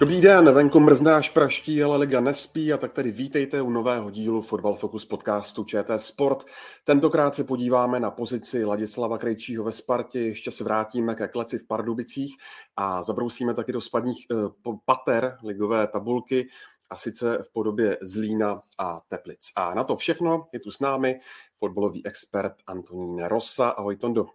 Dobrý 0.00 0.20
den, 0.20 0.52
venku 0.52 0.80
mrzne 0.80 1.14
až 1.14 1.28
praští, 1.28 1.82
ale 1.82 1.96
liga 1.96 2.20
nespí 2.20 2.72
a 2.72 2.76
tak 2.76 2.92
tedy 2.92 3.10
vítejte 3.10 3.62
u 3.62 3.70
nového 3.70 4.10
dílu 4.10 4.40
Football 4.40 4.74
Focus 4.74 5.04
podcastu 5.04 5.64
ČT 5.64 6.00
Sport. 6.00 6.44
Tentokrát 6.84 7.34
se 7.34 7.44
podíváme 7.44 8.00
na 8.00 8.10
pozici 8.10 8.64
Ladislava 8.64 9.18
Krejčího 9.18 9.64
ve 9.64 9.72
Spartě, 9.72 10.20
ještě 10.20 10.50
se 10.50 10.64
vrátíme 10.64 11.14
ke 11.14 11.28
kleci 11.28 11.58
v 11.58 11.66
Pardubicích 11.66 12.36
a 12.76 13.02
zabrousíme 13.02 13.54
taky 13.54 13.72
do 13.72 13.80
spadních 13.80 14.26
eh, 14.32 14.36
pater 14.84 15.38
ligové 15.42 15.86
tabulky 15.86 16.48
a 16.90 16.96
sice 16.96 17.38
v 17.42 17.52
podobě 17.52 17.98
Zlína 18.02 18.62
a 18.78 19.00
Teplic. 19.08 19.52
A 19.56 19.74
na 19.74 19.84
to 19.84 19.96
všechno 19.96 20.48
je 20.52 20.60
tu 20.60 20.70
s 20.70 20.80
námi 20.80 21.20
fotbalový 21.56 22.06
expert 22.06 22.54
Antonín 22.66 23.24
Rosa. 23.24 23.68
Ahoj 23.68 23.96
Tondo. 23.96 24.26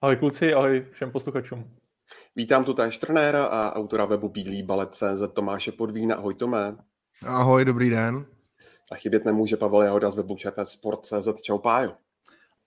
Ahoj 0.00 0.16
kluci, 0.16 0.54
ahoj 0.54 0.86
všem 0.92 1.10
posluchačům. 1.10 1.81
Vítám 2.36 2.64
tu 2.64 2.74
též 2.74 2.98
trenéra 2.98 3.44
a 3.44 3.76
autora 3.76 4.04
webu 4.04 4.28
Bílý 4.28 4.62
balet.cz 4.62 5.22
Tomáše 5.32 5.72
Podvína. 5.72 6.16
Ahoj 6.16 6.34
Tomé. 6.34 6.76
Ahoj, 7.26 7.64
dobrý 7.64 7.90
den. 7.90 8.26
A 8.92 8.94
chybět 8.94 9.24
nemůže 9.24 9.56
Pavel 9.56 9.82
Jahoda 9.82 10.10
z 10.10 10.16
webu 10.16 10.36
Sport.cz. 10.62 11.42
Čau 11.42 11.58
Pájo. 11.58 11.92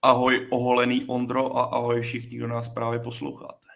Ahoj 0.02 0.46
oholený 0.50 1.04
Ondro 1.04 1.56
a 1.56 1.62
ahoj 1.62 2.00
všichni, 2.00 2.36
kdo 2.36 2.48
nás 2.48 2.68
právě 2.68 2.98
posloucháte. 2.98 3.75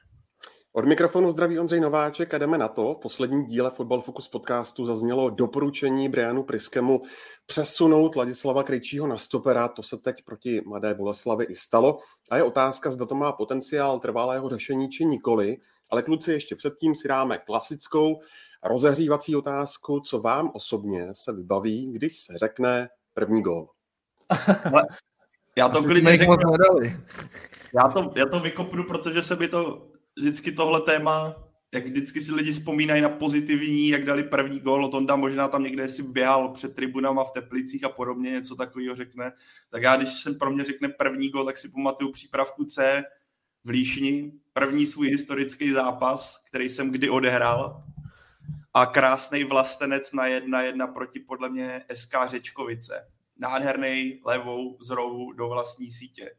Od 0.73 0.85
mikrofonu 0.85 1.31
zdraví 1.31 1.59
Ondřej 1.59 1.81
Nováček 1.81 2.35
a 2.35 2.39
jdeme 2.39 2.59
na 2.59 2.69
to. 2.69 2.95
V 2.95 2.99
posledním 2.99 3.45
díle 3.45 3.71
Fotbal 3.71 4.01
Focus 4.01 4.29
podcastu 4.29 4.87
zaznělo 4.87 5.31
doporučení 5.31 6.09
Brianu 6.09 6.43
Priskemu 6.43 7.03
přesunout 7.47 8.17
Ladislava 8.17 8.63
Krejčího 8.63 9.07
na 9.07 9.17
stopera. 9.17 9.69
To 9.69 9.83
se 9.83 9.97
teď 9.97 10.23
proti 10.25 10.63
Mladé 10.67 10.95
Boleslavi 10.95 11.45
i 11.45 11.55
stalo. 11.55 11.99
A 12.31 12.37
je 12.37 12.43
otázka, 12.43 12.91
zda 12.91 13.07
to 13.07 13.15
má 13.15 13.33
potenciál 13.33 14.01
trvalého 14.01 14.49
řešení 14.49 14.89
či 14.89 15.05
nikoli. 15.05 15.57
Ale 15.91 16.03
kluci, 16.03 16.33
ještě 16.33 16.57
předtím 16.57 16.95
si 16.95 17.09
dáme 17.09 17.39
klasickou 17.39 18.21
rozehřívací 18.65 19.37
otázku, 19.37 20.01
co 20.01 20.21
vám 20.21 20.51
osobně 20.55 21.09
se 21.13 21.33
vybaví, 21.33 21.93
když 21.93 22.21
se 22.21 22.39
řekne 22.39 22.89
první 23.15 23.43
gól. 23.43 23.69
Já 25.57 25.69
to 25.69 25.83
klidně 25.83 26.17
řeknu. 26.17 26.37
Já 27.75 27.89
to, 27.89 28.13
já 28.17 28.27
to 28.27 28.41
vykopnu, 28.41 28.85
protože 28.85 29.23
se 29.23 29.37
mi 29.37 29.49
to 29.49 29.90
vždycky 30.19 30.53
tohle 30.53 30.81
téma, 30.81 31.35
jak 31.75 31.87
vždycky 31.87 32.21
si 32.21 32.35
lidi 32.35 32.53
vzpomínají 32.53 33.03
na 33.03 33.09
pozitivní, 33.09 33.89
jak 33.89 34.05
dali 34.05 34.23
první 34.23 34.61
gól, 34.61 34.89
Tonda 34.89 35.17
možná 35.17 35.49
tam 35.49 35.63
někde 35.63 35.89
si 35.89 36.03
běhal 36.03 36.49
před 36.49 36.75
tribunama 36.75 37.25
v 37.25 37.33
Teplicích 37.33 37.85
a 37.85 37.89
podobně, 37.89 38.31
něco 38.31 38.57
takového 38.57 38.97
řekne. 38.97 39.33
Tak 39.71 39.83
já, 39.83 39.97
když 39.97 40.23
jsem 40.23 40.35
pro 40.35 40.51
mě 40.51 40.65
řekne 40.65 40.89
první 40.89 41.29
gól, 41.29 41.45
tak 41.45 41.57
si 41.57 41.69
pamatuju 41.69 42.13
přípravku 42.13 42.65
C 42.65 43.05
v 43.65 43.69
Líšni, 43.69 44.33
první 44.53 44.87
svůj 44.87 45.09
historický 45.09 45.71
zápas, 45.71 46.45
který 46.49 46.69
jsem 46.69 46.91
kdy 46.91 47.11
odehrál 47.11 47.85
a 48.75 48.87
krásný 48.87 49.45
vlastenec 49.45 50.13
na 50.13 50.27
jedna 50.27 50.63
jedna 50.63 50.87
proti 50.87 51.21
podle 51.21 51.49
mě 51.49 51.85
SK 51.93 52.15
Řečkovice. 52.27 53.09
Nádherný 53.37 54.21
levou 54.25 54.79
z 54.81 54.91
rohu 54.91 55.33
do 55.33 55.49
vlastní 55.49 55.93
sítě. 55.93 56.31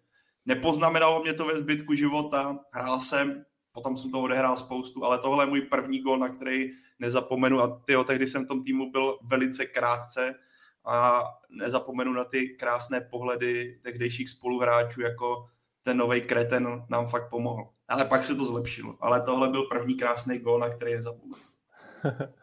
Nepoznamenalo 0.46 1.24
mě 1.24 1.34
to 1.34 1.46
ve 1.46 1.58
zbytku 1.58 1.94
života, 1.94 2.60
hrál 2.72 3.00
jsem 3.00 3.46
potom 3.72 3.98
jsem 3.98 4.12
to 4.12 4.22
odehrál 4.22 4.58
spoustu, 4.58 5.06
ale 5.06 5.20
tohle 5.20 5.44
je 5.44 5.50
můj 5.50 5.62
první 5.62 6.00
gol, 6.00 6.18
na 6.18 6.30
který 6.30 6.70
nezapomenu 7.00 7.60
a 7.62 7.82
tyjo, 7.86 8.04
tehdy 8.04 8.28
jsem 8.28 8.46
v 8.46 8.48
tom 8.48 8.64
týmu 8.64 8.92
byl 8.92 9.18
velice 9.24 9.66
krátce 9.66 10.36
a 10.86 11.24
nezapomenu 11.50 12.14
na 12.14 12.24
ty 12.24 12.50
krásné 12.50 13.02
pohledy 13.02 13.80
tehdejších 13.84 14.30
spoluhráčů, 14.30 15.02
jako 15.02 15.46
ten 15.84 15.98
nový 15.98 16.22
kreten 16.22 16.86
nám 16.90 17.08
fakt 17.08 17.30
pomohl. 17.30 17.70
Ale 17.88 18.06
pak 18.06 18.24
se 18.24 18.36
to 18.36 18.46
zlepšilo. 18.46 18.96
Ale 19.02 19.22
tohle 19.22 19.48
byl 19.48 19.64
první 19.64 19.96
krásný 19.96 20.40
gol, 20.40 20.60
na 20.60 20.70
který 20.70 20.96
nezapomenu. 20.96 21.36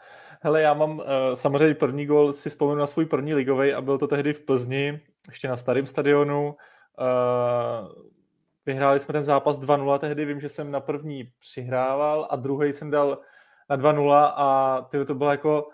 Hele, 0.40 0.62
já 0.62 0.74
mám 0.74 0.98
uh, 0.98 1.04
samozřejmě 1.34 1.74
první 1.74 2.06
gol, 2.06 2.32
si 2.32 2.50
vzpomenu 2.50 2.80
na 2.80 2.86
svůj 2.86 3.06
první 3.06 3.34
ligový 3.34 3.72
a 3.72 3.80
byl 3.80 3.98
to 3.98 4.06
tehdy 4.06 4.32
v 4.32 4.40
Plzni, 4.40 5.00
ještě 5.28 5.48
na 5.48 5.56
starém 5.56 5.86
stadionu. 5.86 6.56
Uh, 7.00 7.88
Vyhráli 8.68 9.00
jsme 9.00 9.12
ten 9.12 9.22
zápas 9.22 9.60
2-0 9.60 9.98
tehdy, 9.98 10.24
vím, 10.24 10.40
že 10.40 10.48
jsem 10.48 10.70
na 10.70 10.80
první 10.80 11.32
přihrával 11.38 12.28
a 12.30 12.36
druhý 12.36 12.72
jsem 12.72 12.90
dal 12.90 13.18
na 13.70 13.76
2-0 13.76 14.32
a 14.36 14.80
ty 14.90 15.04
to 15.04 15.14
bylo 15.14 15.30
jako, 15.30 15.68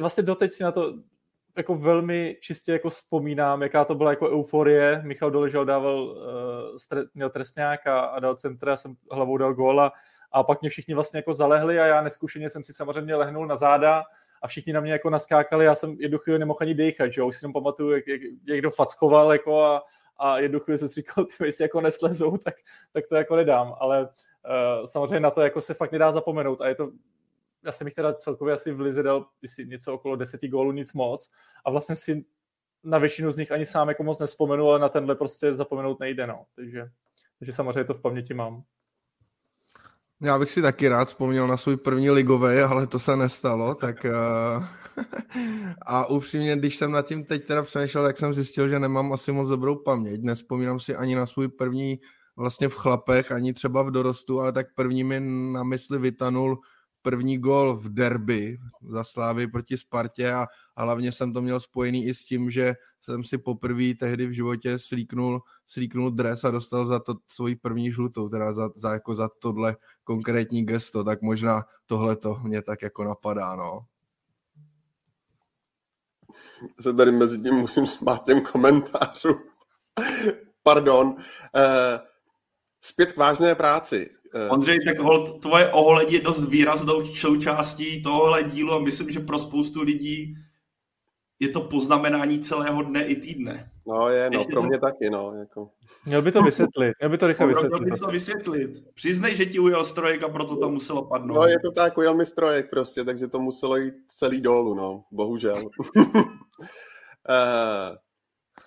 vlastně 0.00 0.22
doteď 0.22 0.52
si 0.52 0.62
na 0.62 0.72
to 0.72 0.94
jako 1.56 1.74
velmi 1.74 2.36
čistě 2.40 2.72
jako 2.72 2.90
vzpomínám, 2.90 3.62
jaká 3.62 3.84
to 3.84 3.94
byla 3.94 4.10
jako 4.10 4.30
euforie. 4.30 5.02
Michal 5.04 5.30
Doležel 5.30 5.64
dával, 5.64 6.02
uh, 6.92 7.02
měl 7.14 7.30
trestňák 7.30 7.86
a, 7.86 8.00
a 8.00 8.20
dal 8.20 8.34
centr, 8.34 8.68
já 8.68 8.76
jsem 8.76 8.96
hlavou 9.12 9.36
dal 9.36 9.54
góla 9.54 9.92
a 10.32 10.42
pak 10.42 10.60
mě 10.60 10.70
všichni 10.70 10.94
vlastně 10.94 11.18
jako 11.18 11.34
zalehli 11.34 11.80
a 11.80 11.86
já 11.86 12.02
neskušeně 12.02 12.50
jsem 12.50 12.64
si 12.64 12.72
samozřejmě 12.72 13.14
lehnul 13.14 13.46
na 13.46 13.56
záda 13.56 14.04
a 14.42 14.48
všichni 14.48 14.72
na 14.72 14.80
mě 14.80 14.92
jako 14.92 15.10
naskákali, 15.10 15.64
já 15.64 15.74
jsem 15.74 15.96
jednu 16.00 16.18
chvíli 16.18 16.38
nemohl 16.38 16.58
ani 16.60 16.74
dýchat, 16.74 17.12
že 17.12 17.20
jo? 17.20 17.26
už 17.26 17.36
si 17.36 17.42
tam 17.42 17.52
pamatuju, 17.52 17.90
jak, 17.90 18.06
jak 18.06 18.20
někdo 18.46 18.70
fackoval 18.70 19.32
jako 19.32 19.64
a, 19.64 19.82
a 20.20 20.38
jednu 20.38 20.60
chvíli 20.60 20.78
jsem 20.78 20.88
si 20.88 20.94
říkal, 20.94 21.24
ty 21.24 21.44
jestli 21.44 21.64
jako 21.64 21.80
neslezou, 21.80 22.36
tak, 22.36 22.54
tak 22.92 23.04
to 23.08 23.16
jako 23.16 23.36
nedám, 23.36 23.74
ale 23.80 24.00
uh, 24.02 24.84
samozřejmě 24.84 25.20
na 25.20 25.30
to 25.30 25.40
jako 25.40 25.60
se 25.60 25.74
fakt 25.74 25.92
nedá 25.92 26.12
zapomenout 26.12 26.60
a 26.60 26.68
je 26.68 26.74
to, 26.74 26.90
já 27.64 27.72
jsem 27.72 27.86
jich 27.86 27.94
teda 27.94 28.14
celkově 28.14 28.54
asi 28.54 28.72
v 28.72 28.80
Lize 28.80 29.02
dal 29.02 29.26
si 29.46 29.66
něco 29.66 29.94
okolo 29.94 30.16
deseti 30.16 30.48
gólů, 30.48 30.72
nic 30.72 30.92
moc 30.92 31.30
a 31.64 31.70
vlastně 31.70 31.96
si 31.96 32.24
na 32.84 32.98
většinu 32.98 33.30
z 33.30 33.36
nich 33.36 33.52
ani 33.52 33.66
sám 33.66 33.88
jako 33.88 34.02
moc 34.02 34.18
nespomenu, 34.18 34.68
ale 34.68 34.78
na 34.78 34.88
tenhle 34.88 35.14
prostě 35.14 35.52
zapomenout 35.52 36.00
nejde, 36.00 36.26
no. 36.26 36.46
Takže, 36.56 36.90
takže 37.38 37.52
samozřejmě 37.52 37.84
to 37.84 37.94
v 37.94 38.00
paměti 38.00 38.34
mám. 38.34 38.62
Já 40.22 40.38
bych 40.38 40.50
si 40.50 40.62
taky 40.62 40.88
rád 40.88 41.08
vzpomněl 41.08 41.46
na 41.46 41.56
svůj 41.56 41.76
první 41.76 42.10
ligový, 42.10 42.58
ale 42.58 42.86
to 42.86 42.98
se 42.98 43.16
nestalo, 43.16 43.74
tak 43.74 44.04
uh, 44.04 44.64
a 45.86 46.06
upřímně, 46.06 46.56
když 46.56 46.76
jsem 46.76 46.90
nad 46.90 47.06
tím 47.06 47.24
teď 47.24 47.46
teda 47.46 47.62
přemýšlel, 47.62 48.04
tak 48.04 48.18
jsem 48.18 48.34
zjistil, 48.34 48.68
že 48.68 48.78
nemám 48.78 49.12
asi 49.12 49.32
moc 49.32 49.48
dobrou 49.48 49.76
paměť. 49.76 50.20
Nespomínám 50.22 50.80
si 50.80 50.96
ani 50.96 51.14
na 51.14 51.26
svůj 51.26 51.48
první 51.48 52.00
vlastně 52.36 52.68
v 52.68 52.74
chlapech, 52.74 53.32
ani 53.32 53.52
třeba 53.52 53.82
v 53.82 53.90
dorostu, 53.90 54.40
ale 54.40 54.52
tak 54.52 54.66
první 54.74 55.04
mi 55.04 55.20
na 55.52 55.62
mysli 55.62 55.98
vytanul 55.98 56.58
první 57.02 57.38
gol 57.38 57.76
v 57.76 57.88
derby 57.94 58.58
za 58.90 59.04
Slávy 59.04 59.46
proti 59.46 59.76
Spartě 59.76 60.32
a, 60.32 60.46
a 60.76 60.82
hlavně 60.82 61.12
jsem 61.12 61.32
to 61.32 61.42
měl 61.42 61.60
spojený 61.60 62.06
i 62.06 62.14
s 62.14 62.24
tím, 62.24 62.50
že 62.50 62.74
jsem 63.00 63.24
si 63.24 63.38
poprvé 63.38 63.94
tehdy 63.94 64.26
v 64.26 64.32
životě 64.32 64.78
slíknul, 64.78 65.42
slíknul 65.66 66.10
dres 66.10 66.44
a 66.44 66.50
dostal 66.50 66.86
za 66.86 66.98
to 66.98 67.14
svoji 67.28 67.56
první 67.56 67.92
žlutou, 67.92 68.28
teda 68.28 68.52
za, 68.52 68.70
za, 68.76 68.92
jako 68.92 69.14
za 69.14 69.28
tohle 69.38 69.76
konkrétní 70.04 70.66
gesto, 70.66 71.04
tak 71.04 71.22
možná 71.22 71.62
tohle 71.86 72.16
to 72.16 72.34
mě 72.42 72.62
tak 72.62 72.82
jako 72.82 73.04
napadá, 73.04 73.56
no 73.56 73.80
se 76.80 76.94
tady 76.94 77.12
mezi 77.12 77.38
tím 77.38 77.54
musím 77.54 77.86
smát 77.86 78.26
těm 78.26 78.40
komentářům. 78.40 79.42
Pardon. 80.62 81.06
Uh, 81.06 81.16
zpět 82.80 83.12
k 83.12 83.16
vážné 83.16 83.54
práci. 83.54 84.10
Uh, 84.34 84.52
Ondřej, 84.54 84.78
tak 84.84 84.98
hold, 84.98 85.42
tvoje 85.42 85.68
oholení 85.68 86.12
je 86.12 86.20
dost 86.20 86.48
výraznou 86.48 87.06
součástí 87.06 88.02
tohohle 88.02 88.42
dílu 88.42 88.72
a 88.72 88.80
myslím, 88.80 89.10
že 89.10 89.20
pro 89.20 89.38
spoustu 89.38 89.82
lidí 89.82 90.36
je 91.40 91.48
to 91.48 91.60
poznamenání 91.60 92.40
celého 92.40 92.82
dne 92.82 93.04
i 93.04 93.16
týdne. 93.16 93.70
No 93.86 94.08
je, 94.08 94.30
no, 94.30 94.44
pro 94.44 94.62
mě 94.62 94.78
taky, 94.78 95.10
no. 95.10 95.34
Jako. 95.34 95.70
Měl 96.06 96.22
by 96.22 96.32
to 96.32 96.42
vysvětlit, 96.42 96.92
měl 97.00 97.10
by 97.10 97.18
to 97.18 97.26
rychle 97.26 97.46
vysvětlit. 97.46 97.80
Měl 97.80 97.94
by 97.94 98.00
to 98.00 98.06
vysvětlit. 98.06 98.70
Přiznej, 98.94 99.36
že 99.36 99.46
ti 99.46 99.58
ujel 99.58 99.84
strojek 99.84 100.22
a 100.22 100.28
proto 100.28 100.56
to 100.56 100.68
muselo 100.68 101.04
padnout. 101.06 101.36
No 101.36 101.46
je 101.46 101.60
to 101.64 101.72
tak, 101.72 101.98
ujel 101.98 102.14
mi 102.14 102.26
strojek 102.26 102.70
prostě, 102.70 103.04
takže 103.04 103.28
to 103.28 103.40
muselo 103.40 103.76
jít 103.76 103.94
celý 104.06 104.40
dolů, 104.40 104.74
no, 104.74 105.04
bohužel. 105.10 105.64
Eh, 107.28 107.96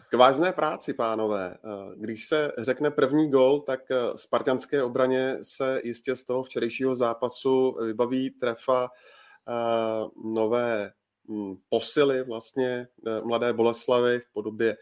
k 0.09 0.13
vážné 0.17 0.53
práci, 0.53 0.93
pánové. 0.93 1.57
Eh, 1.57 1.95
když 1.95 2.27
se 2.27 2.51
řekne 2.57 2.91
první 2.91 3.31
gol, 3.31 3.59
tak 3.59 3.79
eh, 3.91 3.95
spartianské 4.15 4.83
obraně 4.83 5.37
se 5.41 5.81
jistě 5.83 6.15
z 6.15 6.23
toho 6.23 6.43
včerejšího 6.43 6.95
zápasu 6.95 7.75
vybaví 7.85 8.29
trefa 8.29 8.89
nové 10.25 10.91
posily 11.69 12.23
vlastně 12.23 12.87
Mladé 13.23 13.53
Boleslavy 13.53 14.19
v 14.19 14.33
podobě 14.33 14.77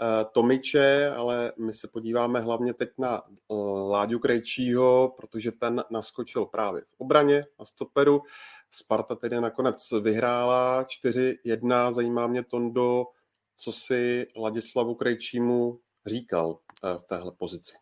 Eh, 0.00 0.24
Tomiče, 0.32 1.10
ale 1.10 1.52
my 1.58 1.72
se 1.72 1.88
podíváme 1.88 2.40
hlavně 2.40 2.74
teď 2.74 2.90
na 2.98 3.22
eh, 3.26 3.54
Láďu 3.88 4.18
Krejčího, 4.18 5.14
protože 5.16 5.52
ten 5.52 5.84
naskočil 5.90 6.46
právě 6.46 6.82
v 6.82 6.94
obraně 6.98 7.44
na 7.58 7.64
stoperu. 7.64 8.22
Sparta 8.70 9.14
tedy 9.14 9.40
nakonec 9.40 9.92
vyhrála 10.02 10.84
4-1. 10.84 11.92
Zajímá 11.92 12.26
mě, 12.26 12.44
Tondo, 12.44 13.04
co 13.56 13.72
si 13.72 14.26
Ladislavu 14.36 14.94
Krejčímu 14.94 15.78
říkal 16.06 16.58
v 16.82 17.02
téhle 17.06 17.32
pozici. 17.32 17.81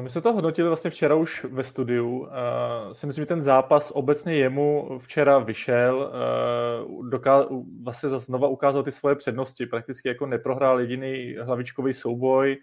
My 0.00 0.10
jsme 0.10 0.20
to 0.20 0.32
hodnotili 0.32 0.68
vlastně 0.68 0.90
včera 0.90 1.14
už 1.14 1.44
ve 1.44 1.64
studiu. 1.64 2.28
Si 2.92 3.06
myslím, 3.06 3.22
že 3.22 3.26
ten 3.26 3.42
zápas 3.42 3.92
obecně 3.94 4.34
jemu 4.34 4.98
včera 4.98 5.38
vyšel. 5.38 6.12
Doká- 7.08 7.64
vlastně 7.82 8.08
zase 8.08 8.26
znova 8.26 8.48
ukázal 8.48 8.82
ty 8.82 8.92
svoje 8.92 9.14
přednosti. 9.14 9.66
Prakticky 9.66 10.08
jako 10.08 10.26
neprohrál 10.26 10.80
jediný 10.80 11.36
hlavičkový 11.40 11.94
souboj. 11.94 12.56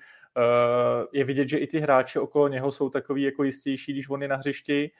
Je 1.14 1.24
vidět, 1.24 1.50
že 1.50 1.58
i 1.58 1.68
ty 1.68 1.80
hráči 1.80 2.20
okolo 2.20 2.48
něho 2.48 2.72
jsou 2.72 2.90
takový 2.90 3.24
jako 3.24 3.44
jistější, 3.44 3.94
když 3.94 4.10
on 4.10 4.22
je 4.22 4.28
na 4.28 4.36
hřišti. 4.36 4.92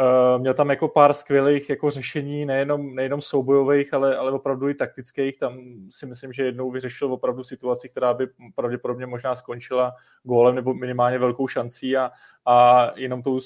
Uh, 0.00 0.40
měl 0.40 0.54
tam 0.54 0.70
jako 0.70 0.88
pár 0.88 1.14
skvělých 1.14 1.70
jako 1.70 1.90
řešení, 1.90 2.46
nejenom, 2.46 2.94
nejenom 2.94 3.20
soubojových, 3.20 3.94
ale, 3.94 4.16
ale 4.16 4.32
opravdu 4.32 4.68
i 4.68 4.74
taktických. 4.74 5.38
Tam 5.38 5.58
si 5.90 6.06
myslím, 6.06 6.32
že 6.32 6.44
jednou 6.44 6.70
vyřešil 6.70 7.12
opravdu 7.12 7.44
situaci, 7.44 7.88
která 7.88 8.14
by 8.14 8.26
pravděpodobně 8.54 9.06
možná 9.06 9.36
skončila 9.36 9.92
gólem 10.22 10.54
nebo 10.54 10.74
minimálně 10.74 11.18
velkou 11.18 11.48
šancí 11.48 11.96
a, 11.96 12.10
a 12.46 12.86
jenom 12.96 13.22
tou, 13.22 13.40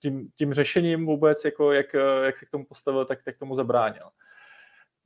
tím, 0.00 0.28
tím 0.34 0.52
řešením 0.52 1.06
vůbec, 1.06 1.44
jako 1.44 1.72
jak, 1.72 1.86
jak 2.24 2.36
se 2.36 2.46
k 2.46 2.50
tomu 2.50 2.64
postavil, 2.64 3.04
tak, 3.04 3.22
tak 3.22 3.38
tomu 3.38 3.54
zabránil. 3.54 4.04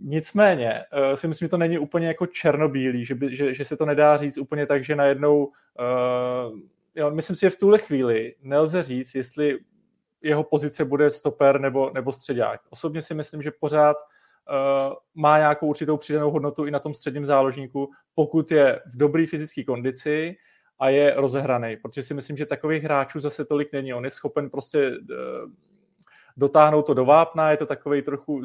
Nicméně 0.00 0.84
uh, 0.93 1.14
si 1.14 1.28
myslím, 1.28 1.46
že 1.46 1.50
to 1.50 1.56
není 1.58 1.78
úplně 1.78 2.06
jako 2.06 2.26
černobílý, 2.26 3.04
že, 3.04 3.14
by, 3.14 3.37
že, 3.37 3.54
že 3.54 3.64
se 3.64 3.76
to 3.76 3.87
nedá 3.87 4.16
říct 4.16 4.38
úplně 4.38 4.66
tak, 4.66 4.84
že 4.84 4.96
najednou 4.96 5.44
uh, 5.44 6.58
jo, 6.94 7.10
myslím 7.10 7.37
si, 7.37 7.40
že 7.40 7.50
v 7.50 7.58
tuhle 7.58 7.78
chvíli 7.78 8.34
nelze 8.43 8.82
říct, 8.82 9.14
jestli 9.14 9.58
jeho 10.22 10.44
pozice 10.44 10.84
bude 10.84 11.10
stoper 11.10 11.60
nebo, 11.60 11.90
nebo 11.94 12.12
středák. 12.12 12.60
Osobně 12.70 13.02
si 13.02 13.14
myslím, 13.14 13.42
že 13.42 13.50
pořád 13.60 13.96
uh, 13.96 14.94
má 15.14 15.38
nějakou 15.38 15.66
určitou 15.66 15.96
přidanou 15.96 16.30
hodnotu 16.30 16.66
i 16.66 16.70
na 16.70 16.78
tom 16.78 16.94
středním 16.94 17.26
záložníku, 17.26 17.90
pokud 18.14 18.50
je 18.50 18.80
v 18.86 18.96
dobré 18.96 19.26
fyzické 19.26 19.64
kondici 19.64 20.36
a 20.78 20.88
je 20.88 21.14
rozehraný, 21.16 21.76
protože 21.76 22.02
si 22.02 22.14
myslím, 22.14 22.36
že 22.36 22.46
takových 22.46 22.82
hráčů 22.82 23.20
zase 23.20 23.44
tolik 23.44 23.72
není. 23.72 23.94
On 23.94 24.04
je 24.04 24.10
schopen 24.10 24.50
prostě 24.50 24.90
uh, 24.90 25.50
dotáhnout 26.37 26.82
to 26.82 26.94
do 26.94 27.05
vápna, 27.05 27.50
je 27.50 27.56
to 27.56 27.67
takový 27.67 28.02
trochu 28.02 28.43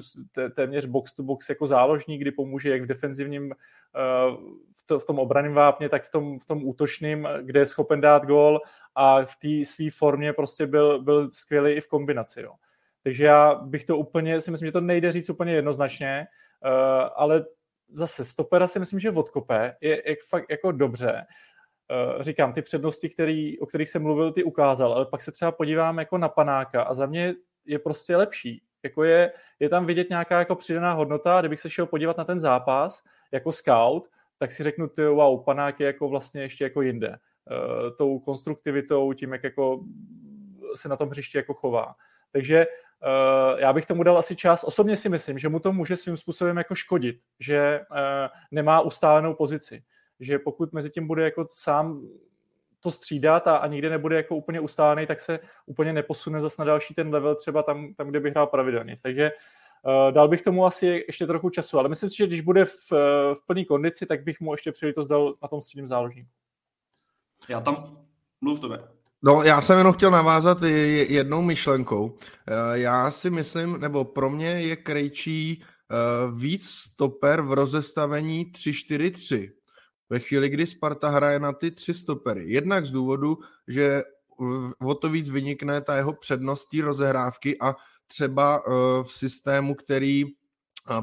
téměř 0.56 0.86
box 0.86 1.14
to 1.14 1.24
box 1.24 1.50
jako 1.50 1.68
záložník, 1.68 2.22
kdy 2.22 2.32
pomůže 2.32 2.70
jak 2.70 2.82
v 2.82 2.86
defenzivním, 2.86 3.52
eh, 4.92 4.98
v 5.00 5.06
tom 5.06 5.20
obraném 5.20 5.54
vápně, 5.54 5.90
tak 5.90 6.04
v 6.04 6.12
tom, 6.12 6.40
v 6.40 6.46
tom 6.46 6.66
útočným, 6.66 7.28
kde 7.42 7.60
je 7.60 7.66
schopen 7.66 8.02
dát 8.02 8.26
gól 8.26 8.62
a 8.96 9.26
v 9.26 9.36
té 9.36 9.66
své 9.66 9.86
formě 9.92 10.34
prostě 10.34 10.68
byl, 10.68 11.02
byl 11.02 11.32
skvělý 11.32 11.72
i 11.72 11.82
v 11.82 11.88
kombinaci. 11.88 12.42
Jo. 12.42 12.54
Takže 13.04 13.26
já 13.26 13.56
bych 13.56 13.86
to 13.86 13.98
úplně, 13.98 14.42
si 14.42 14.52
myslím, 14.52 14.68
že 14.68 14.72
to 14.72 14.82
nejde 14.82 15.12
říct 15.12 15.30
úplně 15.30 15.54
jednoznačně, 15.54 16.28
eh, 16.66 16.70
ale 17.16 17.46
zase 17.92 18.26
stopera 18.26 18.68
si 18.68 18.80
myslím, 18.80 19.00
že 19.00 19.12
odkope 19.12 19.76
je, 19.82 20.10
je 20.10 20.16
fakt 20.30 20.46
jako 20.50 20.72
dobře. 20.72 21.26
Uh, 22.16 22.22
říkám, 22.22 22.54
ty 22.54 22.62
přednosti, 22.62 23.10
který, 23.10 23.60
o 23.60 23.66
kterých 23.66 23.90
jsem 23.90 24.02
mluvil, 24.02 24.32
ty 24.32 24.44
ukázal, 24.44 24.94
ale 24.94 25.06
pak 25.06 25.22
se 25.22 25.32
třeba 25.32 25.52
podívám 25.52 26.00
jako 26.00 26.18
na 26.18 26.30
panáka 26.30 26.84
a 26.84 26.94
za 26.94 27.06
mě 27.06 27.34
je 27.68 27.80
prostě 27.80 28.16
lepší. 28.16 28.62
Jako 28.84 29.04
je, 29.04 29.32
je 29.60 29.70
tam 29.70 29.86
vidět 29.86 30.10
nějaká 30.10 30.40
jako 30.40 30.56
přidaná 30.56 30.94
hodnota, 30.94 31.40
kdybych 31.40 31.60
se 31.60 31.70
šel 31.70 31.86
podívat 31.86 32.18
na 32.18 32.24
ten 32.24 32.40
zápas 32.40 33.04
jako 33.32 33.52
scout, 33.52 34.10
tak 34.38 34.52
si 34.52 34.64
řeknu, 34.64 34.88
ty 34.88 35.06
wow, 35.06 35.44
panák 35.44 35.80
je 35.80 35.88
jako 35.88 36.10
vlastně 36.10 36.42
ještě 36.42 36.64
jako 36.64 36.82
jinde. 36.82 37.10
Uh, 37.10 37.96
tou 37.98 38.20
konstruktivitou, 38.20 39.14
tím, 39.14 39.34
jak 39.34 39.44
jako 39.44 39.84
se 40.76 40.90
na 40.90 40.96
tom 40.96 41.10
hřišti 41.10 41.38
jako 41.38 41.54
chová. 41.54 41.96
Takže 42.32 42.68
uh, 42.68 43.60
já 43.60 43.74
bych 43.74 43.86
tomu 43.86 44.04
dal 44.04 44.18
asi 44.18 44.36
čas. 44.36 44.64
Osobně 44.64 44.98
si 44.98 45.10
myslím, 45.10 45.40
že 45.40 45.50
mu 45.50 45.60
to 45.60 45.74
může 45.74 45.96
svým 45.96 46.18
způsobem 46.18 46.58
jako 46.58 46.76
škodit, 46.76 47.20
že 47.40 47.80
uh, 47.92 47.98
nemá 48.52 48.82
ustálenou 48.82 49.34
pozici. 49.34 49.84
Že 50.20 50.40
pokud 50.40 50.74
mezi 50.74 50.90
tím 50.90 51.08
bude 51.08 51.24
jako 51.24 51.48
sám 51.50 52.08
to 52.80 52.92
střídat 52.92 53.48
a, 53.48 53.58
a 53.58 53.68
nikdy 53.68 53.90
nebude 53.90 54.16
jako 54.16 54.36
úplně 54.36 54.60
ustálený, 54.60 55.08
tak 55.08 55.20
se 55.20 55.40
úplně 55.66 55.94
neposune 55.94 56.42
zase 56.42 56.62
na 56.62 56.66
další 56.66 56.94
ten 56.94 57.14
level 57.14 57.36
třeba 57.36 57.64
tam, 57.64 57.94
tam 57.94 58.08
kde 58.08 58.20
by 58.20 58.30
hrál 58.30 58.48
pravidelně. 58.48 58.96
Takže 59.04 59.32
uh, 59.84 60.12
dal 60.12 60.28
bych 60.28 60.42
tomu 60.42 60.66
asi 60.66 61.04
ještě 61.08 61.28
trochu 61.28 61.50
času, 61.50 61.80
ale 61.80 61.90
myslím 61.90 62.10
si, 62.10 62.18
že 62.18 62.28
když 62.28 62.42
bude 62.42 62.66
v, 62.66 62.92
v 63.34 63.46
plné 63.46 63.66
kondici, 63.66 64.06
tak 64.06 64.24
bych 64.24 64.40
mu 64.40 64.54
ještě 64.54 64.72
příležitost 64.72 65.08
dal 65.08 65.36
na 65.42 65.48
tom 65.48 65.62
středním 65.62 65.88
záložníku. 65.88 66.30
Já 67.50 67.62
tam 67.62 67.98
mluv 68.42 68.60
tebe. 68.60 68.98
No, 69.24 69.44
já 69.44 69.62
jsem 69.62 69.78
jenom 69.78 69.94
chtěl 69.94 70.12
navázat 70.12 70.62
jednou 70.62 71.42
myšlenkou. 71.42 72.18
Eh, 72.48 72.54
já 72.80 73.12
si 73.12 73.30
myslím, 73.30 73.80
nebo 73.80 74.06
pro 74.06 74.30
mě 74.30 74.48
je 74.48 74.76
Krejčí 74.76 75.62
eh, 75.62 75.96
víc 76.36 76.70
stoper 76.70 77.42
v 77.42 77.54
rozestavení 77.54 78.46
3-4-3 78.46 79.52
ve 80.10 80.20
chvíli, 80.20 80.50
kdy 80.50 80.68
Sparta 80.68 81.10
hraje 81.10 81.40
na 81.40 81.54
ty 81.54 81.72
tři 81.72 81.94
stopery. 81.94 82.44
Jednak 82.48 82.86
z 82.86 82.92
důvodu, 82.92 83.38
že 83.68 84.04
o 84.86 84.96
to 84.96 85.10
víc 85.10 85.30
vynikne 85.30 85.82
ta 85.82 85.96
jeho 85.96 86.14
přednost 86.14 86.68
rozehrávky 86.82 87.58
a 87.60 87.76
třeba 88.08 88.68
uh, 88.68 88.74
v 89.04 89.12
systému, 89.12 89.76
který 89.76 90.26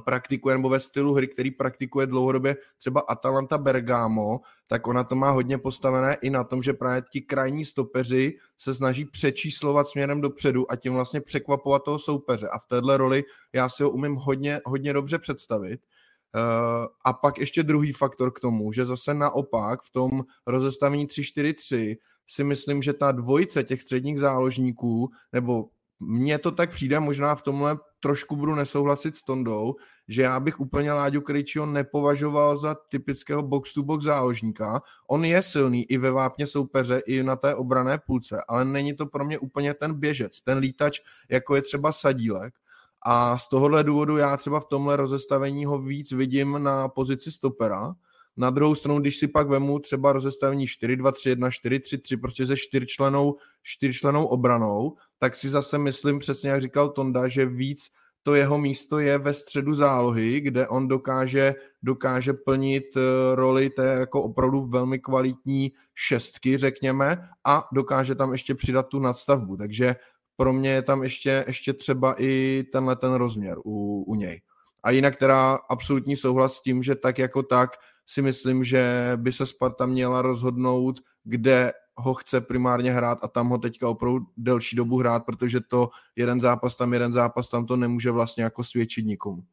praktikuje, 0.04 0.56
nebo 0.56 0.68
ve 0.68 0.80
stylu 0.80 1.14
hry, 1.14 1.28
který 1.28 1.50
praktikuje 1.50 2.06
dlouhodobě 2.06 2.56
třeba 2.78 3.00
Atalanta 3.00 3.58
Bergamo, 3.58 4.40
tak 4.66 4.86
ona 4.86 5.04
to 5.04 5.14
má 5.14 5.30
hodně 5.30 5.58
postavené 5.58 6.16
i 6.22 6.30
na 6.30 6.44
tom, 6.44 6.62
že 6.62 6.72
právě 6.72 7.02
ti 7.12 7.20
krajní 7.20 7.64
stopeři 7.64 8.38
se 8.58 8.74
snaží 8.74 9.04
přečíslovat 9.04 9.88
směrem 9.88 10.20
dopředu 10.20 10.72
a 10.72 10.76
tím 10.76 10.94
vlastně 10.94 11.20
překvapovat 11.20 11.82
toho 11.84 11.98
soupeře. 11.98 12.48
A 12.48 12.58
v 12.58 12.66
téhle 12.66 12.96
roli 12.96 13.24
já 13.52 13.68
si 13.68 13.82
ho 13.82 13.90
umím 13.90 14.14
hodně, 14.14 14.60
hodně 14.64 14.92
dobře 14.92 15.18
představit. 15.18 15.80
Uh, 16.34 16.86
a 17.04 17.12
pak 17.12 17.38
ještě 17.38 17.62
druhý 17.62 17.92
faktor 17.92 18.32
k 18.32 18.40
tomu, 18.40 18.72
že 18.72 18.86
zase 18.86 19.14
naopak 19.14 19.82
v 19.82 19.90
tom 19.90 20.10
rozestavení 20.46 21.06
3-4-3 21.06 21.96
si 22.26 22.44
myslím, 22.44 22.82
že 22.82 22.92
ta 22.92 23.12
dvojice 23.12 23.64
těch 23.64 23.82
středních 23.82 24.18
záložníků, 24.18 25.10
nebo 25.32 25.68
mně 26.00 26.38
to 26.38 26.50
tak 26.50 26.70
přijde, 26.70 27.00
možná 27.00 27.34
v 27.34 27.42
tomhle 27.42 27.76
trošku 28.00 28.36
budu 28.36 28.54
nesouhlasit 28.54 29.16
s 29.16 29.22
Tondou, 29.22 29.74
že 30.08 30.22
já 30.22 30.40
bych 30.40 30.60
úplně 30.60 30.92
Láďu 30.92 31.20
Krejčího 31.20 31.66
nepovažoval 31.66 32.56
za 32.56 32.76
typického 32.88 33.42
box-to-box 33.42 34.04
záložníka. 34.04 34.82
On 35.08 35.24
je 35.24 35.42
silný 35.42 35.84
i 35.90 35.98
ve 35.98 36.10
vápně 36.10 36.46
soupeře, 36.46 37.02
i 37.06 37.22
na 37.22 37.36
té 37.36 37.54
obrané 37.54 37.98
půlce, 38.06 38.42
ale 38.48 38.64
není 38.64 38.96
to 38.96 39.06
pro 39.06 39.24
mě 39.24 39.38
úplně 39.38 39.74
ten 39.74 39.94
běžec, 39.94 40.40
ten 40.40 40.58
lítač, 40.58 41.00
jako 41.28 41.56
je 41.56 41.62
třeba 41.62 41.92
Sadílek. 41.92 42.54
A 43.04 43.38
z 43.38 43.48
tohohle 43.48 43.84
důvodu 43.84 44.16
já 44.16 44.36
třeba 44.36 44.60
v 44.60 44.64
tomhle 44.64 44.96
rozestavení 44.96 45.64
ho 45.64 45.78
víc 45.78 46.12
vidím 46.12 46.62
na 46.62 46.88
pozici 46.88 47.32
stopera. 47.32 47.94
Na 48.36 48.50
druhou 48.50 48.74
stranu, 48.74 49.00
když 49.00 49.18
si 49.18 49.28
pak 49.28 49.48
vemu 49.48 49.78
třeba 49.78 50.12
rozestavení 50.12 50.66
4-2-3-1, 50.66 51.48
4-3-3, 51.48 52.20
prostě 52.20 52.46
se 52.46 52.56
čtyřčlenou, 52.56 53.36
čtyřčlenou 53.62 54.26
obranou, 54.26 54.96
tak 55.18 55.36
si 55.36 55.48
zase 55.48 55.78
myslím, 55.78 56.18
přesně 56.18 56.50
jak 56.50 56.62
říkal 56.62 56.88
Tonda, 56.88 57.28
že 57.28 57.46
víc 57.46 57.90
to 58.24 58.34
jeho 58.34 58.58
místo 58.58 58.98
je 58.98 59.18
ve 59.18 59.34
středu 59.34 59.74
zálohy, 59.74 60.40
kde 60.40 60.68
on 60.68 60.88
dokáže, 60.88 61.54
dokáže 61.82 62.32
plnit 62.32 62.84
eh, 62.96 63.00
roli 63.34 63.70
té 63.70 63.86
jako 63.86 64.22
opravdu 64.22 64.66
velmi 64.66 64.98
kvalitní 64.98 65.72
šestky, 65.94 66.58
řekněme, 66.58 67.28
a 67.44 67.68
dokáže 67.72 68.14
tam 68.14 68.32
ještě 68.32 68.54
přidat 68.54 68.88
tu 68.88 68.98
nadstavbu. 68.98 69.56
Takže 69.56 69.96
pro 70.36 70.52
mě 70.52 70.70
je 70.70 70.82
tam 70.82 71.02
ještě, 71.02 71.44
ještě 71.46 71.72
třeba 71.72 72.14
i 72.18 72.64
tenhle 72.72 72.96
ten 72.96 73.12
rozměr 73.12 73.58
u, 73.64 74.04
u 74.06 74.14
něj. 74.14 74.40
A 74.82 74.90
jinak 74.90 75.16
teda 75.16 75.58
absolutní 75.70 76.16
souhlas 76.16 76.54
s 76.54 76.62
tím, 76.62 76.82
že 76.82 76.94
tak 76.94 77.18
jako 77.18 77.42
tak 77.42 77.70
si 78.06 78.22
myslím, 78.22 78.64
že 78.64 79.12
by 79.16 79.32
se 79.32 79.46
Sparta 79.46 79.86
měla 79.86 80.22
rozhodnout, 80.22 81.00
kde 81.24 81.72
ho 81.96 82.14
chce 82.14 82.40
primárně 82.40 82.92
hrát 82.92 83.18
a 83.22 83.28
tam 83.28 83.48
ho 83.48 83.58
teďka 83.58 83.88
opravdu 83.88 84.20
delší 84.36 84.76
dobu 84.76 84.98
hrát, 84.98 85.24
protože 85.26 85.60
to 85.60 85.90
jeden 86.16 86.40
zápas 86.40 86.76
tam, 86.76 86.92
jeden 86.92 87.12
zápas 87.12 87.48
tam 87.48 87.66
to 87.66 87.76
nemůže 87.76 88.10
vlastně 88.10 88.44
jako 88.44 88.64
svědčit 88.64 89.06
nikomu. 89.06 89.44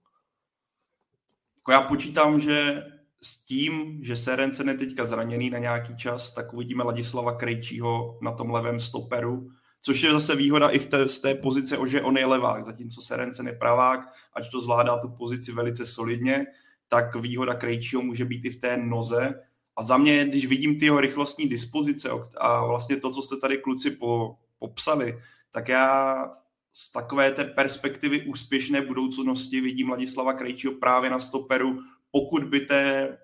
Jako 1.57 1.71
já 1.71 1.81
počítám, 1.81 2.39
že 2.39 2.83
s 3.21 3.45
tím, 3.45 4.03
že 4.03 4.15
Serencen 4.15 4.69
je 4.69 4.77
teďka 4.77 5.05
zraněný 5.05 5.49
na 5.49 5.57
nějaký 5.57 5.97
čas, 5.97 6.33
tak 6.33 6.53
uvidíme 6.53 6.83
Ladislava 6.83 7.35
Krejčího 7.35 8.19
na 8.21 8.31
tom 8.31 8.51
levém 8.51 8.79
stoperu, 8.79 9.49
což 9.81 10.01
je 10.01 10.11
zase 10.11 10.35
výhoda 10.35 10.69
i 10.69 10.79
v 10.79 10.85
té, 10.85 11.09
z 11.09 11.19
té 11.19 11.35
pozice, 11.35 11.77
že 11.87 12.01
on 12.01 12.17
je 12.17 12.25
levák, 12.25 12.65
zatímco 12.65 13.01
Serencen 13.01 13.47
je 13.47 13.53
pravák, 13.53 13.99
ať 14.33 14.51
to 14.51 14.61
zvládá 14.61 14.97
tu 14.97 15.09
pozici 15.09 15.51
velice 15.51 15.85
solidně, 15.85 16.45
tak 16.87 17.15
výhoda 17.15 17.53
Krejčího 17.53 18.01
může 18.01 18.25
být 18.25 18.45
i 18.45 18.49
v 18.49 18.57
té 18.57 18.77
noze. 18.77 19.41
A 19.75 19.83
za 19.83 19.97
mě, 19.97 20.25
když 20.25 20.45
vidím 20.45 20.79
ty 20.79 20.85
jeho 20.85 21.01
rychlostní 21.01 21.49
dispozice 21.49 22.09
a 22.37 22.65
vlastně 22.65 22.97
to, 22.97 23.11
co 23.11 23.21
jste 23.21 23.37
tady 23.37 23.57
kluci 23.57 23.91
po, 23.91 24.35
popsali, 24.59 25.19
tak 25.51 25.69
já 25.69 26.15
z 26.73 26.91
takové 26.91 27.31
té 27.31 27.45
perspektivy 27.45 28.21
úspěšné 28.21 28.81
budoucnosti 28.81 29.61
vidím 29.61 29.89
Ladislava 29.89 30.33
Krejčího 30.33 30.73
právě 30.73 31.09
na 31.09 31.19
stoperu, 31.19 31.79
pokud 32.11 32.43
by 32.43 32.59
té 32.59 33.17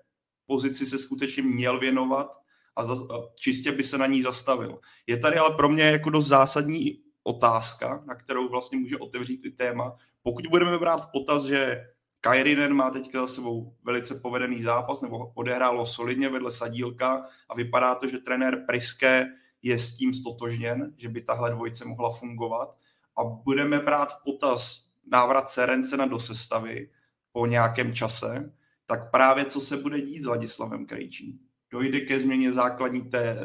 pozici 0.46 0.86
se 0.86 0.98
skutečně 0.98 1.42
měl 1.42 1.78
věnovat 1.78 2.38
a, 2.78 2.84
za, 2.84 2.94
a 2.94 3.22
čistě 3.40 3.72
by 3.72 3.82
se 3.82 3.98
na 3.98 4.06
ní 4.06 4.22
zastavil. 4.22 4.80
Je 5.06 5.16
tady 5.16 5.36
ale 5.36 5.56
pro 5.56 5.68
mě 5.68 5.82
jako 5.82 6.10
dost 6.10 6.26
zásadní 6.26 6.98
otázka, 7.22 8.04
na 8.06 8.14
kterou 8.14 8.48
vlastně 8.48 8.78
může 8.78 8.98
otevřít 8.98 9.44
i 9.44 9.50
téma. 9.50 9.96
Pokud 10.22 10.46
budeme 10.46 10.78
brát 10.78 11.08
v 11.08 11.12
potaz, 11.12 11.44
že 11.44 11.84
Kairinen 12.20 12.74
má 12.74 12.90
teďka 12.90 13.20
za 13.20 13.26
sebou 13.26 13.76
velice 13.84 14.14
povedený 14.14 14.62
zápas, 14.62 15.00
nebo 15.00 15.32
odehrálo 15.34 15.86
solidně 15.86 16.28
vedle 16.28 16.50
Sadílka 16.50 17.26
a 17.48 17.54
vypadá 17.54 17.94
to, 17.94 18.08
že 18.08 18.18
trenér 18.18 18.64
Priske 18.66 19.26
je 19.62 19.78
s 19.78 19.96
tím 19.96 20.14
stotožněn, 20.14 20.94
že 20.96 21.08
by 21.08 21.22
tahle 21.22 21.50
dvojice 21.50 21.84
mohla 21.84 22.10
fungovat 22.10 22.76
a 23.16 23.24
budeme 23.24 23.80
brát 23.80 24.12
v 24.12 24.22
potaz 24.24 24.90
návrat 25.06 25.48
Serencena 25.48 26.06
do 26.06 26.18
sestavy 26.18 26.90
po 27.32 27.46
nějakém 27.46 27.94
čase, 27.94 28.52
tak 28.86 29.10
právě 29.10 29.44
co 29.44 29.60
se 29.60 29.76
bude 29.76 30.00
dít 30.00 30.22
s 30.22 30.26
Ladislavem 30.26 30.86
Krejčím. 30.86 31.47
Dojde 31.70 32.00
ke 32.00 32.18
změně 32.18 32.52
základní 32.52 33.02
té 33.02 33.36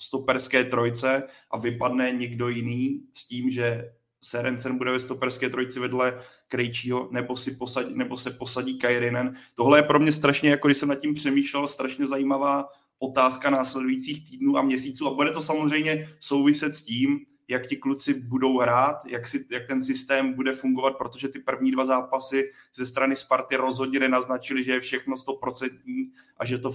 stoperské 0.00 0.64
trojce 0.64 1.22
a 1.50 1.58
vypadne 1.58 2.12
někdo 2.12 2.48
jiný 2.48 3.02
s 3.14 3.26
tím, 3.26 3.50
že 3.50 3.92
Serencen 4.22 4.78
bude 4.78 4.90
ve 4.90 5.00
stoperské 5.00 5.50
trojici 5.50 5.80
vedle 5.80 6.22
Krejčího, 6.48 7.08
nebo, 7.12 7.36
si 7.36 7.50
posadí, 7.50 7.94
nebo 7.94 8.16
se 8.16 8.30
posadí 8.30 8.78
Kairinen. 8.78 9.34
Tohle 9.54 9.78
je 9.78 9.82
pro 9.82 9.98
mě 9.98 10.12
strašně, 10.12 10.50
jako 10.50 10.68
když 10.68 10.78
jsem 10.78 10.88
nad 10.88 11.00
tím 11.00 11.14
přemýšlel, 11.14 11.68
strašně 11.68 12.06
zajímavá 12.06 12.68
otázka 12.98 13.50
následujících 13.50 14.30
týdnů 14.30 14.56
a 14.56 14.62
měsíců 14.62 15.06
a 15.06 15.14
bude 15.14 15.30
to 15.30 15.42
samozřejmě 15.42 16.08
souviset 16.20 16.74
s 16.74 16.82
tím, 16.82 17.20
jak 17.50 17.66
ti 17.66 17.76
kluci 17.76 18.14
budou 18.14 18.58
hrát, 18.58 18.96
jak, 19.06 19.26
si, 19.26 19.46
jak 19.50 19.66
ten 19.66 19.82
systém 19.82 20.32
bude 20.34 20.52
fungovat, 20.52 20.98
protože 20.98 21.28
ty 21.28 21.38
první 21.38 21.70
dva 21.70 21.84
zápasy 21.84 22.52
ze 22.74 22.86
strany 22.86 23.16
Sparty 23.16 23.56
rozhodně 23.56 24.00
nenaznačili, 24.00 24.64
že 24.64 24.72
je 24.72 24.80
všechno 24.80 25.16
stoprocentní 25.16 26.12
a 26.36 26.46
že 26.46 26.58
to, 26.58 26.70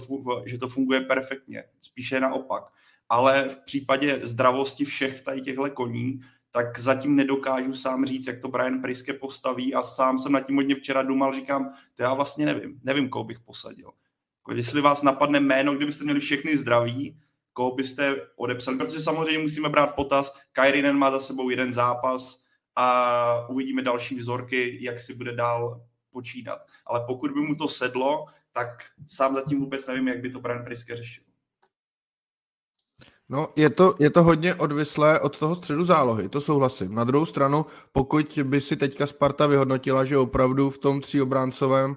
že 0.46 0.58
to 0.58 0.68
funguje 0.68 1.00
perfektně. 1.00 1.64
Spíše 1.80 2.20
naopak. 2.20 2.64
Ale 3.08 3.48
v 3.48 3.58
případě 3.64 4.20
zdravosti 4.22 4.84
všech 4.84 5.20
tady 5.20 5.40
těchto 5.40 5.70
koní, 5.70 6.20
tak 6.50 6.78
zatím 6.78 7.16
nedokážu 7.16 7.74
sám 7.74 8.06
říct, 8.06 8.26
jak 8.26 8.40
to 8.40 8.48
Brian 8.48 8.82
Priske 8.82 9.12
postaví 9.12 9.74
a 9.74 9.82
sám 9.82 10.18
jsem 10.18 10.32
na 10.32 10.40
tím 10.40 10.56
hodně 10.56 10.74
včera 10.74 11.02
dumal, 11.02 11.34
říkám, 11.34 11.70
to 11.94 12.02
já 12.02 12.14
vlastně 12.14 12.46
nevím, 12.46 12.80
nevím, 12.84 13.08
koho 13.08 13.24
bych 13.24 13.40
posadil. 13.40 13.90
Jako 14.38 14.54
jestli 14.58 14.80
vás 14.80 15.02
napadne 15.02 15.40
jméno, 15.40 15.74
kdybyste 15.74 16.04
měli 16.04 16.20
všechny 16.20 16.58
zdraví, 16.58 17.16
koho 17.56 17.74
byste 17.74 18.16
odepsali, 18.36 18.76
protože 18.76 19.00
samozřejmě 19.00 19.38
musíme 19.38 19.68
brát 19.68 19.94
potaz, 19.94 20.34
Kairinen 20.52 20.98
má 20.98 21.10
za 21.10 21.20
sebou 21.20 21.50
jeden 21.50 21.72
zápas 21.72 22.44
a 22.76 23.48
uvidíme 23.48 23.82
další 23.82 24.14
vzorky, 24.14 24.78
jak 24.80 25.00
si 25.00 25.14
bude 25.14 25.32
dál 25.32 25.80
počínat. 26.10 26.58
Ale 26.86 27.04
pokud 27.06 27.30
by 27.30 27.40
mu 27.40 27.54
to 27.54 27.68
sedlo, 27.68 28.26
tak 28.52 28.68
sám 29.06 29.34
zatím 29.34 29.60
vůbec 29.60 29.86
nevím, 29.86 30.08
jak 30.08 30.20
by 30.20 30.30
to 30.30 30.40
Brian 30.40 30.64
Priske 30.64 30.96
řešil. 30.96 31.24
No, 33.28 33.48
je 33.56 33.70
to, 33.70 33.94
je 33.98 34.10
to 34.10 34.22
hodně 34.22 34.54
odvislé 34.54 35.20
od 35.20 35.38
toho 35.38 35.54
středu 35.54 35.84
zálohy, 35.84 36.28
to 36.28 36.40
souhlasím. 36.40 36.94
Na 36.94 37.04
druhou 37.04 37.26
stranu, 37.26 37.66
pokud 37.92 38.38
by 38.42 38.60
si 38.60 38.76
teďka 38.76 39.06
Sparta 39.06 39.46
vyhodnotila, 39.46 40.04
že 40.04 40.18
opravdu 40.18 40.70
v 40.70 40.78
tom 40.78 41.00
tříobráncovém 41.00 41.90
uh, 41.90 41.96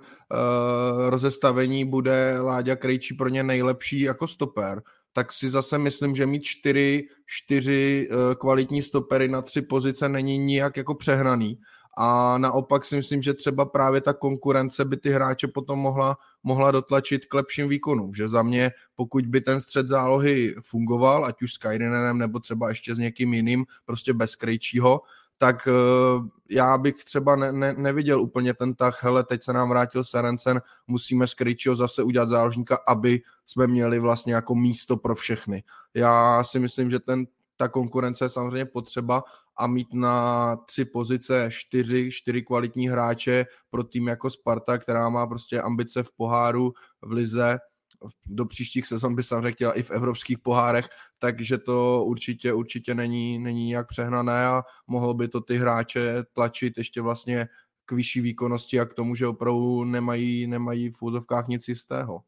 rozestavení 1.09 1.85
bude 1.85 2.39
Láďa 2.39 2.75
Krejčí 2.75 3.13
pro 3.13 3.29
ně 3.29 3.43
nejlepší 3.43 3.99
jako 3.99 4.27
stoper, 4.27 4.81
tak 5.13 5.33
si 5.33 5.49
zase 5.49 5.77
myslím, 5.77 6.15
že 6.15 6.25
mít 6.25 6.43
čtyři, 6.43 7.07
čtyři 7.25 8.07
uh, 8.11 8.17
kvalitní 8.35 8.81
stopery 8.81 9.27
na 9.27 9.41
tři 9.41 9.61
pozice 9.61 10.09
není 10.09 10.37
nijak 10.37 10.77
jako 10.77 10.95
přehnaný. 10.95 11.59
A 12.01 12.37
naopak 12.37 12.85
si 12.85 12.95
myslím, 12.95 13.21
že 13.21 13.33
třeba 13.33 13.65
právě 13.65 14.01
ta 14.01 14.13
konkurence 14.13 14.85
by 14.85 14.97
ty 14.97 15.09
hráče 15.09 15.47
potom 15.47 15.79
mohla, 15.79 16.17
mohla 16.43 16.71
dotlačit 16.71 17.25
k 17.25 17.33
lepším 17.33 17.69
výkonům. 17.69 18.15
Že 18.15 18.27
za 18.27 18.43
mě, 18.43 18.71
pokud 18.95 19.25
by 19.25 19.41
ten 19.41 19.61
střed 19.61 19.87
zálohy 19.87 20.55
fungoval, 20.61 21.25
ať 21.25 21.41
už 21.41 21.53
s 21.53 21.57
Kairinenem 21.57 22.17
nebo 22.17 22.39
třeba 22.39 22.69
ještě 22.69 22.95
s 22.95 22.97
někým 22.97 23.33
jiným, 23.33 23.65
prostě 23.85 24.13
bez 24.13 24.35
Krejčího, 24.35 25.01
tak 25.41 25.67
uh, 25.67 26.27
já 26.49 26.77
bych 26.77 27.03
třeba 27.03 27.35
ne, 27.35 27.51
ne, 27.51 27.73
neviděl 27.73 28.21
úplně 28.21 28.53
ten 28.53 28.73
tah, 28.73 29.03
hele, 29.03 29.23
teď 29.23 29.43
se 29.43 29.53
nám 29.53 29.69
vrátil 29.69 30.03
Serencen, 30.03 30.61
musíme 30.87 31.27
z 31.27 31.33
Krejčího 31.33 31.75
zase 31.75 32.03
udělat 32.03 32.29
záložníka, 32.29 32.77
aby 32.87 33.21
jsme 33.45 33.67
měli 33.67 33.99
vlastně 33.99 34.33
jako 34.33 34.55
místo 34.55 34.97
pro 34.97 35.15
všechny. 35.15 35.63
Já 35.93 36.43
si 36.43 36.59
myslím, 36.59 36.91
že 36.91 36.99
ten, 36.99 37.25
ta 37.57 37.67
konkurence 37.67 38.25
je 38.25 38.29
samozřejmě 38.29 38.65
potřeba, 38.65 39.23
a 39.59 39.67
mít 39.67 39.93
na 39.93 40.55
tři 40.55 40.85
pozice 40.85 41.49
čtyři, 41.51 42.11
čtyři 42.11 42.41
kvalitní 42.41 42.89
hráče 42.89 43.45
pro 43.69 43.83
tým 43.83 44.07
jako 44.07 44.29
Sparta, 44.29 44.77
která 44.77 45.09
má 45.09 45.27
prostě 45.27 45.61
ambice 45.61 46.03
v 46.03 46.11
poháru, 46.11 46.73
v 47.01 47.11
lize, 47.11 47.57
do 48.25 48.45
příštích 48.45 48.85
sezon 48.85 49.15
by 49.15 49.23
samozřejmě 49.23 49.51
chtěla 49.51 49.73
i 49.73 49.83
v 49.83 49.91
evropských 49.91 50.39
pohárech, 50.39 50.89
takže 51.19 51.57
to 51.57 52.03
určitě, 52.05 52.53
určitě 52.53 52.95
není, 52.95 53.39
není 53.39 53.71
jak 53.71 53.87
přehnané 53.87 54.45
a 54.45 54.63
mohlo 54.87 55.13
by 55.13 55.27
to 55.27 55.41
ty 55.41 55.57
hráče 55.57 56.23
tlačit 56.33 56.77
ještě 56.77 57.01
vlastně 57.01 57.47
k 57.85 57.91
vyšší 57.91 58.21
výkonnosti 58.21 58.79
a 58.79 58.85
k 58.85 58.93
tomu, 58.93 59.15
že 59.15 59.27
opravdu 59.27 59.83
nemají, 59.83 60.47
nemají 60.47 60.89
v 60.89 61.01
úzovkách 61.01 61.47
nic 61.47 61.67
jistého. 61.67 62.21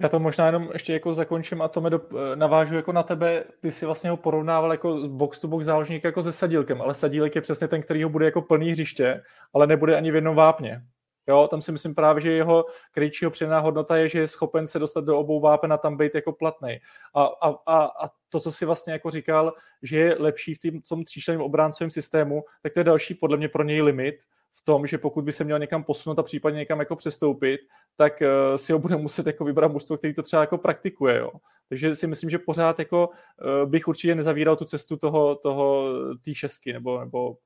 Já 0.00 0.08
to 0.08 0.18
možná 0.18 0.46
jenom 0.46 0.70
ještě 0.72 0.92
jako 0.92 1.14
zakončím 1.14 1.62
a 1.62 1.68
to 1.68 1.80
do, 1.80 2.00
navážu 2.34 2.74
jako 2.74 2.92
na 2.92 3.02
tebe, 3.02 3.44
ty 3.60 3.72
si 3.72 3.86
vlastně 3.86 4.10
ho 4.10 4.16
porovnával 4.16 4.72
jako 4.72 5.08
box 5.08 5.40
to 5.40 5.48
box 5.48 5.64
záložník 5.64 6.04
jako 6.04 6.22
se 6.22 6.32
Sadílkem, 6.32 6.82
ale 6.82 6.94
Sadílek 6.94 7.34
je 7.34 7.40
přesně 7.40 7.68
ten, 7.68 7.82
který 7.82 8.02
ho 8.02 8.10
bude 8.10 8.24
jako 8.24 8.42
plný 8.42 8.70
hřiště, 8.70 9.22
ale 9.54 9.66
nebude 9.66 9.96
ani 9.96 10.10
v 10.10 10.14
jednom 10.14 10.36
vápně. 10.36 10.82
Jo, 11.26 11.48
tam 11.50 11.62
si 11.62 11.72
myslím 11.72 11.94
právě, 11.94 12.20
že 12.20 12.32
jeho 12.32 12.64
kryčího 12.92 13.30
přidaná 13.30 13.58
hodnota 13.58 13.96
je, 13.96 14.08
že 14.08 14.18
je 14.18 14.28
schopen 14.28 14.66
se 14.66 14.78
dostat 14.78 15.04
do 15.04 15.18
obou 15.18 15.40
vápen 15.40 15.72
a 15.72 15.76
tam 15.76 15.96
být 15.96 16.14
jako 16.14 16.32
platný. 16.32 16.78
A, 17.14 17.24
a, 17.24 17.48
a, 17.66 17.84
a 17.84 18.10
to, 18.28 18.40
co 18.40 18.52
si 18.52 18.66
vlastně 18.66 18.92
jako 18.92 19.10
říkal, 19.10 19.52
že 19.82 19.98
je 19.98 20.16
lepší 20.18 20.54
v 20.54 20.58
tým, 20.58 20.82
tom 20.82 21.04
tříčleném 21.04 21.40
obráncovém 21.40 21.90
systému, 21.90 22.44
tak 22.62 22.72
to 22.72 22.80
je 22.80 22.84
další 22.84 23.14
podle 23.14 23.36
mě 23.36 23.48
pro 23.48 23.64
něj 23.64 23.82
limit, 23.82 24.14
v 24.56 24.64
tom, 24.64 24.86
že 24.86 24.98
pokud 24.98 25.24
by 25.24 25.32
se 25.32 25.44
měl 25.44 25.58
někam 25.58 25.84
posunout 25.84 26.18
a 26.18 26.22
případně 26.22 26.58
někam 26.58 26.78
jako 26.78 26.96
přestoupit, 26.96 27.60
tak 27.96 28.12
uh, 28.20 28.56
si 28.56 28.72
ho 28.72 28.78
bude 28.78 28.96
muset 28.96 29.26
jako 29.26 29.44
vybrat 29.44 29.72
mužstvo, 29.72 29.96
který 29.96 30.14
to 30.14 30.22
třeba 30.22 30.42
jako 30.42 30.58
praktikuje. 30.58 31.18
Jo. 31.18 31.30
Takže 31.68 31.96
si 31.96 32.06
myslím, 32.06 32.30
že 32.30 32.38
pořád 32.38 32.78
jako 32.78 33.08
uh, 33.08 33.70
bych 33.70 33.88
určitě 33.88 34.14
nezavíral 34.14 34.56
tu 34.56 34.64
cestu 34.64 34.96
toho, 34.96 35.34
toho 35.34 35.92
té 36.24 36.34
šestky 36.34 36.72
nebo, 36.72 37.00
nebo 37.00 37.36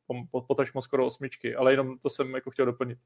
potažmo 0.47 0.83
skoro 0.83 1.07
osmičky, 1.07 1.55
ale 1.55 1.73
jenom 1.73 1.99
to 1.99 2.11
jsem 2.11 2.35
jako 2.35 2.51
chtěl 2.51 2.67
doplnit. 2.67 2.99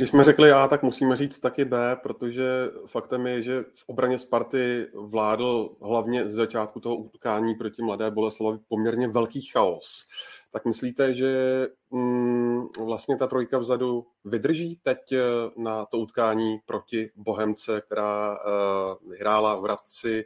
Když 0.00 0.10
jsme 0.10 0.24
řekli 0.24 0.52
A, 0.52 0.68
tak 0.68 0.82
musíme 0.82 1.16
říct 1.16 1.38
taky 1.38 1.64
B, 1.64 1.96
protože 2.02 2.44
faktem 2.86 3.26
je, 3.26 3.42
že 3.42 3.64
v 3.74 3.84
obraně 3.86 4.18
Sparty 4.18 4.86
vládl 4.94 5.76
hlavně 5.82 6.26
z 6.26 6.32
začátku 6.32 6.80
toho 6.80 6.96
utkání 6.96 7.54
proti 7.54 7.82
Mladé 7.82 8.10
Boleslavi 8.10 8.58
poměrně 8.68 9.08
velký 9.08 9.42
chaos. 9.42 10.06
Tak 10.52 10.64
myslíte, 10.64 11.14
že 11.14 11.66
mm, 11.90 12.66
vlastně 12.86 13.16
ta 13.16 13.26
trojka 13.26 13.58
vzadu 13.58 14.06
vydrží 14.24 14.80
teď 14.82 15.12
eh, 15.12 15.18
na 15.56 15.84
to 15.84 15.98
utkání 15.98 16.58
proti 16.66 17.10
Bohemce, 17.16 17.80
která 17.80 18.38
uh, 18.38 19.10
vyhrála 19.10 19.56
v 19.56 19.62
Hradci, 19.62 20.24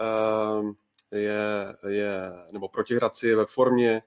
uh, 0.00 0.70
je, 1.12 1.74
je, 1.88 2.32
nebo 2.52 2.68
proti 2.68 2.94
Hradci 2.94 3.28
je 3.28 3.36
ve 3.36 3.46
formě, 3.46 4.02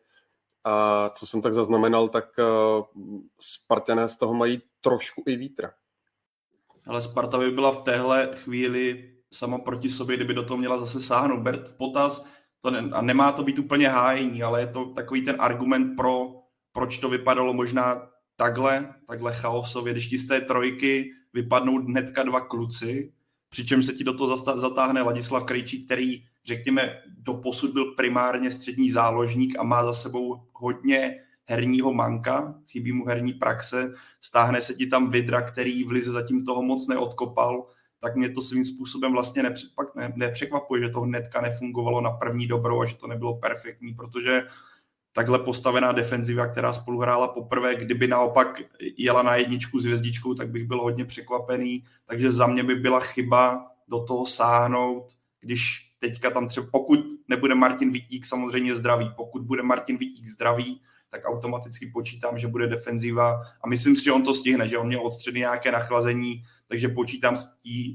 a 0.63 1.09
co 1.09 1.27
jsem 1.27 1.41
tak 1.41 1.53
zaznamenal, 1.53 2.07
tak 2.07 2.25
uh, 2.37 2.85
Spartané 3.39 4.07
z 4.07 4.15
toho 4.17 4.33
mají 4.33 4.61
trošku 4.81 5.23
i 5.27 5.35
vítra. 5.35 5.71
Ale 6.87 7.01
Sparta 7.01 7.37
by 7.37 7.51
byla 7.51 7.71
v 7.71 7.83
téhle 7.83 8.29
chvíli 8.35 9.13
sama 9.33 9.57
proti 9.57 9.89
sobě, 9.89 10.15
kdyby 10.15 10.33
do 10.33 10.43
toho 10.43 10.57
měla 10.57 10.77
zase 10.77 11.01
sáhnout. 11.01 11.41
Bert 11.41 11.77
potaz, 11.77 12.27
to 12.59 12.71
ne, 12.71 12.89
a 12.93 13.01
nemá 13.01 13.31
to 13.31 13.43
být 13.43 13.59
úplně 13.59 13.89
hájení, 13.89 14.43
ale 14.43 14.61
je 14.61 14.67
to 14.67 14.85
takový 14.85 15.21
ten 15.21 15.35
argument 15.39 15.95
pro, 15.95 16.27
proč 16.71 16.97
to 16.97 17.09
vypadalo 17.09 17.53
možná 17.53 18.09
takhle, 18.35 18.93
takhle 19.07 19.33
chaosově, 19.33 19.93
když 19.93 20.07
ti 20.07 20.17
z 20.17 20.27
té 20.27 20.41
trojky 20.41 21.11
vypadnou 21.33 21.77
hnedka 21.77 22.23
dva 22.23 22.41
kluci, 22.41 23.13
přičemž 23.49 23.85
se 23.85 23.93
ti 23.93 24.03
do 24.03 24.13
toho 24.13 24.37
zatáhne 24.37 25.01
Ladislav 25.01 25.43
Krejčí, 25.43 25.85
který, 25.85 26.23
řekněme, 26.45 27.01
do 27.17 27.33
posud 27.33 27.73
byl 27.73 27.85
primárně 27.85 28.51
střední 28.51 28.91
záložník 28.91 29.59
a 29.59 29.63
má 29.63 29.83
za 29.83 29.93
sebou 29.93 30.41
hodně 30.53 31.19
herního 31.45 31.93
manka, 31.93 32.55
chybí 32.67 32.93
mu 32.93 33.05
herní 33.05 33.33
praxe, 33.33 33.93
stáhne 34.21 34.61
se 34.61 34.73
ti 34.73 34.87
tam 34.87 35.09
Vidra, 35.09 35.41
který 35.41 35.83
v 35.83 35.91
Lize 35.91 36.11
zatím 36.11 36.45
toho 36.45 36.61
moc 36.61 36.87
neodkopal, 36.87 37.67
tak 37.99 38.15
mě 38.15 38.29
to 38.29 38.41
svým 38.41 38.65
způsobem 38.65 39.11
vlastně 39.11 39.43
ne, 39.43 40.13
nepřekvapuje, 40.15 40.81
že 40.81 40.89
to 40.89 41.01
hnedka 41.01 41.41
nefungovalo 41.41 42.01
na 42.01 42.11
první 42.11 42.47
dobrou 42.47 42.81
a 42.81 42.85
že 42.85 42.95
to 42.95 43.07
nebylo 43.07 43.37
perfektní, 43.37 43.93
protože 43.93 44.43
takhle 45.11 45.39
postavená 45.39 45.91
defenziva, 45.91 46.47
která 46.47 46.73
spolu 46.73 46.99
hrála 46.99 47.27
poprvé, 47.27 47.75
kdyby 47.75 48.07
naopak 48.07 48.61
jela 48.97 49.21
na 49.21 49.35
jedničku 49.35 49.79
s 49.79 49.83
hvězdičkou, 49.83 50.33
tak 50.33 50.49
bych 50.49 50.67
byl 50.67 50.81
hodně 50.81 51.05
překvapený, 51.05 51.83
takže 52.05 52.31
za 52.31 52.47
mě 52.47 52.63
by 52.63 52.75
byla 52.75 52.99
chyba 52.99 53.67
do 53.87 54.03
toho 54.03 54.25
sáhnout, 54.25 55.13
když 55.39 55.92
teďka 56.03 56.31
tam 56.31 56.47
třeba, 56.47 56.67
pokud 56.71 56.99
nebude 57.27 57.55
Martin 57.55 57.91
Vítík 57.91 58.25
samozřejmě 58.25 58.75
zdravý, 58.75 59.11
pokud 59.15 59.41
bude 59.41 59.63
Martin 59.63 59.97
Vítík 59.97 60.27
zdravý, 60.27 60.81
tak 61.09 61.25
automaticky 61.25 61.87
počítám, 61.93 62.37
že 62.37 62.47
bude 62.47 62.67
defenziva 62.67 63.41
a 63.63 63.67
myslím 63.67 63.95
si, 63.95 64.03
že 64.03 64.11
on 64.11 64.23
to 64.23 64.33
stihne, 64.33 64.67
že 64.67 64.77
on 64.77 64.87
měl 64.87 65.01
od 65.01 65.11
středy 65.11 65.39
nějaké 65.39 65.71
nachlazení, 65.71 66.43
takže 66.67 66.87
počítám 66.87 67.35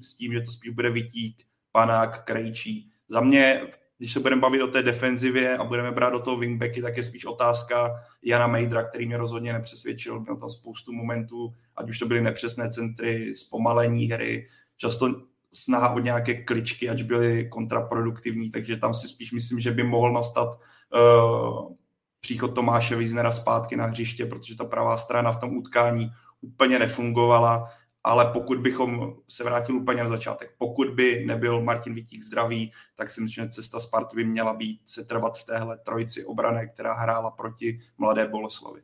s 0.03 0.15
tím, 0.15 0.33
že 0.33 0.41
to 0.41 0.51
spíš 0.51 0.71
bude 0.71 0.91
Vítík, 0.91 1.45
Panák, 1.73 2.25
Krejčí. 2.25 2.91
Za 3.09 3.21
mě 3.21 3.63
když 3.99 4.13
se 4.13 4.21
budeme 4.21 4.41
bavit 4.41 4.63
o 4.63 4.67
té 4.67 4.83
defenzivě 4.83 5.57
a 5.57 5.65
budeme 5.65 5.93
brát 5.93 6.11
do 6.11 6.19
toho 6.19 6.37
wingbacky, 6.37 6.83
tak 6.83 6.97
je 6.97 7.05
spíš 7.05 7.25
otázka 7.25 7.95
Jana 8.23 8.47
Mejdra, 8.47 8.89
který 8.89 9.07
mě 9.07 9.17
rozhodně 9.17 9.53
nepřesvědčil. 9.53 10.21
Měl 10.21 10.37
tam 10.37 10.51
spoustu 10.51 10.93
momentů, 10.93 11.55
ať 11.77 11.91
už 11.91 11.99
to 11.99 12.07
byly 12.07 12.21
nepřesné 12.21 12.71
centry, 12.71 13.37
zpomalení 13.37 14.07
hry, 14.07 14.49
často 14.77 15.28
snaha 15.53 15.95
o 15.95 15.99
nějaké 15.99 16.35
kličky, 16.35 16.89
ať 16.89 17.03
byly 17.03 17.49
kontraproduktivní, 17.49 18.51
takže 18.51 18.77
tam 18.77 18.95
si 18.95 19.09
spíš 19.09 19.33
myslím, 19.33 19.61
že 19.61 19.71
by 19.71 19.83
mohl 19.83 20.13
nastat 20.13 20.49
uh, 20.49 21.73
příchod 22.21 22.55
Tomáše 22.55 22.97
Wiesnera 22.97 23.33
zpátky 23.33 23.77
na 23.77 23.87
hřiště, 23.87 24.27
protože 24.27 24.57
ta 24.57 24.65
pravá 24.65 24.97
strana 24.97 25.33
v 25.33 25.41
tom 25.41 25.57
utkání 25.57 26.11
úplně 26.41 26.79
nefungovala 26.79 27.69
ale 28.05 28.31
pokud 28.33 28.59
bychom 28.59 29.15
se 29.29 29.45
vrátili 29.45 29.79
úplně 29.79 30.03
na 30.03 30.09
začátek, 30.09 30.55
pokud 30.59 30.89
by 30.89 31.25
nebyl 31.27 31.63
Martin 31.63 31.95
Vítík 31.95 32.23
zdravý, 32.23 32.73
tak 32.95 33.11
si 33.11 33.21
myslím, 33.21 33.45
že 33.45 33.51
cesta 33.51 33.81
Sparty 33.81 34.17
by 34.17 34.25
měla 34.25 34.55
být 34.55 34.81
se 34.89 35.05
trvat 35.05 35.39
v 35.39 35.45
téhle 35.45 35.79
trojici 35.79 36.25
obrané, 36.25 36.67
která 36.67 36.95
hrála 36.95 37.31
proti 37.31 37.79
Mladé 37.99 38.29
Boleslavi. 38.29 38.81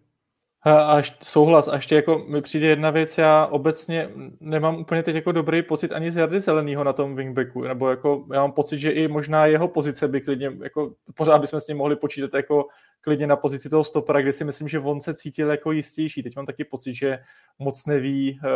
Až 0.67 1.17
souhlas, 1.23 1.69
a 1.69 1.75
ještě 1.75 1.95
jako 1.95 2.19
mi 2.29 2.43
přijde 2.43 2.67
jedna 2.67 2.91
věc, 2.91 3.19
já 3.19 3.47
obecně 3.47 4.11
nemám 4.41 4.79
úplně 4.79 5.03
teď 5.03 5.15
jako 5.15 5.33
dobrý 5.33 5.63
pocit 5.63 5.93
ani 5.93 6.13
z 6.13 6.17
Jardy 6.17 6.41
Zelenýho 6.41 6.85
na 6.85 6.93
tom 6.93 7.17
wingbacku, 7.17 7.63
nebo 7.63 7.91
jako 7.91 8.27
já 8.33 8.41
mám 8.41 8.53
pocit, 8.53 8.79
že 8.79 8.91
i 8.91 9.09
možná 9.09 9.47
jeho 9.47 9.69
pozice 9.69 10.09
by 10.09 10.21
klidně, 10.21 10.53
jako 10.63 10.95
pořád 11.15 11.39
bychom 11.39 11.61
s 11.61 11.69
ním 11.69 11.77
mohli 11.77 11.97
počítat 11.97 12.35
jako 12.35 12.67
klidně 13.01 13.27
na 13.27 13.37
pozici 13.37 13.69
toho 13.69 13.85
stopera, 13.85 14.21
kde 14.21 14.33
si 14.33 14.45
myslím, 14.45 14.69
že 14.69 14.79
on 14.79 15.01
se 15.01 15.15
cítil 15.15 15.51
jako 15.51 15.73
jistější. 15.73 16.23
Teď 16.23 16.37
mám 16.37 16.47
taky 16.47 16.65
pocit, 16.65 16.95
že 16.95 17.19
moc 17.59 17.87
neví, 17.87 18.41
uh, 18.45 18.51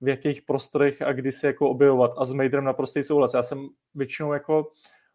v 0.00 0.08
jakých 0.08 0.42
prostorech 0.42 1.02
a 1.02 1.12
kdy 1.12 1.32
se 1.32 1.46
jako 1.46 1.70
objevovat. 1.70 2.10
A 2.16 2.24
s 2.24 2.32
Maderem 2.32 2.64
naprostý 2.64 3.02
souhlas. 3.02 3.34
Já 3.34 3.42
jsem 3.42 3.68
většinou 3.94 4.32
jako 4.32 4.72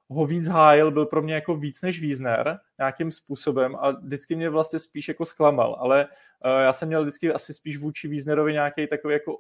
ho 0.10 0.26
víc 0.26 0.48
hájil, 0.48 0.92
byl 0.92 1.06
pro 1.06 1.22
mě 1.22 1.34
jako 1.34 1.56
víc 1.56 1.82
než 1.82 2.02
Wiesner 2.02 2.60
nějakým 2.78 3.12
způsobem 3.12 3.76
a 3.80 3.92
vždycky 3.92 4.36
mě 4.36 4.50
vlastně 4.50 4.80
spíš 4.80 5.08
jako 5.08 5.26
zklamal, 5.26 5.78
ale 5.80 6.08
uh, 6.46 6.62
já 6.62 6.74
jsem 6.74 6.88
měl 6.88 7.02
vždycky 7.02 7.34
asi 7.34 7.54
spíš 7.54 7.78
vůči 7.78 8.08
Wiesnerovi 8.08 8.54
nějaký 8.54 8.88
takový 8.88 9.14
jako 9.14 9.38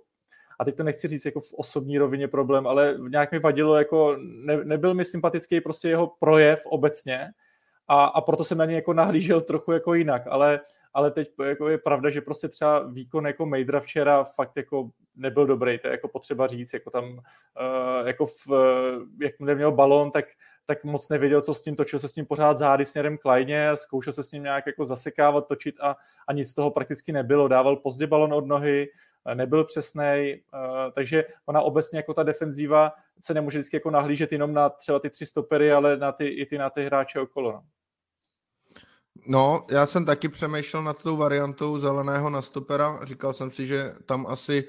a 0.59 0.65
teď 0.65 0.75
to 0.75 0.83
nechci 0.83 1.07
říct 1.07 1.25
jako 1.25 1.39
v 1.39 1.53
osobní 1.53 1.97
rovině 1.97 2.27
problém, 2.27 2.67
ale 2.67 2.97
nějak 3.09 3.31
mi 3.31 3.39
vadilo, 3.39 3.75
jako 3.75 4.17
ne, 4.19 4.57
nebyl 4.63 4.93
mi 4.93 5.05
sympatický 5.05 5.61
prostě 5.61 5.89
jeho 5.89 6.07
projev 6.19 6.65
obecně 6.65 7.31
a, 7.87 8.05
a 8.05 8.21
proto 8.21 8.43
jsem 8.43 8.57
na 8.57 8.65
něj 8.65 8.75
jako 8.75 8.93
nahlížel 8.93 9.41
trochu 9.41 9.71
jako 9.71 9.93
jinak, 9.93 10.21
ale 10.27 10.59
ale 10.95 11.11
teď 11.11 11.31
jako 11.45 11.69
je 11.69 11.77
pravda, 11.77 12.09
že 12.09 12.21
prostě 12.21 12.47
třeba 12.47 12.79
výkon 12.79 13.27
jako 13.27 13.45
Mejdra 13.45 13.79
včera 13.79 14.23
fakt 14.23 14.57
jako 14.57 14.89
nebyl 15.15 15.45
dobrý, 15.45 15.79
to 15.79 15.87
je 15.87 15.91
jako 15.91 16.07
potřeba 16.07 16.47
říct, 16.47 16.73
jako 16.73 16.89
tam, 16.89 17.05
uh, 17.05 18.07
jako 18.07 18.25
v, 18.25 18.47
jak 19.21 19.39
neměl 19.39 19.71
balón, 19.71 20.11
tak, 20.11 20.25
tak 20.65 20.83
moc 20.83 21.09
nevěděl, 21.09 21.41
co 21.41 21.53
s 21.53 21.61
tím, 21.61 21.75
točil 21.75 21.99
se 21.99 22.07
s 22.07 22.15
ním 22.15 22.25
pořád 22.25 22.57
zády 22.57 22.85
směrem 22.85 23.17
k 23.17 23.25
lajně, 23.25 23.71
zkoušel 23.75 24.13
se 24.13 24.23
s 24.23 24.31
ním 24.31 24.43
nějak 24.43 24.67
jako 24.67 24.85
zasekávat, 24.85 25.47
točit 25.47 25.75
a, 25.81 25.95
a 26.27 26.33
nic 26.33 26.49
z 26.49 26.55
toho 26.55 26.71
prakticky 26.71 27.11
nebylo, 27.11 27.47
dával 27.47 27.75
pozdě 27.75 28.07
balon 28.07 28.33
od 28.33 28.47
nohy, 28.47 28.87
nebyl 29.33 29.63
přesný, 29.63 30.41
uh, 30.53 30.91
takže 30.93 31.25
ona 31.45 31.61
obecně 31.61 31.99
jako 31.99 32.13
ta 32.13 32.23
defenzíva 32.23 32.93
se 33.19 33.33
nemůže 33.33 33.59
vždycky 33.59 33.75
jako 33.75 33.91
nahlížet 33.91 34.31
jenom 34.31 34.53
na 34.53 34.69
třeba 34.69 34.99
ty 34.99 35.09
tři 35.09 35.25
stopery, 35.25 35.71
ale 35.71 35.97
na 35.97 36.11
ty, 36.11 36.27
i 36.27 36.45
ty 36.45 36.57
na 36.57 36.69
ty 36.69 36.85
hráče 36.85 37.19
okolo. 37.19 37.51
No. 37.51 37.63
No, 39.27 39.65
já 39.71 39.85
jsem 39.85 40.05
taky 40.05 40.29
přemýšlel 40.29 40.83
nad 40.83 41.03
tou 41.03 41.17
variantou 41.17 41.79
zeleného 41.79 42.29
na 42.29 42.41
stopera. 42.41 42.99
Říkal 43.03 43.33
jsem 43.33 43.51
si, 43.51 43.67
že 43.67 43.93
tam 44.05 44.25
asi, 44.29 44.63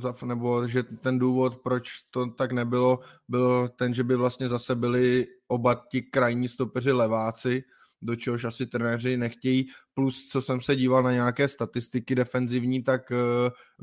uh, 0.00 0.28
nebo 0.28 0.66
že 0.66 0.82
ten 0.82 1.18
důvod, 1.18 1.56
proč 1.56 1.90
to 2.10 2.26
tak 2.26 2.52
nebylo, 2.52 3.00
byl 3.28 3.68
ten, 3.68 3.94
že 3.94 4.04
by 4.04 4.16
vlastně 4.16 4.48
zase 4.48 4.74
byli 4.74 5.26
oba 5.48 5.86
ti 5.90 6.02
krajní 6.02 6.48
stopeři 6.48 6.92
leváci, 6.92 7.64
do 8.02 8.16
čehož 8.16 8.44
asi 8.44 8.66
trenéři 8.66 9.16
nechtějí. 9.16 9.66
Plus, 9.94 10.28
co 10.28 10.42
jsem 10.42 10.60
se 10.60 10.76
díval 10.76 11.02
na 11.02 11.12
nějaké 11.12 11.48
statistiky 11.48 12.14
defenzivní, 12.14 12.82
tak 12.82 13.10
uh, 13.10 13.16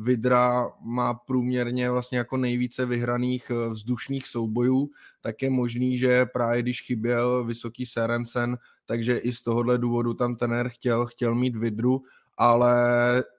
Vidra 0.06 0.70
má 0.82 1.14
průměrně 1.14 1.92
vlastně 1.92 2.18
jako 2.18 2.38
nejvíce 2.38 2.86
vyhraných 2.86 3.52
uh, 3.52 3.74
vzdušných 3.74 4.28
soubojů, 4.28 4.90
tak 5.22 5.42
je 5.42 5.50
možný, 5.50 5.98
že 5.98 6.26
právě 6.26 6.62
když 6.62 6.82
chyběl 6.82 7.44
vysoký 7.44 7.86
Serencen, 7.86 8.58
takže 8.86 9.18
i 9.18 9.34
z 9.34 9.44
tohohle 9.44 9.78
důvodu 9.78 10.14
tam 10.14 10.36
trenér 10.36 10.70
chtěl, 10.70 11.06
chtěl 11.06 11.36
mít 11.36 11.56
Vidru, 11.56 12.02
ale 12.38 12.74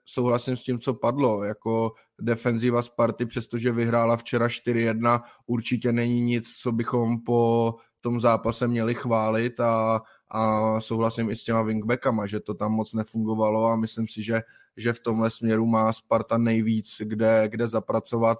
souhlasím 0.05 0.57
s 0.57 0.63
tím, 0.63 0.79
co 0.79 0.93
padlo, 0.93 1.43
jako 1.43 1.93
defenziva 2.21 2.81
Sparty, 2.81 3.25
přestože 3.25 3.71
vyhrála 3.71 4.17
včera 4.17 4.47
4-1, 4.47 5.21
určitě 5.45 5.91
není 5.91 6.21
nic, 6.21 6.57
co 6.57 6.71
bychom 6.71 7.19
po 7.21 7.75
tom 8.01 8.19
zápase 8.19 8.67
měli 8.67 8.95
chválit 8.95 9.59
a, 9.59 10.01
a 10.31 10.79
souhlasím 10.79 11.29
i 11.29 11.35
s 11.35 11.43
těma 11.43 11.61
wingbackama, 11.61 12.27
že 12.27 12.39
to 12.39 12.53
tam 12.53 12.71
moc 12.71 12.93
nefungovalo 12.93 13.67
a 13.67 13.75
myslím 13.75 14.07
si, 14.07 14.23
že, 14.23 14.41
že 14.77 14.93
v 14.93 14.99
tomhle 14.99 15.29
směru 15.29 15.65
má 15.65 15.93
Sparta 15.93 16.37
nejvíc, 16.37 17.01
kde, 17.05 17.43
kde 17.47 17.67
zapracovat 17.67 18.37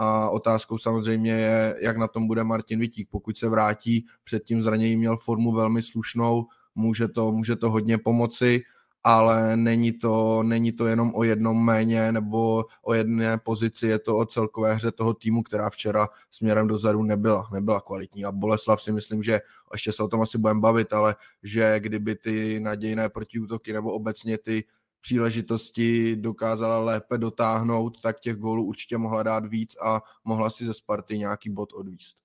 a 0.00 0.30
otázkou 0.30 0.78
samozřejmě 0.78 1.32
je, 1.32 1.76
jak 1.80 1.96
na 1.96 2.08
tom 2.08 2.26
bude 2.26 2.44
Martin 2.44 2.80
Vitík. 2.80 3.08
Pokud 3.10 3.38
se 3.38 3.48
vrátí, 3.48 4.06
před 4.24 4.44
tím 4.44 4.62
zraněním 4.62 4.98
měl 4.98 5.16
formu 5.16 5.52
velmi 5.52 5.82
slušnou, 5.82 6.46
může 6.74 7.08
to, 7.08 7.32
může 7.32 7.56
to 7.56 7.70
hodně 7.70 7.98
pomoci, 7.98 8.62
ale 9.04 9.56
není 9.56 9.92
to, 9.92 10.42
není 10.42 10.72
to 10.72 10.86
jenom 10.86 11.12
o 11.14 11.24
jednom 11.24 11.64
méně 11.64 12.12
nebo 12.12 12.64
o 12.82 12.94
jedné 12.94 13.38
pozici, 13.38 13.86
je 13.86 13.98
to 13.98 14.16
o 14.16 14.24
celkové 14.24 14.74
hře 14.74 14.92
toho 14.92 15.14
týmu, 15.14 15.42
která 15.42 15.70
včera 15.70 16.08
směrem 16.30 16.66
dozadu 16.66 17.02
nebyla, 17.02 17.48
nebyla 17.52 17.80
kvalitní. 17.80 18.24
A 18.24 18.32
Boleslav 18.32 18.82
si 18.82 18.92
myslím, 18.92 19.22
že 19.22 19.40
ještě 19.72 19.92
se 19.92 20.02
o 20.02 20.08
tom 20.08 20.22
asi 20.22 20.38
budeme 20.38 20.60
bavit, 20.60 20.92
ale 20.92 21.16
že 21.42 21.80
kdyby 21.80 22.14
ty 22.14 22.60
nadějné 22.60 23.08
protiútoky 23.08 23.72
nebo 23.72 23.92
obecně 23.92 24.38
ty 24.38 24.64
příležitosti 25.00 26.16
dokázala 26.16 26.78
lépe 26.78 27.18
dotáhnout, 27.18 28.00
tak 28.00 28.20
těch 28.20 28.36
gólů 28.36 28.64
určitě 28.64 28.98
mohla 28.98 29.22
dát 29.22 29.46
víc 29.46 29.76
a 29.82 30.02
mohla 30.24 30.50
si 30.50 30.64
ze 30.64 30.74
Sparty 30.74 31.18
nějaký 31.18 31.50
bod 31.50 31.72
odvíst. 31.72 32.16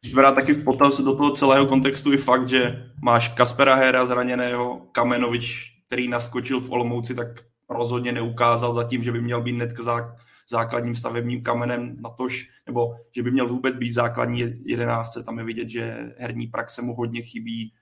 Když 0.00 0.14
brát 0.14 0.34
taky 0.34 0.52
v 0.52 0.64
potaz 0.64 1.00
do 1.00 1.16
toho 1.16 1.30
celého 1.30 1.66
kontextu 1.66 2.12
i 2.12 2.16
fakt, 2.16 2.48
že 2.48 2.90
máš 3.02 3.28
Kaspera 3.28 3.74
Hera 3.74 4.06
zraněného, 4.06 4.88
Kamenovič, 4.92 5.76
který 5.86 6.08
naskočil 6.08 6.60
v 6.60 6.70
Olomouci, 6.70 7.14
tak 7.14 7.26
rozhodně 7.68 8.12
neukázal 8.12 8.74
zatím, 8.74 9.02
že 9.02 9.12
by 9.12 9.20
měl 9.20 9.42
být 9.42 9.54
hned 9.54 9.70
základním 10.50 10.94
stavebním 10.94 11.42
kamenem 11.42 11.96
na 12.00 12.10
tož, 12.10 12.48
nebo 12.66 12.94
že 13.16 13.22
by 13.22 13.30
měl 13.30 13.48
vůbec 13.48 13.76
být 13.76 13.94
základní 13.94 14.42
jedenáctce. 14.64 15.22
Tam 15.22 15.38
je 15.38 15.44
vidět, 15.44 15.68
že 15.68 16.14
herní 16.18 16.46
praxe 16.46 16.82
mu 16.82 16.94
hodně 16.94 17.22
chybí, 17.22 17.72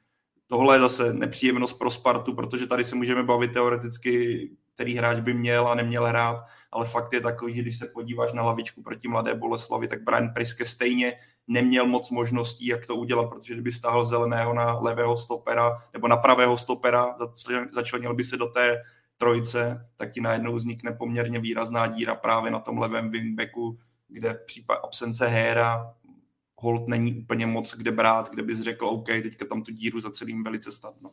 Tohle 0.51 0.77
je 0.77 0.81
zase 0.81 1.13
nepříjemnost 1.13 1.79
pro 1.79 1.91
Spartu, 1.91 2.35
protože 2.35 2.67
tady 2.67 2.85
se 2.85 2.97
můžeme 2.97 3.23
bavit 3.23 3.53
teoreticky, 3.53 4.51
který 4.75 4.95
hráč 4.95 5.21
by 5.21 5.35
měl 5.35 5.69
a 5.69 5.75
neměl 5.75 6.07
hrát, 6.07 6.45
ale 6.73 6.87
fakt 6.87 7.13
je 7.13 7.21
takový, 7.21 7.55
že 7.55 7.63
když 7.63 7.79
se 7.79 7.87
podíváš 7.87 8.33
na 8.33 8.43
lavičku 8.43 8.83
proti 8.83 9.09
Mladé 9.09 9.35
Boleslavi, 9.35 9.89
tak 9.89 10.03
Brian 10.03 10.35
Priske 10.35 10.65
stejně 10.65 11.13
neměl 11.49 11.87
moc 11.87 12.11
možností, 12.11 12.67
jak 12.67 12.87
to 12.87 12.97
udělat, 12.97 13.27
protože 13.31 13.55
kdyby 13.55 13.73
stáhl 13.73 14.05
zeleného 14.05 14.55
na 14.55 14.79
levého 14.79 15.17
stopera 15.17 15.79
nebo 15.93 16.09
na 16.09 16.17
pravého 16.17 16.59
stopera, 16.59 17.17
začlenil 17.73 18.15
by 18.15 18.25
se 18.25 18.37
do 18.37 18.47
té 18.47 18.83
trojice, 19.17 19.87
tak 19.97 20.13
ti 20.13 20.21
najednou 20.21 20.55
vznikne 20.55 20.93
poměrně 20.93 21.39
výrazná 21.39 21.87
díra 21.87 22.15
právě 22.15 22.51
na 22.51 22.61
tom 22.61 22.79
levém 22.79 23.11
wingbacku, 23.11 23.79
kde 24.09 24.35
v 24.35 24.47
případě 24.47 24.81
absence 24.85 25.27
Héra 25.27 25.95
hold 26.61 26.89
není 26.89 27.15
úplně 27.15 27.47
moc 27.47 27.75
kde 27.77 27.91
brát, 27.91 28.31
kde 28.31 28.43
bys 28.43 28.61
řekl, 28.61 28.87
OK, 28.87 29.07
teďka 29.07 29.47
tam 29.47 29.63
tu 29.63 29.73
díru 29.73 30.01
za 30.01 30.11
celým 30.11 30.45
velice 30.45 30.73
snadno. 30.73 31.11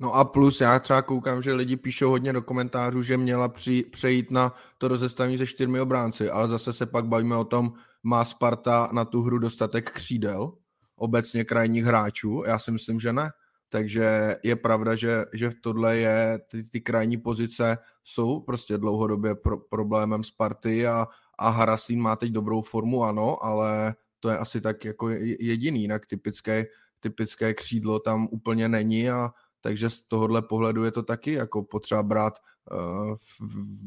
No 0.00 0.14
a 0.14 0.24
plus 0.24 0.60
já 0.60 0.78
třeba 0.78 1.02
koukám, 1.02 1.42
že 1.42 1.52
lidi 1.52 1.76
píšou 1.76 2.10
hodně 2.10 2.32
do 2.32 2.42
komentářů, 2.42 3.02
že 3.02 3.16
měla 3.16 3.48
při, 3.48 3.84
přejít 3.90 4.30
na 4.30 4.54
to 4.78 4.88
rozestavení 4.88 5.38
se 5.38 5.46
čtyřmi 5.46 5.80
obránci, 5.80 6.30
ale 6.30 6.48
zase 6.48 6.72
se 6.72 6.86
pak 6.86 7.06
bavíme 7.06 7.36
o 7.36 7.44
tom, 7.44 7.72
má 8.02 8.24
Sparta 8.24 8.88
na 8.92 9.04
tu 9.04 9.22
hru 9.22 9.38
dostatek 9.38 9.90
křídel, 9.90 10.52
obecně 10.96 11.44
krajních 11.44 11.84
hráčů? 11.84 12.42
Já 12.46 12.58
si 12.58 12.70
myslím, 12.70 13.00
že 13.00 13.12
ne. 13.12 13.30
Takže 13.68 14.36
je 14.42 14.56
pravda, 14.56 14.94
že, 14.94 15.24
že 15.32 15.50
v 15.50 15.54
tohle 15.60 15.96
je, 15.96 16.40
ty, 16.48 16.62
ty 16.62 16.80
krajní 16.80 17.16
pozice 17.16 17.78
jsou 18.04 18.40
prostě 18.40 18.78
dlouhodobě 18.78 19.34
pro, 19.34 19.58
problémem 19.58 20.24
Sparty 20.24 20.86
a, 20.86 21.06
a 21.38 21.48
Haraslín 21.48 22.00
má 22.00 22.16
teď 22.16 22.32
dobrou 22.32 22.62
formu, 22.62 23.04
ano, 23.04 23.44
ale 23.44 23.94
to 24.22 24.28
je 24.28 24.38
asi 24.38 24.60
tak 24.60 24.84
jako 24.84 25.10
jediný, 25.40 25.80
jinak 25.80 26.06
typické, 26.06 26.66
typické 27.00 27.54
křídlo 27.54 27.98
tam 27.98 28.28
úplně 28.30 28.68
není 28.68 29.10
a 29.10 29.30
takže 29.60 29.90
z 29.90 30.00
tohohle 30.00 30.42
pohledu 30.42 30.84
je 30.84 30.90
to 30.90 31.02
taky 31.02 31.32
jako 31.32 31.62
potřeba 31.62 32.02
brát 32.02 32.38
uh, 32.72 33.16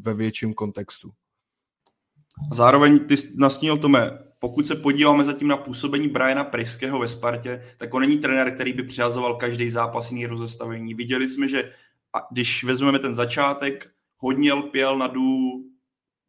ve 0.01 0.13
větším 0.13 0.53
kontextu. 0.53 1.11
Zároveň 2.53 2.99
ty 2.99 3.15
nastínil 3.35 3.77
Tome, 3.77 4.19
pokud 4.39 4.67
se 4.67 4.75
podíváme 4.75 5.23
zatím 5.23 5.47
na 5.47 5.57
působení 5.57 6.07
Briana 6.07 6.43
Priského 6.43 6.99
ve 6.99 7.07
Spartě, 7.07 7.63
tak 7.77 7.93
on 7.93 8.01
není 8.01 8.17
trenér, 8.17 8.55
který 8.55 8.73
by 8.73 8.83
přihazoval 8.83 9.35
každý 9.35 9.69
zápas 9.69 10.11
jiný 10.11 10.25
rozestavení. 10.25 10.93
Viděli 10.93 11.29
jsme, 11.29 11.47
že 11.47 11.71
když 12.31 12.63
vezmeme 12.63 12.99
ten 12.99 13.15
začátek, 13.15 13.89
hodně 14.17 14.53
lpěl 14.53 14.97
na 14.97 15.07
dů 15.07 15.63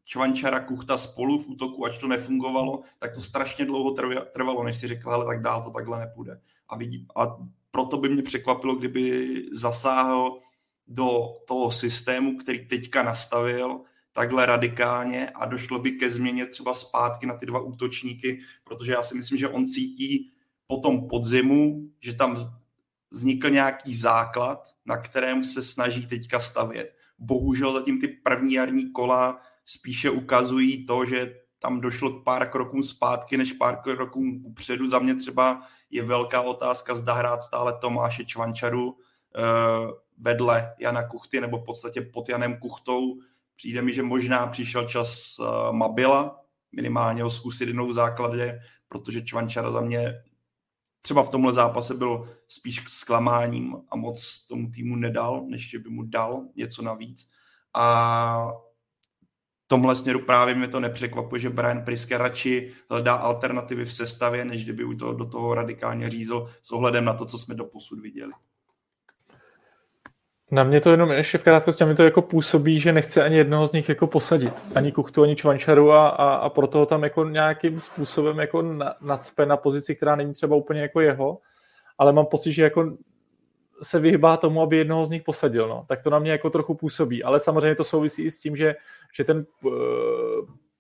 Čvančara, 0.07 0.61
Kuchta 0.61 0.97
spolu 0.97 1.38
v 1.38 1.49
útoku, 1.49 1.85
ať 1.85 2.01
to 2.01 2.09
nefungovalo, 2.09 2.83
tak 2.99 3.14
to 3.14 3.21
strašně 3.21 3.64
dlouho 3.64 3.95
trvalo, 4.33 4.64
než 4.64 4.77
si 4.77 4.88
řekl, 4.88 5.11
ale 5.11 5.27
tak 5.27 5.42
dál 5.42 5.64
to 5.64 5.71
takhle 5.71 5.99
nepůjde. 5.99 6.40
A, 6.69 6.77
vidím, 6.77 7.07
a 7.16 7.37
proto 7.71 7.97
by 7.97 8.09
mě 8.09 8.23
překvapilo, 8.23 8.75
kdyby 8.75 9.35
zasáhl 9.53 10.38
do 10.87 11.21
toho 11.47 11.71
systému, 11.71 12.37
který 12.37 12.66
teďka 12.66 13.03
nastavil, 13.03 13.81
takhle 14.12 14.47
radikálně 14.47 15.31
a 15.31 15.47
došlo 15.47 15.79
by 15.79 15.90
ke 15.90 16.11
změně 16.11 16.47
třeba 16.47 16.75
zpátky 16.75 17.27
na 17.27 17.35
ty 17.35 17.47
dva 17.47 17.61
útočníky, 17.61 18.40
protože 18.64 18.92
já 18.92 19.03
si 19.03 19.16
myslím, 19.16 19.38
že 19.38 19.49
on 19.49 19.66
cítí 19.66 20.31
po 20.66 20.77
tom 20.77 21.09
podzimu, 21.09 21.90
že 22.01 22.14
tam 22.14 22.59
vznikl 23.11 23.51
nějaký 23.51 23.97
základ, 23.97 24.75
na 24.87 24.97
kterém 24.97 25.45
se 25.45 25.62
snaží 25.62 26.07
teďka 26.07 26.40
stavět. 26.40 26.97
Bohužel 27.19 27.73
zatím 27.73 28.01
ty 28.01 28.09
první 28.09 28.55
jarní 28.55 28.92
kola 28.92 29.40
spíše 29.66 30.11
ukazují 30.11 30.87
to, 30.87 31.05
že 31.05 31.35
tam 31.59 31.81
došlo 31.81 32.11
k 32.11 32.24
pár 32.24 32.50
krokům 32.50 32.83
zpátky, 32.83 33.37
než 33.37 33.52
pár 33.52 33.76
krokům 33.76 34.42
upředu. 34.46 34.88
Za 34.88 34.98
mě 34.98 35.14
třeba 35.14 35.62
je 35.90 36.02
velká 36.02 36.40
otázka, 36.40 36.94
zda 36.94 37.14
hrát 37.14 37.42
stále 37.42 37.79
Tomáše 37.81 38.24
Čvančaru 38.24 38.96
eh, 39.37 39.92
vedle 40.18 40.74
Jana 40.79 41.09
Kuchty, 41.09 41.40
nebo 41.40 41.59
v 41.59 41.64
podstatě 41.64 42.00
pod 42.02 42.29
Janem 42.29 42.59
Kuchtou. 42.59 43.20
Přijde 43.57 43.83
mi, 43.83 43.94
že 43.94 44.02
možná 44.02 44.46
přišel 44.46 44.88
čas 44.88 45.37
eh, 45.40 45.72
Mabila, 45.72 46.40
minimálně 46.72 47.22
ho 47.22 47.31
zkusit 47.31 47.68
jednou 47.68 47.88
v 47.88 47.92
základě, 47.92 48.61
protože 48.88 49.22
Čvančara 49.22 49.70
za 49.70 49.81
mě 49.81 50.14
třeba 51.00 51.22
v 51.22 51.31
tomhle 51.31 51.52
zápase 51.52 51.94
byl 51.94 52.29
spíš 52.48 52.85
zklamáním 52.88 53.76
a 53.88 53.96
moc 53.96 54.46
tomu 54.46 54.70
týmu 54.70 54.96
nedal, 54.96 55.44
než 55.46 55.70
že 55.70 55.79
by 55.79 55.90
mu 55.90 56.02
dal 56.02 56.44
něco 56.57 56.83
navíc. 56.83 57.31
A 57.74 58.52
tomhle 59.66 59.96
směru 59.96 60.20
právě 60.20 60.55
mě 60.55 60.68
to 60.68 60.81
nepřekvapuje, 60.81 61.40
že 61.40 61.50
Brian 61.50 61.85
Priske 61.85 62.18
radši 62.18 62.72
hledá 62.90 63.14
alternativy 63.14 63.85
v 63.85 63.92
sestavě, 63.92 64.44
než 64.44 64.64
kdyby 64.64 64.96
to 64.96 65.12
do 65.12 65.26
toho 65.26 65.55
radikálně 65.55 66.11
řízl 66.11 66.48
s 66.62 66.70
ohledem 66.70 67.05
na 67.05 67.14
to, 67.14 67.26
co 67.26 67.38
jsme 67.38 67.55
do 67.55 67.64
posud 67.64 68.00
viděli. 68.00 68.33
Na 70.50 70.64
mě 70.64 70.81
to 70.81 70.90
jenom 70.90 71.11
ještě 71.11 71.38
v 71.38 71.44
krátkosti, 71.44 71.85
mi 71.85 71.94
to 71.94 72.02
jako 72.02 72.22
působí, 72.22 72.81
že 72.81 72.92
nechce 72.92 73.22
ani 73.22 73.37
jednoho 73.37 73.68
z 73.68 73.72
nich 73.72 73.88
jako 73.88 74.07
posadit. 74.07 74.52
Ani 74.74 74.92
Kuchtu, 74.92 75.22
ani 75.22 75.37
Čvančaru 75.37 75.92
a, 75.92 76.09
a, 76.09 76.35
a 76.35 76.48
proto 76.48 76.79
ho 76.79 76.87
tam 76.87 77.02
jako 77.02 77.24
nějakým 77.24 77.81
způsobem 77.81 78.38
jako 78.38 78.62
na, 78.62 78.94
nacpe 79.00 79.46
na 79.46 79.57
pozici, 79.57 79.96
která 79.96 80.16
není 80.16 80.33
třeba 80.33 80.57
úplně 80.57 80.81
jako 80.81 81.00
jeho, 81.00 81.38
ale 81.98 82.12
mám 82.12 82.26
pocit, 82.26 82.52
že 82.52 82.62
jako 82.62 82.96
se 83.83 83.99
vyhybá 83.99 84.37
tomu, 84.37 84.62
aby 84.62 84.77
jednoho 84.77 85.07
z 85.07 85.11
nich 85.11 85.23
posadil. 85.23 85.69
No. 85.69 85.85
Tak 85.89 86.03
to 86.03 86.11
na 86.11 86.19
mě 86.19 86.31
jako 86.31 86.51
trochu 86.51 86.75
působí. 86.75 87.25
Ale 87.25 87.41
samozřejmě 87.41 87.75
to 87.75 87.85
souvisí 87.85 88.23
i 88.23 88.31
s 88.31 88.41
tím, 88.41 88.57
že, 88.57 88.75
že 89.17 89.25
ten 89.25 89.47
uh, 89.65 89.73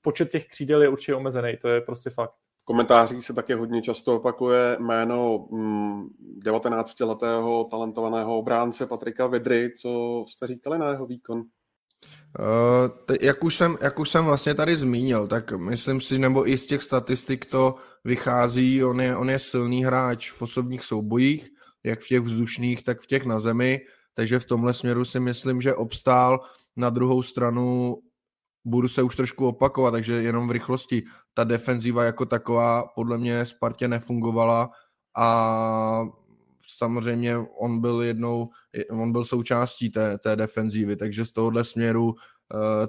počet 0.02 0.30
těch 0.30 0.46
křídel 0.46 0.82
je 0.82 0.88
určitě 0.88 1.14
omezený. 1.14 1.56
To 1.62 1.68
je 1.68 1.80
prostě 1.80 2.10
fakt 2.10 2.34
komentářích 2.66 3.24
se 3.24 3.34
také 3.34 3.54
hodně 3.54 3.82
často 3.82 4.16
opakuje 4.16 4.76
jméno 4.80 5.48
19-letého 6.44 7.64
mm, 7.64 7.70
talentovaného 7.70 8.38
obránce 8.38 8.86
Patrika 8.86 9.26
Vedry. 9.26 9.72
Co 9.76 10.24
jste 10.28 10.46
říkali 10.46 10.78
na 10.78 10.88
jeho 10.88 11.06
výkon? 11.06 11.38
Uh, 11.38 11.44
te, 13.06 13.16
jak, 13.20 13.44
už 13.44 13.56
jsem, 13.56 13.76
jak 13.80 13.98
už 13.98 14.10
jsem 14.10 14.24
vlastně 14.24 14.54
tady 14.54 14.76
zmínil, 14.76 15.26
tak 15.26 15.52
myslím 15.52 16.00
si, 16.00 16.18
nebo 16.18 16.48
i 16.48 16.58
z 16.58 16.66
těch 16.66 16.82
statistik 16.82 17.44
to 17.44 17.74
vychází, 18.04 18.84
on 18.84 19.00
je, 19.00 19.16
on 19.16 19.30
je 19.30 19.38
silný 19.38 19.84
hráč 19.84 20.30
v 20.30 20.42
osobních 20.42 20.84
soubojích, 20.84 21.48
jak 21.86 22.00
v 22.00 22.08
těch 22.08 22.20
vzdušných, 22.20 22.84
tak 22.84 23.00
v 23.00 23.06
těch 23.06 23.24
na 23.24 23.40
zemi, 23.40 23.80
takže 24.14 24.38
v 24.38 24.44
tomhle 24.44 24.74
směru 24.74 25.04
si 25.04 25.20
myslím, 25.20 25.62
že 25.62 25.74
obstál. 25.74 26.40
Na 26.76 26.90
druhou 26.90 27.22
stranu 27.22 27.96
budu 28.64 28.88
se 28.88 29.02
už 29.02 29.16
trošku 29.16 29.48
opakovat, 29.48 29.90
takže 29.90 30.14
jenom 30.14 30.48
v 30.48 30.50
rychlosti. 30.50 31.02
Ta 31.34 31.44
defenziva 31.44 32.04
jako 32.04 32.26
taková 32.26 32.84
podle 32.94 33.18
mě 33.18 33.46
Spartě 33.46 33.88
nefungovala 33.88 34.70
a 35.16 36.06
samozřejmě 36.76 37.36
on 37.36 37.80
byl 37.80 38.02
jednou, 38.02 38.50
on 38.90 39.12
byl 39.12 39.24
součástí 39.24 39.90
té, 39.90 40.18
té 40.18 40.36
defenzívy, 40.36 40.96
takže 40.96 41.24
z 41.24 41.32
tohohle 41.32 41.64
směru 41.64 42.14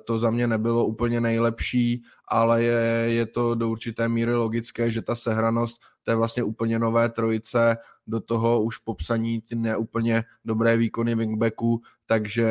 to 0.04 0.20
za 0.20 0.32
mě 0.32 0.48
nebylo 0.48 0.86
úplně 0.86 1.22
nejlepší, 1.22 2.04
ale 2.28 2.64
je, 2.64 3.06
je 3.08 3.26
to 3.26 3.56
do 3.56 3.70
určité 3.70 4.10
míry 4.10 4.36
logické, 4.36 4.92
že 4.92 5.02
ta 5.02 5.16
sehranost 5.16 5.82
je 6.08 6.16
vlastně 6.16 6.44
úplně 6.44 6.80
nové 6.80 7.10
trojice, 7.10 7.78
do 8.08 8.20
toho 8.20 8.64
už 8.64 8.78
popsaní 8.78 9.42
ty 9.42 9.56
neúplně 9.56 10.24
dobré 10.46 10.78
výkony 10.78 11.16
wingbacku, 11.16 11.82
takže 12.06 12.50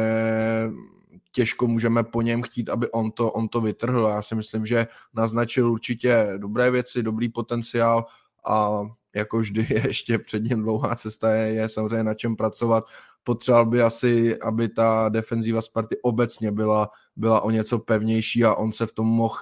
těžko 1.32 1.66
můžeme 1.66 2.04
po 2.04 2.22
něm 2.22 2.42
chtít, 2.42 2.70
aby 2.70 2.90
on 2.90 3.10
to, 3.10 3.32
on 3.32 3.48
to 3.48 3.60
vytrhl. 3.60 4.08
Já 4.08 4.22
si 4.22 4.34
myslím, 4.34 4.66
že 4.66 4.86
naznačil 5.14 5.72
určitě 5.72 6.32
dobré 6.36 6.70
věci, 6.70 7.02
dobrý 7.02 7.28
potenciál 7.28 8.06
a 8.46 8.82
jako 9.14 9.38
vždy 9.38 9.66
je 9.70 9.86
ještě 9.86 10.18
před 10.18 10.42
ním 10.44 10.62
dlouhá 10.62 10.96
cesta, 10.96 11.30
je, 11.30 11.52
je 11.52 11.68
samozřejmě 11.68 12.02
na 12.02 12.14
čem 12.14 12.36
pracovat. 12.36 12.84
Potřeboval 13.26 13.66
by 13.66 13.82
asi, 13.82 14.38
aby 14.40 14.68
ta 14.68 15.08
defenzíva 15.08 15.62
Sparty 15.62 15.96
obecně 16.02 16.52
byla, 16.52 16.90
byla 17.16 17.40
o 17.40 17.50
něco 17.50 17.78
pevnější 17.78 18.44
a 18.44 18.54
on 18.54 18.72
se 18.72 18.86
v 18.86 18.92
tom 18.92 19.06
mohl 19.06 19.36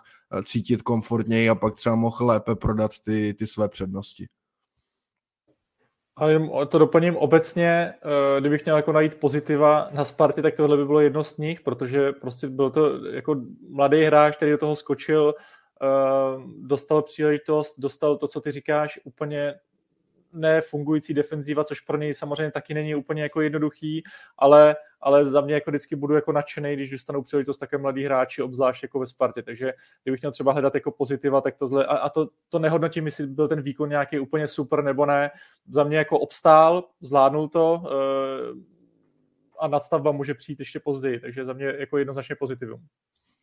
cítit 0.45 0.83
komfortněji 0.83 1.51
a 1.51 1.55
pak 1.55 1.75
třeba 1.75 1.95
mohl 1.95 2.27
lépe 2.27 2.55
prodat 2.55 2.91
ty, 3.05 3.35
ty 3.35 3.47
své 3.47 3.69
přednosti. 3.69 4.27
A 6.17 6.27
to 6.67 6.79
doplním 6.79 7.17
obecně, 7.17 7.95
eh, 7.95 8.41
kdybych 8.41 8.65
měl 8.65 8.77
jako 8.77 8.93
najít 8.93 9.15
pozitiva 9.15 9.89
na 9.93 10.05
Spartě, 10.05 10.43
tak 10.43 10.55
tohle 10.55 10.77
by 10.77 10.85
bylo 10.85 11.01
jedno 11.01 11.25
z 11.25 11.37
nich, 11.37 11.61
protože 11.61 12.13
prostě 12.13 12.49
byl 12.49 12.71
to 12.71 13.07
jako 13.07 13.37
mladý 13.71 14.05
hráč, 14.05 14.37
který 14.37 14.51
do 14.51 14.59
toho 14.59 14.77
skočil, 14.77 15.35
eh, 15.83 15.87
dostal 16.59 17.03
příležitost, 17.03 17.75
dostal 17.79 18.17
to, 18.17 18.29
co 18.29 18.41
ty 18.41 18.53
říkáš, 18.53 19.01
úplně 19.05 19.55
nefungující 20.35 21.15
defenzíva, 21.15 21.65
což 21.65 21.81
pro 21.81 21.97
něj 21.97 22.15
samozřejmě 22.15 22.51
taky 22.51 22.75
není 22.75 22.95
úplně 22.95 23.23
jako 23.23 23.41
jednoduchý, 23.41 24.03
ale, 24.39 24.77
ale 25.01 25.25
za 25.25 25.41
mě 25.41 25.55
jako 25.55 25.71
vždycky 25.71 25.97
budu 25.97 26.15
jako 26.15 26.33
nadšený, 26.33 26.77
když 26.77 26.91
dostanou 26.91 27.23
příležitost 27.23 27.59
také 27.59 27.79
mladí 27.79 28.05
hráči, 28.05 28.43
obzvlášť 28.43 28.83
jako 28.83 28.99
ve 28.99 29.07
Spartě. 29.07 29.43
Takže 29.43 29.73
kdybych 30.03 30.21
měl 30.21 30.33
třeba 30.33 30.53
hledat 30.53 30.75
jako 30.75 30.91
pozitiva, 30.91 31.41
tak 31.41 31.57
tohle, 31.57 31.87
a, 31.87 31.97
a 31.97 32.09
to, 32.09 32.29
to 32.49 32.59
nehodnotím, 32.59 33.07
jestli 33.07 33.27
byl 33.27 33.49
ten 33.49 33.63
výkon 33.63 33.89
nějaký 33.89 34.19
úplně 34.19 34.49
super 34.49 34.85
nebo 34.85 35.07
ne. 35.07 35.31
Za 35.69 35.85
mě 35.85 35.97
jako 35.97 36.19
obstál, 36.19 36.85
zvládnul 37.01 37.49
to 37.49 37.83
uh, 37.85 38.59
a 39.61 39.69
nadstavba 39.69 40.13
může 40.13 40.35
přijít 40.35 40.59
ještě 40.59 40.81
později, 40.81 41.21
takže 41.21 41.45
za 41.45 41.53
mě 41.53 41.67
jako 41.67 41.99
jednoznačně 41.99 42.37
pozitivum. 42.37 42.81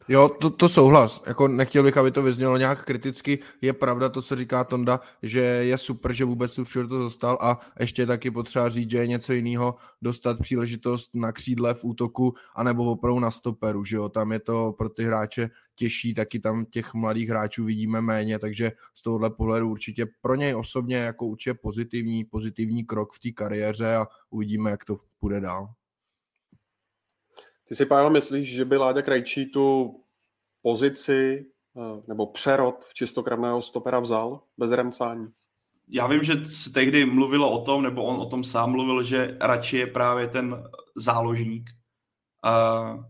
Jo, 0.08 0.30
to, 0.30 0.50
to 0.50 0.70
souhlas. 0.70 1.24
Jako 1.28 1.48
nechtěl 1.48 1.84
bych, 1.84 1.98
aby 1.98 2.12
to 2.12 2.24
vyznělo 2.24 2.58
nějak 2.58 2.86
kriticky. 2.86 3.40
Je 3.62 3.74
pravda 3.74 4.10
to, 4.10 4.22
co 4.22 4.36
říká 4.36 4.64
Tonda, 4.64 5.00
že 5.24 5.40
je 5.40 5.78
super, 5.78 6.14
že 6.14 6.26
vůbec 6.26 6.56
tu 6.56 6.64
to 6.66 6.88
dostal 6.88 7.38
a 7.42 7.60
ještě 7.80 8.06
taky 8.06 8.32
potřeba 8.32 8.70
říct, 8.70 8.90
že 8.90 8.98
je 8.98 9.08
něco 9.08 9.34
jiného 9.34 9.76
dostat 10.02 10.40
příležitost 10.40 11.10
na 11.14 11.32
křídle 11.32 11.74
v 11.74 11.84
útoku 11.84 12.34
anebo 12.56 12.92
opravdu 12.92 13.20
na 13.20 13.32
stoperu, 13.32 13.86
že 13.86 13.96
jo. 13.96 14.10
Tam 14.10 14.32
je 14.32 14.40
to 14.40 14.72
pro 14.78 14.90
ty 14.90 15.04
hráče 15.04 15.50
těžší, 15.76 16.14
taky 16.14 16.40
tam 16.40 16.66
těch 16.66 16.94
mladých 16.94 17.30
hráčů 17.30 17.66
vidíme 17.66 18.02
méně, 18.02 18.40
takže 18.40 18.72
z 18.96 19.02
tohohle 19.02 19.30
pohledu 19.30 19.70
určitě 19.70 20.08
pro 20.22 20.36
něj 20.36 20.56
osobně 20.56 20.96
jako 20.96 21.26
určitě 21.26 21.54
pozitivní, 21.54 22.24
pozitivní 22.24 22.86
krok 22.86 23.14
v 23.14 23.20
té 23.20 23.32
kariéře 23.32 23.96
a 23.96 24.08
uvidíme, 24.30 24.72
jak 24.72 24.86
to 24.86 24.98
půjde 25.20 25.40
dál. 25.40 25.74
Ty 27.72 27.76
si, 27.76 27.86
Pájo, 27.86 28.10
myslíš, 28.10 28.54
že 28.54 28.66
by 28.66 28.78
Láďa 28.78 29.02
Krajčí 29.02 29.46
tu 29.46 29.96
pozici 30.62 31.46
eh, 31.78 32.02
nebo 32.08 32.28
přerod 32.28 32.86
v 32.86 32.94
čistokrevného 32.94 33.62
stopera 33.62 34.00
vzal 34.00 34.44
bez 34.58 34.72
remcání? 34.72 35.28
Já 35.88 36.08
vím, 36.08 36.24
že 36.24 36.46
se 36.46 36.72
tehdy 36.72 37.06
mluvilo 37.06 37.52
o 37.52 37.66
tom, 37.66 37.84
nebo 37.84 38.04
on 38.04 38.22
o 38.22 38.26
tom 38.26 38.44
sám 38.44 38.72
mluvil, 38.72 39.04
že 39.04 39.38
radši 39.42 39.78
je 39.78 39.88
právě 39.88 40.28
ten 40.28 40.64
záložník. 40.96 41.70
Uh, 42.46 43.06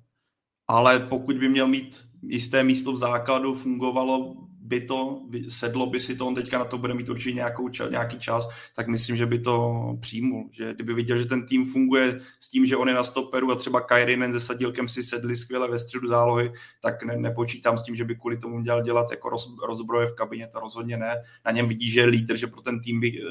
ale 0.67 1.00
pokud 1.00 1.38
by 1.38 1.50
měl 1.50 1.67
mít 1.67 2.08
jisté 2.24 2.63
místo 2.63 2.91
v 2.91 2.97
základu, 2.97 3.54
fungovalo 3.54 4.36
by 4.63 4.82
to, 4.82 5.21
sedlo 5.47 5.86
by 5.86 6.00
si 6.00 6.15
to, 6.15 6.28
on 6.28 6.36
teďka 6.36 6.60
na 6.60 6.65
to 6.65 6.78
bude 6.78 6.93
mít 6.93 7.10
určitě 7.10 7.36
nějakou, 7.36 7.69
nějaký 7.89 8.19
čas, 8.19 8.50
tak 8.76 8.88
myslím, 8.88 9.15
že 9.15 9.26
by 9.26 9.39
to 9.39 9.84
přijmul. 10.00 10.50
Že 10.52 10.74
kdyby 10.74 10.93
viděl, 10.93 11.17
že 11.17 11.26
ten 11.26 11.45
tým 11.45 11.65
funguje 11.65 12.19
s 12.39 12.50
tím, 12.50 12.65
že 12.65 12.78
on 12.78 12.88
je 12.88 12.93
na 12.93 13.04
stoperu 13.04 13.52
a 13.52 13.56
třeba 13.56 13.82
Kairinen 13.82 14.34
se 14.34 14.39
Sadilkem 14.39 14.88
si 14.88 15.04
sedli 15.04 15.38
skvěle 15.38 15.71
ve 15.71 15.80
středu 15.80 16.08
zálohy, 16.08 16.52
tak 16.82 17.04
ne, 17.04 17.17
nepočítám 17.17 17.78
s 17.78 17.84
tím, 17.84 17.95
že 17.95 18.06
by 18.06 18.15
kvůli 18.15 18.38
tomu 18.38 18.58
měl 18.58 18.82
dělat 18.82 19.12
jako 19.12 19.30
roz, 19.30 19.54
rozbroje 19.67 20.08
v 20.08 20.13
kabině, 20.13 20.47
to 20.47 20.60
rozhodně 20.60 20.97
ne. 20.97 21.15
Na 21.45 21.52
něm 21.52 21.67
vidí, 21.67 21.89
že 21.89 22.00
je 22.00 22.06
lídr, 22.06 22.38
že 22.38 22.47
pro 22.47 22.62
ten 22.62 22.82
tým 22.82 23.00
by 23.00 23.24
uh, 23.24 23.30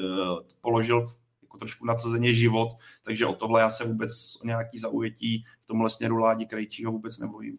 položil 0.61 1.05
jako 1.41 1.57
trošku 1.57 1.85
nadsazeně 1.85 2.33
život, 2.33 2.69
takže 3.03 3.25
o 3.25 3.33
tohle 3.33 3.61
já 3.61 3.69
se 3.69 3.83
vůbec 3.85 4.11
o 4.43 4.47
nějaký 4.47 4.79
zaujetí 4.79 5.43
v 5.59 5.67
tomhle 5.67 5.89
směru 5.89 6.17
Ládi 6.17 6.45
Krejčího 6.45 6.91
vůbec 6.91 7.17
nebojím. 7.17 7.57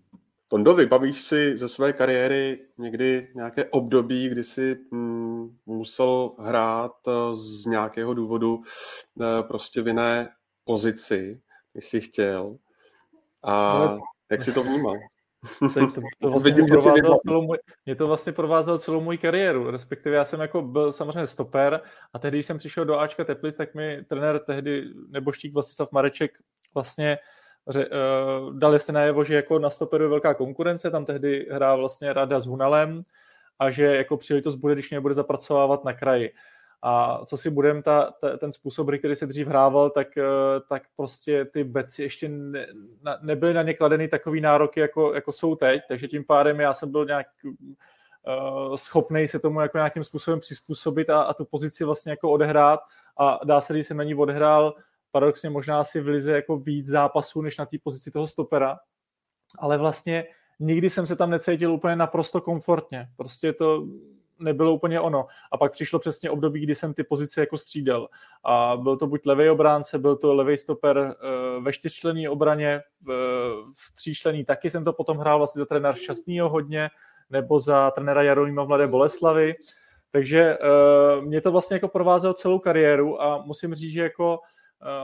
Tondo, 0.52 0.74
vybavíš 0.74 1.20
si 1.20 1.58
ze 1.58 1.68
své 1.68 1.92
kariéry 1.92 2.58
někdy 2.78 3.28
nějaké 3.34 3.64
období, 3.64 4.28
kdy 4.28 4.42
jsi 4.42 4.76
mm, 4.90 5.56
musel 5.66 6.30
hrát 6.38 6.92
eh, 7.08 7.12
z 7.36 7.66
nějakého 7.66 8.14
důvodu 8.14 8.60
eh, 9.20 9.42
prostě 9.42 9.82
v 9.82 9.86
jiné 9.86 10.28
pozici, 10.64 11.40
když 11.72 11.84
jsi 11.84 12.00
chtěl. 12.00 12.56
A 13.42 13.84
no, 13.84 14.00
jak 14.30 14.42
jsi 14.42 14.52
to 14.52 14.62
vnímal? 14.62 14.94
To, 15.60 15.86
to, 15.86 16.00
to 16.20 16.30
vlastně 16.30 16.52
Vidím, 16.52 16.66
provázelo 16.66 17.16
celou 17.26 17.42
můj, 17.42 17.58
mě 17.86 17.96
to 17.96 18.06
vlastně 18.06 18.32
provázelo 18.32 18.78
celou 18.78 19.00
moji 19.00 19.18
kariéru, 19.18 19.70
respektive 19.70 20.16
já 20.16 20.24
jsem 20.24 20.40
jako 20.40 20.62
byl 20.62 20.92
samozřejmě 20.92 21.26
stoper 21.26 21.80
a 22.12 22.18
tehdy, 22.18 22.36
když 22.36 22.46
jsem 22.46 22.58
přišel 22.58 22.84
do 22.84 22.98
Ačka 22.98 23.24
Teplic, 23.24 23.56
tak 23.56 23.74
mi 23.74 24.04
trenér 24.08 24.38
tehdy, 24.38 24.84
neboštík 25.08 25.54
Vlastislav 25.54 25.92
Mareček 25.92 26.32
vlastně 26.74 27.18
ře, 27.68 27.88
uh, 27.88 28.54
dali 28.58 28.80
se 28.80 28.92
najevo, 28.92 29.24
že 29.24 29.34
jako 29.34 29.58
na 29.58 29.70
stoperu 29.70 30.04
je 30.04 30.10
velká 30.10 30.34
konkurence, 30.34 30.90
tam 30.90 31.04
tehdy 31.04 31.46
hrál 31.50 31.78
vlastně 31.78 32.12
Rada 32.12 32.40
s 32.40 32.46
Hunalem 32.46 33.02
a 33.58 33.70
že 33.70 33.84
jako 33.84 34.16
příležitost 34.16 34.56
bude, 34.56 34.74
když 34.74 34.90
mě 34.90 35.00
bude 35.00 35.14
zapracovávat 35.14 35.84
na 35.84 35.92
kraji. 35.92 36.32
A 36.84 37.20
co 37.26 37.36
si 37.36 37.50
budem, 37.50 37.82
ta, 37.82 38.12
ta, 38.20 38.36
ten 38.36 38.52
způsob, 38.52 38.88
který 38.98 39.16
se 39.16 39.26
dřív 39.26 39.46
hrával, 39.46 39.90
tak, 39.90 40.16
eh, 40.16 40.24
tak 40.68 40.82
prostě 40.96 41.44
ty 41.44 41.64
beci 41.64 42.02
ještě 42.02 42.28
ne, 42.28 42.66
na, 43.02 43.18
nebyly 43.22 43.54
na 43.54 43.62
ně 43.62 43.74
kladeny 43.74 44.08
takový 44.08 44.40
nároky, 44.40 44.80
jako, 44.80 45.14
jako 45.14 45.32
jsou 45.32 45.56
teď, 45.56 45.82
takže 45.88 46.08
tím 46.08 46.24
pádem 46.24 46.60
já 46.60 46.74
jsem 46.74 46.92
byl 46.92 47.04
nějak 47.04 47.26
uh, 47.44 48.74
schopný 48.76 49.28
se 49.28 49.38
tomu 49.38 49.60
jako 49.60 49.78
nějakým 49.78 50.04
způsobem 50.04 50.40
přizpůsobit 50.40 51.10
a, 51.10 51.22
a 51.22 51.34
tu 51.34 51.44
pozici 51.44 51.84
vlastně 51.84 52.12
jako 52.12 52.30
odehrát 52.30 52.80
a 53.18 53.40
dá 53.44 53.60
se, 53.60 53.72
když 53.72 53.86
jsem 53.86 53.96
na 53.96 54.04
ní 54.04 54.14
odehrál 54.14 54.74
paradoxně 55.12 55.50
možná 55.50 55.80
asi 55.80 56.00
v 56.00 56.08
lize 56.08 56.32
jako 56.32 56.56
víc 56.56 56.86
zápasů, 56.86 57.42
než 57.42 57.58
na 57.58 57.66
té 57.66 57.76
pozici 57.82 58.10
toho 58.10 58.26
stopera, 58.26 58.78
ale 59.58 59.78
vlastně 59.78 60.24
nikdy 60.60 60.90
jsem 60.90 61.06
se 61.06 61.16
tam 61.16 61.30
necítil 61.30 61.72
úplně 61.72 61.96
naprosto 61.96 62.40
komfortně. 62.40 63.08
Prostě 63.16 63.52
to 63.52 63.86
nebylo 64.38 64.74
úplně 64.74 65.00
ono. 65.00 65.26
A 65.52 65.56
pak 65.56 65.72
přišlo 65.72 65.98
přesně 65.98 66.30
období, 66.30 66.60
kdy 66.60 66.74
jsem 66.74 66.94
ty 66.94 67.04
pozice 67.04 67.40
jako 67.40 67.58
střídal. 67.58 68.08
A 68.44 68.76
byl 68.76 68.96
to 68.96 69.06
buď 69.06 69.26
levý 69.26 69.50
obránce, 69.50 69.98
byl 69.98 70.16
to 70.16 70.34
levý 70.34 70.58
stoper 70.58 70.98
eh, 70.98 71.60
ve 71.60 71.72
čtyřčlenné 71.72 72.30
obraně, 72.30 72.80
v, 73.00 73.10
v 73.74 73.94
tříčlenný 73.94 74.44
taky 74.44 74.70
jsem 74.70 74.84
to 74.84 74.92
potom 74.92 75.18
hrál 75.18 75.38
vlastně 75.38 75.58
za 75.58 75.66
trenér 75.66 75.94
Šťastnýho 75.94 76.48
hodně, 76.48 76.90
nebo 77.30 77.60
za 77.60 77.90
trenéra 77.90 78.22
Jarolíma 78.22 78.64
Mladé 78.64 78.86
Boleslavy. 78.86 79.54
Takže 80.10 80.58
uh, 80.58 81.24
mě 81.24 81.40
to 81.40 81.52
vlastně 81.52 81.74
jako 81.74 81.88
provázelo 81.88 82.34
celou 82.34 82.58
kariéru 82.58 83.22
a 83.22 83.42
musím 83.42 83.74
říct, 83.74 83.92
že 83.92 84.02
jako 84.02 84.38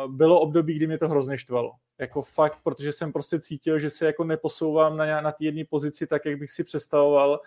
bylo 0.07 0.41
období, 0.41 0.75
kdy 0.75 0.87
mě 0.87 0.99
to 0.99 1.09
hrozně 1.09 1.39
štvalo. 1.39 1.73
Jako 1.99 2.23
fakt, 2.23 2.59
protože 2.65 2.93
jsem 2.93 3.13
prostě 3.13 3.41
cítil, 3.41 3.79
že 3.79 3.91
se 3.91 4.07
jako 4.07 4.25
neposouvám 4.25 4.97
na, 4.97 5.21
na 5.21 5.33
té 5.33 5.45
jedné 5.45 5.65
pozici 5.65 6.07
tak, 6.07 6.27
jak 6.27 6.39
bych 6.39 6.51
si 6.51 6.65
představoval 6.65 7.41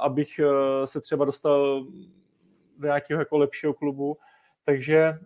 abych 0.00 0.38
e, 0.38 0.86
se 0.86 1.00
třeba 1.00 1.24
dostal 1.24 1.84
do 2.78 2.86
nějakého 2.86 3.20
jako 3.20 3.38
lepšího 3.38 3.74
klubu. 3.74 4.18
Takže 4.64 5.18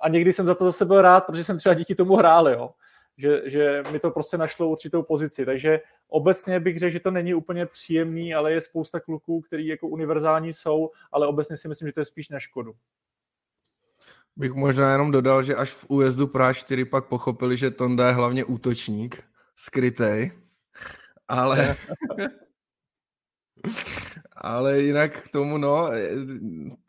a 0.00 0.08
někdy 0.08 0.32
jsem 0.32 0.46
za 0.46 0.54
to 0.54 0.64
zase 0.64 0.84
byl 0.84 1.02
rád, 1.02 1.20
protože 1.20 1.44
jsem 1.44 1.58
třeba 1.58 1.74
díky 1.74 1.94
tomu 1.94 2.16
hrál, 2.16 2.48
jo. 2.48 2.70
Že, 3.16 3.50
že 3.50 3.82
mi 3.92 3.98
to 3.98 4.10
prostě 4.10 4.38
našlo 4.38 4.68
určitou 4.68 5.02
pozici. 5.02 5.46
Takže 5.46 5.80
obecně 6.08 6.60
bych 6.60 6.78
řekl, 6.78 6.92
že 6.92 7.00
to 7.00 7.10
není 7.10 7.34
úplně 7.34 7.66
příjemný, 7.66 8.34
ale 8.34 8.52
je 8.52 8.60
spousta 8.60 9.00
kluků, 9.00 9.40
který 9.40 9.66
jako 9.66 9.88
univerzální 9.88 10.52
jsou, 10.52 10.90
ale 11.12 11.26
obecně 11.26 11.56
si 11.56 11.68
myslím, 11.68 11.88
že 11.88 11.92
to 11.92 12.00
je 12.00 12.04
spíš 12.04 12.28
na 12.28 12.40
škodu. 12.40 12.72
Bych 14.36 14.52
možná 14.52 14.92
jenom 14.92 15.10
dodal, 15.10 15.42
že 15.42 15.54
až 15.54 15.70
v 15.70 15.86
újezdu 15.88 16.26
Praha 16.26 16.52
4 16.52 16.84
pak 16.84 17.08
pochopili, 17.08 17.56
že 17.56 17.70
Tonda 17.70 18.08
je 18.08 18.14
hlavně 18.14 18.44
útočník, 18.44 19.22
skrytej, 19.56 20.32
ale 21.28 21.76
Ale 24.36 24.80
jinak 24.80 25.22
k 25.22 25.30
tomu, 25.30 25.58
no, 25.58 25.88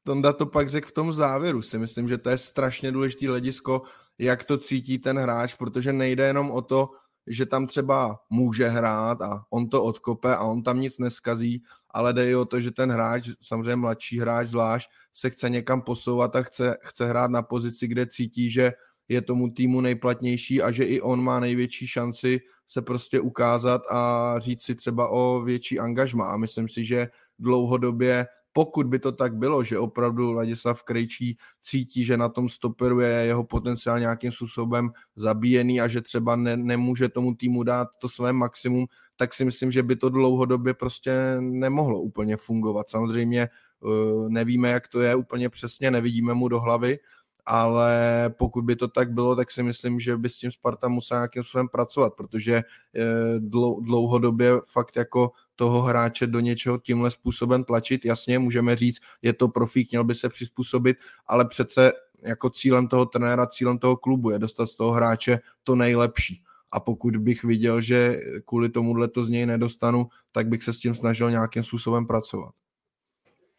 Tonda 0.04 0.34
to 0.34 0.46
pak 0.46 0.70
řekl 0.70 0.88
v 0.88 0.92
tom 0.92 1.14
závěru. 1.14 1.62
Si 1.62 1.78
myslím, 1.78 2.10
že 2.10 2.18
to 2.18 2.30
je 2.30 2.38
strašně 2.38 2.92
důležitý 2.92 3.28
hledisko, 3.28 3.82
jak 4.18 4.44
to 4.44 4.58
cítí 4.58 5.00
ten 5.00 5.20
hráč, 5.20 5.56
protože 5.56 5.94
nejde 5.94 6.28
jenom 6.28 6.52
o 6.52 6.62
to, 6.62 6.90
že 7.28 7.46
tam 7.46 7.68
třeba 7.68 8.20
může 8.30 8.68
hrát 8.68 9.22
a 9.22 9.44
on 9.50 9.70
to 9.70 9.84
odkope 9.84 10.36
a 10.36 10.44
on 10.44 10.64
tam 10.64 10.80
nic 10.80 10.98
neskazí, 10.98 11.64
ale 11.94 12.14
jde 12.14 12.30
i 12.30 12.36
o 12.36 12.46
to, 12.46 12.62
že 12.62 12.72
ten 12.72 12.92
hráč, 12.92 13.30
samozřejmě 13.42 13.76
mladší 13.76 14.20
hráč 14.20 14.48
zvlášť, 14.48 14.90
se 15.14 15.30
chce 15.30 15.50
někam 15.50 15.82
posouvat 15.82 16.36
a 16.36 16.44
chce, 16.44 16.78
chce 16.82 17.10
hrát 17.10 17.32
na 17.32 17.42
pozici, 17.42 17.88
kde 17.88 18.06
cítí, 18.06 18.52
že 18.52 18.74
je 19.08 19.22
tomu 19.22 19.50
týmu 19.50 19.82
nejplatnější 19.82 20.62
a 20.62 20.72
že 20.72 20.84
i 20.84 21.02
on 21.02 21.24
má 21.24 21.40
největší 21.40 21.88
šanci 21.88 22.40
se 22.68 22.82
prostě 22.82 23.20
ukázat 23.20 23.82
a 23.92 24.36
říct 24.40 24.64
si 24.64 24.76
třeba 24.76 25.10
o 25.10 25.42
větší 25.42 25.80
angažma. 25.80 26.26
A 26.26 26.38
myslím 26.38 26.70
si, 26.70 26.86
že 26.86 27.08
dlouhodobě, 27.40 28.28
pokud 28.54 28.88
by 28.88 29.00
to 29.00 29.12
tak 29.12 29.36
bylo, 29.36 29.64
že 29.64 29.80
opravdu 29.80 30.32
Ladislav 30.32 30.84
Krejčí 30.84 31.38
cítí, 31.62 32.04
že 32.04 32.18
na 32.18 32.30
tom 32.30 32.50
stoperu 32.50 33.00
je 33.00 33.08
jeho 33.08 33.44
potenciál 33.44 34.00
nějakým 34.00 34.32
způsobem 34.32 34.90
zabíjený 35.16 35.82
a 35.82 35.88
že 35.88 36.02
třeba 36.02 36.36
ne, 36.36 36.58
nemůže 36.58 37.10
tomu 37.10 37.36
týmu 37.36 37.64
dát 37.64 37.88
to 38.00 38.10
své 38.10 38.34
maximum, 38.34 38.86
tak 39.16 39.34
si 39.34 39.46
myslím, 39.46 39.72
že 39.72 39.84
by 39.84 39.96
to 39.96 40.10
dlouhodobě 40.10 40.74
prostě 40.74 41.38
nemohlo 41.40 42.02
úplně 42.02 42.38
fungovat. 42.38 42.90
Samozřejmě 42.90 43.42
eh, 43.42 44.30
nevíme, 44.30 44.70
jak 44.70 44.88
to 44.88 45.02
je 45.02 45.16
úplně 45.16 45.50
přesně, 45.50 45.92
nevidíme 45.92 46.34
mu 46.34 46.48
do 46.48 46.60
hlavy, 46.60 47.00
ale 47.46 48.30
pokud 48.38 48.62
by 48.62 48.76
to 48.76 48.88
tak 48.88 49.14
bylo, 49.14 49.36
tak 49.36 49.52
si 49.52 49.64
myslím, 49.64 50.00
že 50.00 50.18
by 50.18 50.30
s 50.30 50.38
tím 50.38 50.52
Sparta 50.52 50.88
musela 50.88 51.20
nějakým 51.20 51.44
způsobem 51.44 51.68
pracovat, 51.68 52.14
protože 52.14 52.56
eh, 52.56 53.40
dlouhodobě 53.80 54.52
fakt 54.68 54.96
jako 54.96 55.32
toho 55.62 55.82
hráče 55.82 56.28
do 56.28 56.40
něčeho 56.40 56.78
tímhle 56.78 57.12
způsobem 57.12 57.64
tlačit. 57.64 58.06
Jasně, 58.06 58.40
můžeme 58.40 58.76
říct, 58.76 58.98
je 59.22 59.34
to 59.34 59.48
profík, 59.48 59.92
měl 59.92 60.04
by 60.04 60.16
se 60.16 60.30
přizpůsobit, 60.30 60.98
ale 61.28 61.46
přece 61.46 61.92
jako 62.22 62.50
cílem 62.50 62.88
toho 62.88 63.06
trenéra, 63.06 63.48
cílem 63.48 63.78
toho 63.78 63.98
klubu 63.98 64.30
je 64.30 64.40
dostat 64.40 64.68
z 64.68 64.76
toho 64.76 64.92
hráče 64.92 65.40
to 65.64 65.76
nejlepší. 65.76 66.42
A 66.72 66.80
pokud 66.80 67.18
bych 67.18 67.44
viděl, 67.44 67.82
že 67.82 68.20
kvůli 68.46 68.70
tomuhle 68.70 69.08
to 69.08 69.26
z 69.26 69.30
něj 69.30 69.46
nedostanu, 69.46 70.08
tak 70.32 70.48
bych 70.48 70.64
se 70.64 70.74
s 70.74 70.80
tím 70.80 70.96
snažil 70.96 71.32
nějakým 71.32 71.64
způsobem 71.64 72.08
pracovat. 72.08 72.54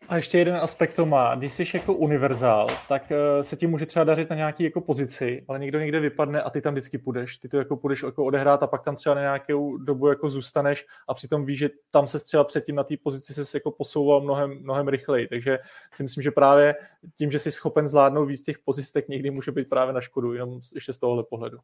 A 0.09 0.17
ještě 0.17 0.39
jeden 0.39 0.57
aspekt 0.57 0.95
to 0.95 1.07
má. 1.07 1.35
Když 1.35 1.53
jsi 1.53 1.65
jako 1.75 1.95
univerzál, 1.95 2.67
tak 2.89 3.03
uh, 3.11 3.43
se 3.43 3.57
ti 3.57 3.67
může 3.67 3.87
třeba 3.87 4.05
dařit 4.05 4.31
na 4.31 4.37
nějaký 4.37 4.65
jako 4.65 4.81
pozici, 4.81 5.45
ale 5.49 5.59
někdo 5.59 5.79
někde 5.79 6.01
vypadne 6.01 6.43
a 6.43 6.51
ty 6.51 6.61
tam 6.61 6.75
vždycky 6.75 6.99
půjdeš. 6.99 7.39
Ty 7.39 7.49
to 7.49 7.57
jako 7.57 7.77
půjdeš 7.77 8.03
jako 8.03 8.25
odehrát 8.25 8.63
a 8.63 8.67
pak 8.67 8.83
tam 8.83 8.97
třeba 8.97 9.15
na 9.15 9.21
nějakou 9.21 9.77
dobu 9.77 10.09
jako 10.09 10.29
zůstaneš 10.29 10.87
a 11.09 11.15
přitom 11.15 11.45
víš, 11.45 11.59
že 11.59 11.71
tam 11.91 12.07
se 12.07 12.25
třeba 12.25 12.45
předtím 12.45 12.75
na 12.75 12.85
té 12.85 12.95
pozici 13.03 13.45
se 13.45 13.57
jako 13.57 13.71
posouval 13.71 14.21
mnohem, 14.21 14.51
mnohem 14.51 14.89
rychleji. 14.89 15.29
Takže 15.29 15.59
si 15.95 16.03
myslím, 16.03 16.23
že 16.23 16.31
právě 16.31 16.75
tím, 17.19 17.31
že 17.31 17.39
jsi 17.39 17.53
schopen 17.53 17.89
zvládnout 17.89 18.27
víc 18.27 18.43
těch 18.43 18.59
pozic, 18.59 18.93
tak 18.93 19.09
někdy 19.09 19.31
může 19.31 19.53
být 19.53 19.69
právě 19.69 19.95
na 19.95 20.01
škodu, 20.01 20.35
jenom 20.35 20.61
ještě 20.75 20.93
z 20.93 20.99
tohohle 20.99 21.25
pohledu. 21.25 21.59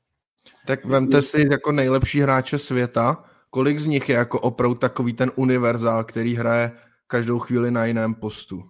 Tak 0.67 0.85
vemte 0.85 1.23
si 1.23 1.49
jako 1.51 1.73
nejlepší 1.73 2.21
hráče 2.21 2.59
světa, 2.59 3.25
kolik 3.51 3.79
z 3.79 3.87
nich 3.87 4.09
je 4.09 4.15
jako 4.15 4.41
opravdu 4.41 4.75
takový 4.75 5.13
ten 5.13 5.31
univerzál, 5.37 6.05
který 6.05 6.35
hraje 6.35 6.71
každou 7.09 7.39
chvíli 7.39 7.71
na 7.71 7.85
jiném 7.85 8.15
postu. 8.15 8.65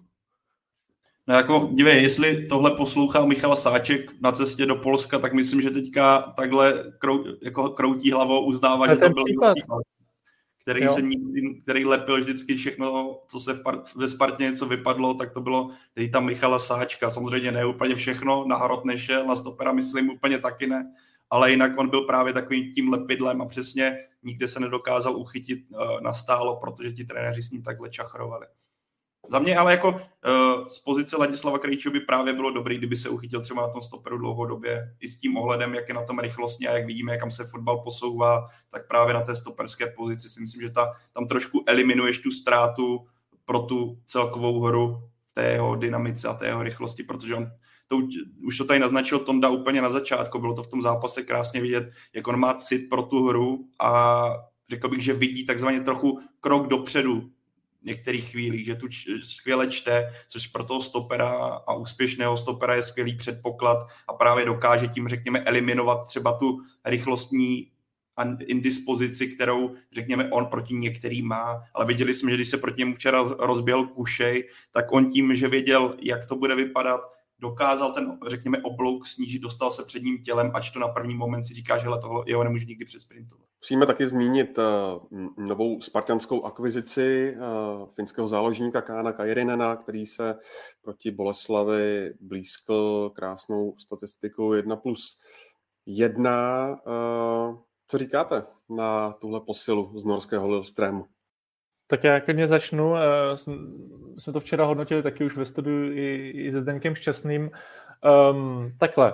No 1.27 1.35
jako, 1.35 1.69
dívej, 1.73 2.03
jestli 2.03 2.47
tohle 2.47 2.71
poslouchal 2.71 3.27
Michal 3.27 3.55
Sáček 3.55 4.21
na 4.21 4.31
cestě 4.31 4.65
do 4.65 4.75
Polska, 4.75 5.19
tak 5.19 5.33
myslím, 5.33 5.61
že 5.61 5.69
teďka 5.69 6.21
takhle 6.21 6.83
krou, 6.97 7.23
jako 7.41 7.69
kroutí 7.69 8.11
hlavou 8.11 8.45
uznává, 8.45 8.87
že 8.87 8.95
to 8.95 9.09
byl 9.09 9.23
případ. 9.25 9.57
který 10.61 10.83
jo. 10.83 10.93
se 10.93 11.01
nikdy, 11.01 11.61
který 11.63 11.85
lepil 11.85 12.21
vždycky 12.21 12.55
všechno, 12.55 13.19
co 13.27 13.39
se 13.39 13.53
v 13.53 13.63
par, 13.63 13.81
ve 13.95 14.07
Spartě 14.07 14.43
něco 14.43 14.65
vypadlo, 14.65 15.13
tak 15.13 15.33
to 15.33 15.41
bylo 15.41 15.69
dej 15.95 16.09
tam 16.09 16.25
Michala 16.25 16.59
Sáčka. 16.59 17.09
Samozřejmě 17.09 17.51
ne 17.51 17.65
úplně 17.65 17.95
všechno, 17.95 18.45
na 18.47 18.55
Hrot 18.55 18.85
nešel, 18.85 19.25
na 19.25 19.35
stopera 19.35 19.71
myslím 19.71 20.09
úplně 20.09 20.37
taky 20.37 20.67
ne, 20.67 20.93
ale 21.29 21.51
jinak 21.51 21.71
on 21.77 21.89
byl 21.89 22.01
právě 22.01 22.33
takovým 22.33 22.73
tím 22.73 22.89
lepidlem 22.89 23.41
a 23.41 23.45
přesně 23.45 23.97
nikde 24.23 24.47
se 24.47 24.59
nedokázal 24.59 25.17
uchytit 25.17 25.59
uh, 25.69 26.01
na 26.01 26.13
stálo, 26.13 26.55
protože 26.59 26.91
ti 26.91 27.05
trenéři 27.05 27.41
s 27.41 27.51
ním 27.51 27.63
takhle 27.63 27.89
čachrovali. 27.89 28.47
Za 29.31 29.39
mě 29.39 29.57
ale 29.57 29.71
jako 29.71 29.89
uh, 29.91 30.67
z 30.67 30.79
pozice 30.79 31.17
Ladislava 31.17 31.59
Krejčího 31.59 31.91
by 31.91 31.99
právě 31.99 32.33
bylo 32.33 32.51
dobrý, 32.51 32.77
kdyby 32.77 32.95
se 32.95 33.09
uchytil 33.09 33.41
třeba 33.41 33.61
na 33.61 33.73
tom 33.73 33.81
stoperu 33.81 34.17
dlouhodobě, 34.17 34.95
i 34.99 35.09
s 35.09 35.19
tím 35.19 35.37
ohledem, 35.37 35.75
jak 35.75 35.87
je 35.87 35.95
na 35.95 36.05
tom 36.05 36.19
rychlostně 36.19 36.67
a 36.67 36.73
jak 36.73 36.85
vidíme, 36.85 37.17
kam 37.17 37.31
se 37.31 37.45
fotbal 37.45 37.77
posouvá, 37.77 38.47
tak 38.69 38.87
právě 38.87 39.13
na 39.13 39.21
té 39.21 39.35
stoperské 39.35 39.87
pozici 39.87 40.29
si 40.29 40.41
myslím, 40.41 40.61
že 40.61 40.69
ta, 40.69 40.93
tam 41.13 41.27
trošku 41.27 41.63
eliminuješ 41.67 42.17
tu 42.17 42.31
ztrátu 42.31 43.07
pro 43.45 43.59
tu 43.59 43.99
celkovou 44.05 44.61
hru 44.61 45.09
v 45.25 45.33
té 45.33 45.51
jeho 45.51 45.75
dynamice 45.75 46.27
a 46.27 46.33
té 46.33 46.45
jeho 46.45 46.63
rychlosti, 46.63 47.03
protože 47.03 47.35
on 47.35 47.51
to 47.89 47.99
už 48.43 48.57
to 48.57 48.65
tady 48.65 48.79
naznačil 48.79 49.19
Tonda 49.19 49.49
úplně 49.49 49.81
na 49.81 49.89
začátku, 49.89 50.39
bylo 50.39 50.53
to 50.53 50.63
v 50.63 50.67
tom 50.67 50.81
zápase 50.81 51.23
krásně 51.23 51.61
vidět, 51.61 51.91
jak 52.13 52.27
on 52.27 52.39
má 52.39 52.53
cit 52.53 52.89
pro 52.89 53.01
tu 53.01 53.27
hru 53.27 53.65
a 53.79 54.23
řekl 54.69 54.89
bych, 54.89 55.03
že 55.03 55.13
vidí 55.13 55.45
takzvaně 55.45 55.81
trochu 55.81 56.19
krok 56.41 56.67
dopředu 56.67 57.31
některých 57.83 58.31
chvílích, 58.31 58.65
že 58.65 58.75
tu 58.75 58.87
skvěle 59.23 59.67
čte, 59.67 60.13
což 60.27 60.47
pro 60.47 60.63
toho 60.63 60.81
stopera 60.81 61.29
a 61.67 61.73
úspěšného 61.73 62.37
stopera 62.37 62.75
je 62.75 62.81
skvělý 62.81 63.15
předpoklad 63.15 63.87
a 64.07 64.13
právě 64.13 64.45
dokáže 64.45 64.87
tím, 64.87 65.07
řekněme, 65.07 65.39
eliminovat 65.39 66.07
třeba 66.07 66.33
tu 66.33 66.61
rychlostní 66.85 67.71
indispozici, 68.39 69.27
kterou, 69.27 69.75
řekněme, 69.91 70.29
on 70.31 70.45
proti 70.45 70.73
některým 70.73 71.27
má, 71.27 71.63
ale 71.73 71.85
viděli 71.85 72.13
jsme, 72.13 72.31
že 72.31 72.37
když 72.37 72.49
se 72.49 72.57
proti 72.57 72.81
němu 72.81 72.95
včera 72.95 73.23
rozběhl 73.39 73.87
Kušej, 73.87 74.49
tak 74.71 74.91
on 74.91 75.11
tím, 75.11 75.35
že 75.35 75.47
věděl, 75.47 75.95
jak 76.01 76.25
to 76.25 76.35
bude 76.35 76.55
vypadat, 76.55 77.01
dokázal 77.39 77.93
ten, 77.93 78.19
řekněme, 78.27 78.57
oblouk 78.63 79.07
snížit, 79.07 79.39
dostal 79.39 79.71
se 79.71 79.83
předním 79.83 80.21
tělem, 80.21 80.51
ač 80.53 80.69
to 80.69 80.79
na 80.79 80.87
první 80.87 81.15
moment 81.15 81.43
si 81.43 81.53
říká, 81.53 81.77
že 81.77 81.87
tohle 82.01 82.23
jeho 82.27 82.43
nemůže 82.43 82.65
nikdy 82.65 82.85
přesprintovat. 82.85 83.45
Musíme 83.61 83.85
taky 83.85 84.07
zmínit 84.07 84.57
uh, 84.57 84.65
novou 85.47 85.81
spartanskou 85.81 86.43
akvizici 86.43 87.35
uh, 87.35 87.87
finského 87.95 88.27
záložníka 88.27 88.81
Kána 88.81 89.11
Kajrinena, 89.11 89.75
který 89.75 90.05
se 90.05 90.35
proti 90.81 91.11
Boleslavi 91.11 92.13
blízkl 92.21 93.09
krásnou 93.15 93.75
statistikou 93.77 94.53
1 94.53 94.75
plus 94.75 95.17
1. 95.85 96.69
Uh, 96.69 97.57
co 97.87 97.97
říkáte 97.97 98.43
na 98.69 99.11
tuhle 99.11 99.41
posilu 99.41 99.97
z 99.97 100.03
norského 100.03 100.47
Lillestrømu? 100.47 101.05
Tak 101.89 102.03
já 102.03 102.19
klidně 102.19 102.47
začnu. 102.47 102.93
Jsme 104.17 104.33
to 104.33 104.39
včera 104.39 104.65
hodnotili 104.65 105.03
taky 105.03 105.23
už 105.23 105.37
ve 105.37 105.45
studiu 105.45 105.91
i, 105.91 106.31
i 106.35 106.51
se 106.51 106.61
Zdenkem 106.61 106.95
Šťastným. 106.95 107.51
Um, 108.31 108.73
takhle, 108.79 109.13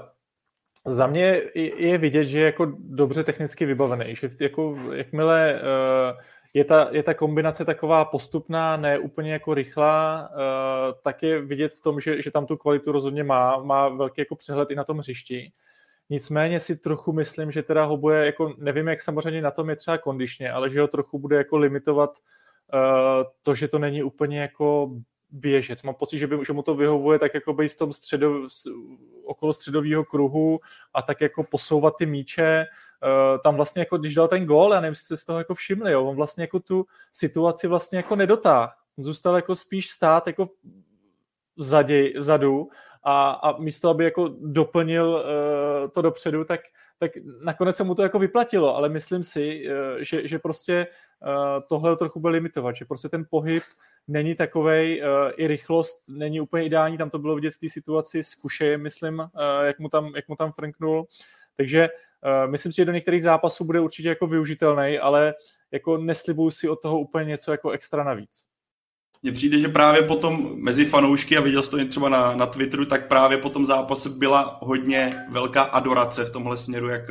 za 0.85 1.07
mě 1.07 1.41
je 1.77 1.97
vidět, 1.97 2.25
že 2.25 2.39
je 2.39 2.45
jako 2.45 2.73
dobře 2.79 3.23
technicky 3.23 3.65
vybavený, 3.65 4.15
že 4.15 4.29
jako 4.39 4.77
jakmile 4.93 5.61
uh, 5.61 6.21
je 6.53 6.63
ta, 6.65 6.87
je 6.91 7.03
ta 7.03 7.13
kombinace 7.13 7.65
taková 7.65 8.05
postupná, 8.05 8.77
ne 8.77 8.99
úplně 8.99 9.33
jako 9.33 9.53
rychlá, 9.53 10.29
uh, 10.31 10.93
tak 11.03 11.23
je 11.23 11.41
vidět 11.41 11.73
v 11.73 11.81
tom, 11.81 11.99
že, 11.99 12.21
že 12.21 12.31
tam 12.31 12.45
tu 12.45 12.57
kvalitu 12.57 12.91
rozhodně 12.91 13.23
má, 13.23 13.57
má 13.63 13.89
velký 13.89 14.21
jako 14.21 14.35
přehled 14.35 14.71
i 14.71 14.75
na 14.75 14.83
tom 14.83 14.97
hřišti. 14.97 15.51
Nicméně 16.09 16.59
si 16.59 16.77
trochu 16.77 17.13
myslím, 17.13 17.51
že 17.51 17.63
teda 17.63 17.83
ho 17.83 17.97
bude, 17.97 18.25
jako 18.25 18.53
nevím, 18.57 18.87
jak 18.87 19.01
samozřejmě 19.01 19.41
na 19.41 19.51
tom 19.51 19.69
je 19.69 19.75
třeba 19.75 19.97
kondičně, 19.97 20.51
ale 20.51 20.69
že 20.69 20.81
ho 20.81 20.87
trochu 20.87 21.19
bude 21.19 21.37
jako 21.37 21.57
limitovat 21.57 22.09
uh, 22.09 22.15
to, 23.41 23.55
že 23.55 23.67
to 23.67 23.79
není 23.79 24.03
úplně 24.03 24.41
jako 24.41 24.91
běžec. 25.29 25.83
Mám 25.83 25.95
pocit, 25.95 26.17
že, 26.19 26.27
by, 26.27 26.45
že 26.45 26.53
mu 26.53 26.61
to 26.61 26.75
vyhovuje 26.75 27.19
tak 27.19 27.33
jako 27.33 27.53
být 27.53 27.69
v 27.69 27.77
tom 27.77 27.93
středo, 27.93 28.47
okolo 29.23 29.53
středového 29.53 30.03
kruhu 30.05 30.59
a 30.93 31.01
tak 31.01 31.21
jako 31.21 31.43
posouvat 31.43 31.93
ty 31.97 32.05
míče. 32.05 32.65
Uh, 33.03 33.41
tam 33.41 33.55
vlastně 33.55 33.81
jako, 33.81 33.97
když 33.97 34.15
dal 34.15 34.27
ten 34.27 34.45
gól, 34.45 34.73
já 34.73 34.79
nevím, 34.81 34.91
jestli 34.91 35.17
z 35.17 35.25
toho 35.25 35.39
jako 35.39 35.55
všimli, 35.55 35.91
jo, 35.91 36.05
on 36.05 36.15
vlastně 36.15 36.43
jako 36.43 36.59
tu 36.59 36.85
situaci 37.13 37.67
vlastně 37.67 37.97
jako 37.97 38.15
nedotáh. 38.15 38.77
Zůstal 38.97 39.35
jako 39.35 39.55
spíš 39.55 39.89
stát 39.89 40.27
jako 40.27 40.49
vzadě, 41.57 42.19
vzadu 42.19 42.69
a, 43.03 43.31
a 43.31 43.57
místo, 43.57 43.89
aby 43.89 44.03
jako 44.03 44.35
doplnil 44.41 45.09
uh, 45.09 45.89
to 45.91 46.01
dopředu, 46.01 46.43
tak 46.43 46.61
tak 46.99 47.11
nakonec 47.43 47.75
se 47.75 47.83
mu 47.83 47.95
to 47.95 48.03
jako 48.03 48.19
vyplatilo, 48.19 48.75
ale 48.75 48.89
myslím 48.89 49.23
si, 49.23 49.67
eh, 49.69 50.03
že, 50.03 50.27
že 50.27 50.39
prostě 50.39 50.87
tohle 51.69 51.97
trochu 51.97 52.19
bude 52.19 52.33
limitovat, 52.33 52.75
že 52.75 52.85
prostě 52.85 53.09
ten 53.09 53.25
pohyb 53.29 53.63
není 54.07 54.35
takovej, 54.35 55.01
uh, 55.01 55.31
i 55.37 55.47
rychlost 55.47 56.03
není 56.07 56.41
úplně 56.41 56.65
ideální, 56.65 56.97
tam 56.97 57.09
to 57.09 57.19
bylo 57.19 57.35
vidět 57.35 57.51
v 57.51 57.59
té 57.59 57.69
situaci 57.69 58.23
s 58.23 58.35
Kušejem, 58.35 58.81
myslím, 58.81 59.19
uh, 59.19 59.25
jak, 59.63 59.79
mu 59.79 59.89
tam, 59.89 60.11
jak 60.15 60.27
mu 60.27 60.35
tam 60.35 60.51
franknul, 60.51 61.07
takže 61.57 61.89
myslím 62.45 62.71
si, 62.71 62.75
že 62.75 62.85
do 62.85 62.91
některých 62.91 63.23
zápasů 63.23 63.65
bude 63.65 63.79
určitě 63.79 64.09
jako 64.09 64.27
využitelný, 64.27 64.99
ale 64.99 65.33
jako 65.71 65.97
neslibuju 65.97 66.51
si 66.51 66.69
od 66.69 66.81
toho 66.81 66.99
úplně 66.99 67.25
něco 67.25 67.51
jako 67.51 67.69
extra 67.69 68.03
navíc. 68.03 68.43
Mně 69.23 69.31
přijde, 69.31 69.59
že 69.59 69.67
právě 69.67 70.01
potom 70.01 70.63
mezi 70.63 70.85
fanoušky, 70.85 71.37
a 71.37 71.41
viděl 71.41 71.63
jsi 71.63 71.71
to 71.71 71.85
třeba 71.85 72.09
na, 72.09 72.35
na 72.35 72.45
Twitteru, 72.45 72.85
tak 72.85 73.07
právě 73.07 73.37
po 73.37 73.49
tom 73.49 73.65
zápase 73.65 74.09
byla 74.09 74.59
hodně 74.61 75.25
velká 75.29 75.61
adorace 75.61 76.25
v 76.25 76.29
tomhle 76.29 76.57
směru, 76.57 76.89
jak 76.89 77.09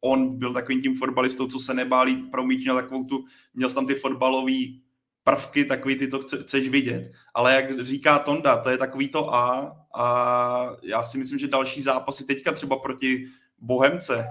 on 0.00 0.38
byl 0.38 0.52
takovým 0.52 0.82
tím 0.82 0.96
fotbalistou, 0.96 1.46
co 1.46 1.58
se 1.58 1.74
nebálí 1.74 2.30
míč 2.42 2.66
na 2.66 2.74
takovou 2.74 3.04
tu, 3.04 3.24
měl 3.54 3.70
tam 3.70 3.86
ty 3.86 3.94
fotbalový 3.94 4.82
prvky, 5.24 5.64
takový 5.64 5.96
ty 5.96 6.08
to 6.08 6.18
chceš 6.18 6.68
vidět. 6.68 7.12
Ale 7.34 7.54
jak 7.54 7.84
říká 7.84 8.18
Tonda, 8.18 8.58
to 8.58 8.70
je 8.70 8.78
takový 8.78 9.08
to 9.08 9.34
A 9.34 9.76
a 9.94 10.76
já 10.82 11.02
si 11.02 11.18
myslím, 11.18 11.38
že 11.38 11.48
další 11.48 11.82
zápasy 11.82 12.24
teďka 12.24 12.52
třeba 12.52 12.78
proti 12.78 13.26
Bohemce, 13.58 14.28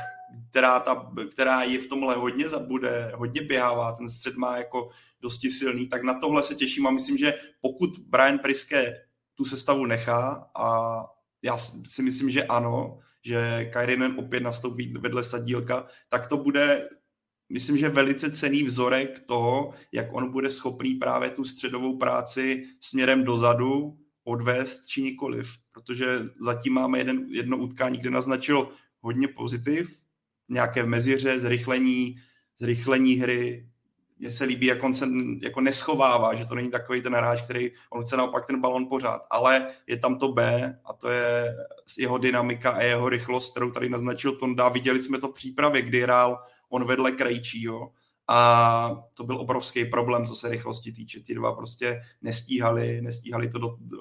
která, 0.50 0.80
ta, 0.80 1.12
která 1.32 1.64
je 1.64 1.80
v 1.80 1.88
tomhle 1.88 2.16
hodně 2.16 2.46
bude, 2.68 3.12
hodně 3.16 3.42
běhává, 3.42 3.92
ten 3.92 4.10
střed 4.10 4.36
má 4.36 4.58
jako 4.58 4.90
dosti 5.22 5.52
silný, 5.52 5.88
tak 5.88 6.04
na 6.04 6.20
tohle 6.20 6.44
se 6.44 6.56
těším 6.56 6.88
a 6.88 6.92
myslím, 6.92 7.18
že 7.18 7.34
pokud 7.62 7.90
Brian 8.00 8.40
Priske 8.40 8.94
tu 9.36 9.46
sestavu 9.46 9.86
nechá 9.86 10.50
a 10.56 11.00
já 11.42 11.58
si 11.86 12.02
myslím, 12.02 12.30
že 12.30 12.44
ano, 12.44 13.00
že 13.30 13.66
Kairinen 13.74 14.16
opět 14.18 14.44
nastoupí 14.44 14.94
vedle 15.00 15.24
Sadílka, 15.24 15.88
tak 16.10 16.28
to 16.28 16.38
bude 16.38 16.90
myslím, 17.50 17.78
že 17.78 17.90
velice 17.90 18.32
cený 18.32 18.64
vzorek 18.64 19.20
toho, 19.20 19.74
jak 19.92 20.14
on 20.14 20.32
bude 20.32 20.50
schopný 20.50 20.96
právě 20.96 21.30
tu 21.30 21.46
středovou 21.46 21.98
práci 21.98 22.68
směrem 22.80 23.24
dozadu 23.24 23.98
odvést 24.24 24.88
či 24.88 25.02
nikoliv. 25.02 25.58
Protože 25.72 26.20
zatím 26.42 26.74
máme 26.74 26.98
jeden, 26.98 27.26
jedno 27.30 27.58
utkání, 27.58 27.98
kde 27.98 28.10
naznačil 28.10 28.70
hodně 29.02 29.28
pozitiv, 29.28 30.02
nějaké 30.50 30.86
meziře, 30.86 31.40
zrychlení, 31.40 32.16
zrychlení 32.60 33.14
hry. 33.14 33.69
Mně 34.20 34.30
se 34.30 34.44
líbí, 34.44 34.66
jak 34.66 34.84
on 34.84 34.94
se 34.94 35.08
jako 35.42 35.62
neschovává, 35.62 36.36
že 36.36 36.46
to 36.46 36.56
není 36.56 36.72
takový 36.72 37.02
ten 37.02 37.16
hráč, 37.16 37.42
který 37.42 37.72
on 37.90 38.04
chce 38.04 38.18
naopak 38.18 38.48
ten 38.48 38.62
balon 38.62 38.88
pořád. 38.88 39.26
Ale 39.30 39.68
je 39.88 39.98
tam 39.98 40.20
to 40.20 40.28
B 40.28 40.80
a 40.86 40.94
to 40.94 41.10
je 41.10 41.56
jeho 41.98 42.18
dynamika 42.18 42.72
a 42.72 42.82
jeho 42.82 43.10
rychlost, 43.10 43.52
kterou 43.52 43.72
tady 43.72 43.90
naznačil 43.90 44.32
Tonda. 44.32 44.70
Viděli 44.70 45.02
jsme 45.02 45.18
to 45.18 45.28
v 45.28 45.34
přípravě, 45.34 45.82
kdy 45.82 46.02
hrál 46.02 46.44
on 46.70 46.86
vedle 46.86 47.12
Krejčího 47.12 47.92
a 48.32 49.04
to 49.14 49.24
byl 49.24 49.40
obrovský 49.40 49.86
problém, 49.86 50.26
co 50.26 50.36
se 50.36 50.50
rychlosti 50.50 50.92
týče. 50.92 51.20
Ti 51.20 51.36
dva 51.36 51.54
prostě 51.54 52.02
nestíhali, 52.22 53.02
nestíhali 53.02 53.50
to 53.50 53.60
do, 53.60 53.76
do, 53.80 53.98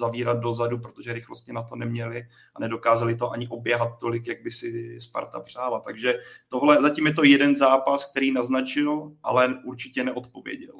zavírat 0.00 0.38
dozadu, 0.38 0.78
protože 0.78 1.12
rychlosti 1.12 1.52
na 1.52 1.62
to 1.62 1.76
neměli 1.76 2.22
a 2.54 2.60
nedokázali 2.60 3.16
to 3.16 3.30
ani 3.30 3.48
oběhat 3.48 3.98
tolik, 4.00 4.26
jak 4.26 4.42
by 4.42 4.50
si 4.50 5.00
Sparta 5.00 5.40
přála. 5.40 5.80
Takže 5.80 6.14
tohle, 6.48 6.82
zatím 6.82 7.06
je 7.06 7.14
to 7.14 7.24
jeden 7.24 7.56
zápas, 7.56 8.10
který 8.10 8.32
naznačil, 8.32 9.12
ale 9.22 9.54
určitě 9.64 10.04
neodpověděl. 10.04 10.74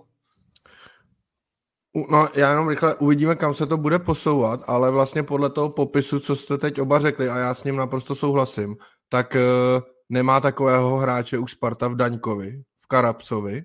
No, 2.10 2.28
já 2.34 2.50
jenom 2.50 2.68
rychle 2.68 2.94
uvidíme, 2.94 3.34
kam 3.34 3.54
se 3.54 3.66
to 3.66 3.76
bude 3.76 3.98
posouvat, 3.98 4.60
ale 4.66 4.90
vlastně 4.90 5.22
podle 5.22 5.50
toho 5.50 5.70
popisu, 5.70 6.20
co 6.20 6.36
jste 6.36 6.58
teď 6.58 6.80
oba 6.80 7.00
řekli, 7.00 7.28
a 7.28 7.38
já 7.38 7.54
s 7.54 7.64
ním 7.64 7.76
naprosto 7.76 8.14
souhlasím, 8.14 8.76
tak 9.08 9.34
uh, 9.34 9.82
nemá 10.08 10.40
takového 10.40 10.96
hráče 10.96 11.38
už 11.38 11.52
Sparta 11.52 11.88
v 11.88 11.96
Daňkovi, 11.96 12.62
v 12.92 12.94
Karapcovi, 12.94 13.64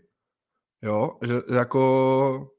jo, 0.81 1.09
že 1.25 1.41
jako 1.55 2.51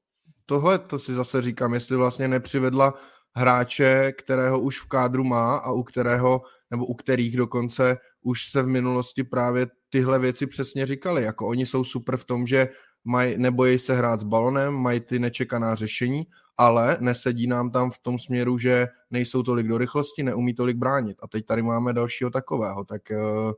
tohle 0.46 0.78
to 0.78 0.98
si 0.98 1.14
zase 1.14 1.42
říkám, 1.42 1.74
jestli 1.74 1.96
vlastně 1.96 2.28
nepřivedla 2.28 2.94
hráče, 3.36 4.12
kterého 4.12 4.60
už 4.60 4.80
v 4.80 4.88
kádru 4.88 5.24
má 5.24 5.56
a 5.56 5.72
u 5.72 5.82
kterého, 5.82 6.42
nebo 6.70 6.86
u 6.86 6.94
kterých 6.94 7.36
dokonce 7.36 7.96
už 8.22 8.50
se 8.50 8.62
v 8.62 8.66
minulosti 8.66 9.24
právě 9.24 9.66
tyhle 9.88 10.18
věci 10.18 10.46
přesně 10.46 10.86
říkali, 10.86 11.22
jako 11.22 11.46
oni 11.46 11.66
jsou 11.66 11.84
super 11.84 12.16
v 12.16 12.24
tom, 12.24 12.46
že 12.46 12.68
mají, 13.04 13.38
nebojí 13.38 13.78
se 13.78 13.96
hrát 13.96 14.20
s 14.20 14.24
balonem, 14.24 14.74
mají 14.74 15.00
ty 15.00 15.18
nečekaná 15.18 15.74
řešení, 15.74 16.26
ale 16.56 16.96
nesedí 17.00 17.46
nám 17.46 17.70
tam 17.70 17.90
v 17.90 17.98
tom 17.98 18.18
směru, 18.18 18.58
že 18.58 18.88
nejsou 19.10 19.42
tolik 19.42 19.68
do 19.68 19.78
rychlosti, 19.78 20.22
neumí 20.22 20.54
tolik 20.54 20.76
bránit. 20.76 21.16
A 21.22 21.28
teď 21.28 21.46
tady 21.46 21.62
máme 21.62 21.92
dalšího 21.92 22.30
takového, 22.30 22.84
tak 22.84 23.02
uh, 23.10 23.52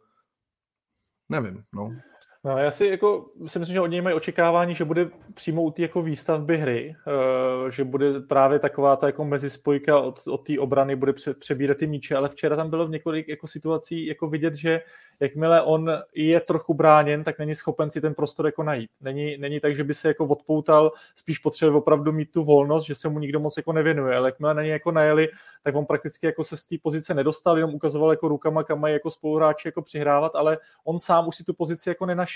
nevím, 1.28 1.64
no. 1.72 2.09
No, 2.44 2.58
já 2.58 2.70
si 2.70 2.86
jako 2.86 3.30
si 3.46 3.58
myslím, 3.58 3.74
že 3.74 3.80
od 3.80 3.86
něj 3.86 4.00
mají 4.00 4.16
očekávání, 4.16 4.74
že 4.74 4.84
bude 4.84 5.10
přímo 5.34 5.62
u 5.62 5.70
té 5.70 5.82
jako 5.82 6.02
výstavby 6.02 6.56
hry, 6.58 6.96
uh, 7.06 7.68
že 7.68 7.84
bude 7.84 8.20
právě 8.20 8.58
taková 8.58 8.96
ta 8.96 9.06
jako 9.06 9.24
mezispojka 9.24 10.00
od, 10.00 10.22
od 10.26 10.46
té 10.46 10.58
obrany, 10.58 10.96
bude 10.96 11.12
pře, 11.12 11.34
přebírat 11.34 11.76
ty 11.76 11.86
míče, 11.86 12.16
ale 12.16 12.28
včera 12.28 12.56
tam 12.56 12.70
bylo 12.70 12.86
v 12.86 12.90
několik 12.90 13.28
jako 13.28 13.46
situací 13.46 14.06
jako 14.06 14.28
vidět, 14.28 14.54
že 14.54 14.80
jakmile 15.20 15.62
on 15.62 15.90
je 16.14 16.40
trochu 16.40 16.74
bráněn, 16.74 17.24
tak 17.24 17.38
není 17.38 17.54
schopen 17.54 17.90
si 17.90 18.00
ten 18.00 18.14
prostor 18.14 18.46
jako 18.46 18.62
najít. 18.62 18.90
Není, 19.00 19.36
není 19.38 19.60
tak, 19.60 19.76
že 19.76 19.84
by 19.84 19.94
se 19.94 20.08
jako 20.08 20.24
odpoutal, 20.26 20.92
spíš 21.14 21.38
potřebuje 21.38 21.78
opravdu 21.78 22.12
mít 22.12 22.32
tu 22.32 22.44
volnost, 22.44 22.86
že 22.86 22.94
se 22.94 23.08
mu 23.08 23.18
nikdo 23.18 23.40
moc 23.40 23.56
jako 23.56 23.72
nevěnuje, 23.72 24.16
ale 24.16 24.28
jakmile 24.28 24.54
na 24.54 24.62
něj 24.62 24.70
jako 24.70 24.92
najeli, 24.92 25.28
tak 25.62 25.74
on 25.74 25.86
prakticky 25.86 26.26
jako 26.26 26.44
se 26.44 26.56
z 26.56 26.64
té 26.64 26.76
pozice 26.82 27.14
nedostal, 27.14 27.56
jenom 27.56 27.74
ukazoval 27.74 28.10
jako 28.10 28.28
rukama, 28.28 28.64
kam 28.64 28.80
mají 28.80 28.94
jako 28.94 29.10
spoluhráči 29.10 29.68
jako 29.68 29.82
přihrávat, 29.82 30.34
ale 30.34 30.58
on 30.84 30.98
sám 30.98 31.28
už 31.28 31.36
si 31.36 31.44
tu 31.44 31.54
pozici 31.54 31.88
jako 31.88 32.06
nenašel. 32.06 32.29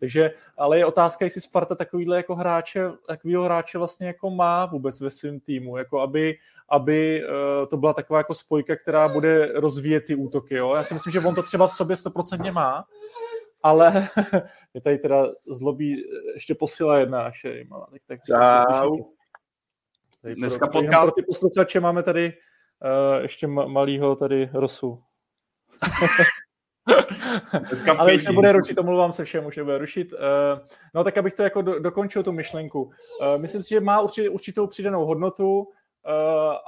Takže, 0.00 0.30
ale 0.58 0.78
je 0.78 0.86
otázka, 0.86 1.24
jestli 1.24 1.40
Sparta 1.40 1.74
takovýhle 1.74 2.16
jako 2.16 2.34
hráče, 2.34 2.90
takovýho 3.06 3.44
hráče 3.44 3.78
vlastně 3.78 4.06
jako 4.06 4.30
má 4.30 4.66
vůbec 4.66 5.00
ve 5.00 5.10
svém 5.10 5.40
týmu, 5.40 5.76
jako 5.76 6.00
aby, 6.00 6.38
aby 6.68 7.24
uh, 7.24 7.68
to 7.68 7.76
byla 7.76 7.92
taková 7.92 8.18
jako 8.18 8.34
spojka, 8.34 8.76
která 8.76 9.08
bude 9.08 9.52
rozvíjet 9.54 10.00
ty 10.00 10.14
útoky. 10.14 10.54
Jo? 10.54 10.74
Já 10.74 10.84
si 10.84 10.94
myslím, 10.94 11.12
že 11.12 11.20
on 11.20 11.34
to 11.34 11.42
třeba 11.42 11.66
v 11.68 11.72
sobě 11.72 11.96
100% 11.96 12.52
má, 12.52 12.84
ale 13.62 14.08
je 14.74 14.80
tady 14.80 14.98
teda 14.98 15.26
zlobí 15.46 16.04
ještě 16.34 16.54
posila 16.54 16.98
jedna 16.98 17.22
naše. 17.22 17.64
Tak, 17.92 18.02
tak, 18.06 18.20
Čau. 18.26 18.96
Dneska 20.34 20.66
pro, 20.66 20.80
podcast... 20.80 21.12
Pro 21.12 21.12
ty 21.12 21.22
posluchače 21.22 21.80
máme 21.80 22.02
tady 22.02 22.32
uh, 23.14 23.22
ještě 23.22 23.46
malýho 23.46 24.16
tady 24.16 24.50
Rosu. 24.52 25.02
Ale 27.98 28.14
už 28.14 28.24
nebude 28.24 28.52
rušit, 28.52 28.78
omlouvám 28.78 29.12
se 29.12 29.24
všem, 29.24 29.46
už 29.46 29.56
nebude 29.56 29.78
rušit. 29.78 30.12
Uh, 30.12 30.18
no 30.94 31.04
tak 31.04 31.18
abych 31.18 31.34
to 31.34 31.42
jako 31.42 31.62
do, 31.62 31.78
dokončil 31.78 32.22
tu 32.22 32.32
myšlenku. 32.32 32.82
Uh, 32.82 32.92
myslím 33.36 33.62
si, 33.62 33.68
že 33.68 33.80
má 33.80 34.00
určit, 34.00 34.28
určitou 34.28 34.66
přidanou 34.66 35.06
hodnotu, 35.06 35.68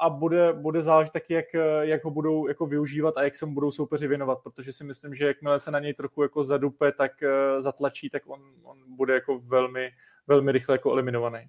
a 0.01 0.11
bude, 0.11 0.53
bude 0.53 0.83
záležet 0.83 1.13
taky, 1.13 1.35
jak, 1.35 1.45
jak 1.81 2.05
ho 2.05 2.11
budou 2.11 2.49
jako 2.49 2.67
využívat 2.67 3.17
a 3.17 3.23
jak 3.23 3.35
se 3.35 3.47
mu 3.47 3.55
budou 3.55 3.71
soupeři 3.71 4.07
věnovat, 4.07 4.39
protože 4.43 4.73
si 4.73 4.85
myslím, 4.85 5.15
že 5.15 5.27
jakmile 5.27 5.61
se 5.61 5.71
na 5.71 5.79
něj 5.79 5.95
trochu 5.95 6.23
jako 6.23 6.45
zadupe, 6.45 6.93
tak 6.93 7.13
zatlačí, 7.59 8.11
tak 8.11 8.23
on, 8.27 8.41
on 8.63 8.79
bude 8.89 9.15
jako 9.15 9.39
velmi, 9.39 9.91
velmi 10.27 10.53
rychle 10.53 10.75
jako 10.75 10.93
eliminovaný. 10.93 11.49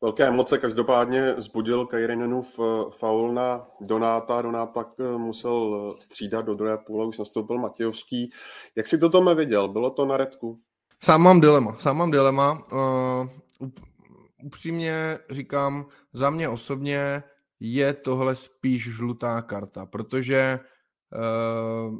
Velké 0.00 0.26
emoce 0.26 0.58
každopádně 0.58 1.34
zbudil 1.38 1.86
Kajrinenův 1.86 2.60
faul 2.90 3.34
na 3.34 3.66
Donáta. 3.80 4.42
Donát 4.42 4.70
pak 4.70 4.88
musel 5.16 5.94
střídat, 6.00 6.46
do 6.46 6.54
druhé 6.54 6.78
půle 6.78 7.06
už 7.06 7.18
nastoupil 7.18 7.58
Matějovský. 7.58 8.30
Jak 8.76 8.86
si 8.86 8.98
to 8.98 9.08
Tome 9.10 9.34
viděl? 9.34 9.68
Bylo 9.68 9.90
to 9.90 10.06
na 10.06 10.16
redku? 10.16 10.60
Sám 11.02 11.22
mám 11.22 11.40
dilema. 11.40 11.76
Sám 11.80 11.96
mám 11.96 12.10
dilema. 12.10 12.62
Uh, 12.72 13.68
upřímně 14.44 15.18
říkám, 15.30 15.86
za 16.12 16.30
mě 16.30 16.48
osobně 16.48 17.22
je 17.60 17.94
tohle 17.94 18.36
spíš 18.36 18.94
žlutá 18.94 19.42
karta, 19.42 19.86
protože 19.86 20.60
uh, 21.88 21.94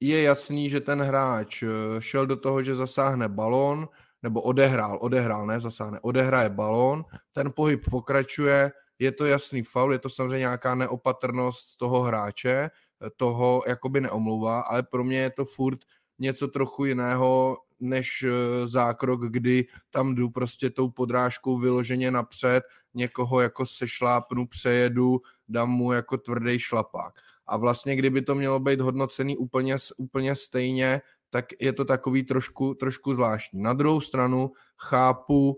je 0.00 0.22
jasný, 0.22 0.70
že 0.70 0.80
ten 0.80 1.02
hráč 1.02 1.64
šel 1.98 2.26
do 2.26 2.36
toho, 2.36 2.62
že 2.62 2.74
zasáhne 2.74 3.28
balón, 3.28 3.88
nebo 4.22 4.42
odehrál, 4.42 4.98
odehrál, 5.00 5.46
ne 5.46 5.60
zasáhne, 5.60 6.00
odehraje 6.00 6.50
balón, 6.50 7.04
ten 7.32 7.52
pohyb 7.56 7.84
pokračuje, 7.90 8.70
je 8.98 9.12
to 9.12 9.26
jasný 9.26 9.62
faul, 9.62 9.92
je 9.92 9.98
to 9.98 10.10
samozřejmě 10.10 10.38
nějaká 10.38 10.74
neopatrnost 10.74 11.76
toho 11.76 12.02
hráče, 12.02 12.70
toho 13.16 13.62
jakoby 13.66 14.00
neomlouvá, 14.00 14.60
ale 14.60 14.82
pro 14.82 15.04
mě 15.04 15.18
je 15.18 15.30
to 15.30 15.44
furt 15.44 15.78
něco 16.18 16.48
trochu 16.48 16.84
jiného, 16.84 17.58
než 17.80 18.24
eh, 18.28 18.68
zákrok, 18.68 19.20
kdy 19.24 19.66
tam 19.90 20.14
jdu 20.14 20.30
prostě 20.30 20.70
tou 20.70 20.90
podrážkou 20.90 21.58
vyloženě 21.58 22.10
napřed, 22.10 22.64
někoho 22.94 23.40
jako 23.40 23.66
sešlápnu, 23.66 24.46
přejedu, 24.46 25.20
dám 25.48 25.70
mu 25.70 25.92
jako 25.92 26.18
tvrdý 26.18 26.58
šlapák. 26.58 27.14
A 27.46 27.56
vlastně, 27.56 27.96
kdyby 27.96 28.22
to 28.22 28.34
mělo 28.34 28.60
být 28.60 28.80
hodnocený 28.80 29.36
úplně, 29.36 29.76
úplně 29.96 30.34
stejně, 30.34 31.00
tak 31.30 31.46
je 31.60 31.72
to 31.72 31.84
takový 31.84 32.22
trošku, 32.22 32.74
trošku 32.74 33.14
zvláštní. 33.14 33.62
Na 33.62 33.72
druhou 33.72 34.00
stranu 34.00 34.52
chápu 34.76 35.50
uh, 35.50 35.56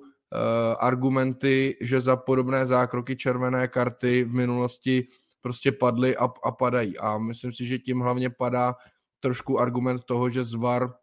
argumenty, 0.81 1.77
že 1.81 2.01
za 2.01 2.17
podobné 2.17 2.67
zákroky 2.67 3.17
červené 3.17 3.69
karty 3.69 4.25
v 4.25 4.33
minulosti 4.35 5.09
prostě 5.41 5.73
padly 5.73 6.17
a, 6.17 6.25
a 6.45 6.51
padají. 6.51 6.99
A 6.99 7.19
myslím 7.19 7.53
si, 7.53 7.67
že 7.67 7.79
tím 7.79 8.01
hlavně 8.01 8.31
padá 8.31 8.75
trošku 9.21 9.61
argument 9.61 10.05
toho, 10.05 10.31
že 10.31 10.45
zvar 10.45 10.95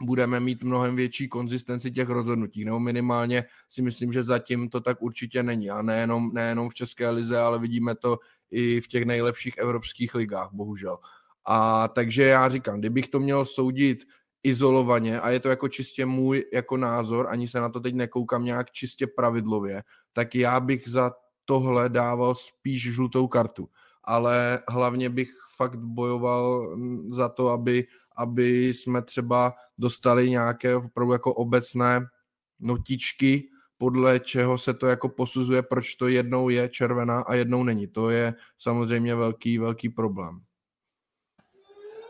budeme 0.00 0.40
mít 0.40 0.62
mnohem 0.62 0.96
větší 0.96 1.28
konzistenci 1.28 1.90
těch 1.90 2.08
rozhodnutí, 2.08 2.64
nebo 2.64 2.80
minimálně 2.80 3.44
si 3.68 3.82
myslím, 3.82 4.12
že 4.12 4.22
zatím 4.22 4.68
to 4.68 4.80
tak 4.80 5.02
určitě 5.02 5.42
není. 5.42 5.70
A 5.70 5.82
nejenom, 5.82 6.30
nejenom 6.34 6.68
v 6.68 6.74
České 6.74 7.10
lize, 7.10 7.38
ale 7.38 7.58
vidíme 7.58 7.94
to 7.94 8.18
i 8.50 8.80
v 8.80 8.88
těch 8.88 9.04
nejlepších 9.04 9.58
evropských 9.58 10.14
ligách, 10.14 10.48
bohužel. 10.52 10.98
A 11.46 11.88
takže 11.88 12.22
já 12.22 12.48
říkám, 12.48 12.78
kdybych 12.78 13.08
to 13.08 13.20
měl 13.20 13.44
soudit 13.44 13.98
izolovaně 14.42 15.20
a 15.20 15.30
je 15.30 15.40
to 15.40 15.48
jako 15.48 15.68
čistě 15.68 16.06
můj 16.06 16.44
jako 16.52 16.76
názor, 16.76 17.26
ani 17.30 17.48
se 17.48 17.60
na 17.60 17.68
to 17.68 17.80
teď 17.80 17.94
nekoukám 17.94 18.44
nějak 18.44 18.70
čistě 18.70 19.06
pravidlově, 19.06 19.82
tak 20.12 20.34
já 20.34 20.60
bych 20.60 20.88
za 20.88 21.12
tohle 21.44 21.88
dával 21.88 22.34
spíš 22.34 22.82
žlutou 22.94 23.26
kartu. 23.28 23.68
Ale 24.04 24.62
hlavně 24.68 25.10
bych 25.10 25.30
fakt 25.56 25.76
bojoval 25.76 26.76
za 27.10 27.28
to, 27.28 27.48
aby, 27.48 27.86
aby 28.16 28.66
jsme 28.66 29.02
třeba 29.02 29.52
dostali 29.78 30.30
nějaké 30.30 30.76
opravdu 30.76 31.12
jako 31.12 31.34
obecné 31.34 32.06
notičky, 32.60 33.48
podle 33.78 34.20
čeho 34.20 34.58
se 34.58 34.74
to 34.74 34.86
jako 34.86 35.08
posuzuje, 35.08 35.62
proč 35.62 35.94
to 35.94 36.08
jednou 36.08 36.48
je 36.48 36.68
červená 36.68 37.20
a 37.20 37.34
jednou 37.34 37.64
není. 37.64 37.86
To 37.86 38.10
je 38.10 38.34
samozřejmě 38.58 39.14
velký, 39.14 39.58
velký 39.58 39.88
problém. 39.88 40.45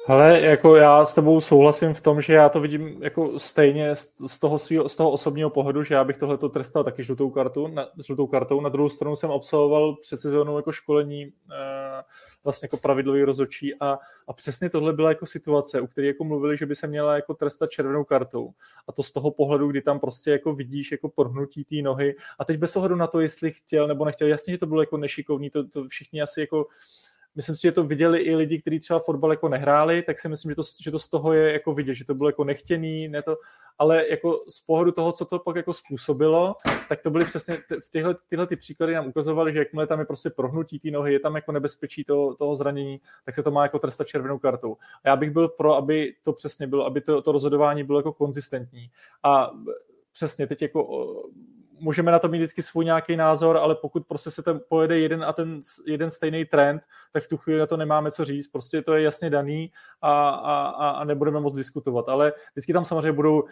Ale 0.08 0.40
jako 0.40 0.76
já 0.76 1.04
s 1.04 1.14
tebou 1.14 1.40
souhlasím 1.40 1.94
v 1.94 2.00
tom, 2.00 2.20
že 2.20 2.32
já 2.32 2.48
to 2.48 2.60
vidím 2.60 3.02
jako 3.02 3.38
stejně 3.38 3.96
z 4.26 4.38
toho, 4.40 4.58
svýho, 4.58 4.88
z 4.88 4.96
toho 4.96 5.10
osobního 5.10 5.50
pohledu, 5.50 5.82
že 5.82 5.94
já 5.94 6.04
bych 6.04 6.16
tohleto 6.16 6.48
trestal 6.48 6.84
taky 6.84 7.02
žlutou, 7.02 7.30
kartu, 7.30 7.66
na, 7.66 7.88
žlutou 8.06 8.26
kartou. 8.26 8.60
Na 8.60 8.68
druhou 8.68 8.88
stranu 8.88 9.16
jsem 9.16 9.30
absolvoval 9.30 9.96
před 9.96 10.20
sezónou 10.20 10.56
jako 10.56 10.72
školení 10.72 11.22
e, 11.22 11.32
vlastně 12.44 12.66
jako 12.66 12.76
pravidlový 12.76 13.22
rozočí 13.22 13.74
a, 13.74 13.98
a 14.28 14.32
přesně 14.32 14.70
tohle 14.70 14.92
byla 14.92 15.08
jako 15.08 15.26
situace, 15.26 15.80
u 15.80 15.86
které 15.86 16.06
jako 16.06 16.24
mluvili, 16.24 16.56
že 16.56 16.66
by 16.66 16.76
se 16.76 16.86
měla 16.86 17.14
jako 17.14 17.34
trestat 17.34 17.70
červenou 17.70 18.04
kartou. 18.04 18.50
A 18.88 18.92
to 18.92 19.02
z 19.02 19.12
toho 19.12 19.30
pohledu, 19.30 19.68
kdy 19.68 19.82
tam 19.82 20.00
prostě 20.00 20.30
jako 20.30 20.54
vidíš 20.54 20.92
jako 20.92 21.08
porhnutí 21.08 21.64
té 21.64 21.76
nohy 21.82 22.14
a 22.38 22.44
teď 22.44 22.58
bez 22.58 22.76
ohledu 22.76 22.96
na 22.96 23.06
to, 23.06 23.20
jestli 23.20 23.52
chtěl 23.52 23.88
nebo 23.88 24.04
nechtěl, 24.04 24.28
jasně, 24.28 24.54
že 24.54 24.58
to 24.58 24.66
bylo 24.66 24.82
jako 24.82 24.96
nešikovný, 24.96 25.50
to, 25.50 25.68
to 25.68 25.88
všichni 25.88 26.22
asi 26.22 26.40
jako 26.40 26.66
myslím 27.36 27.56
si, 27.56 27.62
že 27.62 27.72
to 27.72 27.84
viděli 27.84 28.18
i 28.18 28.34
lidi, 28.34 28.60
kteří 28.60 28.80
třeba 28.80 28.98
fotbal 28.98 29.30
jako 29.30 29.48
nehráli, 29.48 30.02
tak 30.02 30.18
si 30.18 30.28
myslím, 30.28 30.50
že 30.50 30.56
to, 30.56 30.62
že 30.82 30.90
to 30.90 30.98
z 30.98 31.08
toho 31.08 31.32
je 31.32 31.52
jako 31.52 31.74
vidět, 31.74 31.94
že 31.94 32.04
to 32.04 32.14
bylo 32.14 32.28
jako 32.28 32.44
nechtěný, 32.44 33.08
ne 33.08 33.22
to, 33.22 33.36
ale 33.78 34.08
jako 34.08 34.40
z 34.48 34.60
pohledu 34.60 34.92
toho, 34.92 35.12
co 35.12 35.24
to 35.24 35.38
pak 35.38 35.56
jako 35.56 35.72
způsobilo, 35.72 36.56
tak 36.88 37.02
to 37.02 37.10
byly 37.10 37.24
přesně 37.24 37.56
v 37.56 37.90
tyhle, 37.90 38.16
tyhle 38.28 38.46
ty 38.46 38.56
příklady 38.56 38.94
nám 38.94 39.06
ukazovaly, 39.06 39.52
že 39.52 39.58
jakmile 39.58 39.86
tam 39.86 39.98
je 39.98 40.04
prostě 40.04 40.30
prohnutí 40.30 40.78
té 40.78 40.90
nohy, 40.90 41.12
je 41.12 41.20
tam 41.20 41.34
jako 41.34 41.52
nebezpečí 41.52 42.04
toho, 42.04 42.34
toho 42.34 42.56
zranění, 42.56 43.00
tak 43.24 43.34
se 43.34 43.42
to 43.42 43.50
má 43.50 43.62
jako 43.62 43.78
trestat 43.78 44.06
červenou 44.06 44.38
kartou. 44.38 44.76
A 45.04 45.08
já 45.08 45.16
bych 45.16 45.30
byl 45.30 45.48
pro, 45.48 45.74
aby 45.74 46.14
to 46.22 46.32
přesně 46.32 46.66
bylo, 46.66 46.86
aby 46.86 47.00
to, 47.00 47.22
to 47.22 47.32
rozhodování 47.32 47.84
bylo 47.84 47.98
jako 47.98 48.12
konzistentní. 48.12 48.90
A 49.22 49.50
přesně 50.12 50.46
teď 50.46 50.62
jako 50.62 51.22
můžeme 51.80 52.12
na 52.12 52.18
to 52.18 52.28
mít 52.28 52.38
vždycky 52.38 52.62
svůj 52.62 52.84
nějaký 52.84 53.16
názor, 53.16 53.56
ale 53.56 53.74
pokud 53.74 54.06
prostě 54.06 54.30
se 54.30 54.42
tam 54.42 54.60
pojede 54.68 54.98
jeden 54.98 55.24
a 55.24 55.32
ten 55.32 55.60
jeden 55.86 56.10
stejný 56.10 56.44
trend, 56.44 56.82
tak 57.12 57.22
v 57.22 57.28
tu 57.28 57.36
chvíli 57.36 57.60
na 57.60 57.66
to 57.66 57.76
nemáme 57.76 58.10
co 58.10 58.24
říct. 58.24 58.48
Prostě 58.48 58.82
to 58.82 58.94
je 58.94 59.02
jasně 59.02 59.30
daný 59.30 59.72
a, 60.02 60.28
a, 60.28 60.90
a 60.90 61.04
nebudeme 61.04 61.40
moc 61.40 61.54
diskutovat. 61.54 62.08
Ale 62.08 62.32
vždycky 62.52 62.72
tam 62.72 62.84
samozřejmě 62.84 63.12
budou, 63.12 63.44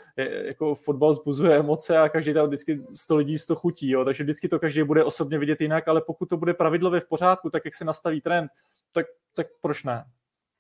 jako 0.45 0.75
fotbal 0.75 1.14
zbuzuje 1.14 1.59
emoce 1.59 1.99
a 1.99 2.09
každý 2.09 2.35
tam 2.35 2.47
vždycky 2.47 2.87
100 2.95 3.16
lidí 3.16 3.39
100 3.39 3.55
chutí, 3.55 3.91
jo, 3.91 4.05
takže 4.05 4.25
vždycky 4.25 4.49
to 4.49 4.59
každý 4.59 4.83
bude 4.83 5.05
osobně 5.05 5.39
vidět 5.39 5.61
jinak, 5.61 5.89
ale 5.89 6.01
pokud 6.01 6.29
to 6.29 6.37
bude 6.37 6.55
pravidlově 6.55 7.01
v 7.01 7.09
pořádku, 7.09 7.51
tak 7.51 7.64
jak 7.64 7.75
se 7.75 7.85
nastaví 7.85 8.20
trend, 8.20 8.51
tak, 8.93 9.07
tak 9.35 9.47
proč 9.61 9.85
ne? 9.85 10.05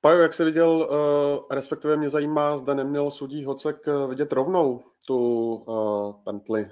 Pajo, 0.04 0.18
jak 0.18 0.32
jsi 0.32 0.44
viděl, 0.44 0.68
uh, 0.70 1.46
respektive 1.50 1.96
mě 1.96 2.10
zajímá, 2.10 2.58
zda 2.58 2.74
neměl 2.74 3.10
sudí 3.10 3.44
Hocek 3.44 3.86
uh, 3.86 4.10
vidět 4.10 4.32
rovnou 4.32 4.84
tu 5.06 5.54
uh, 5.54 6.12
pentli, 6.24 6.70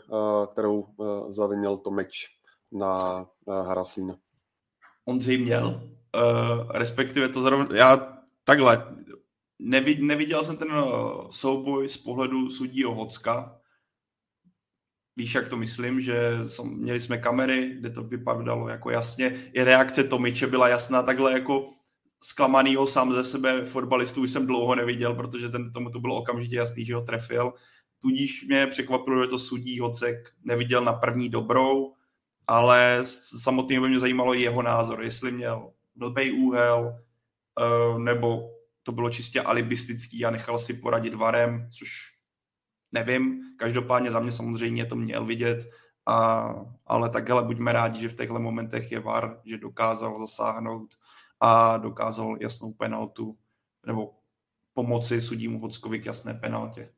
kterou 0.53 0.87
zavinil 1.29 1.79
Tomič 1.79 2.29
na 2.73 3.21
uh, 3.45 3.67
Haraslína. 3.67 4.17
Ondřej 5.05 5.39
měl, 5.39 5.91
respektive 6.71 7.29
to 7.29 7.43
zrovna, 7.43 7.77
já 7.77 8.19
takhle, 8.45 8.87
nevid, 9.59 10.01
neviděl 10.01 10.45
jsem 10.45 10.57
ten 10.57 10.69
souboj 11.31 11.89
z 11.89 11.97
pohledu 11.97 12.51
sudího 12.51 12.95
Hocka, 12.95 13.59
Víš, 15.17 15.35
jak 15.35 15.49
to 15.49 15.57
myslím, 15.57 16.01
že 16.01 16.39
měli 16.65 17.01
jsme 17.01 17.19
kamery, 17.19 17.77
kde 17.79 17.91
to 17.91 18.03
vypadalo 18.03 18.69
jako 18.69 18.91
jasně. 18.91 19.27
I 19.53 19.65
reakce 19.65 20.05
Tomiče 20.05 20.47
byla 20.47 20.69
jasná, 20.69 21.03
takhle 21.03 21.33
jako 21.33 21.73
zklamanýho 22.25 22.87
sám 22.87 23.13
ze 23.13 23.25
sebe 23.25 23.65
fotbalistu 23.65 24.21
už 24.21 24.31
jsem 24.31 24.47
dlouho 24.47 24.75
neviděl, 24.75 25.15
protože 25.15 25.49
ten, 25.49 25.73
tomu 25.73 25.91
to 25.91 26.01
bylo 26.01 26.17
okamžitě 26.17 26.57
jasný, 26.57 26.85
že 26.85 26.95
ho 26.95 27.03
trefil. 27.03 27.53
Tudíž 27.99 28.47
mě 28.47 28.67
překvapilo, 28.67 29.23
že 29.23 29.29
to 29.29 29.39
sudí 29.39 29.79
Hocek 29.79 30.31
neviděl 30.45 30.85
na 30.85 30.93
první 30.93 31.29
dobrou, 31.29 31.95
ale 32.47 33.01
samotný 33.43 33.81
by 33.81 33.89
mě 33.89 33.99
zajímalo 33.99 34.35
jeho 34.35 34.63
názor, 34.63 35.03
jestli 35.03 35.33
měl 35.33 35.73
blbej 35.95 36.33
úhel, 36.33 36.99
eh, 37.61 37.99
nebo 37.99 38.51
to 38.83 38.93
bylo 38.93 39.11
čistě 39.11 39.41
alibistický 39.41 40.25
a 40.25 40.31
nechal 40.31 40.59
si 40.59 40.75
poradit 40.75 41.15
varem, 41.15 41.69
což 41.79 41.89
nevím. 42.93 43.41
Každopádně 43.59 44.11
za 44.11 44.21
mě 44.21 44.33
samozřejmě 44.33 44.85
to 44.85 44.97
měl 44.97 45.25
vidět, 45.25 45.71
a, 46.07 46.49
ale 46.87 47.11
takhle 47.11 47.43
buďme 47.43 47.73
rádi, 47.73 48.01
že 48.01 48.09
v 48.09 48.15
těchto 48.15 48.39
momentech 48.39 48.93
je 48.93 49.01
VAR, 49.01 49.41
že 49.45 49.59
dokázal 49.59 50.19
zasáhnout 50.19 50.95
a 51.45 51.77
dokázal 51.77 52.37
jasnou 52.41 52.73
penaltu 52.73 53.37
nebo 53.87 54.15
pomoci 54.75 55.23
sudímu 55.23 55.61
Vockovi 55.61 55.99
k 56.01 56.07
jasné 56.07 56.35
penaltě. 56.35 56.93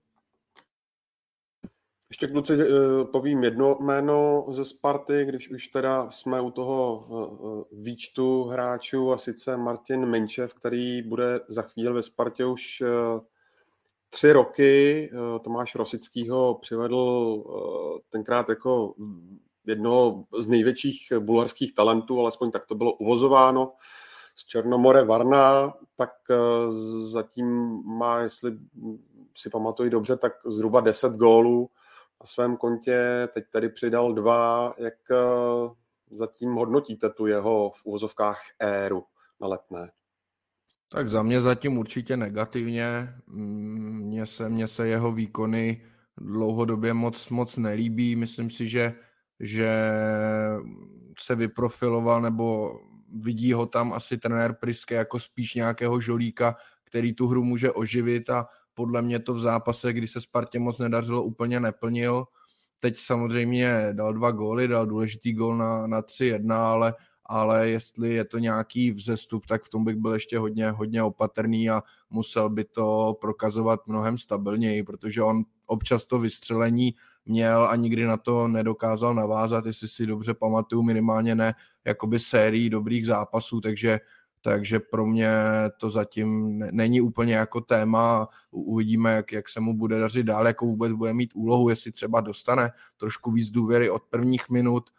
Ještě 2.11 2.26
kluci 2.26 2.53
eh, 2.53 3.05
povím 3.05 3.45
jedno 3.45 3.78
jméno 3.80 4.47
ze 4.49 4.64
Sparty, 4.64 5.24
když 5.24 5.51
už 5.51 5.68
teda 5.68 6.11
jsme 6.11 6.40
u 6.40 6.51
toho 6.51 7.07
eh, 7.11 7.47
eh, 7.47 7.82
výčtu 7.82 8.45
hráčů 8.45 9.12
a 9.12 9.18
sice 9.18 9.57
Martin 9.57 10.07
Minčev, 10.07 10.55
který 10.55 11.03
bude 11.03 11.40
za 11.49 11.62
chvíli 11.62 11.92
ve 11.92 12.03
Spartě 12.03 12.47
už 12.47 12.82
tři 14.11 14.32
roky. 14.32 15.11
Tomáš 15.45 15.74
Rosickýho 15.74 16.55
přivedl 16.55 17.45
tenkrát 18.11 18.49
jako 18.49 18.95
jedno 19.66 20.24
z 20.38 20.47
největších 20.47 21.12
bulharských 21.18 21.74
talentů, 21.74 22.20
alespoň 22.20 22.51
tak 22.51 22.66
to 22.66 22.74
bylo 22.74 22.92
uvozováno 22.92 23.72
z 24.35 24.47
Černomore 24.47 25.05
Varna, 25.05 25.74
tak 25.97 26.11
eh, 26.30 26.37
zatím 27.01 27.47
má, 27.85 28.20
jestli 28.20 28.59
si 29.37 29.51
pamatuju 29.51 29.91
dobře, 29.91 30.16
tak 30.16 30.32
zhruba 30.47 30.80
10 30.80 31.12
gólů 31.12 31.70
na 32.20 32.26
svém 32.26 32.57
kontě. 32.57 33.28
Teď 33.35 33.45
tady 33.51 33.68
přidal 33.68 34.12
dva, 34.12 34.74
jak 34.78 34.95
eh, 35.11 35.16
zatím 36.11 36.53
hodnotíte 36.53 37.11
tu 37.11 37.26
jeho 37.26 37.70
v 37.70 37.87
uvozovkách 37.87 38.41
éru 38.59 39.05
na 39.41 39.47
letné? 39.49 39.91
Tak 40.89 41.09
za 41.09 41.22
mě 41.22 41.41
zatím 41.41 41.78
určitě 41.78 42.16
negativně. 42.16 43.14
Mně 43.26 44.26
se, 44.26 44.49
mně 44.49 44.68
se 44.68 44.89
jeho 44.89 45.12
výkony 45.12 45.85
dlouhodobě 46.18 46.95
moc, 46.95 47.28
moc 47.28 47.57
nelíbí. 47.57 48.16
Myslím 48.16 48.51
si, 48.51 48.68
že, 48.68 48.95
že 49.41 49.91
se 51.18 51.35
vyprofiloval 51.35 52.22
nebo 52.22 52.78
vidí 53.14 53.52
ho 53.52 53.66
tam 53.66 53.92
asi 53.92 54.18
trenér 54.18 54.56
Priske 54.60 54.94
jako 54.94 55.18
spíš 55.18 55.54
nějakého 55.54 56.00
žolíka, 56.00 56.56
který 56.84 57.12
tu 57.12 57.28
hru 57.28 57.44
může 57.44 57.72
oživit 57.72 58.30
a 58.30 58.46
podle 58.74 59.02
mě 59.02 59.18
to 59.18 59.34
v 59.34 59.40
zápase, 59.40 59.92
kdy 59.92 60.08
se 60.08 60.20
Spartě 60.20 60.58
moc 60.58 60.78
nedařilo, 60.78 61.22
úplně 61.22 61.60
neplnil. 61.60 62.24
Teď 62.80 62.98
samozřejmě 62.98 63.88
dal 63.92 64.12
dva 64.12 64.30
góly, 64.30 64.68
dal 64.68 64.86
důležitý 64.86 65.32
gól 65.32 65.56
na, 65.56 65.86
na 65.86 66.02
3-1, 66.02 66.54
ale, 66.54 66.94
ale 67.26 67.68
jestli 67.68 68.14
je 68.14 68.24
to 68.24 68.38
nějaký 68.38 68.92
vzestup, 68.92 69.46
tak 69.46 69.64
v 69.64 69.68
tom 69.68 69.84
bych 69.84 69.96
byl 69.96 70.12
ještě 70.12 70.38
hodně, 70.38 70.70
hodně 70.70 71.02
opatrný 71.02 71.70
a 71.70 71.82
musel 72.10 72.50
by 72.50 72.64
to 72.64 73.16
prokazovat 73.20 73.86
mnohem 73.86 74.18
stabilněji, 74.18 74.82
protože 74.82 75.22
on 75.22 75.42
občas 75.66 76.06
to 76.06 76.18
vystřelení 76.18 76.94
měl 77.26 77.68
a 77.68 77.76
nikdy 77.76 78.04
na 78.04 78.16
to 78.16 78.48
nedokázal 78.48 79.14
navázat, 79.14 79.66
jestli 79.66 79.88
si 79.88 80.06
dobře 80.06 80.34
pamatuju, 80.34 80.82
minimálně 80.82 81.34
ne 81.34 81.54
jakoby 81.85 82.18
sérii 82.18 82.70
dobrých 82.70 83.07
zápasů, 83.07 83.61
takže 83.61 84.01
takže 84.45 84.80
pro 84.80 85.07
mě 85.07 85.30
to 85.78 85.91
zatím 85.91 86.59
není 86.70 87.01
úplně 87.01 87.35
jako 87.35 87.61
téma. 87.61 88.28
Uvidíme, 88.51 89.12
jak, 89.12 89.32
jak 89.32 89.49
se 89.49 89.61
mu 89.61 89.74
bude 89.74 89.99
dařit 89.99 90.22
dál, 90.22 90.47
jako 90.47 90.66
vůbec 90.66 90.93
bude 90.93 91.14
mít 91.14 91.30
úlohu, 91.35 91.68
jestli 91.68 91.93
třeba 91.93 92.20
dostane 92.20 92.70
trošku 92.97 93.30
víc 93.30 93.51
důvěry 93.51 93.91
od 93.91 94.03
prvních 94.03 94.51
minut. 94.51 94.91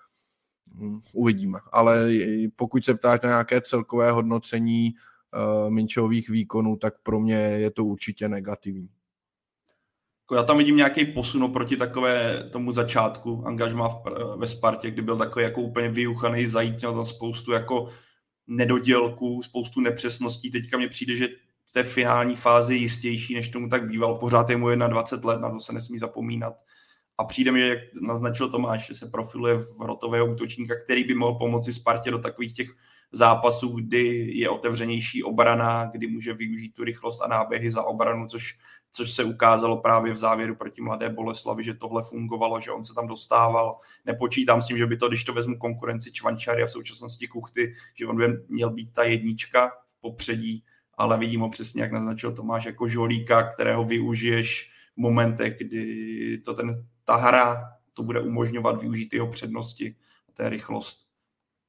Hm, 0.74 1.00
uvidíme. 1.14 1.60
Ale 1.72 2.12
pokud 2.56 2.86
se 2.86 2.96
ptáš 2.96 3.22
na 3.22 3.30
nějaké 3.30 3.62
celkové 3.62 4.12
hodnocení 4.12 4.94
uh, 4.94 5.70
Minčových 5.70 6.30
výkonů, 6.30 6.76
tak 6.76 6.94
pro 7.04 7.20
mě 7.20 7.36
je 7.36 7.72
to 7.72 7.86
určitě 7.86 8.30
negativní. 8.30 8.90
Jako 10.26 10.36
já 10.36 10.44
tam 10.44 10.58
vidím 10.58 10.76
nějaký 10.76 11.06
posun 11.06 11.44
oproti 11.44 11.78
takové 11.78 12.44
tomu 12.52 12.72
začátku 12.72 13.44
angažma 13.46 13.90
v, 13.90 14.04
ve 14.38 14.48
Spartě, 14.48 14.92
kdy 14.92 15.02
byl 15.02 15.18
takový 15.18 15.44
jako 15.44 15.62
úplně 15.62 15.90
vyuchaný 15.90 16.46
zajít, 16.46 16.80
měl 16.80 16.94
tam 16.94 17.06
spoustu 17.06 17.52
jako 17.52 17.90
nedodělků, 18.48 19.44
spoustu 19.44 19.82
nepřesností. 19.82 20.52
Teďka 20.52 20.78
mně 20.78 20.88
přijde, 20.88 21.16
že 21.16 21.28
v 21.66 21.74
té 21.74 21.84
finální 21.84 22.36
fázi 22.36 22.76
jistější, 22.76 23.36
než 23.36 23.50
tomu 23.50 23.70
tak 23.70 23.88
býval. 23.88 24.16
Pořád 24.16 24.50
je 24.50 24.58
mu 24.58 24.76
21 24.76 25.34
let, 25.34 25.42
na 25.42 25.50
to 25.50 25.60
se 25.60 25.74
nesmí 25.74 25.98
zapomínat. 25.98 26.54
A 27.18 27.24
přijde 27.24 27.52
mi, 27.52 27.68
jak 27.68 27.80
naznačil 28.02 28.50
Tomáš, 28.50 28.88
že 28.88 28.94
se 28.94 29.06
profiluje 29.06 29.56
v 29.58 29.76
rotového 29.80 30.26
útočníka, 30.32 30.74
který 30.84 31.04
by 31.04 31.14
mohl 31.14 31.40
pomoci 31.40 31.74
Spartě 31.74 32.12
do 32.12 32.20
takových 32.20 32.54
těch 32.54 32.70
zápasů, 33.12 33.70
kdy 33.70 34.32
je 34.34 34.50
otevřenější 34.50 35.24
obrana, 35.24 35.86
kdy 35.86 36.08
může 36.08 36.34
využít 36.34 36.74
tu 36.74 36.84
rychlost 36.84 37.22
a 37.22 37.28
náběhy 37.28 37.72
za 37.72 37.84
obranu, 37.84 38.28
což 38.28 38.58
což 38.96 39.12
se 39.12 39.24
ukázalo 39.24 39.78
právě 39.78 40.14
v 40.14 40.18
závěru 40.18 40.56
proti 40.56 40.82
Mladé 40.82 41.10
Boleslavi, 41.10 41.64
že 41.64 41.74
tohle 41.74 42.04
fungovalo, 42.04 42.60
že 42.60 42.72
on 42.72 42.84
se 42.84 42.94
tam 42.94 43.08
dostával. 43.08 43.80
Nepočítám 44.06 44.62
s 44.62 44.68
tím, 44.68 44.78
že 44.78 44.86
by 44.86 44.98
to, 44.98 45.08
když 45.08 45.24
to 45.24 45.34
vezmu 45.34 45.58
konkurenci 45.58 46.12
Čvančary 46.12 46.64
a 46.64 46.66
v 46.66 46.72
současnosti 46.72 47.28
Kuchty, 47.28 47.74
že 47.94 48.08
on 48.08 48.18
by 48.18 48.28
měl 48.48 48.70
být 48.70 48.94
ta 48.94 49.04
jednička 49.04 49.70
v 49.98 50.02
popředí, 50.02 50.64
ale 50.98 51.20
vidím 51.20 51.42
ho 51.42 51.50
přesně, 51.50 51.82
jak 51.82 51.92
naznačil 51.92 52.32
Tomáš, 52.32 52.66
jako 52.66 52.88
žolíka, 52.88 53.44
kterého 53.44 53.84
využiješ 53.84 54.72
v 54.96 54.98
momentech, 54.98 55.58
kdy 55.58 56.38
to 56.38 56.54
ten, 56.54 56.88
ta 57.04 57.16
hra 57.16 57.64
to 57.94 58.04
bude 58.04 58.22
umožňovat 58.22 58.82
využít 58.82 59.14
jeho 59.14 59.28
přednosti, 59.28 59.96
té 60.34 60.50
rychlost 60.50 61.08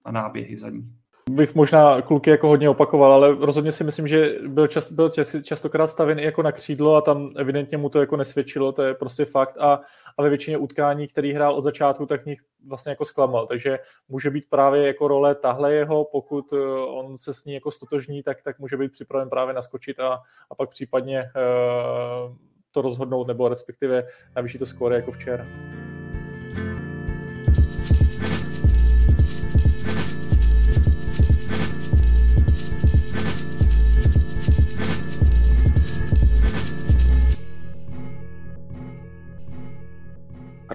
a 0.05 0.13
náběhy 0.13 0.57
za 0.57 0.71
ní 0.71 0.97
bych 1.31 1.55
možná 1.55 2.03
kluky 2.03 2.31
jako 2.31 2.49
hodně 2.49 2.69
opakoval, 2.69 3.13
ale 3.13 3.35
rozhodně 3.35 3.73
si 3.73 3.85
myslím, 3.85 4.09
že 4.09 4.35
byl, 4.47 4.67
čast, 4.67 4.93
byl 4.93 5.11
častokrát 5.43 5.91
stavěn 5.91 6.19
jako 6.19 6.43
na 6.43 6.53
křídlo 6.53 6.95
a 6.95 7.01
tam 7.01 7.31
evidentně 7.37 7.79
mu 7.79 7.89
to 7.89 8.01
jako 8.01 8.17
nesvědčilo, 8.17 8.73
to 8.73 8.83
je 8.83 8.95
prostě 8.95 9.25
fakt 9.25 9.57
a, 9.59 9.81
a 10.19 10.23
ve 10.23 10.29
většině 10.29 10.59
utkání, 10.59 11.09
který 11.09 11.33
hrál 11.33 11.55
od 11.55 11.65
začátku, 11.65 12.07
tak 12.07 12.27
nich 12.27 12.41
vlastně 12.67 12.91
jako 12.91 13.05
zklamal, 13.05 13.47
takže 13.47 13.79
může 14.09 14.31
být 14.31 14.45
právě 14.51 14.87
jako 14.87 15.09
role 15.09 15.35
tahle 15.35 15.75
jeho, 15.75 16.05
pokud 16.05 16.53
eh, 16.53 16.57
on 16.87 17.19
se 17.19 17.35
s 17.35 17.45
ní 17.45 17.55
jako 17.55 17.71
stotožní, 17.71 18.23
tak, 18.23 18.43
tak 18.43 18.59
může 18.59 18.77
být 18.77 18.93
připraven 18.93 19.29
právě 19.29 19.55
naskočit 19.55 20.01
a, 20.01 20.23
a 20.51 20.55
pak 20.55 20.71
případně 20.71 21.23
uh, 21.23 22.37
to 22.71 22.83
rozhodnout 22.83 23.27
nebo 23.27 23.49
respektive 23.49 24.07
navýšit 24.37 24.59
to 24.59 24.67
skóre 24.67 24.97
jako 24.97 25.13
včera. 25.13 25.47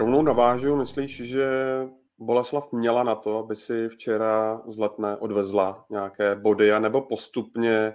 Rovnou 0.01 0.21
navážu, 0.21 0.75
myslíš, 0.75 1.21
že 1.21 1.45
Boleslav 2.17 2.71
měla 2.71 3.03
na 3.03 3.15
to, 3.15 3.37
aby 3.37 3.55
si 3.55 3.89
včera 3.89 4.61
z 4.67 4.77
letné 4.77 5.17
odvezla 5.17 5.85
nějaké 5.89 6.35
body, 6.35 6.79
nebo 6.79 7.01
postupně, 7.01 7.93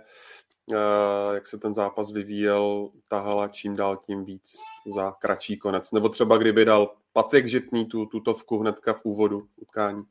eh, 0.73 1.35
jak 1.35 1.47
se 1.47 1.59
ten 1.59 1.75
zápas 1.75 2.13
vyvíjel, 2.13 2.89
tahala 3.09 3.49
čím 3.49 3.77
dál 3.77 3.97
tím 3.97 4.25
víc 4.25 4.53
za 4.97 5.11
kratší 5.11 5.57
konec? 5.57 5.93
Nebo 5.93 6.09
třeba 6.09 6.37
kdyby 6.37 6.65
dal 6.65 6.95
Patrik 7.13 7.47
Žitný 7.47 7.87
tu 7.87 8.07
tutovku 8.07 8.59
hnedka 8.59 8.93
v 8.93 9.01
úvodu 9.05 9.43
utkání? 9.57 10.03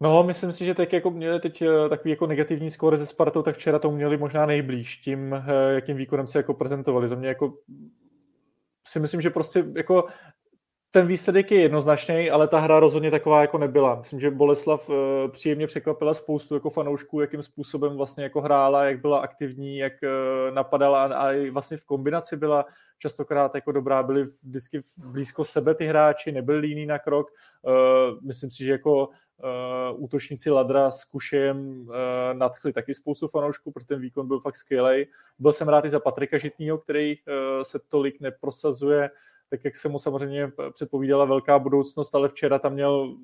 No, 0.00 0.22
myslím 0.22 0.52
si, 0.52 0.64
že 0.64 0.74
teď 0.74 0.92
jako 0.92 1.10
měli 1.10 1.40
teď 1.40 1.62
eh, 1.62 1.88
takový 1.88 2.10
jako 2.10 2.26
negativní 2.26 2.70
skóre 2.70 2.96
ze 2.96 3.06
Spartou, 3.06 3.42
tak 3.42 3.56
včera 3.56 3.78
to 3.78 3.90
měli 3.90 4.16
možná 4.16 4.46
nejblíž 4.46 4.96
tím, 4.96 5.34
eh, 5.34 5.74
jakým 5.74 5.96
výkonem 5.96 6.26
se 6.26 6.38
jako 6.38 6.54
prezentovali. 6.54 7.08
Za 7.08 7.14
mě 7.14 7.28
jako 7.28 7.54
si 8.88 9.00
myslím, 9.00 9.20
že 9.20 9.30
prostě 9.30 9.64
jako 9.76 10.08
ten 10.94 11.06
výsledek 11.06 11.50
je 11.50 11.60
jednoznačný, 11.60 12.30
ale 12.30 12.48
ta 12.48 12.58
hra 12.58 12.80
rozhodně 12.80 13.10
taková 13.10 13.40
jako 13.40 13.58
nebyla. 13.58 13.94
Myslím, 13.94 14.20
že 14.20 14.30
Boleslav 14.30 14.90
eh, 14.90 15.28
příjemně 15.28 15.66
překvapila 15.66 16.14
spoustu 16.14 16.54
jako 16.54 16.70
fanoušků, 16.70 17.20
jakým 17.20 17.42
způsobem 17.42 17.96
vlastně 17.96 18.24
jako 18.24 18.40
hrála, 18.40 18.84
jak 18.84 19.00
byla 19.00 19.18
aktivní, 19.18 19.78
jak 19.78 19.92
eh, 20.02 20.08
napadala 20.50 21.04
a 21.04 21.32
i 21.32 21.50
vlastně 21.50 21.76
v 21.76 21.84
kombinaci 21.84 22.36
byla 22.36 22.64
častokrát 22.98 23.54
jako 23.54 23.72
dobrá, 23.72 24.02
byli 24.02 24.24
vždycky 24.42 24.80
blízko 24.98 25.44
sebe 25.44 25.74
ty 25.74 25.86
hráči, 25.86 26.32
nebyli 26.32 26.58
líní 26.58 26.86
na 26.86 26.98
krok. 26.98 27.26
Eh, 27.66 27.70
myslím 28.22 28.50
si, 28.50 28.64
že 28.64 28.72
jako 28.72 29.08
útočníci 29.92 30.50
Ladra 30.50 30.90
s 30.90 31.04
Kušem 31.04 31.88
nadchli 32.32 32.72
taky 32.72 32.94
spoustu 32.94 33.28
fanoušků, 33.28 33.72
protože 33.72 33.86
ten 33.86 34.00
výkon 34.00 34.28
byl 34.28 34.40
fakt 34.40 34.56
skvělý. 34.56 35.06
Byl 35.38 35.52
jsem 35.52 35.68
rád 35.68 35.84
i 35.84 35.90
za 35.90 36.00
Patrika 36.00 36.38
Žitního, 36.38 36.78
který 36.78 37.14
se 37.62 37.78
tolik 37.88 38.20
neprosazuje 38.20 39.10
tak 39.52 39.64
jak 39.64 39.76
se 39.76 39.88
mu 39.88 39.98
samozřejmě 39.98 40.52
předpovídala 40.72 41.24
velká 41.24 41.58
budoucnost, 41.58 42.14
ale 42.14 42.28
včera 42.28 42.58
tam 42.58 42.72
měl 42.72 43.16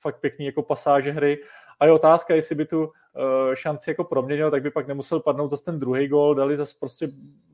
fakt 0.00 0.20
pěkný 0.20 0.46
jako 0.46 0.62
pasáže 0.62 1.12
hry. 1.12 1.38
A 1.80 1.86
je 1.86 1.92
otázka, 1.92 2.34
jestli 2.34 2.54
by 2.54 2.66
tu 2.66 2.84
uh, 2.84 2.90
šanci 3.54 3.90
jako 3.90 4.04
proměnil, 4.04 4.50
tak 4.50 4.62
by 4.62 4.70
pak 4.70 4.86
nemusel 4.86 5.20
padnout 5.20 5.50
zase 5.50 5.64
ten 5.64 5.78
druhý 5.78 6.08
gol, 6.08 6.34
dali 6.34 6.56
zase 6.56 6.76
prostě 6.80 7.08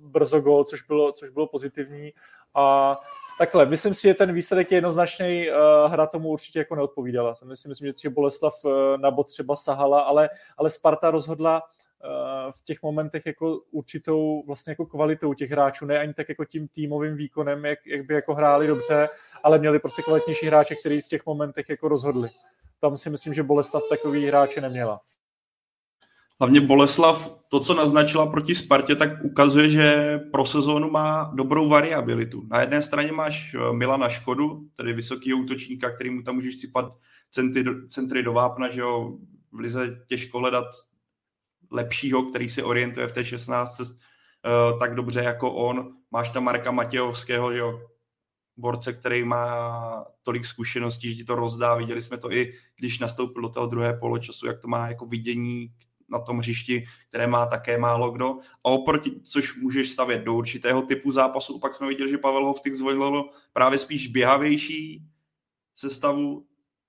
brzo 0.09 0.41
gol, 0.41 0.65
což 0.65 0.83
bylo, 0.83 1.13
což 1.13 1.31
bylo 1.31 1.47
pozitivní. 1.47 2.13
A 2.55 2.97
takhle, 3.39 3.67
myslím 3.67 3.95
si, 3.95 4.03
že 4.09 4.15
ten 4.15 4.33
výsledek 4.33 4.71
je 4.71 4.77
jednoznačný, 4.77 5.49
uh, 5.51 5.93
hra 5.93 6.07
tomu 6.07 6.29
určitě 6.29 6.59
jako 6.59 6.75
neodpovídala. 6.75 7.35
Myslím, 7.45 7.71
myslím 7.71 7.93
že 8.03 8.11
Boleslav 8.11 8.65
uh, 8.65 8.73
na 8.97 9.11
bod 9.11 9.25
třeba 9.25 9.57
sahala, 9.57 10.01
ale, 10.01 10.31
ale 10.57 10.71
Sparta 10.71 11.11
rozhodla 11.11 11.63
Eh, 12.05 12.53
v 12.53 12.65
těch 12.65 12.83
momentech 12.83 13.27
jako 13.27 13.61
určitou 13.71 14.43
vlastně 14.47 14.71
jako 14.71 14.87
kvalitou 14.87 15.35
těch 15.35 15.51
hráčů, 15.51 15.87
ne 15.87 15.99
ani 15.99 16.15
tak 16.15 16.29
jako 16.29 16.45
tím 16.45 16.69
týmovým 16.69 17.17
výkonem, 17.17 17.65
jak, 17.65 17.87
jak 17.87 18.07
by 18.07 18.15
jako 18.15 18.35
hráli 18.35 18.67
dobře, 18.67 19.07
ale 19.43 19.59
měli 19.59 19.79
prostě 19.79 20.03
kvalitnější 20.03 20.47
hráče, 20.47 20.75
který 20.75 21.01
v 21.01 21.09
těch 21.09 21.27
momentech 21.27 21.69
jako 21.69 21.89
rozhodli. 21.89 22.29
Tam 22.81 22.97
si 22.97 23.11
myslím, 23.11 23.35
že 23.35 23.43
Boleslav 23.43 23.83
takový 23.91 24.27
hráče 24.27 24.61
neměla. 24.61 25.01
Hlavně 26.41 26.61
Boleslav, 26.61 27.39
to, 27.49 27.61
co 27.61 27.75
naznačila 27.75 28.27
proti 28.27 28.55
Spartě, 28.55 28.97
tak 28.97 29.25
ukazuje, 29.25 29.71
že 29.71 30.19
pro 30.33 30.47
sezónu 30.47 30.91
má 30.91 31.31
dobrou 31.35 31.69
variabilitu. 31.69 32.47
Na 32.51 32.61
jedné 32.61 32.83
straně 32.83 33.13
máš 33.13 33.55
eh, 33.55 33.73
Milana 33.73 34.09
Škodu, 34.09 34.69
tedy 34.77 34.93
vysoký 34.93 35.35
útočníka, 35.35 35.91
který 35.91 36.11
mu 36.11 36.23
tam 36.23 36.35
můžeš 36.35 36.59
sypat 36.61 36.99
centry, 37.31 37.65
centry 37.89 38.23
do 38.23 38.33
vápna, 38.33 38.69
že 38.69 38.81
jo, 38.81 39.19
v 39.53 39.59
lize 39.59 40.05
těžko 40.07 40.39
hledat 40.39 40.67
lepšího, 41.71 42.23
který 42.23 42.49
se 42.49 42.63
orientuje 42.63 43.07
v 43.07 43.13
té 43.13 43.25
16 43.25 43.81
uh, 43.81 43.87
eh, 43.87 44.79
tak 44.79 44.95
dobře 44.95 45.21
jako 45.21 45.53
on. 45.53 45.93
Máš 46.11 46.31
tam 46.31 46.45
Marka 46.45 46.71
Matějovského, 46.71 47.53
že 47.53 47.59
jo, 47.59 47.81
borce, 48.57 48.93
který 48.93 49.25
má 49.25 50.05
tolik 50.23 50.47
zkušeností, 50.47 51.11
že 51.11 51.17
ti 51.17 51.25
to 51.25 51.35
rozdá. 51.35 51.75
Viděli 51.75 52.03
jsme 52.03 52.19
to 52.19 52.33
i, 52.33 52.53
když 52.77 52.99
nastoupil 52.99 53.43
do 53.43 53.49
toho 53.49 53.67
druhé 53.67 53.93
poločasu, 53.93 54.47
jak 54.47 54.61
to 54.61 54.69
má 54.69 54.89
jako 54.89 55.07
vidění 55.07 55.73
na 56.09 56.19
tom 56.19 56.39
hřišti, 56.39 56.85
které 57.09 57.27
má 57.27 57.47
také 57.47 57.79
málo 57.79 58.11
kdo. 58.11 58.39
A 58.65 58.69
oproti, 58.69 59.21
což 59.25 59.57
můžeš 59.57 59.91
stavět 59.91 60.19
do 60.19 60.35
určitého 60.35 60.83
typu 60.83 61.13
zápasu, 61.13 61.59
pak 61.59 61.75
jsme 61.75 61.89
viděli, 61.89 62.11
že 62.11 62.19
Pavel 62.19 62.47
Hovtik 62.47 62.75
zvolil 62.75 63.25
právě 63.53 63.79
spíš 63.79 64.07
běhavější 64.07 65.03
sestavu, 65.77 66.47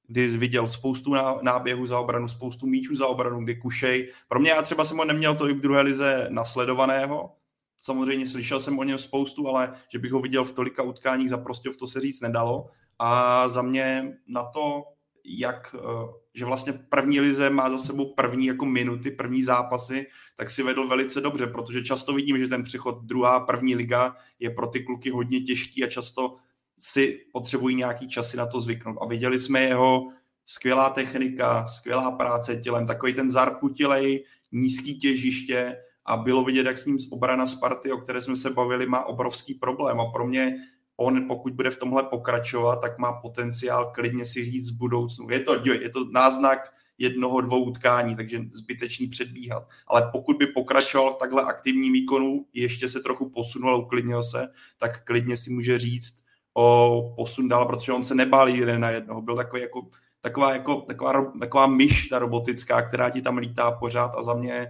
kdy 0.07 0.27
viděl 0.27 0.67
spoustu 0.67 1.13
náběhů 1.41 1.85
za 1.85 1.99
obranu, 1.99 2.27
spoustu 2.27 2.67
míčů 2.67 2.95
za 2.95 3.07
obranu, 3.07 3.43
kdy 3.43 3.55
Kušej. 3.55 4.11
Pro 4.27 4.39
mě 4.39 4.49
já 4.49 4.61
třeba 4.61 4.83
jsem 4.83 4.97
ho 4.97 5.05
neměl 5.05 5.35
to 5.35 5.49
i 5.49 5.53
v 5.53 5.61
druhé 5.61 5.81
lize 5.81 6.27
nasledovaného, 6.29 7.35
samozřejmě 7.77 8.27
slyšel 8.27 8.59
jsem 8.59 8.79
o 8.79 8.83
něm 8.83 8.97
spoustu, 8.97 9.47
ale 9.47 9.73
že 9.91 9.99
bych 9.99 10.11
ho 10.11 10.19
viděl 10.19 10.43
v 10.43 10.51
tolika 10.51 10.83
utkáních 10.83 11.29
za 11.29 11.37
prostě 11.37 11.69
v 11.69 11.77
to 11.77 11.87
se 11.87 12.01
říct 12.01 12.21
nedalo. 12.21 12.69
A 12.99 13.47
za 13.47 13.61
mě 13.61 14.17
na 14.27 14.43
to, 14.43 14.83
jak, 15.25 15.75
eh, 15.75 16.13
že 16.33 16.45
vlastně 16.45 16.73
v 16.73 16.89
první 16.89 17.19
lize 17.19 17.49
má 17.49 17.69
za 17.69 17.77
sebou 17.77 18.13
první 18.13 18.45
jako 18.45 18.65
minuty, 18.65 19.11
první 19.11 19.43
zápasy, 19.43 20.07
tak 20.37 20.49
si 20.49 20.63
vedl 20.63 20.87
velice 20.87 21.21
dobře, 21.21 21.47
protože 21.47 21.83
často 21.83 22.13
vidím, 22.13 22.39
že 22.39 22.47
ten 22.47 22.63
přechod 22.63 23.03
druhá, 23.03 23.39
první 23.39 23.75
liga 23.75 24.15
je 24.39 24.49
pro 24.49 24.67
ty 24.67 24.83
kluky 24.83 25.09
hodně 25.09 25.41
těžký 25.41 25.83
a 25.83 25.89
často 25.89 26.35
si 26.79 27.25
potřebují 27.33 27.75
nějaký 27.75 28.07
časy 28.07 28.37
na 28.37 28.45
to 28.45 28.61
zvyknout. 28.61 28.97
A 29.01 29.05
viděli 29.05 29.39
jsme 29.39 29.61
jeho 29.61 30.07
skvělá 30.45 30.89
technika, 30.89 31.67
skvělá 31.67 32.11
práce 32.11 32.55
tělem, 32.55 32.87
takový 32.87 33.13
ten 33.13 33.29
zarputilej, 33.29 34.25
nízký 34.51 34.99
těžiště 34.99 35.77
a 36.05 36.17
bylo 36.17 36.43
vidět, 36.43 36.65
jak 36.65 36.77
s 36.77 36.85
ním 36.85 36.97
obrana 37.11 37.45
Sparty, 37.45 37.91
o 37.91 37.97
které 37.97 38.21
jsme 38.21 38.37
se 38.37 38.49
bavili, 38.49 38.85
má 38.85 39.05
obrovský 39.05 39.53
problém 39.53 39.99
a 39.99 40.11
pro 40.11 40.27
mě 40.27 40.55
on, 40.99 41.27
pokud 41.27 41.53
bude 41.53 41.69
v 41.69 41.77
tomhle 41.77 42.03
pokračovat, 42.03 42.81
tak 42.81 42.97
má 42.97 43.13
potenciál 43.13 43.91
klidně 43.95 44.25
si 44.25 44.45
říct 44.45 44.71
v 44.71 44.77
budoucnu. 44.77 45.29
Je 45.29 45.39
to, 45.39 45.71
je 45.71 45.89
to 45.89 46.05
náznak 46.11 46.73
jednoho, 46.97 47.41
dvou 47.41 47.63
utkání, 47.63 48.15
takže 48.15 48.39
zbytečný 48.53 49.07
předbíhat. 49.07 49.67
Ale 49.87 50.09
pokud 50.11 50.37
by 50.37 50.47
pokračoval 50.47 51.13
v 51.13 51.17
takhle 51.17 51.43
aktivním 51.43 51.93
výkonu, 51.93 52.45
ještě 52.53 52.89
se 52.89 52.99
trochu 52.99 53.29
posunul 53.29 53.75
a 53.75 53.77
uklidnil 53.77 54.23
se, 54.23 54.47
tak 54.77 55.03
klidně 55.03 55.37
si 55.37 55.49
může 55.49 55.79
říct 55.79 56.15
o 56.53 57.13
posun 57.15 57.47
dál, 57.47 57.65
protože 57.65 57.91
on 57.91 58.03
se 58.03 58.15
nebál 58.15 58.49
jeden 58.49 58.81
na 58.81 58.89
jednoho. 58.89 59.21
Byl 59.21 59.35
takový 59.35 59.61
jako, 59.61 59.87
taková, 60.21 60.53
jako, 60.53 60.81
taková, 60.81 61.31
taková 61.39 61.67
myš 61.67 62.07
ta 62.07 62.19
robotická, 62.19 62.81
která 62.81 63.09
ti 63.09 63.21
tam 63.21 63.37
lítá 63.37 63.71
pořád 63.71 64.15
a 64.15 64.23
za 64.23 64.33
mě 64.33 64.67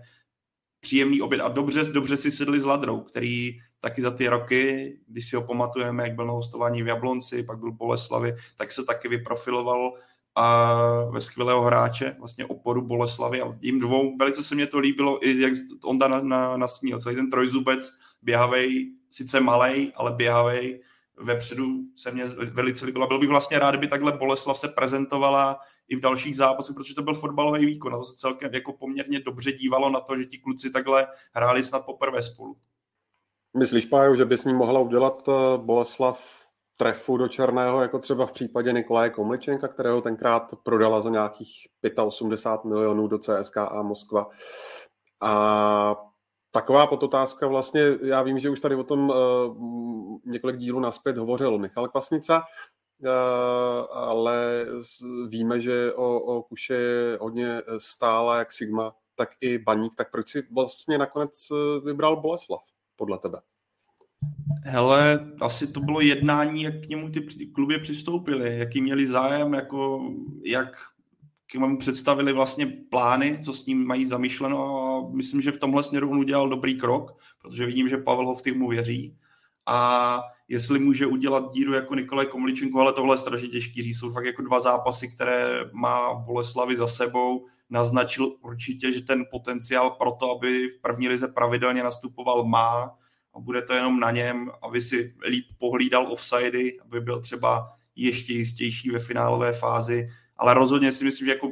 příjemný 0.79 1.21
oběd. 1.21 1.41
A 1.41 1.47
dobře, 1.47 1.83
dobře 1.83 2.17
si 2.17 2.31
sedli 2.31 2.59
s 2.59 2.63
Ladrou, 2.63 3.01
který 3.01 3.59
taky 3.79 4.01
za 4.01 4.11
ty 4.11 4.27
roky, 4.27 4.93
když 5.07 5.29
si 5.29 5.35
ho 5.35 5.41
pamatujeme, 5.41 6.03
jak 6.03 6.15
byl 6.15 6.25
na 6.25 6.33
hostování 6.33 6.83
v 6.83 6.87
Jablonci, 6.87 7.43
pak 7.43 7.59
byl 7.59 7.71
Boleslavi, 7.71 8.35
tak 8.57 8.71
se 8.71 8.85
taky 8.85 9.07
vyprofiloval 9.07 9.93
a 10.35 10.75
ve 11.11 11.21
skvělého 11.21 11.61
hráče, 11.61 12.15
vlastně 12.19 12.45
oporu 12.45 12.81
Boleslavy 12.81 13.41
a 13.41 13.57
jim 13.61 13.79
dvou, 13.79 14.17
velice 14.17 14.43
se 14.43 14.55
mě 14.55 14.67
to 14.67 14.79
líbilo, 14.79 15.27
i 15.27 15.41
jak 15.41 15.53
Onda 15.83 16.07
na, 16.07 16.21
na, 16.21 16.57
nasmíl, 16.57 16.99
celý 16.99 17.15
ten 17.15 17.29
trojzubec, 17.29 17.93
běhavej, 18.21 18.91
sice 19.11 19.39
malej, 19.39 19.91
ale 19.95 20.11
běhavej, 20.11 20.81
vepředu 21.17 21.79
se 21.95 22.11
mě 22.11 22.25
velice 22.51 22.85
líbilo. 22.85 23.07
Byl 23.07 23.19
bych 23.19 23.29
vlastně 23.29 23.59
rád, 23.59 23.71
kdyby 23.71 23.87
takhle 23.87 24.11
Boleslav 24.11 24.57
se 24.57 24.67
prezentovala 24.67 25.59
i 25.87 25.95
v 25.95 25.99
dalších 25.99 26.35
zápasech, 26.35 26.75
protože 26.75 26.95
to 26.95 27.03
byl 27.03 27.13
fotbalový 27.13 27.65
výkon. 27.65 27.93
A 27.93 27.97
to 27.97 28.03
se 28.03 28.15
celkem 28.15 28.53
jako 28.53 28.73
poměrně 28.73 29.19
dobře 29.19 29.51
dívalo 29.51 29.89
na 29.89 29.99
to, 29.99 30.17
že 30.17 30.25
ti 30.25 30.37
kluci 30.37 30.69
takhle 30.69 31.07
hráli 31.33 31.63
snad 31.63 31.85
poprvé 31.85 32.23
spolu. 32.23 32.57
Myslíš, 33.57 33.85
Pájo, 33.85 34.15
že 34.15 34.25
by 34.25 34.37
s 34.37 34.45
ním 34.45 34.55
mohla 34.55 34.79
udělat 34.79 35.29
eh, 35.29 35.57
Boleslav 35.57 36.39
trefu 36.77 37.17
do 37.17 37.27
černého, 37.27 37.81
jako 37.81 37.99
třeba 37.99 38.25
v 38.25 38.31
případě 38.31 38.73
Nikolaje 38.73 39.09
Komličenka, 39.09 39.67
kterého 39.67 40.01
tenkrát 40.01 40.53
prodala 40.63 41.01
za 41.01 41.09
nějakých 41.09 41.67
85 42.05 42.69
milionů 42.69 43.07
do 43.07 43.17
CSKA 43.17 43.81
Moskva. 43.81 44.27
A 45.21 45.95
taková 46.51 46.87
podotázka 46.87 47.47
vlastně, 47.47 47.81
já 48.01 48.21
vím, 48.21 48.39
že 48.39 48.49
už 48.49 48.59
tady 48.59 48.75
o 48.75 48.83
tom 48.83 49.09
uh, 49.09 49.15
několik 50.25 50.57
dílů 50.57 50.79
naspět 50.79 51.17
hovořil 51.17 51.57
Michal 51.57 51.87
Kvasnica, 51.87 52.43
uh, 52.99 53.09
ale 53.91 54.65
víme, 55.27 55.61
že 55.61 55.93
o, 55.93 56.19
o 56.19 56.43
Kuše 56.43 56.73
je 56.73 57.17
hodně 57.21 57.61
stála 57.77 58.37
jak 58.37 58.51
Sigma, 58.51 58.95
tak 59.15 59.29
i 59.41 59.57
Baník, 59.57 59.95
tak 59.95 60.11
proč 60.11 60.29
si 60.29 60.43
vlastně 60.51 60.97
nakonec 60.97 61.47
vybral 61.83 62.21
Boleslav, 62.21 62.61
podle 62.99 63.17
tebe? 63.17 63.37
Hele, 64.63 65.31
asi 65.41 65.67
to 65.67 65.79
bylo 65.79 66.01
jednání, 66.01 66.63
jak 66.63 66.85
k 66.85 66.89
němu 66.89 67.09
ty 67.09 67.21
kluby 67.55 67.79
přistoupily, 67.79 68.57
jaký 68.57 68.81
měli 68.81 69.07
zájem, 69.07 69.53
jako, 69.53 70.09
jak 70.45 70.67
k 71.47 71.53
němu 71.53 71.77
představili 71.77 72.33
vlastně 72.33 72.65
plány, 72.89 73.39
co 73.43 73.53
s 73.53 73.65
ním 73.65 73.87
mají 73.87 74.05
zamýšleno 74.05 74.57
a 74.57 75.09
myslím, 75.15 75.41
že 75.41 75.51
v 75.51 75.59
tomhle 75.59 75.83
směru 75.83 76.11
on 76.11 76.19
udělal 76.19 76.49
dobrý 76.49 76.75
krok, 76.75 77.17
protože 77.41 77.65
vidím, 77.65 77.87
že 77.87 77.97
Pavel 77.97 78.25
Hovtych 78.25 78.55
mu 78.55 78.69
věří 78.69 79.17
a 79.65 80.21
jestli 80.47 80.79
může 80.79 81.05
udělat 81.05 81.51
díru 81.51 81.73
jako 81.73 81.95
Nikolaj 81.95 82.25
Komličenko, 82.25 82.79
ale 82.79 82.93
tohle 82.93 83.13
je 83.13 83.19
strašně 83.19 83.47
těžký 83.47 83.83
říct. 83.83 83.99
Jsou 83.99 84.11
fakt 84.11 84.25
jako 84.25 84.41
dva 84.41 84.59
zápasy, 84.59 85.07
které 85.07 85.69
má 85.71 86.13
Boleslavy 86.13 86.77
za 86.77 86.87
sebou. 86.87 87.45
Naznačil 87.69 88.35
určitě, 88.41 88.93
že 88.93 89.01
ten 89.01 89.25
potenciál 89.31 89.89
pro 89.91 90.11
to, 90.11 90.31
aby 90.31 90.67
v 90.67 90.81
první 90.81 91.07
lize 91.07 91.27
pravidelně 91.27 91.83
nastupoval, 91.83 92.45
má 92.45 92.97
a 93.33 93.39
bude 93.39 93.61
to 93.61 93.73
jenom 93.73 93.99
na 93.99 94.11
něm, 94.11 94.51
aby 94.61 94.81
si 94.81 95.15
líp 95.29 95.45
pohlídal 95.57 96.11
offsidy, 96.11 96.79
aby 96.79 97.01
byl 97.01 97.21
třeba 97.21 97.73
ještě 97.95 98.33
jistější 98.33 98.89
ve 98.89 98.99
finálové 98.99 99.53
fázi, 99.53 100.07
ale 100.37 100.53
rozhodně 100.53 100.91
si 100.91 101.05
myslím, 101.05 101.25
že 101.25 101.31
jako 101.31 101.51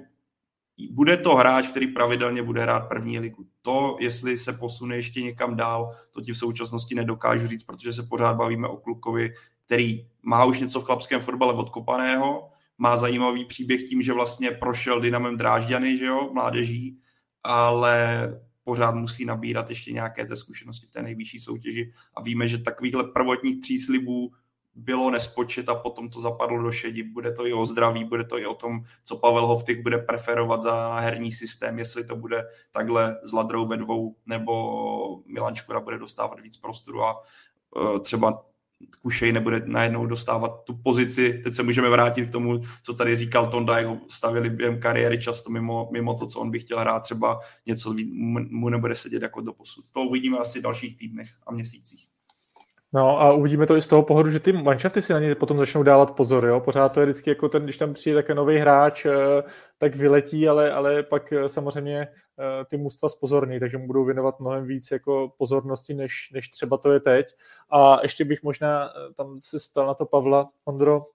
bude 0.92 1.18
to 1.18 1.36
hráč, 1.36 1.68
který 1.68 1.88
pravidelně 1.88 2.44
bude 2.44 2.62
hrát 2.62 2.80
první 2.80 3.20
ligu. 3.20 3.46
To, 3.62 3.98
jestli 4.00 4.38
se 4.38 4.54
posune 4.54 4.96
ještě 4.96 5.22
někam 5.22 5.56
dál, 5.56 5.96
to 6.12 6.22
ti 6.22 6.34
v 6.34 6.38
současnosti 6.38 6.96
nedokážu 6.96 7.48
říct, 7.48 7.64
protože 7.64 7.94
se 7.94 8.04
pořád 8.04 8.34
bavíme 8.34 8.68
o 8.68 8.78
klukovi, 8.78 9.34
který 9.66 10.08
má 10.22 10.46
už 10.46 10.60
něco 10.60 10.82
v 10.82 10.84
chlapském 10.84 11.22
fotbale 11.22 11.54
odkopaného, 11.54 12.50
má 12.78 12.98
zajímavý 12.98 13.46
příběh 13.46 13.84
tím, 13.84 14.02
že 14.02 14.14
vlastně 14.14 14.52
prošel 14.52 15.02
Dynamem 15.02 15.38
Drážďany, 15.38 15.98
že 15.98 16.06
jo, 16.06 16.30
mládeží, 16.34 17.00
ale 17.44 18.28
pořád 18.64 18.96
musí 18.96 19.26
nabírat 19.26 19.70
ještě 19.70 19.92
nějaké 19.92 20.26
té 20.26 20.36
zkušenosti 20.36 20.88
v 20.88 20.92
té 20.92 21.04
nejvyšší 21.04 21.40
soutěži 21.40 21.94
a 22.16 22.22
víme, 22.22 22.48
že 22.48 22.58
takovýchhle 22.58 23.04
prvotních 23.04 23.62
příslibů 23.62 24.32
bylo 24.76 25.12
nespočet 25.12 25.70
a 25.70 25.76
potom 25.76 26.10
to 26.10 26.22
zapadlo 26.22 26.64
do 26.64 26.72
šedi. 26.72 27.04
Bude 27.04 27.32
to 27.32 27.48
i 27.48 27.54
o 27.54 27.66
zdraví, 27.66 28.04
bude 28.04 28.24
to 28.24 28.40
i 28.40 28.46
o 28.46 28.54
tom, 28.54 28.84
co 29.04 29.18
Pavel 29.18 29.48
Hovtik 29.48 29.84
bude 29.84 29.98
preferovat 29.98 30.62
za 30.62 31.00
herní 31.00 31.32
systém, 31.32 31.80
jestli 31.80 32.06
to 32.06 32.16
bude 32.16 32.44
takhle 32.72 33.18
s 33.24 33.32
Ladrou 33.32 33.68
ve 33.68 33.78
dvou, 33.78 34.16
nebo 34.26 35.24
Milan 35.26 35.56
Škoda 35.56 35.80
bude 35.80 35.98
dostávat 35.98 36.40
víc 36.40 36.58
prostoru 36.58 37.04
a 37.04 37.24
uh, 37.76 38.00
třeba 38.00 38.46
Kušej 39.02 39.32
nebude 39.32 39.62
najednou 39.66 40.06
dostávat 40.06 40.64
tu 40.64 40.78
pozici. 40.78 41.42
Teď 41.44 41.54
se 41.54 41.64
můžeme 41.64 41.90
vrátit 41.90 42.30
k 42.30 42.32
tomu, 42.32 42.60
co 42.84 42.94
tady 42.94 43.18
říkal 43.18 43.52
Tonda, 43.52 43.78
jak 43.78 43.88
ho 43.88 44.00
stavili 44.10 44.50
během 44.50 44.80
kariéry 44.80 45.22
často 45.22 45.50
mimo, 45.50 45.90
mimo 45.92 46.14
to, 46.14 46.28
co 46.28 46.40
on 46.40 46.52
by 46.52 46.60
chtěl 46.60 46.80
hrát, 46.80 47.00
třeba 47.00 47.40
něco 47.66 47.96
mu 48.50 48.70
nebude 48.70 48.96
sedět 48.96 49.22
jako 49.22 49.42
do 49.42 49.54
posud. 49.54 49.86
To 49.92 50.02
uvidíme 50.02 50.38
asi 50.38 50.60
v 50.60 50.64
dalších 50.64 50.98
týdnech 50.98 51.30
a 51.48 51.52
měsících. 51.52 52.17
No 52.94 53.22
a 53.22 53.34
uvidíme 53.34 53.68
to 53.68 53.76
i 53.76 53.82
z 53.82 53.88
toho 53.88 54.04
pohledu, 54.04 54.30
že 54.30 54.40
ty 54.40 54.54
manšafty 54.54 55.02
si 55.02 55.14
na 55.14 55.20
ně 55.20 55.36
potom 55.36 55.58
začnou 55.58 55.84
dávat 55.84 56.16
pozor, 56.16 56.46
jo. 56.46 56.60
Pořád 56.60 56.90
to 56.90 57.00
je 57.00 57.06
vždycky 57.06 57.30
jako 57.30 57.50
ten, 57.50 57.64
když 57.64 57.78
tam 57.78 57.94
přijde 57.94 58.16
také 58.16 58.36
nový 58.36 58.58
hráč, 58.58 59.06
eh, 59.06 59.12
tak 59.78 59.96
vyletí, 59.96 60.48
ale, 60.50 60.72
ale 60.72 61.04
pak 61.04 61.34
eh, 61.34 61.50
samozřejmě 61.50 62.02
eh, 62.02 62.66
ty 62.66 62.78
mužstva 62.78 63.10
spozorní, 63.10 63.60
takže 63.60 63.78
mu 63.78 63.88
budou 63.88 64.06
věnovat 64.06 64.40
mnohem 64.40 64.66
víc 64.66 64.92
jako 64.92 65.34
pozornosti, 65.38 65.94
než, 65.94 66.30
než 66.34 66.50
třeba 66.50 66.78
to 66.78 66.92
je 66.92 67.00
teď. 67.00 67.28
A 67.70 68.00
ještě 68.02 68.26
bych 68.26 68.44
možná 68.44 68.90
tam 69.18 69.40
se 69.40 69.58
ptal 69.72 69.88
na 69.88 69.94
to 69.94 70.06
Pavla, 70.06 70.50
Ondro, 70.66 71.06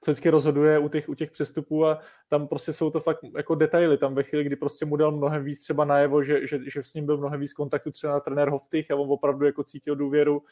co 0.00 0.10
vždycky 0.10 0.30
rozhoduje 0.30 0.78
u 0.78 0.88
těch, 0.88 1.08
u 1.08 1.14
těch 1.14 1.30
přestupů 1.30 1.86
a 1.86 1.98
tam 2.28 2.48
prostě 2.48 2.72
jsou 2.72 2.90
to 2.90 3.00
fakt 3.00 3.18
jako 3.36 3.54
detaily. 3.54 3.98
Tam 3.98 4.14
ve 4.14 4.22
chvíli, 4.22 4.44
kdy 4.44 4.56
prostě 4.56 4.84
mu 4.84 4.96
dal 4.96 5.12
mnohem 5.12 5.44
víc 5.44 5.60
třeba 5.60 5.84
najevo, 5.84 6.22
že, 6.22 6.46
že, 6.46 6.58
že 6.66 6.82
s 6.82 6.94
ním 6.94 7.06
byl 7.06 7.16
mnohem 7.16 7.40
víc 7.40 7.52
kontaktu 7.52 7.90
třeba 7.90 8.12
na 8.12 8.20
trenér 8.20 8.48
Hoftych 8.48 8.90
a 8.90 8.96
on 8.96 9.12
opravdu 9.12 9.46
jako 9.46 9.64
cítil 9.64 9.96
důvěru 9.96 10.38
uh, 10.38 10.44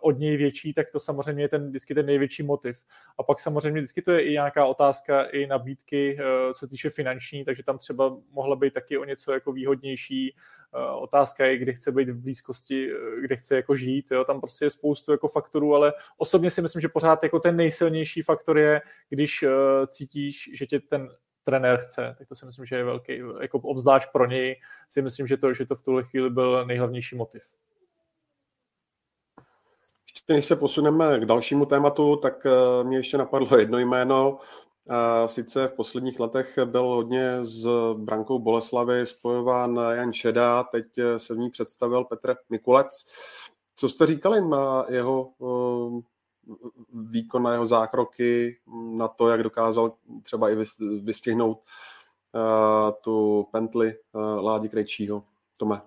od 0.00 0.18
něj 0.18 0.36
větší, 0.36 0.74
tak 0.74 0.90
to 0.90 1.00
samozřejmě 1.00 1.44
je 1.44 1.48
ten, 1.48 1.68
vždycky 1.68 1.94
ten 1.94 2.06
největší 2.06 2.42
motiv. 2.42 2.84
A 3.18 3.22
pak 3.22 3.40
samozřejmě 3.40 3.80
vždycky 3.80 4.02
to 4.02 4.12
je 4.12 4.22
i 4.22 4.32
nějaká 4.32 4.66
otázka 4.66 5.22
i 5.22 5.46
nabídky, 5.46 6.18
uh, 6.18 6.52
co 6.52 6.66
týče 6.66 6.90
finanční, 6.90 7.44
takže 7.44 7.62
tam 7.62 7.78
třeba 7.78 8.16
mohla 8.32 8.56
být 8.56 8.74
taky 8.74 8.98
o 8.98 9.04
něco 9.04 9.32
jako 9.32 9.52
výhodnější 9.52 10.34
Eh, 10.76 10.90
otázka 10.90 11.46
je, 11.46 11.58
kde 11.58 11.72
chce 11.72 11.92
být 11.92 12.08
v 12.08 12.22
blízkosti, 12.22 12.90
kde 13.20 13.36
chce 13.36 13.56
jako 13.56 13.76
žít, 13.76 14.06
jo? 14.10 14.24
tam 14.24 14.40
prostě 14.40 14.64
je 14.64 14.70
spoustu 14.70 15.12
jako 15.12 15.28
faktorů, 15.28 15.74
ale 15.74 15.92
osobně 16.16 16.50
si 16.50 16.62
myslím, 16.62 16.80
že 16.80 16.88
pořád 16.88 17.22
jako 17.22 17.40
ten 17.40 17.56
nejsilnější 17.56 18.22
faktor 18.22 18.58
je, 18.58 18.82
když 19.08 19.44
cítíš, 19.86 20.50
že 20.54 20.63
tě 20.66 20.80
ten 20.80 21.08
trenér 21.44 21.78
chce, 21.80 22.14
tak 22.18 22.28
to 22.28 22.34
si 22.34 22.46
myslím, 22.46 22.66
že 22.66 22.76
je 22.76 22.84
velký, 22.84 23.20
jako 23.40 23.58
obzvlášť 23.58 24.08
pro 24.12 24.26
něj 24.26 24.60
si 24.90 25.02
myslím, 25.02 25.26
že 25.26 25.36
to, 25.36 25.54
že 25.54 25.66
to 25.66 25.74
v 25.76 25.82
tuhle 25.82 26.04
chvíli 26.04 26.30
byl 26.30 26.66
nejhlavnější 26.66 27.16
motiv. 27.16 27.42
Ještě 30.14 30.32
než 30.32 30.46
se 30.46 30.56
posuneme 30.56 31.20
k 31.20 31.24
dalšímu 31.24 31.66
tématu, 31.66 32.16
tak 32.16 32.46
mě 32.82 32.96
ještě 32.96 33.18
napadlo 33.18 33.58
jedno 33.58 33.78
jméno, 33.78 34.38
a 34.88 35.28
sice 35.28 35.68
v 35.68 35.72
posledních 35.72 36.20
letech 36.20 36.58
byl 36.64 36.82
hodně 36.82 37.44
s 37.44 37.68
brankou 37.94 38.38
Boleslavy 38.38 39.06
spojován 39.06 39.80
Jan 39.90 40.12
Šeda, 40.12 40.62
teď 40.62 40.86
se 41.16 41.34
v 41.34 41.38
ní 41.38 41.50
představil 41.50 42.04
Petr 42.04 42.36
Mikulec. 42.50 43.04
Co 43.76 43.88
jste 43.88 44.06
říkali 44.06 44.48
na 44.48 44.84
jeho 44.88 45.32
výkon 46.92 47.42
na 47.42 47.52
jeho 47.52 47.66
zákroky, 47.66 48.58
na 48.96 49.08
to, 49.08 49.28
jak 49.28 49.42
dokázal 49.42 49.92
třeba 50.22 50.50
i 50.50 50.56
vystihnout 51.02 51.58
uh, 51.58 52.92
tu 53.04 53.46
pentli 53.52 53.94
uh, 54.12 54.44
Ládi 54.44 54.68
Krejčího. 54.68 55.24
Tome. 55.58 55.80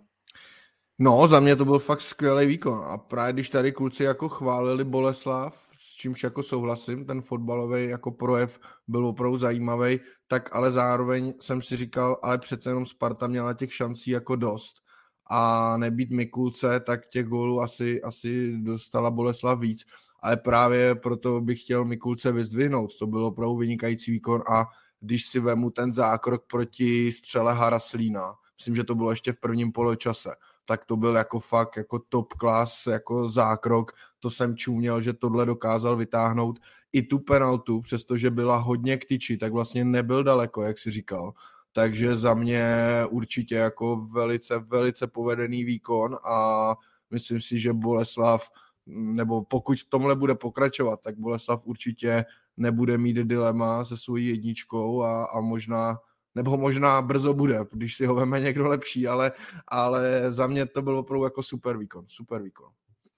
No, 0.99 1.27
za 1.27 1.39
mě 1.39 1.55
to 1.55 1.65
byl 1.65 1.79
fakt 1.79 2.01
skvělý 2.01 2.45
výkon 2.45 2.83
a 2.85 2.97
právě 2.97 3.33
když 3.33 3.49
tady 3.49 3.71
kluci 3.71 4.03
jako 4.03 4.29
chválili 4.29 4.83
Boleslav, 4.83 5.67
s 5.79 5.93
čímž 5.93 6.23
jako 6.23 6.43
souhlasím, 6.43 7.05
ten 7.05 7.21
fotbalový 7.21 7.89
jako 7.89 8.11
projev 8.11 8.59
byl 8.87 9.07
opravdu 9.07 9.37
zajímavý, 9.37 9.99
tak 10.27 10.55
ale 10.55 10.71
zároveň 10.71 11.33
jsem 11.39 11.61
si 11.61 11.77
říkal, 11.77 12.19
ale 12.23 12.37
přece 12.37 12.69
jenom 12.69 12.85
Sparta 12.85 13.27
měla 13.27 13.53
těch 13.53 13.73
šancí 13.73 14.11
jako 14.11 14.35
dost 14.35 14.75
a 15.29 15.73
nebýt 15.77 16.11
Mikulce, 16.11 16.79
tak 16.79 17.09
těch 17.09 17.25
gólů 17.25 17.61
asi, 17.61 18.01
asi 18.01 18.57
dostala 18.57 19.11
Boleslav 19.11 19.59
víc. 19.59 19.85
Ale 20.19 20.37
právě 20.37 20.95
proto 20.95 21.41
bych 21.41 21.61
chtěl 21.61 21.85
Mikulce 21.85 22.31
vyzdvihnout. 22.31 22.97
To 22.99 23.07
byl 23.07 23.25
opravdu 23.25 23.57
vynikající 23.57 24.11
výkon 24.11 24.41
a 24.51 24.65
když 24.99 25.25
si 25.25 25.39
vemu 25.39 25.69
ten 25.69 25.93
zákrok 25.93 26.43
proti 26.47 27.11
střele 27.11 27.53
Haraslína, 27.53 28.33
myslím, 28.57 28.75
že 28.75 28.83
to 28.83 28.95
bylo 28.95 29.09
ještě 29.09 29.33
v 29.33 29.39
prvním 29.39 29.71
poločase, 29.71 30.29
tak 30.65 30.85
to 30.85 30.97
byl 30.97 31.15
jako 31.15 31.39
fakt 31.39 31.77
jako 31.77 31.99
top 32.09 32.33
class, 32.39 32.87
jako 32.87 33.29
zákrok, 33.29 33.91
to 34.19 34.29
jsem 34.29 34.57
čuměl, 34.57 35.01
že 35.01 35.13
tohle 35.13 35.45
dokázal 35.45 35.95
vytáhnout. 35.95 36.59
I 36.93 37.01
tu 37.01 37.19
penaltu, 37.19 37.81
přestože 37.81 38.31
byla 38.31 38.57
hodně 38.57 38.97
k 38.97 39.05
tyči, 39.05 39.37
tak 39.37 39.53
vlastně 39.53 39.85
nebyl 39.85 40.23
daleko, 40.23 40.63
jak 40.63 40.77
si 40.77 40.91
říkal, 40.91 41.33
takže 41.71 42.17
za 42.17 42.33
mě 42.33 42.65
určitě 43.09 43.55
jako 43.55 43.95
velice, 43.95 44.59
velice 44.59 45.07
povedený 45.07 45.63
výkon 45.63 46.17
a 46.23 46.75
myslím 47.11 47.41
si, 47.41 47.59
že 47.59 47.73
Boleslav, 47.73 48.49
nebo 48.87 49.43
pokud 49.43 49.79
v 49.79 49.89
tomhle 49.89 50.15
bude 50.15 50.35
pokračovat, 50.35 51.01
tak 51.01 51.17
Boleslav 51.17 51.65
určitě 51.65 52.25
nebude 52.57 52.97
mít 52.97 53.17
dilema 53.17 53.85
se 53.85 53.97
svojí 53.97 54.27
jedničkou 54.27 55.03
a, 55.03 55.25
a 55.25 55.41
možná 55.41 55.97
nebo 56.35 56.57
možná 56.57 57.01
brzo 57.01 57.33
bude, 57.33 57.59
když 57.71 57.95
si 57.95 58.05
ho 58.05 58.15
veme 58.15 58.39
někdo 58.39 58.67
lepší, 58.67 59.07
ale, 59.07 59.31
ale 59.67 60.23
za 60.29 60.47
mě 60.47 60.65
to 60.65 60.81
byl 60.81 60.97
opravdu 60.97 61.23
jako 61.23 61.43
super 61.43 61.77
výkon, 61.77 62.05
super 62.07 62.41
výkon. 62.41 62.69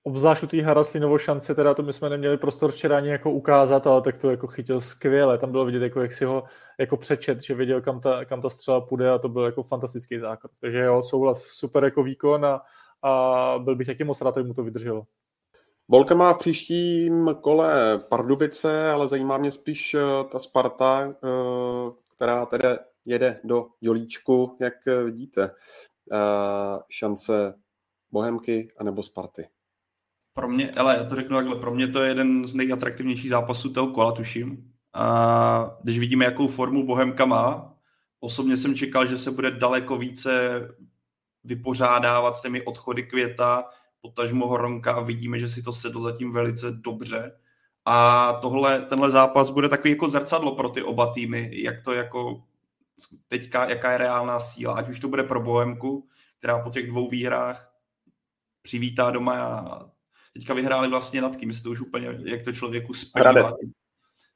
Obzvlášť 0.03 0.43
u 0.43 0.47
té 0.47 0.61
Haraslinovo 0.61 1.17
šance, 1.17 1.55
teda 1.55 1.73
to 1.73 1.83
my 1.83 1.93
jsme 1.93 2.09
neměli 2.09 2.37
prostor 2.37 2.71
včera 2.71 2.97
ani 2.97 3.09
jako 3.09 3.31
ukázat, 3.31 3.87
ale 3.87 4.01
tak 4.01 4.17
to 4.17 4.31
jako 4.31 4.47
chytil 4.47 4.81
skvěle. 4.81 5.37
Tam 5.37 5.51
bylo 5.51 5.65
vidět, 5.65 5.81
jako, 5.81 6.01
jak 6.01 6.13
si 6.13 6.25
ho 6.25 6.43
jako 6.79 6.97
přečet, 6.97 7.41
že 7.41 7.55
věděl, 7.55 7.81
kam 7.81 7.99
ta, 7.99 8.25
kam 8.25 8.41
ta 8.41 8.49
střela 8.49 8.81
půjde 8.81 9.09
a 9.09 9.17
to 9.17 9.29
byl 9.29 9.43
jako 9.43 9.63
fantastický 9.63 10.19
základ. 10.19 10.51
Takže 10.61 10.79
jo, 10.79 11.03
souhlas, 11.03 11.43
super 11.43 11.83
jako 11.83 12.03
výkon 12.03 12.45
a, 12.45 12.61
a 13.01 13.59
byl 13.59 13.75
bych 13.75 13.87
taky 13.87 14.03
moc 14.03 14.21
rád, 14.21 14.37
mu 14.37 14.53
to 14.53 14.63
vydrželo. 14.63 15.05
Bolka 15.89 16.15
má 16.15 16.33
v 16.33 16.37
příštím 16.37 17.35
kole 17.41 17.99
Pardubice, 18.09 18.91
ale 18.91 19.07
zajímá 19.07 19.37
mě 19.37 19.51
spíš 19.51 19.93
eh, 19.93 19.99
ta 20.31 20.39
Sparta, 20.39 21.09
eh, 21.09 21.27
která 22.15 22.45
tedy 22.45 22.67
jede 23.07 23.39
do 23.43 23.67
Jolíčku. 23.81 24.57
Jak 24.61 24.73
vidíte 25.05 25.43
eh, 26.11 26.79
šance 26.89 27.53
Bohemky 28.11 28.67
anebo 28.79 29.03
Sparty? 29.03 29.49
Pro 30.33 30.49
mě, 30.49 30.71
ale 30.71 30.97
já 30.97 31.03
to 31.03 31.15
řeknu 31.15 31.37
takhle, 31.37 31.55
pro 31.55 31.71
mě 31.71 31.87
to 31.87 32.03
je 32.03 32.09
jeden 32.09 32.47
z 32.47 32.55
nejatraktivnějších 32.55 33.29
zápasů 33.29 33.73
toho 33.73 33.87
kola, 33.87 34.11
tuším. 34.11 34.73
A 34.93 35.77
když 35.83 35.99
vidíme, 35.99 36.25
jakou 36.25 36.47
formu 36.47 36.85
Bohemka 36.85 37.25
má, 37.25 37.73
osobně 38.19 38.57
jsem 38.57 38.75
čekal, 38.75 39.05
že 39.05 39.17
se 39.17 39.31
bude 39.31 39.51
daleko 39.51 39.97
více 39.97 40.61
vypořádávat 41.43 42.35
s 42.35 42.41
těmi 42.41 42.61
odchody 42.61 43.03
květa, 43.03 43.65
potažmo 44.01 44.47
Horonka 44.47 44.93
a 44.93 45.01
vidíme, 45.01 45.39
že 45.39 45.49
si 45.49 45.61
to 45.61 45.73
sedlo 45.73 46.01
zatím 46.01 46.31
velice 46.31 46.71
dobře. 46.71 47.39
A 47.85 48.33
tohle, 48.33 48.81
tenhle 48.81 49.11
zápas 49.11 49.49
bude 49.49 49.69
takový 49.69 49.89
jako 49.89 50.09
zrcadlo 50.09 50.55
pro 50.55 50.69
ty 50.69 50.83
oba 50.83 51.13
týmy, 51.13 51.51
jak 51.53 51.83
to 51.83 51.93
jako 51.93 52.43
teďka, 53.27 53.69
jaká 53.69 53.91
je 53.91 53.97
reálná 53.97 54.39
síla, 54.39 54.73
ať 54.73 54.89
už 54.89 54.99
to 54.99 55.07
bude 55.07 55.23
pro 55.23 55.41
Bohemku, 55.41 56.05
která 56.37 56.59
po 56.59 56.69
těch 56.69 56.87
dvou 56.87 57.09
výhrách 57.09 57.71
přivítá 58.61 59.11
doma 59.11 59.33
a 59.43 59.85
teďka 60.33 60.53
vyhráli 60.53 60.89
vlastně 60.89 61.21
nad 61.21 61.35
kým, 61.35 61.53
se 61.53 61.63
to 61.63 61.69
už 61.69 61.81
úplně, 61.81 62.07
jak 62.25 62.41
to 62.41 62.53
člověku 62.53 62.93
splnilo. 62.93 63.57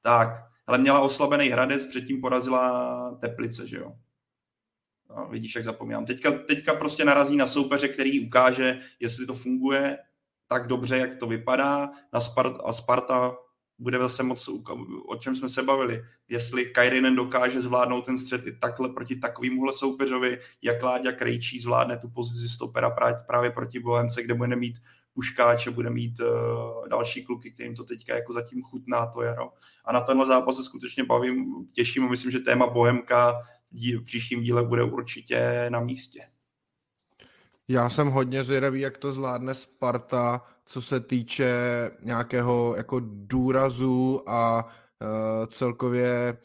Tak, 0.01 0.29
ale 0.67 0.77
měla 0.77 1.01
oslabený 1.01 1.47
Hradec, 1.47 1.85
předtím 1.85 2.21
porazila 2.21 3.17
Teplice, 3.21 3.67
že 3.67 3.77
jo. 3.77 3.93
No, 5.17 5.27
vidíš, 5.31 5.55
jak 5.55 5.63
zapomínám. 5.63 6.05
Teďka, 6.05 6.31
teďka 6.31 6.73
prostě 6.73 7.05
narazí 7.05 7.35
na 7.35 7.47
soupeře, 7.47 7.87
který 7.87 8.27
ukáže, 8.27 8.79
jestli 8.99 9.25
to 9.25 9.33
funguje 9.33 9.97
tak 10.47 10.67
dobře, 10.67 10.97
jak 10.97 11.15
to 11.15 11.27
vypadá. 11.27 11.89
Na 12.13 12.19
Spart- 12.19 12.61
a 12.65 12.73
Sparta 12.73 13.35
bude 13.79 13.97
zase 13.97 14.23
moc, 14.23 14.49
o 15.07 15.15
čem 15.15 15.35
jsme 15.35 15.49
se 15.49 15.63
bavili. 15.63 16.01
Jestli 16.29 16.65
Kairinen 16.65 17.15
dokáže 17.15 17.61
zvládnout 17.61 18.05
ten 18.05 18.17
střed 18.17 18.47
i 18.47 18.57
takhle 18.57 18.89
proti 18.89 19.15
takovémuhle 19.15 19.73
soupeřovi, 19.73 20.39
jak 20.61 20.83
Láďa 20.83 21.11
Krejčí 21.11 21.59
zvládne 21.59 21.97
tu 21.97 22.09
pozici 22.09 22.49
stopera 22.49 22.95
právě 23.27 23.51
proti 23.51 23.79
Bohemce, 23.79 24.23
kde 24.23 24.33
bude 24.33 24.55
mít 24.55 24.75
Puškáče, 25.13 25.71
bude 25.71 25.89
mít 25.89 26.19
uh, 26.19 26.87
další 26.87 27.25
kluky, 27.25 27.51
kterým 27.51 27.75
to 27.75 27.83
teďka 27.83 28.15
jako 28.15 28.33
zatím 28.33 28.63
chutná 28.63 29.07
to 29.07 29.21
jaro. 29.21 29.51
A 29.85 29.93
na 29.93 30.01
tenhle 30.01 30.25
zápas 30.25 30.55
se 30.55 30.63
skutečně 30.63 31.03
bavím, 31.03 31.45
těším 31.73 32.03
a 32.03 32.09
myslím, 32.09 32.31
že 32.31 32.39
téma 32.39 32.67
Bohemka 32.67 33.35
v 33.73 34.03
příštím 34.03 34.41
díle 34.41 34.63
bude 34.63 34.83
určitě 34.83 35.65
na 35.69 35.79
místě. 35.79 36.27
Já 37.67 37.89
jsem 37.89 38.07
hodně 38.07 38.43
zvědavý, 38.43 38.79
jak 38.79 38.97
to 38.97 39.11
zvládne 39.11 39.55
Sparta, 39.55 40.41
co 40.65 40.81
se 40.81 40.99
týče 40.99 41.51
nějakého 42.01 42.73
jako 42.77 43.01
důrazu 43.03 44.29
a 44.29 44.65
uh, 44.65 45.45
celkově 45.47 46.37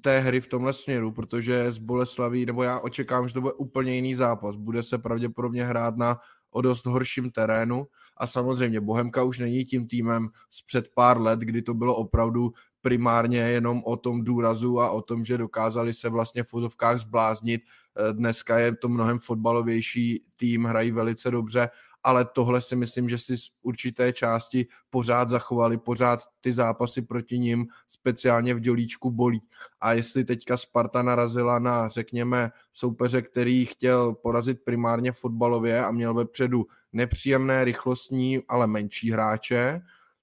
té 0.00 0.18
hry 0.18 0.40
v 0.40 0.48
tomhle 0.48 0.72
směru, 0.72 1.12
protože 1.12 1.72
z 1.72 1.78
Boleslaví, 1.78 2.46
nebo 2.46 2.62
já 2.62 2.80
očekám, 2.80 3.28
že 3.28 3.34
to 3.34 3.40
bude 3.40 3.52
úplně 3.52 3.94
jiný 3.94 4.14
zápas. 4.14 4.56
Bude 4.56 4.82
se 4.82 4.98
pravděpodobně 4.98 5.64
hrát 5.64 5.96
na 5.96 6.16
o 6.50 6.62
dost 6.62 6.86
horším 6.86 7.30
terénu 7.30 7.86
a 8.16 8.26
samozřejmě 8.26 8.80
Bohemka 8.80 9.22
už 9.22 9.38
není 9.38 9.64
tím 9.64 9.86
týmem 9.86 10.28
z 10.50 10.62
před 10.62 10.88
pár 10.94 11.20
let, 11.20 11.40
kdy 11.40 11.62
to 11.62 11.74
bylo 11.74 11.96
opravdu 11.96 12.52
primárně 12.82 13.38
jenom 13.38 13.82
o 13.84 13.96
tom 13.96 14.24
důrazu 14.24 14.80
a 14.80 14.90
o 14.90 15.02
tom, 15.02 15.24
že 15.24 15.38
dokázali 15.38 15.94
se 15.94 16.08
vlastně 16.08 16.42
v 16.42 16.48
fotovkách 16.48 16.98
zbláznit. 16.98 17.62
Eh, 17.62 18.12
dneska 18.12 18.58
je 18.58 18.76
to 18.76 18.88
mnohem 18.88 19.18
fotbalovější 19.18 20.24
tým, 20.36 20.64
hrají 20.64 20.92
velice 20.92 21.30
dobře, 21.30 21.68
ale 22.04 22.24
tohle 22.24 22.60
si 22.60 22.76
myslím, 22.76 23.08
že 23.08 23.18
si 23.18 23.38
z 23.38 23.48
určité 23.62 24.12
části 24.12 24.66
pořád 24.90 25.28
zachovali, 25.28 25.78
pořád 25.78 26.20
ty 26.40 26.52
zápasy 26.52 27.02
proti 27.02 27.38
ním, 27.38 27.66
speciálně 27.88 28.54
v 28.54 28.60
dělíčku 28.60 29.10
bolí. 29.10 29.42
A 29.80 29.92
jestli 29.92 30.24
teďka 30.24 30.56
Sparta 30.56 31.02
narazila 31.02 31.58
na, 31.58 31.88
řekněme, 31.88 32.50
soupeře, 32.72 33.22
který 33.22 33.64
chtěl 33.64 34.14
porazit 34.14 34.64
primárně 34.64 35.12
fotbalově 35.12 35.84
a 35.84 35.90
měl 35.90 36.14
vepředu 36.14 36.66
nepříjemné, 36.92 37.64
rychlostní, 37.64 38.42
ale 38.48 38.66
menší 38.66 39.10
hráče, 39.10 39.82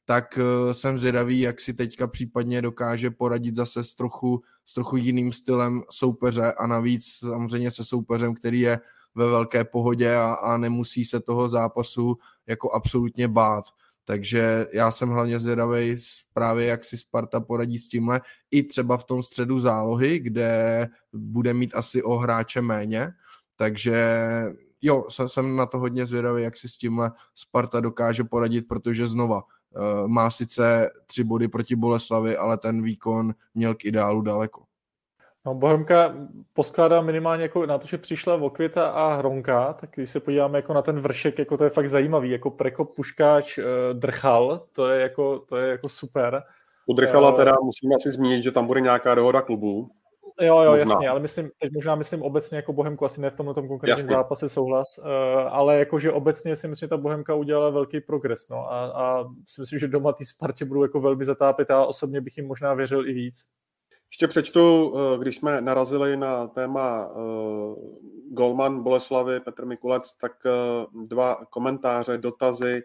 tak 0.10 0.38
eh, 0.38 0.74
jsem 0.74 0.98
zvědavý, 0.98 1.40
jak 1.40 1.62
si 1.62 1.74
teďka 1.74 2.08
případně 2.08 2.62
dokáže 2.62 3.12
poradit 3.12 3.56
zase 3.56 3.84
s 3.84 3.94
trochu, 3.94 4.42
s 4.66 4.74
trochu 4.74 4.98
jiným 4.98 5.32
stylem 5.32 5.84
soupeře 5.90 6.54
a 6.54 6.68
navíc 6.68 7.06
samozřejmě 7.20 7.72
se 7.72 7.86
soupeřem, 7.86 8.36
který 8.36 8.60
je 8.60 8.80
ve 9.16 9.26
velké 9.26 9.64
pohodě 9.64 10.16
a, 10.16 10.34
a 10.34 10.58
nemusí 10.58 11.06
se 11.06 11.20
toho 11.20 11.50
zápasu 11.50 12.18
jako 12.48 12.72
absolutně 12.72 13.28
bát. 13.28 13.66
Takže 14.06 14.68
já 14.74 14.92
jsem 14.92 15.10
hlavně 15.10 15.40
zvědavý 15.40 15.98
právě, 16.34 16.66
jak 16.66 16.84
si 16.84 16.98
Sparta 16.98 17.40
poradí 17.40 17.80
s 17.80 17.88
tímhle, 17.88 18.22
i 18.52 18.64
třeba 18.64 18.98
v 18.98 19.04
tom 19.04 19.24
středu 19.24 19.60
zálohy, 19.60 20.20
kde 20.20 20.88
bude 21.14 21.54
mít 21.54 21.76
asi 21.76 22.04
o 22.04 22.18
hráče 22.18 22.62
méně, 22.62 23.12
takže 23.56 24.20
jo, 24.82 25.06
jsem 25.28 25.56
na 25.56 25.66
to 25.66 25.80
hodně 25.80 26.06
zvědavý, 26.06 26.44
jak 26.44 26.58
si 26.58 26.70
s 26.70 26.78
tímhle 26.78 27.12
Sparta 27.36 27.80
dokáže 27.80 28.24
poradit, 28.24 28.68
protože 28.68 29.08
znova 29.08 29.44
má 30.06 30.32
sice 30.32 30.90
tři 31.06 31.24
body 31.24 31.48
proti 31.48 31.76
Boleslavi, 31.76 32.38
ale 32.38 32.58
ten 32.58 32.84
výkon 32.84 33.34
měl 33.56 33.76
k 33.76 33.86
ideálu 33.86 34.22
daleko. 34.22 34.64
No, 35.46 35.56
Bohemka 35.56 36.16
poskládá 36.54 37.02
minimálně 37.02 37.44
jako 37.44 37.66
na 37.66 37.78
to, 37.78 37.88
že 37.88 37.98
přišla 37.98 38.36
Vokvěta 38.36 38.90
a 38.90 39.16
Hronka, 39.16 39.74
tak 39.74 39.90
když 39.96 40.10
se 40.10 40.20
podíváme 40.20 40.58
jako 40.58 40.74
na 40.74 40.82
ten 40.82 41.00
vršek, 41.00 41.40
jako 41.40 41.58
to 41.58 41.64
je 41.64 41.70
fakt 41.70 41.90
zajímavý, 41.90 42.30
jako 42.30 42.52
Prekop, 42.52 42.96
Puškáč, 42.96 43.58
uh, 43.58 43.64
Drchal, 43.94 44.64
to 44.74 44.90
je 44.90 45.02
jako, 45.02 45.40
to 45.40 45.58
je 45.58 45.72
jako 45.72 45.90
super. 45.90 46.44
U 46.86 46.94
Drchala 46.94 47.32
uh, 47.32 47.38
teda 47.38 47.54
musíme 47.64 47.96
asi 47.96 48.12
zmínit, 48.12 48.44
že 48.44 48.52
tam 48.52 48.68
bude 48.68 48.82
nějaká 48.82 49.16
dohoda 49.16 49.42
klubů. 49.42 49.90
Jo, 50.42 50.62
jo, 50.62 50.72
možná. 50.72 50.94
jasně, 50.94 51.10
ale 51.10 51.20
myslím, 51.20 51.50
teď 51.60 51.72
možná 51.74 51.96
myslím 51.96 52.22
obecně 52.22 52.56
jako 52.56 52.74
Bohemku, 52.74 53.06
asi 53.06 53.22
ne 53.22 53.30
v 53.30 53.36
tomhle 53.36 53.56
tom 53.56 53.68
konkrétním 53.68 53.92
jasně. 53.92 54.16
zápase 54.16 54.50
souhlas, 54.50 54.98
uh, 54.98 55.06
ale 55.50 55.80
jakože 55.80 56.12
obecně 56.12 56.56
si 56.56 56.68
myslím, 56.68 56.86
že 56.86 56.90
ta 56.90 56.98
Bohemka 56.98 57.36
udělala 57.36 57.70
velký 57.70 58.02
progres, 58.02 58.50
no, 58.50 58.72
a, 58.72 58.86
a 58.86 59.24
si 59.48 59.62
myslím, 59.62 59.80
že 59.80 59.88
doma 59.88 60.14
ty 60.14 60.26
Spartě 60.26 60.66
budou 60.66 60.84
jako 60.84 61.02
velmi 61.02 61.26
zatápět 61.26 61.72
a 61.72 61.86
osobně 61.86 62.22
bych 62.22 62.38
jim 62.38 62.48
možná 62.48 62.74
věřil 62.74 63.10
i 63.10 63.14
víc. 63.14 63.46
Ještě 64.12 64.28
přečtu, 64.28 64.90
uh, 64.90 65.22
když 65.22 65.36
jsme 65.36 65.62
narazili 65.62 66.18
na 66.18 66.48
téma 66.48 67.08
uh, 67.08 67.76
Golman 68.32 68.84
Boleslavy, 68.84 69.40
Petr 69.40 69.66
Mikulec, 69.66 70.14
tak 70.14 70.32
uh, 70.46 71.06
dva 71.08 71.36
komentáře, 71.50 72.18
dotazy. 72.18 72.84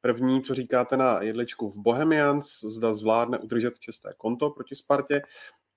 První, 0.00 0.42
co 0.42 0.54
říkáte 0.54 0.96
na 0.96 1.22
jedličku 1.22 1.70
v 1.70 1.78
Bohemians, 1.78 2.60
zda 2.60 2.92
zvládne 2.92 3.38
udržet 3.38 3.78
čisté 3.78 4.14
konto 4.16 4.50
proti 4.50 4.74
Spartě. 4.74 5.22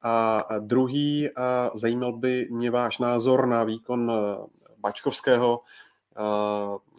A 0.02 0.46
druhý, 0.60 1.30
a 1.36 1.72
zajímal 1.76 2.18
by 2.18 2.48
mě 2.52 2.72
váš 2.72 3.00
názor 3.00 3.48
na 3.48 3.64
výkon 3.64 4.12
Bačkovského, 4.78 5.62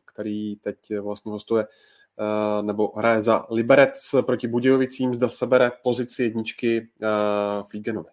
který 0.04 0.56
teď 0.56 0.76
vlastně 1.00 1.32
hostuje 1.32 1.66
nebo 2.62 2.92
hraje 2.96 3.22
za 3.22 3.46
Liberec 3.50 4.14
proti 4.26 4.48
Budějovicím, 4.48 5.14
zda 5.14 5.28
sebere 5.28 5.72
pozici 5.82 6.22
jedničky 6.22 6.88
v 7.68 7.72
Lígenově. 7.72 8.12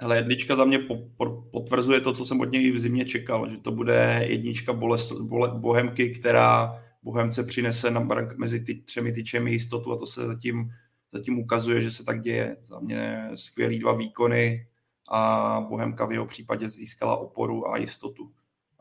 Hele, 0.00 0.16
jednička 0.16 0.56
za 0.56 0.64
mě 0.64 0.78
po, 0.78 0.96
po, 1.16 1.42
potvrzuje 1.52 2.00
to, 2.00 2.12
co 2.12 2.24
jsem 2.26 2.40
od 2.40 2.52
něj 2.52 2.72
v 2.72 2.78
zimě 2.78 3.04
čekal, 3.04 3.48
že 3.48 3.60
to 3.60 3.70
bude 3.70 4.26
jednička 4.28 4.72
boles, 4.72 5.12
bole, 5.12 5.50
Bohemky, 5.54 6.10
která 6.10 6.82
Bohemce 7.02 7.44
přinese 7.44 7.90
na 7.90 8.00
brank 8.00 8.36
mezi 8.36 8.60
ty 8.60 8.74
třemi 8.74 9.12
tyčemi 9.12 9.50
jistotu 9.50 9.92
a 9.92 9.96
to 9.96 10.06
se 10.06 10.26
zatím, 10.26 10.70
zatím 11.14 11.38
ukazuje, 11.38 11.80
že 11.80 11.90
se 11.90 12.04
tak 12.04 12.20
děje. 12.20 12.56
Za 12.62 12.78
mě 12.78 13.30
skvělý 13.34 13.78
dva 13.78 13.92
výkony 13.92 14.66
a 15.10 15.60
Bohemka 15.68 16.06
v 16.06 16.12
jeho 16.12 16.26
případě 16.26 16.68
získala 16.68 17.16
oporu 17.16 17.70
a 17.70 17.76
jistotu. 17.76 18.30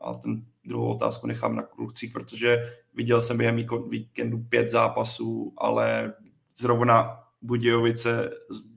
A 0.02 0.14
ten 0.14 0.46
druhou 0.66 0.94
otázku 0.94 1.28
nechám 1.28 1.56
na 1.56 1.64
klucích, 1.64 2.14
protože 2.14 2.64
viděl 2.94 3.22
jsem 3.22 3.38
během 3.38 3.56
víkendu 3.90 4.38
pět 4.50 4.70
zápasů, 4.70 5.54
ale 5.58 6.14
zrovna 6.58 7.20
Budějovice 7.42 8.32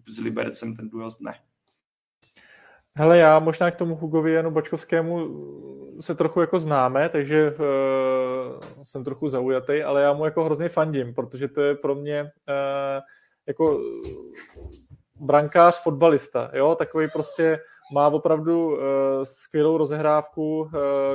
s 0.08 0.18
Libercem 0.18 0.76
ten 0.76 0.88
duel 0.88 1.10
ne. 1.20 1.34
Hele, 2.98 3.18
já 3.18 3.38
možná 3.38 3.70
k 3.70 3.76
tomu 3.76 3.96
Hugovi 3.96 4.32
Janu 4.32 4.50
Bačkovskému 4.50 5.16
se 6.00 6.14
trochu 6.14 6.40
jako 6.40 6.60
známe, 6.60 7.08
takže 7.08 7.50
uh, 7.50 7.56
jsem 8.82 9.04
trochu 9.04 9.28
zaujatý, 9.28 9.82
ale 9.82 10.02
já 10.02 10.12
mu 10.12 10.24
jako 10.24 10.44
hrozně 10.44 10.68
fandím, 10.68 11.14
protože 11.14 11.48
to 11.48 11.60
je 11.60 11.74
pro 11.74 11.94
mě 11.94 12.22
uh, 12.22 13.00
jako 13.46 13.80
brankář, 15.20 15.82
fotbalista, 15.82 16.50
jo, 16.54 16.74
takový 16.74 17.08
prostě 17.10 17.60
má 17.92 18.08
opravdu 18.08 18.66
uh, 18.66 18.78
skvělou 19.22 19.76
rozehrávku, 19.76 20.60
uh, 20.60 20.70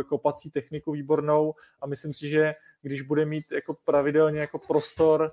kopací 0.10 0.52
techniku 0.52 0.92
výbornou 0.92 1.54
a 1.82 1.88
myslím 1.88 2.14
si, 2.14 2.30
že 2.30 2.56
když 2.82 3.02
bude 3.02 3.26
mít 3.26 3.52
jako 3.52 3.76
pravidelně 3.86 4.40
jako 4.40 4.60
prostor, 4.60 5.32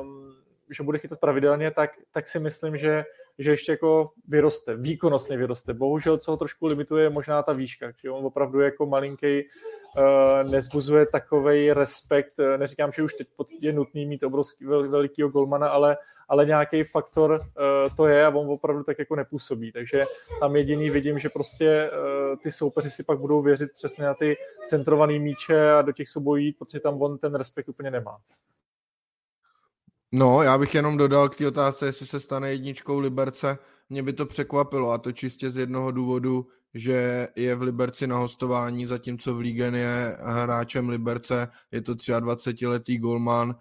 um, 0.00 0.34
že 0.70 0.82
bude 0.82 0.98
chytat 0.98 1.20
pravidelně, 1.20 1.70
tak, 1.70 1.90
tak 2.12 2.28
si 2.28 2.38
myslím, 2.38 2.76
že 2.76 3.04
že 3.38 3.50
ještě 3.50 3.72
jako 3.72 4.10
vyroste, 4.28 4.76
výkonnostně 4.76 5.36
vyroste. 5.36 5.74
Bohužel, 5.74 6.18
co 6.18 6.30
ho 6.30 6.36
trošku 6.36 6.66
limituje, 6.66 7.04
je 7.04 7.10
možná 7.10 7.42
ta 7.42 7.52
výška, 7.52 7.92
že 8.02 8.10
on 8.10 8.26
opravdu 8.26 8.60
jako 8.60 8.86
malinký 8.86 9.42
uh, 9.42 10.50
nezbuzuje 10.50 11.06
takový 11.06 11.72
respekt, 11.72 12.32
neříkám, 12.56 12.92
že 12.92 13.02
už 13.02 13.14
teď 13.14 13.28
je 13.60 13.72
nutný 13.72 14.06
mít 14.06 14.22
obrovský 14.22 14.64
vel, 14.64 14.90
velikýho 14.90 15.28
golmana, 15.28 15.68
ale, 15.68 15.96
ale 16.28 16.46
nějaký 16.46 16.84
faktor 16.84 17.30
uh, 17.32 17.94
to 17.96 18.06
je 18.06 18.26
a 18.26 18.28
on 18.28 18.50
opravdu 18.50 18.82
tak 18.84 18.98
jako 18.98 19.16
nepůsobí. 19.16 19.72
Takže 19.72 20.04
tam 20.40 20.56
jediný 20.56 20.90
vidím, 20.90 21.18
že 21.18 21.28
prostě 21.28 21.90
uh, 21.90 22.36
ty 22.42 22.52
soupeři 22.52 22.90
si 22.90 23.04
pak 23.04 23.18
budou 23.18 23.42
věřit 23.42 23.72
přesně 23.72 24.04
na 24.04 24.14
ty 24.14 24.36
centrované 24.64 25.18
míče 25.18 25.72
a 25.72 25.82
do 25.82 25.92
těch 25.92 26.08
soubojí, 26.08 26.52
protože 26.52 26.80
tam 26.80 27.02
on 27.02 27.18
ten 27.18 27.34
respekt 27.34 27.68
úplně 27.68 27.90
nemá. 27.90 28.18
No, 30.12 30.42
já 30.42 30.58
bych 30.58 30.74
jenom 30.74 30.96
dodal 30.96 31.28
k 31.28 31.34
té 31.34 31.48
otázce, 31.48 31.86
jestli 31.86 32.06
se 32.06 32.20
stane 32.20 32.50
jedničkou 32.50 32.98
Liberce. 32.98 33.58
Mě 33.88 34.02
by 34.02 34.12
to 34.12 34.26
překvapilo 34.26 34.90
a 34.90 34.98
to 34.98 35.12
čistě 35.12 35.50
z 35.50 35.56
jednoho 35.56 35.90
důvodu, 35.90 36.46
že 36.74 37.28
je 37.36 37.54
v 37.54 37.62
Liberci 37.62 38.06
na 38.06 38.16
hostování, 38.16 38.86
zatímco 38.86 39.34
v 39.34 39.38
Lígen 39.38 39.74
je 39.74 40.16
hráčem 40.20 40.88
Liberce, 40.88 41.48
je 41.72 41.80
to 41.82 41.94
23-letý 41.94 42.98
golman 42.98 43.54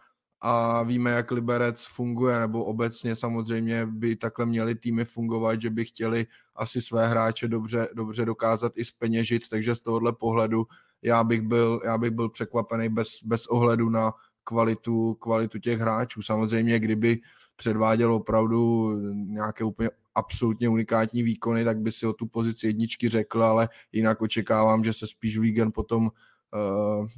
a 0.46 0.84
víme, 0.84 1.12
jak 1.12 1.32
Liberec 1.32 1.86
funguje, 1.86 2.40
nebo 2.40 2.64
obecně 2.64 3.16
samozřejmě 3.16 3.86
by 3.86 4.16
takhle 4.16 4.46
měli 4.46 4.76
týmy 4.76 5.06
fungovat, 5.06 5.62
že 5.62 5.70
by 5.70 5.86
chtěli 5.86 6.28
asi 6.56 6.82
své 6.82 7.08
hráče 7.08 7.48
dobře, 7.48 7.88
dobře 7.94 8.26
dokázat 8.26 8.74
i 8.76 8.86
speněžit, 8.86 9.50
takže 9.50 9.76
z 9.76 9.82
tohohle 9.82 10.14
pohledu 10.14 10.68
já 11.02 11.24
bych 11.24 11.42
byl, 11.42 11.82
já 11.86 11.98
bych 11.98 12.12
byl 12.12 12.30
překvapený 12.30 12.90
bez, 12.90 13.08
bez 13.24 13.48
ohledu 13.48 13.90
na 13.90 14.14
kvalitu, 14.44 15.14
kvalitu 15.14 15.60
těch 15.60 15.80
hráčů. 15.80 16.22
Samozřejmě, 16.22 16.80
kdyby 16.80 17.20
předváděl 17.56 18.14
opravdu 18.14 18.92
nějaké 19.14 19.64
úplně 19.64 19.90
absolutně 20.16 20.70
unikátní 20.70 21.24
výkony, 21.24 21.64
tak 21.64 21.80
by 21.80 21.92
si 21.92 22.06
o 22.08 22.14
tu 22.14 22.28
pozici 22.28 22.68
jedničky 22.68 23.10
řekl, 23.10 23.44
ale 23.44 23.70
jinak 23.92 24.22
očekávám, 24.22 24.84
že 24.84 24.94
se 24.94 25.08
spíš 25.08 25.38
víkend 25.38 25.72
potom 25.72 26.12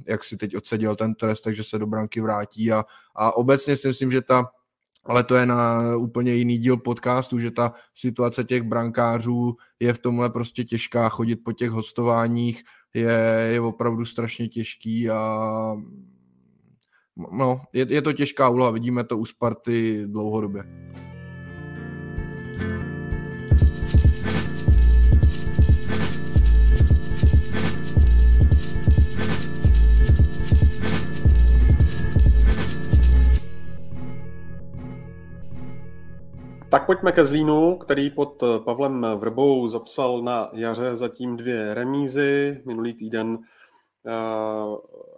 jak 0.06 0.24
si 0.24 0.36
teď 0.36 0.56
odseděl 0.56 0.96
ten 0.96 1.14
trest, 1.14 1.42
takže 1.42 1.64
se 1.64 1.78
do 1.78 1.86
branky 1.86 2.20
vrátí 2.20 2.72
a, 2.72 2.84
a 3.14 3.36
obecně 3.36 3.76
si 3.76 3.88
myslím, 3.88 4.12
že 4.12 4.22
ta 4.22 4.50
ale 5.08 5.24
to 5.24 5.34
je 5.34 5.46
na 5.46 5.82
úplně 5.96 6.34
jiný 6.34 6.58
díl 6.58 6.76
podcastu, 6.76 7.38
že 7.38 7.50
ta 7.50 7.72
situace 7.94 8.44
těch 8.44 8.62
brankářů 8.62 9.56
je 9.80 9.92
v 9.92 9.98
tomhle 9.98 10.30
prostě 10.30 10.64
těžká, 10.64 11.08
chodit 11.08 11.36
po 11.36 11.52
těch 11.52 11.70
hostováních 11.70 12.62
je, 12.94 13.48
je 13.52 13.60
opravdu 13.60 14.04
strašně 14.04 14.48
těžký 14.48 15.10
a 15.10 15.72
no, 17.32 17.60
je, 17.72 17.86
je 17.88 18.02
to 18.02 18.12
těžká 18.12 18.48
úloha, 18.48 18.70
vidíme 18.70 19.04
to 19.04 19.18
u 19.18 19.24
Sparty 19.24 20.02
dlouhodobě. 20.06 20.62
Tak 36.76 36.86
pojďme 36.86 37.12
ke 37.12 37.24
Zlínu, 37.24 37.76
který 37.76 38.10
pod 38.10 38.42
Pavlem 38.64 39.06
Vrbou 39.16 39.68
zapsal 39.68 40.22
na 40.22 40.50
jaře 40.52 40.96
zatím 40.96 41.36
dvě 41.36 41.74
remízy. 41.74 42.62
Minulý 42.66 42.94
týden 42.94 43.38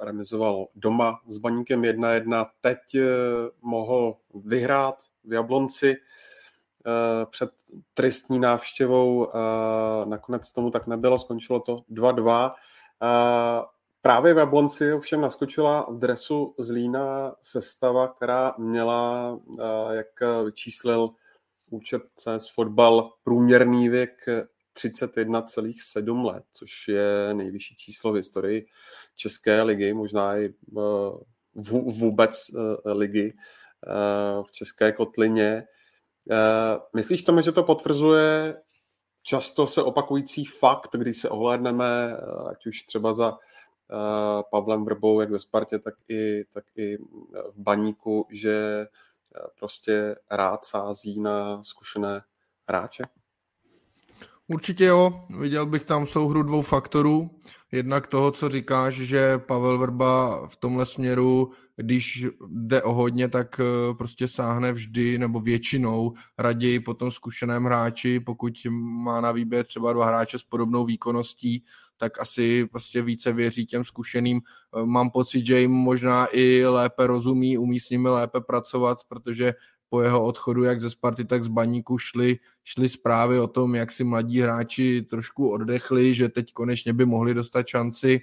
remizoval 0.01 0.67
doma 0.75 1.21
s 1.29 1.39
Baníkem 1.39 1.83
1-1. 1.83 2.47
Teď 2.61 2.79
eh, 2.95 3.07
mohl 3.63 4.17
vyhrát 4.35 5.03
v 5.25 5.33
Jablonci 5.33 5.97
eh, 5.97 7.27
před 7.27 7.51
tristní 7.95 8.39
návštěvou. 8.39 9.29
Nakonec 10.05 10.53
tomu 10.53 10.71
tak 10.71 10.87
nebylo, 10.87 11.19
skončilo 11.19 11.61
to 11.61 11.81
2-2. 11.91 12.51
Právě 14.03 14.35
v 14.35 14.39
Jablonci 14.39 14.93
ovšem 14.93 15.21
naskočila 15.21 15.87
v 15.91 15.99
dresu 15.99 16.55
Zlína 16.59 17.35
sestava, 17.43 18.09
která 18.09 18.55
měla, 18.59 19.39
jak 19.91 20.07
vyčíslil 20.45 21.11
účet 21.71 22.03
CS 22.17 22.49
Fotbal, 22.55 23.11
průměrný 23.25 23.89
věk 23.89 24.25
31,7 24.79 26.25
let, 26.25 26.45
což 26.53 26.89
je 26.89 27.35
nejvyšší 27.35 27.77
číslo 27.77 28.13
v 28.13 28.17
historii 28.17 28.67
České 29.17 29.63
ligy, 29.63 29.95
možná 29.95 30.37
i 30.37 30.45
eh, 30.45 30.81
vůbec 32.01 32.47
eh, 32.55 32.93
ligy 32.93 33.33
eh, 33.33 34.43
v 34.43 34.53
České 34.53 34.93
kotlině. 34.93 35.65
Myslíš 36.97 37.23
tomu, 37.23 37.41
že 37.41 37.53
to 37.53 37.63
potvrzuje 37.63 38.57
často 39.23 39.67
se 39.67 39.83
opakující 39.83 40.45
fakt, 40.45 40.89
když 40.97 41.19
se 41.19 41.29
ohlédneme, 41.29 42.17
ať 42.51 42.67
už 42.67 42.83
třeba 42.83 43.15
za 43.15 43.39
Pavlem 44.51 44.85
Vrbou, 44.85 45.21
jak 45.21 45.31
ve 45.31 45.39
Spartě, 45.39 45.79
tak 45.79 45.95
i, 46.09 46.45
tak 46.53 46.65
i 46.77 46.97
v 47.51 47.57
Baníku, 47.57 48.27
že 48.31 48.87
prostě 49.59 50.17
rád 50.31 50.65
sází 50.65 51.21
na 51.21 51.65
zkušené 51.65 52.23
hráče? 52.69 53.05
Určitě 54.51 54.85
jo, 54.85 55.25
viděl 55.39 55.67
bych 55.67 55.85
tam 55.85 56.07
souhru 56.07 56.43
dvou 56.43 56.63
faktorů. 56.63 57.31
Jednak 57.73 58.07
toho, 58.07 58.31
co 58.31 58.49
říkáš, 58.49 58.95
že 58.95 59.39
Pavel 59.39 59.79
Vrba 59.79 60.47
v 60.47 60.57
tomhle 60.57 60.87
směru, 60.87 61.53
když 61.77 62.27
jde 62.49 62.83
o 62.83 62.93
hodně, 62.93 63.29
tak 63.29 63.61
eh, 63.61 63.95
prostě 63.95 64.29
sáhne 64.29 64.73
vždy 64.73 65.19
nebo 65.19 65.41
většinou 65.41 66.15
raději 66.39 66.81
po 66.81 66.95
tom 66.95 67.11
zkušeném 67.11 67.65
hráči, 67.65 68.21
pokud 68.21 68.53
má 68.71 69.21
na 69.21 69.33
výběr 69.33 69.65
třeba 69.65 69.93
dva 69.93 70.07
hráče 70.07 70.39
s 70.39 70.43
podobnou 70.43 70.85
výkonností, 70.85 71.65
tak 71.99 72.21
asi 72.21 72.67
prostě 72.67 73.03
více 73.03 73.33
věří 73.33 73.67
těm 73.67 73.85
zkušeným. 73.85 74.41
Eh, 74.41 74.87
mám 74.87 75.11
pocit, 75.11 75.47
že 75.47 75.61
jim 75.61 75.71
možná 75.71 76.27
i 76.33 76.67
lépe 76.67 77.07
rozumí, 77.07 77.59
umí 77.59 77.81
s 77.81 77.91
nimi 77.91 78.09
lépe 78.09 78.41
pracovat, 78.41 78.99
protože 79.09 79.55
po 79.89 80.03
jeho 80.03 80.25
odchodu 80.25 80.65
jak 80.65 80.81
ze 80.81 80.91
Sparty, 80.91 81.25
tak 81.25 81.45
z 81.45 81.49
Baníku 81.49 81.99
šly, 81.99 82.39
šly 82.65 82.89
zprávy 82.89 83.41
o 83.41 83.47
tom, 83.47 83.75
jak 83.75 83.93
si 83.93 84.05
mladí 84.05 84.41
hráči 84.41 85.03
trošku 85.03 85.51
oddechli, 85.51 86.15
že 86.15 86.29
teď 86.29 86.53
konečně 86.53 86.93
by 86.93 87.07
mohli 87.07 87.35
dostat 87.35 87.67
šanci. 87.67 88.21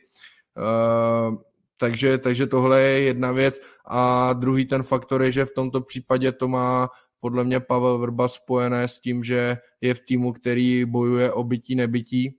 Uh, 0.58 1.36
takže, 1.78 2.18
takže 2.18 2.48
tohle 2.48 2.82
je 2.82 3.02
jedna 3.02 3.32
věc. 3.32 3.60
A 3.86 4.34
druhý 4.34 4.66
ten 4.66 4.84
faktor 4.84 5.24
je, 5.24 5.32
že 5.32 5.46
v 5.46 5.52
tomto 5.52 5.82
případě 5.82 6.32
to 6.32 6.48
má 6.48 6.90
podle 7.20 7.44
mě 7.44 7.60
Pavel 7.60 7.98
Vrba 7.98 8.28
spojené 8.28 8.88
s 8.88 9.00
tím, 9.00 9.24
že 9.24 9.58
je 9.82 9.94
v 9.94 10.00
týmu, 10.00 10.34
který 10.34 10.86
bojuje 10.86 11.32
o 11.32 11.44
bytí 11.44 11.76
nebytí 11.76 12.38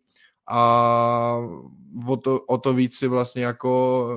a 0.48 1.36
o 2.06 2.16
to, 2.16 2.40
o 2.40 2.58
to 2.58 2.74
víc 2.74 2.98
si 2.98 3.08
vlastně 3.08 3.44
jako 3.44 4.08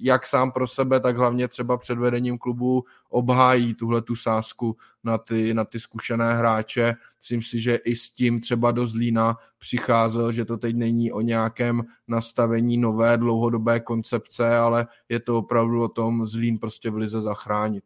jak 0.00 0.26
sám 0.26 0.52
pro 0.52 0.66
sebe, 0.66 1.00
tak 1.00 1.16
hlavně 1.16 1.48
třeba 1.48 1.76
před 1.76 1.98
vedením 1.98 2.38
klubu 2.38 2.84
obhájí 3.08 3.74
tuhle 3.74 4.02
tu 4.02 4.16
sázku 4.16 4.76
na 5.04 5.18
ty, 5.18 5.54
na 5.54 5.64
ty 5.64 5.80
zkušené 5.80 6.34
hráče. 6.34 6.94
Myslím 7.18 7.42
si, 7.42 7.60
že 7.60 7.74
i 7.74 7.96
s 7.96 8.10
tím 8.10 8.40
třeba 8.40 8.70
do 8.70 8.86
Zlína 8.86 9.36
přicházel, 9.58 10.32
že 10.32 10.44
to 10.44 10.56
teď 10.56 10.76
není 10.76 11.12
o 11.12 11.20
nějakém 11.20 11.82
nastavení 12.08 12.76
nové 12.76 13.16
dlouhodobé 13.16 13.80
koncepce, 13.80 14.56
ale 14.58 14.86
je 15.08 15.20
to 15.20 15.38
opravdu 15.38 15.82
o 15.82 15.88
tom 15.88 16.26
Zlín 16.26 16.58
prostě 16.58 16.90
v 16.90 16.96
lize 16.96 17.20
zachránit. 17.20 17.84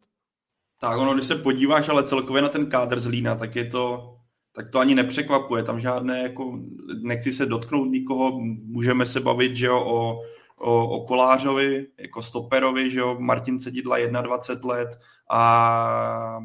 Tak 0.79 0.97
ono, 0.97 1.13
když 1.13 1.25
se 1.25 1.35
podíváš 1.35 1.89
ale 1.89 2.03
celkově 2.03 2.41
na 2.41 2.49
ten 2.49 2.65
kádr 2.65 2.99
Zlína, 2.99 3.35
tak 3.35 3.55
je 3.55 3.65
to 3.65 4.14
tak 4.55 4.69
to 4.69 4.79
ani 4.79 4.95
nepřekvapuje. 4.95 5.63
Tam 5.63 5.79
žádné, 5.79 6.21
jako, 6.21 6.59
nechci 7.01 7.33
se 7.33 7.45
dotknout 7.45 7.87
nikoho, 7.87 8.39
můžeme 8.63 9.05
se 9.05 9.19
bavit, 9.19 9.55
že 9.55 9.65
jo, 9.65 9.79
o, 9.79 10.21
o, 10.57 10.89
o 10.89 11.05
Kolářovi, 11.05 11.87
jako 11.97 12.21
stoperovi, 12.21 12.91
že 12.91 12.99
jo, 12.99 13.15
Martin 13.19 13.59
Cedidla 13.59 13.97
21 14.21 14.75
let 14.75 14.99
a 15.29 16.39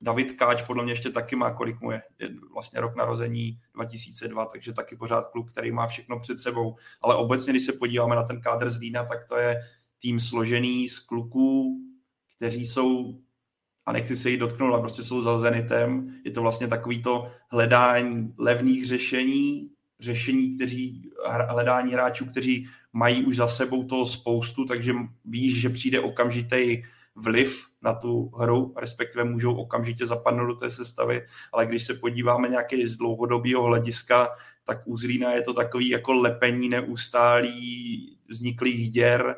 David 0.00 0.32
Káč 0.32 0.62
podle 0.62 0.82
mě 0.84 0.92
ještě 0.92 1.10
taky 1.10 1.36
má, 1.36 1.50
kolik 1.50 1.80
mu 1.80 1.90
je, 1.90 2.02
je 2.18 2.28
vlastně 2.52 2.80
rok 2.80 2.96
narození 2.96 3.60
2002, 3.74 4.44
takže 4.44 4.72
taky 4.72 4.96
pořád 4.96 5.28
kluk, 5.28 5.50
který 5.50 5.72
má 5.72 5.86
všechno 5.86 6.20
před 6.20 6.40
sebou. 6.40 6.76
Ale 7.00 7.16
obecně, 7.16 7.52
když 7.52 7.62
se 7.62 7.72
podíváme 7.72 8.16
na 8.16 8.22
ten 8.22 8.40
kádr 8.40 8.70
z 8.70 8.78
Lína, 8.78 9.04
tak 9.04 9.28
to 9.28 9.36
je 9.36 9.60
tým 9.98 10.20
složený 10.20 10.88
z 10.88 10.98
kluků, 10.98 11.80
kteří 12.36 12.66
jsou 12.66 13.18
a 13.86 13.92
nechci 13.92 14.16
se 14.16 14.30
jí 14.30 14.36
dotknout, 14.36 14.72
ale 14.72 14.80
prostě 14.80 15.02
jsou 15.02 15.22
za 15.22 15.38
Zenitem. 15.38 16.14
Je 16.24 16.30
to 16.30 16.42
vlastně 16.42 16.68
takový 16.68 17.02
to 17.02 17.30
hledání 17.48 18.34
levných 18.38 18.86
řešení, 18.86 19.70
řešení, 20.00 20.56
kteří, 20.56 21.10
hledání 21.48 21.92
hráčů, 21.92 22.26
kteří 22.26 22.68
mají 22.92 23.24
už 23.24 23.36
za 23.36 23.46
sebou 23.46 23.84
toho 23.84 24.06
spoustu, 24.06 24.64
takže 24.64 24.94
víš, 25.24 25.60
že 25.60 25.68
přijde 25.68 26.00
okamžitý 26.00 26.82
vliv 27.16 27.68
na 27.82 27.94
tu 27.94 28.30
hru, 28.38 28.74
respektive 28.76 29.24
můžou 29.24 29.54
okamžitě 29.54 30.06
zapadnout 30.06 30.46
do 30.46 30.54
té 30.54 30.70
sestavy, 30.70 31.22
ale 31.52 31.66
když 31.66 31.84
se 31.84 31.94
podíváme 31.94 32.48
nějaké 32.48 32.88
z 32.88 32.96
dlouhodobého 32.96 33.62
hlediska, 33.62 34.28
tak 34.64 34.82
u 34.84 34.96
Zlína 34.96 35.32
je 35.32 35.42
to 35.42 35.54
takový 35.54 35.88
jako 35.88 36.12
lepení 36.12 36.68
neustálý 36.68 38.18
vzniklých 38.28 38.90
děr, 38.90 39.36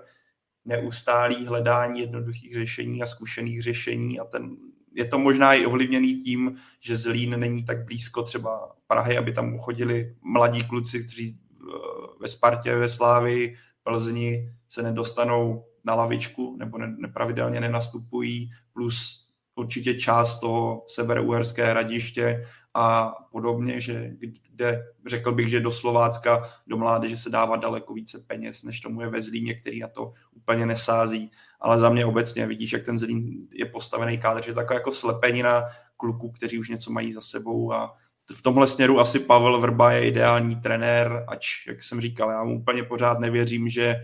neustálý 0.67 1.47
hledání 1.47 2.01
jednoduchých 2.01 2.55
řešení 2.55 3.03
a 3.03 3.07
zkušených 3.07 3.63
řešení 3.63 4.21
a 4.21 4.25
ten, 4.25 4.57
je 4.95 5.05
to 5.05 5.19
možná 5.19 5.55
i 5.55 5.67
ovlivněný 5.67 6.15
tím, 6.15 6.57
že 6.81 6.97
Zlín 6.97 7.41
není 7.41 7.65
tak 7.65 7.85
blízko 7.85 8.23
třeba 8.23 8.77
Prahy, 8.87 9.19
aby 9.19 9.33
tam 9.33 9.59
chodili 9.59 10.17
mladí 10.23 10.65
kluci, 10.65 11.05
kteří 11.05 11.39
eh, 11.39 11.73
ve 12.21 12.29
Spartě, 12.29 12.75
ve 12.75 12.89
Slávi, 12.89 13.55
Plzni 13.83 14.53
se 14.69 14.83
nedostanou 14.83 15.65
na 15.85 15.95
lavičku 15.95 16.57
nebo 16.59 16.79
ne, 16.79 16.95
nepravidelně 16.99 17.61
nenastupují, 17.61 18.51
plus 18.73 19.29
určitě 19.55 19.95
část 19.95 20.41
toho 20.41 20.85
severouherské 20.89 21.75
radiště 21.75 22.43
a 22.79 23.15
podobně, 23.33 23.81
že 23.81 24.11
kde 24.51 24.87
řekl 25.07 25.33
bych, 25.33 25.49
že 25.49 25.61
do 25.61 25.71
Slovácka, 25.71 26.51
do 26.67 26.77
mládeže 26.77 27.17
se 27.17 27.31
dává 27.31 27.57
daleko 27.57 27.95
více 27.95 28.19
peněz, 28.19 28.63
než 28.63 28.81
tomu 28.81 29.01
je 29.01 29.09
ve 29.09 29.21
Zlíně, 29.21 29.55
který 29.55 29.81
na 29.81 29.89
to 29.89 30.13
úplně 30.33 30.67
nesází. 30.67 31.31
Ale 31.61 31.79
za 31.79 31.91
mě 31.91 32.07
obecně 32.07 32.47
vidíš, 32.47 32.73
jak 32.73 32.85
ten 32.85 32.99
Zlín 32.99 33.49
je 33.53 33.67
postavený 33.67 34.19
kádr, 34.19 34.45
že 34.45 34.55
taková 34.55 34.75
jako 34.75 34.93
slepenina 34.93 35.63
kluků, 35.97 36.31
kteří 36.31 36.59
už 36.59 36.69
něco 36.69 36.93
mají 36.93 37.13
za 37.13 37.21
sebou. 37.21 37.73
A 37.73 37.97
v 38.35 38.43
tomhle 38.43 38.67
směru 38.67 39.01
asi 39.01 39.21
Pavel 39.21 39.61
Vrba 39.61 39.93
je 39.93 40.09
ideální 40.09 40.57
trenér, 40.57 41.25
ač, 41.29 41.67
jak 41.67 41.83
jsem 41.83 42.01
říkal, 42.01 42.31
já 42.31 42.45
mu 42.45 42.61
úplně 42.61 42.83
pořád 42.83 43.21
nevěřím, 43.21 43.69
že 43.69 43.97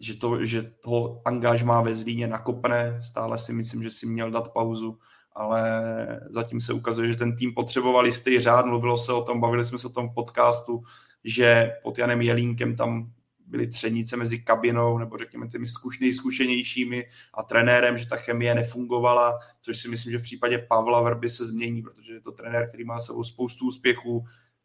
že, 0.00 0.14
to, 0.14 0.44
že 0.44 0.62
toho 0.62 1.22
angažmá 1.24 1.80
ve 1.80 1.94
Zlíně 1.94 2.26
nakopne, 2.26 3.00
stále 3.00 3.38
si 3.38 3.52
myslím, 3.52 3.82
že 3.82 3.90
si 3.90 4.06
měl 4.06 4.30
dát 4.30 4.52
pauzu, 4.52 4.98
ale 5.36 6.20
zatím 6.30 6.60
se 6.60 6.72
ukazuje, 6.72 7.08
že 7.08 7.16
ten 7.16 7.36
tým 7.36 7.54
potřeboval 7.54 8.06
jistý 8.06 8.40
řád, 8.40 8.66
mluvilo 8.66 8.98
se 8.98 9.12
o 9.12 9.22
tom, 9.22 9.40
bavili 9.40 9.64
jsme 9.64 9.78
se 9.78 9.86
o 9.86 9.90
tom 9.90 10.08
v 10.08 10.14
podcastu, 10.14 10.82
že 11.24 11.72
pod 11.82 11.98
Janem 11.98 12.20
Jelínkem 12.20 12.76
tam 12.76 13.10
byly 13.46 13.66
třenice 13.66 14.16
mezi 14.16 14.38
kabinou 14.38 14.98
nebo 14.98 15.18
řekněme 15.18 15.48
těmi 15.48 15.66
nejzkušenějšími 16.00 17.06
a 17.34 17.42
trenérem, 17.42 17.98
že 17.98 18.06
ta 18.06 18.16
chemie 18.16 18.54
nefungovala, 18.54 19.38
což 19.60 19.78
si 19.78 19.88
myslím, 19.88 20.12
že 20.12 20.18
v 20.18 20.22
případě 20.22 20.58
Pavla 20.58 21.02
Verby 21.02 21.30
se 21.30 21.44
změní, 21.44 21.82
protože 21.82 22.14
je 22.14 22.20
to 22.20 22.32
trenér, 22.32 22.68
který 22.68 22.84
má 22.84 23.00
sebou 23.00 23.24
spoustu 23.24 23.66
úspěchů, 23.66 24.24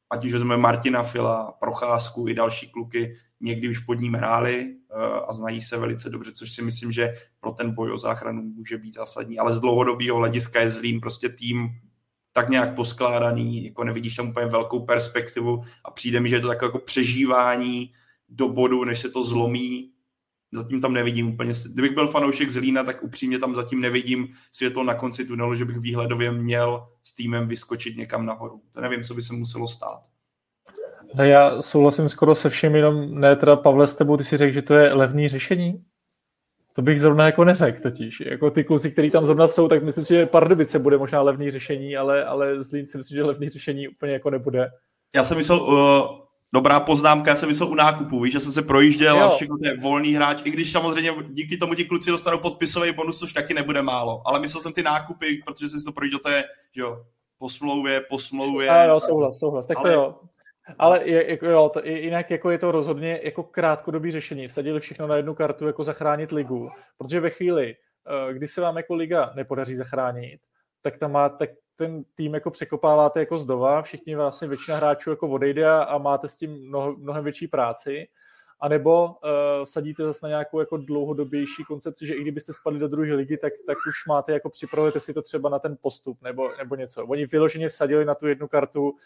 ať 0.10 0.26
už 0.26 0.34
vezmeme 0.34 0.62
Martina 0.62 1.04
Fila, 1.04 1.52
Procházku 1.52 2.28
i 2.28 2.34
další 2.34 2.72
kluky, 2.72 3.18
někdy 3.40 3.70
už 3.70 3.80
pod 3.80 3.94
ním 3.94 4.14
hráli 4.14 4.76
a 5.28 5.34
znají 5.34 5.62
se 5.62 5.78
velice 5.78 6.10
dobře, 6.10 6.32
což 6.32 6.52
si 6.52 6.62
myslím, 6.62 6.92
že 6.92 7.14
pro 7.40 7.52
ten 7.52 7.74
boj 7.74 7.92
o 7.92 7.98
záchranu 7.98 8.42
může 8.42 8.78
být 8.78 8.96
zásadní. 8.96 9.40
Ale 9.40 9.54
z 9.54 9.60
dlouhodobého 9.60 10.18
hlediska 10.18 10.62
je 10.62 10.70
Zlín 10.70 11.00
prostě 11.00 11.30
tým 11.30 11.70
tak 12.34 12.50
nějak 12.50 12.76
poskládaný, 12.76 13.66
jako 13.66 13.84
nevidíš 13.84 14.16
tam 14.16 14.30
úplně 14.30 14.46
velkou 14.46 14.86
perspektivu 14.86 15.62
a 15.86 15.92
přijde 15.92 16.20
mi, 16.20 16.30
že 16.30 16.36
je 16.36 16.42
to 16.42 16.48
takové 16.48 16.68
jako 16.68 16.80
přežívání 16.80 17.94
do 18.30 18.50
bodu, 18.50 18.86
než 18.86 19.00
se 19.00 19.10
to 19.10 19.24
zlomí. 19.24 19.92
Zatím 20.54 20.82
tam 20.82 20.94
nevidím 20.94 21.34
úplně, 21.34 21.54
kdybych 21.74 21.92
byl 21.92 22.08
fanoušek 22.08 22.52
Zlína, 22.52 22.84
tak 22.84 23.04
upřímně 23.04 23.40
tam 23.40 23.56
zatím 23.56 23.82
nevidím 23.82 24.28
světlo 24.52 24.84
na 24.84 24.94
konci 24.94 25.26
tunelu, 25.26 25.56
že 25.56 25.66
bych 25.66 25.78
výhledově 25.78 26.32
měl 26.32 26.88
s 27.04 27.16
týmem 27.16 27.48
vyskočit 27.48 27.98
někam 27.98 28.26
nahoru. 28.26 28.62
To 28.72 28.82
nevím, 28.82 29.04
co 29.04 29.14
by 29.14 29.22
se 29.22 29.34
muselo 29.34 29.68
stát. 29.68 30.02
No 31.16 31.24
já 31.24 31.62
souhlasím 31.62 32.10
skoro 32.10 32.36
se 32.36 32.50
všem, 32.50 32.76
jenom 32.76 33.20
ne 33.20 33.36
teda 33.36 33.56
Pavle 33.56 33.88
s 33.88 33.96
tebou, 33.96 34.18
ty 34.18 34.24
si 34.24 34.38
řekl, 34.38 34.54
že 34.54 34.62
to 34.62 34.74
je 34.74 34.94
levný 34.94 35.28
řešení? 35.28 35.84
To 36.74 36.82
bych 36.82 37.02
zrovna 37.02 37.26
jako 37.26 37.44
neřekl 37.44 37.82
totiž. 37.82 38.20
Jako 38.26 38.52
ty 38.52 38.64
kluci, 38.64 38.92
kteří 38.92 39.12
tam 39.12 39.26
zrovna 39.26 39.48
jsou, 39.48 39.68
tak 39.68 39.84
myslím 39.84 40.06
si, 40.06 40.14
že 40.14 40.26
Pardubice 40.26 40.80
bude 40.80 40.98
možná 40.98 41.22
levný 41.22 41.52
řešení, 41.52 41.98
ale, 41.98 42.26
ale 42.26 42.64
Zlín 42.64 42.88
si 42.88 42.98
myslím, 42.98 43.16
že 43.16 43.24
levný 43.24 43.50
řešení 43.50 43.88
úplně 43.88 44.14
jako 44.14 44.30
nebude. 44.30 44.70
Já 45.16 45.24
jsem 45.24 45.38
myslel, 45.38 45.62
uh, 45.62 46.22
dobrá 46.54 46.80
poznámka, 46.80 47.30
já 47.30 47.36
jsem 47.36 47.50
myslel 47.50 47.70
u 47.70 47.76
nákupu, 47.76 48.20
víš, 48.20 48.34
že 48.34 48.40
jsem 48.40 48.52
se 48.52 48.62
projížděl 48.62 49.18
jo. 49.18 49.24
a 49.24 49.30
všechno 49.36 49.58
to 49.58 49.68
je 49.68 49.78
volný 49.78 50.14
hráč, 50.14 50.42
i 50.46 50.52
když 50.52 50.72
samozřejmě 50.72 51.12
díky 51.30 51.58
tomu 51.58 51.74
ti 51.74 51.86
kluci 51.86 52.12
dostanou 52.12 52.38
podpisový 52.38 52.92
bonus, 52.92 53.20
což 53.20 53.34
taky 53.34 53.54
nebude 53.54 53.82
málo. 53.82 54.22
Ale 54.26 54.40
myslel 54.40 54.62
jsem 54.62 54.74
ty 54.74 54.84
nákupy, 54.84 55.42
protože 55.46 55.70
jsem 55.70 55.80
si 55.80 55.86
to 55.86 55.92
projížděl, 55.92 56.20
to 56.20 56.30
je, 56.30 56.44
že 56.76 56.82
jo, 56.82 57.04
po 57.40 57.50
smlouvě, 57.50 58.02
po 58.10 58.20
smlouvě. 58.20 58.70
A 58.70 58.84
jo, 58.84 59.00
souhlas, 59.00 59.40
souhlas, 59.40 59.68
tak 59.68 59.78
ale, 59.78 59.90
to 59.90 59.96
jo. 59.96 60.16
Ale 60.78 61.08
je, 61.08 61.32
jako, 61.32 61.46
jo, 61.46 61.70
to, 61.74 61.82
jinak 61.86 62.32
jako 62.32 62.52
je 62.52 62.58
to 62.58 62.72
rozhodně 62.72 63.20
jako 63.24 63.44
krátkodobý 63.44 64.12
řešení. 64.12 64.48
Vsadili 64.48 64.80
všechno 64.80 65.08
na 65.08 65.16
jednu 65.16 65.36
kartu, 65.36 65.68
jako 65.68 65.84
zachránit 65.84 66.32
ligu, 66.32 66.70
protože 66.98 67.20
ve 67.20 67.30
chvíli, 67.30 67.76
eh, 68.30 68.34
kdy 68.34 68.48
se 68.48 68.62
vám 68.62 68.78
jako 68.78 68.96
liga 68.96 69.32
nepodaří 69.36 69.76
zachránit, 69.76 70.40
tak 70.82 70.98
tam 70.98 71.12
má, 71.12 71.30
tak 71.30 71.50
ten 71.76 72.04
tým 72.16 72.34
jako 72.34 72.52
překopáváte 72.52 73.20
jako 73.20 73.40
zdova, 73.40 73.82
všichni 73.82 74.16
vlastně 74.16 74.48
většina 74.48 74.78
hráčů 74.78 75.10
jako 75.10 75.30
odejde 75.30 75.70
a 75.70 75.98
máte 75.98 76.28
s 76.28 76.38
tím 76.38 76.68
mnoho, 76.68 76.96
mnohem 76.98 77.24
větší 77.24 77.48
práci, 77.48 78.08
anebo 78.60 79.06
uh, 79.06 79.12
sadíte 79.66 80.04
zase 80.04 80.26
na 80.26 80.30
nějakou 80.30 80.60
jako 80.60 80.78
dlouhodobější 80.78 81.64
koncepci, 81.64 82.08
že 82.08 82.14
i 82.14 82.22
kdybyste 82.22 82.54
spadli 82.54 82.80
do 82.80 82.88
druhé 82.88 83.14
ligy, 83.14 83.38
tak, 83.38 83.54
tak 83.68 83.78
už 83.78 84.06
máte 84.08 84.32
jako 84.32 84.50
připravujete 84.50 85.00
si 85.00 85.14
to 85.14 85.22
třeba 85.22 85.50
na 85.50 85.60
ten 85.60 85.78
postup 85.82 86.22
nebo, 86.22 86.50
nebo 86.58 86.76
něco. 86.76 87.06
Oni 87.06 87.26
vyloženě 87.26 87.70
vsadili 87.70 88.06
na 88.06 88.16
tu 88.16 88.28
jednu 88.28 88.48
kartu 88.48 88.90
uh, 88.90 88.98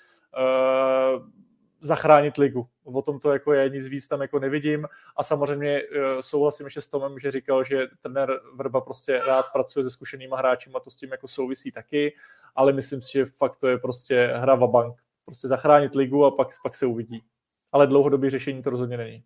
zachránit 1.86 2.38
ligu. 2.38 2.68
O 2.84 3.02
tom 3.02 3.20
to 3.20 3.32
jako 3.32 3.54
je, 3.54 3.70
nic 3.70 3.88
víc 3.88 4.08
tam 4.08 4.22
jako 4.22 4.40
nevidím 4.40 4.88
a 5.18 5.24
samozřejmě 5.24 5.82
uh, 5.84 6.22
souhlasím 6.22 6.66
ještě 6.66 6.82
s 6.82 6.88
Tomem, 6.88 7.20
že 7.20 7.32
říkal, 7.32 7.64
že 7.64 7.88
trenér 8.02 8.40
Vrba 8.56 8.82
prostě 8.82 9.22
rád 9.28 9.46
pracuje 9.54 9.84
se 9.84 9.90
zkušenýma 9.90 10.38
hráči 10.38 10.70
a 10.76 10.80
to 10.80 10.92
s 10.92 10.96
tím 10.96 11.12
jako 11.12 11.28
souvisí 11.28 11.72
taky, 11.72 12.16
ale 12.56 12.74
myslím 12.74 13.02
si, 13.02 13.12
že 13.12 13.26
fakt 13.26 13.58
to 13.58 13.68
je 13.68 13.78
prostě 13.78 14.34
hra 14.36 14.56
bank. 14.56 15.02
Prostě 15.26 15.48
zachránit 15.48 15.96
ligu 15.96 16.26
a 16.26 16.32
pak, 16.32 16.48
pak 16.64 16.76
se 16.76 16.86
uvidí. 16.86 17.24
Ale 17.72 17.88
dlouhodobý 17.88 18.30
řešení 18.30 18.64
to 18.64 18.70
rozhodně 18.70 18.98
není. 18.98 19.24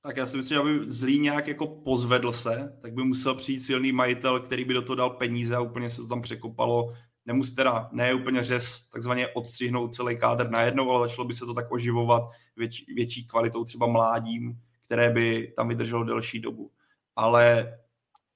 Tak 0.00 0.16
já 0.16 0.26
si 0.26 0.36
myslím, 0.36 0.54
že 0.54 0.60
aby 0.60 0.90
zlý 0.90 1.18
nějak 1.18 1.48
jako 1.48 1.66
pozvedl 1.66 2.32
se, 2.32 2.78
tak 2.82 2.92
by 2.92 3.02
musel 3.02 3.34
přijít 3.34 3.60
silný 3.60 3.92
majitel, 3.92 4.40
který 4.40 4.64
by 4.64 4.74
do 4.74 4.82
toho 4.82 4.96
dal 4.96 5.10
peníze 5.10 5.56
a 5.56 5.60
úplně 5.60 5.90
se 5.90 5.96
to 5.96 6.08
tam 6.08 6.22
překopalo. 6.22 6.92
Nemusí 7.26 7.54
teda 7.54 7.88
ne 7.92 8.14
úplně 8.14 8.44
řez 8.44 8.88
takzvaně 8.88 9.28
odstřihnout 9.28 9.94
celý 9.94 10.18
kádr 10.18 10.50
najednou, 10.50 10.90
ale 10.90 11.08
začalo 11.08 11.28
by 11.28 11.34
se 11.34 11.46
to 11.46 11.54
tak 11.54 11.72
oživovat 11.72 12.22
věč, 12.56 12.84
větší 12.94 13.26
kvalitou 13.26 13.64
třeba 13.64 13.86
mládím, 13.86 14.60
které 14.84 15.10
by 15.10 15.52
tam 15.56 15.68
vydrželo 15.68 16.04
delší 16.04 16.40
dobu. 16.40 16.70
Ale 17.16 17.74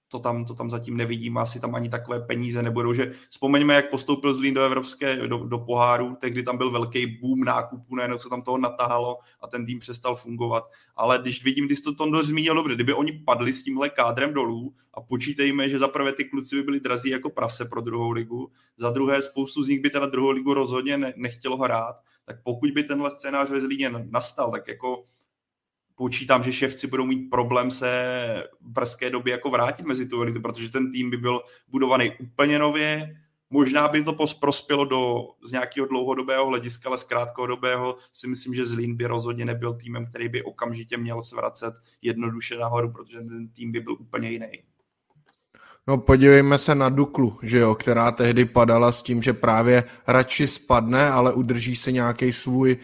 to 0.09 0.19
tam, 0.19 0.45
to 0.45 0.55
tam 0.55 0.71
zatím 0.71 0.97
nevidím, 0.97 1.39
asi 1.39 1.61
tam 1.61 1.75
ani 1.75 1.89
takové 1.89 2.21
peníze 2.21 2.63
nebudou, 2.63 2.93
že 2.93 3.13
vzpomeňme, 3.31 3.75
jak 3.75 3.91
postoupil 3.91 4.35
Zlín 4.35 4.55
do 4.55 4.63
evropské, 4.63 5.17
do, 5.17 5.39
do 5.39 5.59
poháru, 5.59 6.17
tehdy 6.21 6.43
tam 6.43 6.57
byl 6.57 6.71
velký 6.71 7.07
boom 7.07 7.45
nákupů, 7.45 7.97
najednou 7.97 8.19
se 8.19 8.29
tam 8.29 8.43
toho 8.43 8.59
natahalo 8.59 9.19
a 9.41 9.47
ten 9.47 9.67
tým 9.67 9.79
přestal 9.79 10.17
fungovat. 10.17 10.71
Ale 10.97 11.19
když 11.19 11.45
vidím, 11.45 11.69
ty 11.69 11.77
jsi 11.77 11.83
to 11.83 11.95
Tondo 11.95 12.23
zmínil 12.23 12.55
dobře, 12.55 12.75
kdyby 12.75 12.95
oni 12.95 13.13
padli 13.13 13.53
s 13.53 13.63
tímhle 13.63 13.89
kádrem 13.89 14.35
dolů 14.35 14.75
a 14.95 15.01
počítejme, 15.01 15.69
že 15.69 15.79
za 15.79 15.89
prvé 15.89 16.13
ty 16.13 16.25
kluci 16.25 16.57
by 16.57 16.63
byli 16.63 16.81
drazí 16.81 17.11
jako 17.11 17.31
prase 17.31 17.65
pro 17.65 17.81
druhou 17.81 18.11
ligu, 18.11 18.51
za 18.77 18.91
druhé 18.91 19.23
spoustu 19.23 19.63
z 19.63 19.69
nich 19.69 19.81
by 19.81 19.91
teda 19.91 20.07
druhou 20.07 20.31
ligu 20.31 20.55
rozhodně 20.55 20.99
ne, 20.99 21.13
nechtělo 21.17 21.57
hrát, 21.57 21.97
tak 22.25 22.43
pokud 22.43 22.71
by 22.71 22.83
tenhle 22.83 23.11
scénář 23.11 23.51
ve 23.51 23.61
Zlíně 23.61 23.91
nastal, 24.11 24.51
tak 24.51 24.69
jako 24.69 25.05
počítám, 25.99 26.43
že 26.43 26.53
ševci 26.53 26.87
budou 26.87 27.05
mít 27.05 27.31
problém 27.31 27.71
se 27.71 27.89
v 28.61 28.71
brzké 28.71 29.11
době 29.11 29.33
jako 29.33 29.51
vrátit 29.51 29.87
mezi 29.87 30.07
tu 30.07 30.23
elitu, 30.23 30.41
protože 30.41 30.71
ten 30.71 30.91
tým 30.91 31.11
by 31.11 31.17
byl 31.17 31.41
budovaný 31.69 32.13
úplně 32.21 32.59
nově, 32.59 33.17
Možná 33.51 33.89
by 33.89 34.05
to 34.05 34.17
prospělo 34.41 34.85
do, 34.85 35.25
z 35.45 35.53
nějakého 35.53 35.87
dlouhodobého 35.87 36.47
hlediska, 36.47 36.89
ale 36.89 36.99
z 36.99 37.03
krátkodobého 37.03 37.97
si 38.13 38.29
myslím, 38.29 38.55
že 38.55 38.67
Zlín 38.67 38.97
by 38.97 39.07
rozhodně 39.07 39.45
nebyl 39.45 39.75
týmem, 39.75 40.07
který 40.07 40.29
by 40.29 40.43
okamžitě 40.43 40.97
měl 40.97 41.23
svracet 41.23 41.75
jednoduše 42.03 42.57
nahoru, 42.57 42.93
protože 42.93 43.19
ten 43.19 43.49
tým 43.49 43.73
by 43.73 43.81
byl 43.81 43.97
úplně 44.01 44.31
jiný. 44.31 44.49
No 45.87 45.99
podívejme 45.99 46.59
se 46.59 46.75
na 46.75 46.89
Duklu, 46.89 47.39
že 47.43 47.59
jo, 47.59 47.75
která 47.75 48.11
tehdy 48.13 48.45
padala 48.45 48.93
s 48.93 49.03
tím, 49.03 49.23
že 49.23 49.33
právě 49.33 49.85
radši 50.07 50.47
spadne, 50.47 51.11
ale 51.11 51.33
udrží 51.33 51.77
si 51.77 51.93
nějaký 51.93 52.33
svůj 52.33 52.77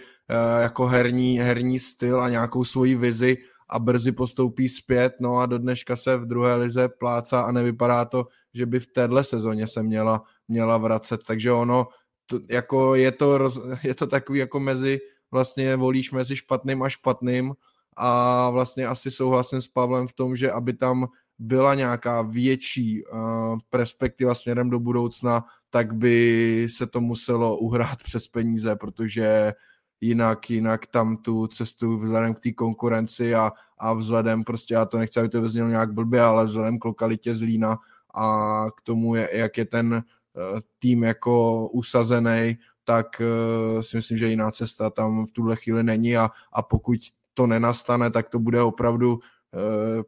jako 0.60 0.86
herní, 0.86 1.38
herní 1.38 1.78
styl 1.78 2.22
a 2.22 2.28
nějakou 2.28 2.64
svoji 2.64 2.96
vizi 2.96 3.36
a 3.68 3.78
brzy 3.78 4.12
postoupí 4.12 4.68
zpět, 4.68 5.14
no 5.20 5.38
a 5.38 5.46
do 5.46 5.58
dneška 5.58 5.96
se 5.96 6.16
v 6.16 6.26
druhé 6.26 6.54
lize 6.54 6.88
plácá 6.88 7.40
a 7.40 7.52
nevypadá 7.52 8.04
to, 8.04 8.26
že 8.54 8.66
by 8.66 8.80
v 8.80 8.86
téhle 8.86 9.24
sezóně 9.24 9.66
se 9.66 9.82
měla, 9.82 10.22
měla 10.48 10.78
vracet, 10.78 11.20
takže 11.26 11.52
ono, 11.52 11.88
to, 12.26 12.40
jako 12.50 12.94
je 12.94 13.12
to, 13.12 13.38
roz, 13.38 13.60
je 13.82 13.94
to 13.94 14.06
takový 14.06 14.38
jako 14.38 14.60
mezi, 14.60 14.98
vlastně 15.30 15.76
volíš 15.76 16.12
mezi 16.12 16.36
špatným 16.36 16.82
a 16.82 16.88
špatným 16.88 17.54
a 17.96 18.50
vlastně 18.50 18.86
asi 18.86 19.10
souhlasím 19.10 19.60
s 19.60 19.68
Pavlem 19.68 20.08
v 20.08 20.12
tom, 20.12 20.36
že 20.36 20.50
aby 20.50 20.72
tam 20.72 21.06
byla 21.38 21.74
nějaká 21.74 22.22
větší 22.22 23.04
uh, 23.04 23.58
perspektiva 23.70 24.34
směrem 24.34 24.70
do 24.70 24.80
budoucna, 24.80 25.44
tak 25.70 25.94
by 25.94 26.66
se 26.70 26.86
to 26.86 27.00
muselo 27.00 27.58
uhrát 27.58 27.98
přes 28.02 28.28
peníze, 28.28 28.76
protože 28.76 29.52
jinak, 30.04 30.50
jinak 30.50 30.86
tam 30.86 31.16
tu 31.16 31.46
cestu 31.46 31.98
vzhledem 31.98 32.34
k 32.34 32.40
té 32.40 32.52
konkurenci 32.52 33.34
a, 33.34 33.52
a 33.78 33.92
vzhledem 33.92 34.44
prostě, 34.44 34.74
já 34.74 34.84
to 34.84 34.98
nechci, 34.98 35.20
aby 35.20 35.28
to 35.28 35.42
vyznělo 35.42 35.68
nějak 35.68 35.92
blbě, 35.92 36.20
ale 36.20 36.44
vzhledem 36.44 36.78
k 36.78 36.84
lokalitě 36.84 37.34
Zlína 37.34 37.78
a 38.14 38.66
k 38.76 38.80
tomu, 38.80 39.14
jak 39.14 39.58
je 39.58 39.64
ten 39.64 39.94
uh, 39.94 40.60
tým 40.78 41.04
jako 41.04 41.66
usazený, 41.68 42.58
tak 42.84 43.06
uh, 43.20 43.80
si 43.80 43.96
myslím, 43.96 44.18
že 44.18 44.28
jiná 44.28 44.50
cesta 44.50 44.90
tam 44.90 45.26
v 45.26 45.30
tuhle 45.30 45.56
chvíli 45.56 45.82
není 45.82 46.16
a, 46.16 46.30
a 46.52 46.62
pokud 46.62 47.00
to 47.34 47.46
nenastane, 47.46 48.10
tak 48.10 48.28
to 48.28 48.38
bude 48.38 48.62
opravdu 48.62 49.18
Eh, 49.18 49.33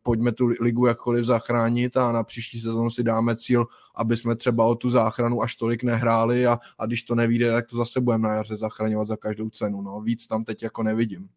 pojďme 0.03 0.33
tu 0.33 0.47
ligu 0.61 0.87
jakkoliv 0.87 1.25
zachránit 1.25 1.97
a 1.97 2.13
na 2.13 2.23
příští 2.23 2.61
sezónu 2.61 2.91
si 2.91 3.03
dáme 3.03 3.37
cíl, 3.37 3.67
aby 3.95 4.17
jsme 4.17 4.37
třeba 4.37 4.65
o 4.65 4.75
tu 4.75 4.91
záchranu 4.91 5.43
až 5.43 5.55
tolik 5.55 5.83
nehráli 5.83 6.47
a, 6.47 6.59
a 6.79 6.87
když 6.87 7.03
to 7.03 7.15
nevíde, 7.15 7.53
tak 7.53 7.67
to 7.67 7.77
zase 7.77 8.01
budeme 8.01 8.29
na 8.29 8.35
jaře 8.35 8.57
zachraňovat 8.57 9.09
za 9.09 9.17
každou 9.17 9.51
cenu. 9.51 9.83
No. 9.83 10.01
Víc 10.01 10.27
tam 10.27 10.45
teď 10.45 10.63
jako 10.63 10.83
nevidím. 10.83 11.29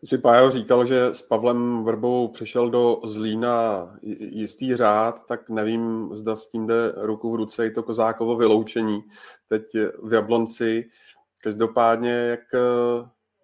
Ty 0.00 0.06
si 0.08 0.18
Pájo 0.18 0.50
říkal, 0.50 0.86
že 0.86 1.04
s 1.06 1.22
Pavlem 1.22 1.84
Vrbou 1.84 2.28
přišel 2.28 2.70
do 2.70 3.00
Zlína 3.04 3.88
jistý 4.20 4.76
řád, 4.76 5.26
tak 5.26 5.50
nevím, 5.50 6.10
zda 6.12 6.36
s 6.36 6.48
tím 6.48 6.66
jde 6.66 6.92
ruku 6.96 7.32
v 7.32 7.34
ruce 7.34 7.66
i 7.66 7.70
to 7.70 7.82
Kozákovo 7.82 8.36
vyloučení 8.36 9.00
teď 9.48 9.62
v 10.02 10.12
Jablonci. 10.12 10.84
Každopádně, 11.42 12.10
jak 12.10 12.40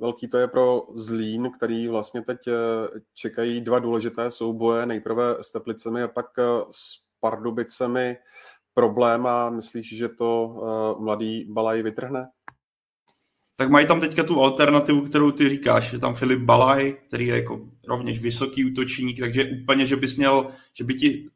velký 0.00 0.28
to 0.28 0.38
je 0.38 0.48
pro 0.48 0.86
Zlín, 0.94 1.50
který 1.56 1.88
vlastně 1.88 2.22
teď 2.22 2.38
eh, 2.48 2.52
čekají 3.14 3.60
dva 3.60 3.78
důležité 3.78 4.30
souboje, 4.30 4.86
nejprve 4.86 5.36
s 5.40 5.52
Teplicemi 5.52 6.02
a 6.02 6.08
pak 6.08 6.26
eh, 6.38 6.42
s 6.70 6.96
Pardubicemi 7.20 8.16
problém 8.74 9.26
a 9.26 9.50
myslíš, 9.50 9.96
že 9.96 10.08
to 10.08 10.56
eh, 10.56 11.02
mladý 11.02 11.44
Balaj 11.48 11.82
vytrhne? 11.82 12.28
Tak 13.56 13.70
mají 13.70 13.86
tam 13.86 14.00
teďka 14.00 14.22
tu 14.22 14.40
alternativu, 14.40 15.00
kterou 15.00 15.30
ty 15.30 15.48
říkáš, 15.48 15.90
že 15.90 15.98
tam 15.98 16.14
Filip 16.14 16.40
Balaj, 16.40 16.96
který 17.06 17.26
je 17.26 17.36
jako 17.36 17.60
rovněž 17.88 18.20
vysoký 18.20 18.72
útočník, 18.72 19.20
takže 19.20 19.50
úplně, 19.62 19.86
že 19.86 19.96
bys 19.96 20.16
měl, 20.16 20.50
že 20.74 20.84
by 20.84 20.94
ti 20.94 21.28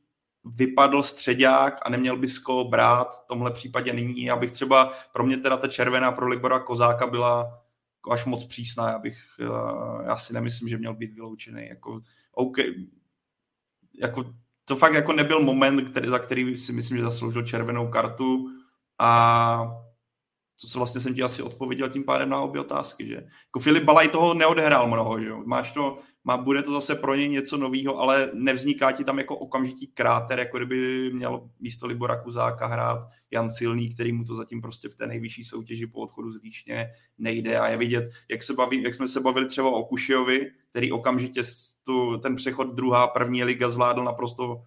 vypadl 0.45 1.03
středák 1.03 1.79
a 1.83 1.91
neměl 1.91 2.17
bys 2.17 2.39
koho 2.39 2.65
brát, 2.65 3.15
v 3.15 3.27
tomhle 3.29 3.51
případě 3.51 3.93
není. 3.93 4.25
Já 4.25 4.37
bych 4.37 4.51
třeba, 4.51 4.93
pro 5.13 5.25
mě 5.25 5.37
teda 5.37 5.57
ta 5.57 5.69
červená 5.69 6.13
pro 6.13 6.29
Libora 6.29 6.59
Kozáka 6.59 7.07
byla 7.07 7.64
až 8.13 8.25
moc 8.25 8.45
přísná. 8.45 8.91
Já, 8.91 8.99
bych, 8.99 9.19
eh, 9.41 10.05
já 10.07 10.17
si 10.17 10.33
nemyslím, 10.33 10.69
že 10.69 10.79
měl 10.79 10.95
být 10.95 11.15
vyloučený. 11.15 11.67
Jako, 11.69 12.01
OK, 12.33 12.57
jako, 14.01 14.35
to 14.65 14.77
fakt 14.77 14.95
jako 14.95 15.13
nebyl 15.13 15.41
moment, 15.41 15.91
který, 15.91 16.09
za 16.09 16.19
který 16.19 16.57
si 16.57 16.73
myslím, 16.73 16.99
že 16.99 17.05
zasloužil 17.05 17.43
červenou 17.43 17.89
kartu 17.89 18.51
a 18.99 19.85
to, 20.61 20.69
co 20.69 20.79
vlastně 20.79 21.01
jsem 21.01 21.15
ti 21.15 21.23
asi 21.23 21.43
odpověděl 21.43 21.89
tím 21.89 22.05
pádem 22.05 22.29
na 22.29 22.41
obě 22.41 22.61
otázky, 22.61 23.07
že 23.07 23.15
jako 23.15 23.61
Filip 23.61 23.85
Balaj 23.85 24.09
toho 24.09 24.35
neodehrál 24.35 24.89
mnoho, 24.89 25.21
že? 25.21 25.31
Máš 25.45 25.73
to, 25.73 25.99
má, 26.25 26.37
bude 26.37 26.63
to 26.63 26.73
zase 26.73 26.95
pro 26.95 27.15
něj 27.15 27.29
něco 27.29 27.57
nového, 27.57 27.99
ale 27.99 28.31
nevzniká 28.35 28.93
ti 28.93 29.05
tam 29.05 29.19
jako 29.19 29.37
okamžitý 29.37 29.87
kráter, 29.87 30.39
jako 30.39 30.57
kdyby 30.57 31.11
měl 31.13 31.51
místo 31.61 31.87
Libora 31.87 32.23
Kuzáka 32.23 32.67
hrát 32.67 33.09
Jan 33.31 33.51
Silný, 33.51 33.95
který 33.95 34.13
mu 34.13 34.25
to 34.25 34.35
zatím 34.35 34.61
prostě 34.61 34.89
v 34.89 34.95
té 34.95 35.07
nejvyšší 35.07 35.45
soutěži 35.45 35.87
po 35.87 36.01
odchodu 36.01 36.33
z 36.33 36.43
Líšně 36.43 36.91
nejde 37.19 37.59
a 37.59 37.69
je 37.69 37.77
vidět, 37.77 38.11
jak, 38.31 38.43
se 38.43 38.55
baví, 38.55 38.83
jak 38.83 38.95
jsme 38.95 39.09
se 39.09 39.21
bavili 39.21 39.47
třeba 39.47 39.71
o 39.71 39.85
Kušiovi, 39.85 40.51
který 40.71 40.93
okamžitě 40.93 41.43
tu, 41.83 42.19
ten 42.19 42.37
přechod 42.37 42.75
druhá, 42.75 43.07
první 43.07 43.45
liga 43.45 43.69
zvládl 43.69 44.05
naprosto 44.05 44.63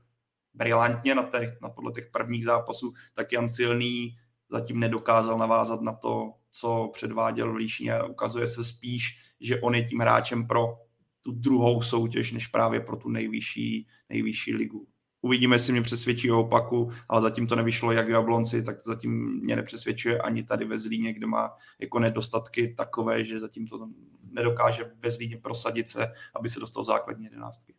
brilantně 0.53 1.15
na, 1.15 1.23
těch, 1.23 1.49
na 1.61 1.69
podle 1.69 1.91
těch 1.91 2.09
prvních 2.11 2.45
zápasů, 2.45 2.93
tak 3.13 3.31
Jan 3.31 3.49
Silný 3.49 4.17
zatím 4.49 4.79
nedokázal 4.79 5.37
navázat 5.37 5.81
na 5.81 5.93
to, 5.93 6.33
co 6.51 6.89
předváděl 6.93 7.53
v 7.53 7.55
Líšně. 7.55 8.03
Ukazuje 8.03 8.47
se 8.47 8.63
spíš, 8.63 9.17
že 9.39 9.61
on 9.61 9.75
je 9.75 9.83
tím 9.83 9.99
hráčem 9.99 10.47
pro 10.47 10.86
tu 11.27 11.33
druhou 11.33 11.81
soutěž, 11.81 12.31
než 12.31 12.47
právě 12.47 12.79
pro 12.79 12.95
tu 12.95 13.09
nejvyšší, 13.09 13.87
nejvyšší 14.09 14.55
ligu. 14.55 14.87
Uvidíme, 15.21 15.55
jestli 15.55 15.73
mě 15.73 15.81
přesvědčí 15.81 16.31
o 16.31 16.39
opaku, 16.39 16.91
ale 17.09 17.21
zatím 17.21 17.47
to 17.47 17.55
nevyšlo 17.55 17.91
jak 17.91 18.07
v 18.07 18.09
Jablonci, 18.09 18.63
tak 18.63 18.83
zatím 18.85 19.41
mě 19.43 19.55
nepřesvědčuje 19.55 20.21
ani 20.21 20.43
tady 20.43 20.65
ve 20.65 20.79
Zlíně, 20.79 21.13
kde 21.13 21.27
má 21.27 21.49
jako 21.79 21.99
nedostatky 21.99 22.73
takové, 22.77 23.25
že 23.25 23.39
zatím 23.39 23.67
to 23.67 23.89
nedokáže 24.31 24.91
ve 24.99 25.09
Zlíně 25.09 25.37
prosadit 25.37 25.89
se, 25.89 26.07
aby 26.35 26.49
se 26.49 26.59
dostal 26.59 26.83
základní 26.83 27.23
jedenáctky. 27.25 27.75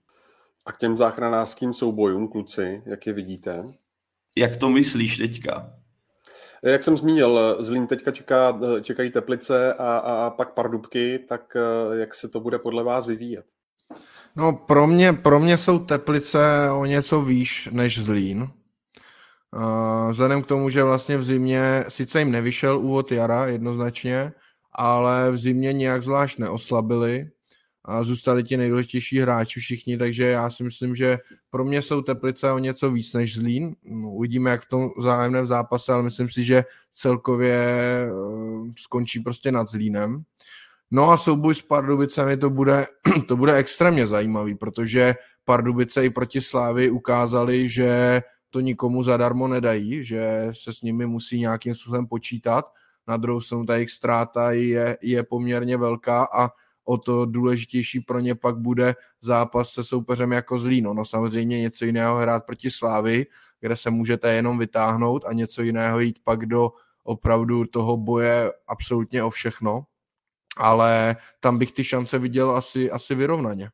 A 0.66 0.72
k 0.72 0.78
těm 0.78 0.96
záchranářským 0.96 1.72
soubojům, 1.72 2.28
kluci, 2.28 2.82
jak 2.86 3.06
je 3.06 3.12
vidíte? 3.12 3.74
Jak 4.36 4.56
to 4.56 4.70
myslíš 4.70 5.16
teďka? 5.16 5.77
Jak 6.64 6.82
jsem 6.82 6.96
zmínil, 6.96 7.56
Zlín 7.58 7.86
teďka 7.86 8.10
čeká, 8.10 8.60
čekají 8.82 9.10
Teplice 9.10 9.74
a, 9.74 9.98
a 9.98 10.30
pak 10.30 10.54
Pardubky, 10.54 11.18
tak 11.18 11.56
jak 11.92 12.14
se 12.14 12.28
to 12.28 12.40
bude 12.40 12.58
podle 12.58 12.84
vás 12.84 13.06
vyvíjet? 13.06 13.46
No 14.36 14.52
pro 14.52 14.86
mě, 14.86 15.12
pro 15.12 15.40
mě 15.40 15.58
jsou 15.58 15.78
Teplice 15.78 16.70
o 16.70 16.84
něco 16.84 17.22
výš 17.22 17.68
než 17.72 18.02
Zlín. 18.02 18.50
Uh, 19.56 20.10
vzhledem 20.10 20.42
k 20.42 20.46
tomu, 20.46 20.70
že 20.70 20.82
vlastně 20.82 21.18
v 21.18 21.24
zimě, 21.24 21.84
sice 21.88 22.18
jim 22.18 22.30
nevyšel 22.30 22.78
úvod 22.78 23.12
jara 23.12 23.46
jednoznačně, 23.46 24.32
ale 24.72 25.30
v 25.30 25.36
zimě 25.36 25.72
nějak 25.72 26.02
zvlášť 26.02 26.38
neoslabili 26.38 27.30
a 27.88 28.02
zůstali 28.02 28.44
ti 28.44 28.56
nejdůležitější 28.56 29.18
hráči 29.18 29.60
všichni, 29.60 29.98
takže 29.98 30.24
já 30.24 30.50
si 30.50 30.64
myslím, 30.64 30.96
že 30.96 31.18
pro 31.50 31.64
mě 31.64 31.82
jsou 31.82 32.02
Teplice 32.02 32.52
o 32.52 32.58
něco 32.58 32.90
víc 32.90 33.12
než 33.12 33.34
Zlín. 33.34 33.74
Uvidíme, 34.06 34.50
jak 34.50 34.62
v 34.62 34.68
tom 34.68 34.90
zájemném 34.98 35.46
zápase, 35.46 35.92
ale 35.92 36.02
myslím 36.02 36.30
si, 36.30 36.44
že 36.44 36.64
celkově 36.94 37.66
uh, 38.12 38.68
skončí 38.78 39.20
prostě 39.20 39.52
nad 39.52 39.68
Zlínem. 39.68 40.22
No 40.90 41.10
a 41.10 41.16
souboj 41.16 41.54
s 41.54 41.62
Pardubicemi 41.62 42.36
to 42.36 42.50
bude, 42.50 42.86
to 43.28 43.36
bude 43.36 43.56
extrémně 43.56 44.06
zajímavý, 44.06 44.54
protože 44.54 45.14
Pardubice 45.44 46.04
i 46.04 46.10
proti 46.10 46.40
Slávy 46.40 46.90
ukázali, 46.90 47.68
že 47.68 48.22
to 48.50 48.60
nikomu 48.60 49.02
zadarmo 49.02 49.48
nedají, 49.48 50.04
že 50.04 50.48
se 50.52 50.72
s 50.72 50.82
nimi 50.82 51.06
musí 51.06 51.40
nějakým 51.40 51.74
způsobem 51.74 52.06
počítat. 52.06 52.72
Na 53.06 53.16
druhou 53.16 53.40
stranu 53.40 53.66
ta 53.66 53.74
jejich 53.74 53.90
ztráta 53.90 54.50
je, 54.50 54.98
je 55.02 55.22
poměrně 55.22 55.76
velká 55.76 56.28
a 56.34 56.50
o 56.88 56.98
to 56.98 57.26
důležitější 57.26 58.00
pro 58.00 58.20
ně 58.20 58.34
pak 58.34 58.56
bude 58.56 58.94
zápas 59.20 59.70
se 59.70 59.84
soupeřem 59.84 60.32
jako 60.32 60.58
Zlíno. 60.58 60.94
No 60.94 61.04
samozřejmě 61.04 61.60
něco 61.60 61.84
jiného 61.84 62.16
hrát 62.16 62.46
proti 62.46 62.70
Slávy, 62.70 63.26
kde 63.60 63.76
se 63.76 63.90
můžete 63.90 64.32
jenom 64.32 64.58
vytáhnout 64.58 65.24
a 65.26 65.32
něco 65.32 65.62
jiného 65.62 66.00
jít 66.00 66.18
pak 66.24 66.46
do 66.46 66.72
opravdu 67.04 67.64
toho 67.64 67.96
boje 67.96 68.52
absolutně 68.68 69.22
o 69.22 69.30
všechno, 69.30 69.82
ale 70.56 71.16
tam 71.40 71.58
bych 71.58 71.72
ty 71.72 71.84
šance 71.84 72.18
viděl 72.18 72.50
asi, 72.50 72.90
asi 72.90 73.14
vyrovnaně. 73.14 73.70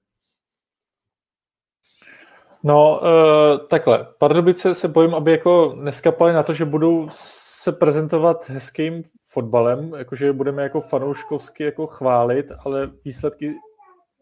No, 2.63 3.01
uh, 3.01 3.67
takhle. 3.67 4.07
Pardubice 4.19 4.75
se 4.75 4.89
bojím, 4.89 5.15
aby 5.15 5.31
jako 5.31 5.75
neskapali 5.81 6.33
na 6.33 6.43
to, 6.43 6.53
že 6.53 6.65
budou 6.65 7.09
se 7.11 7.73
prezentovat 7.73 8.49
hezkým 8.49 9.03
fotbalem, 9.35 9.95
jakože 9.99 10.33
budeme 10.33 10.63
jako 10.63 10.81
fanouškovsky 10.81 11.65
jako 11.65 11.87
chválit, 11.87 12.47
ale 12.65 12.91
výsledky 13.05 13.55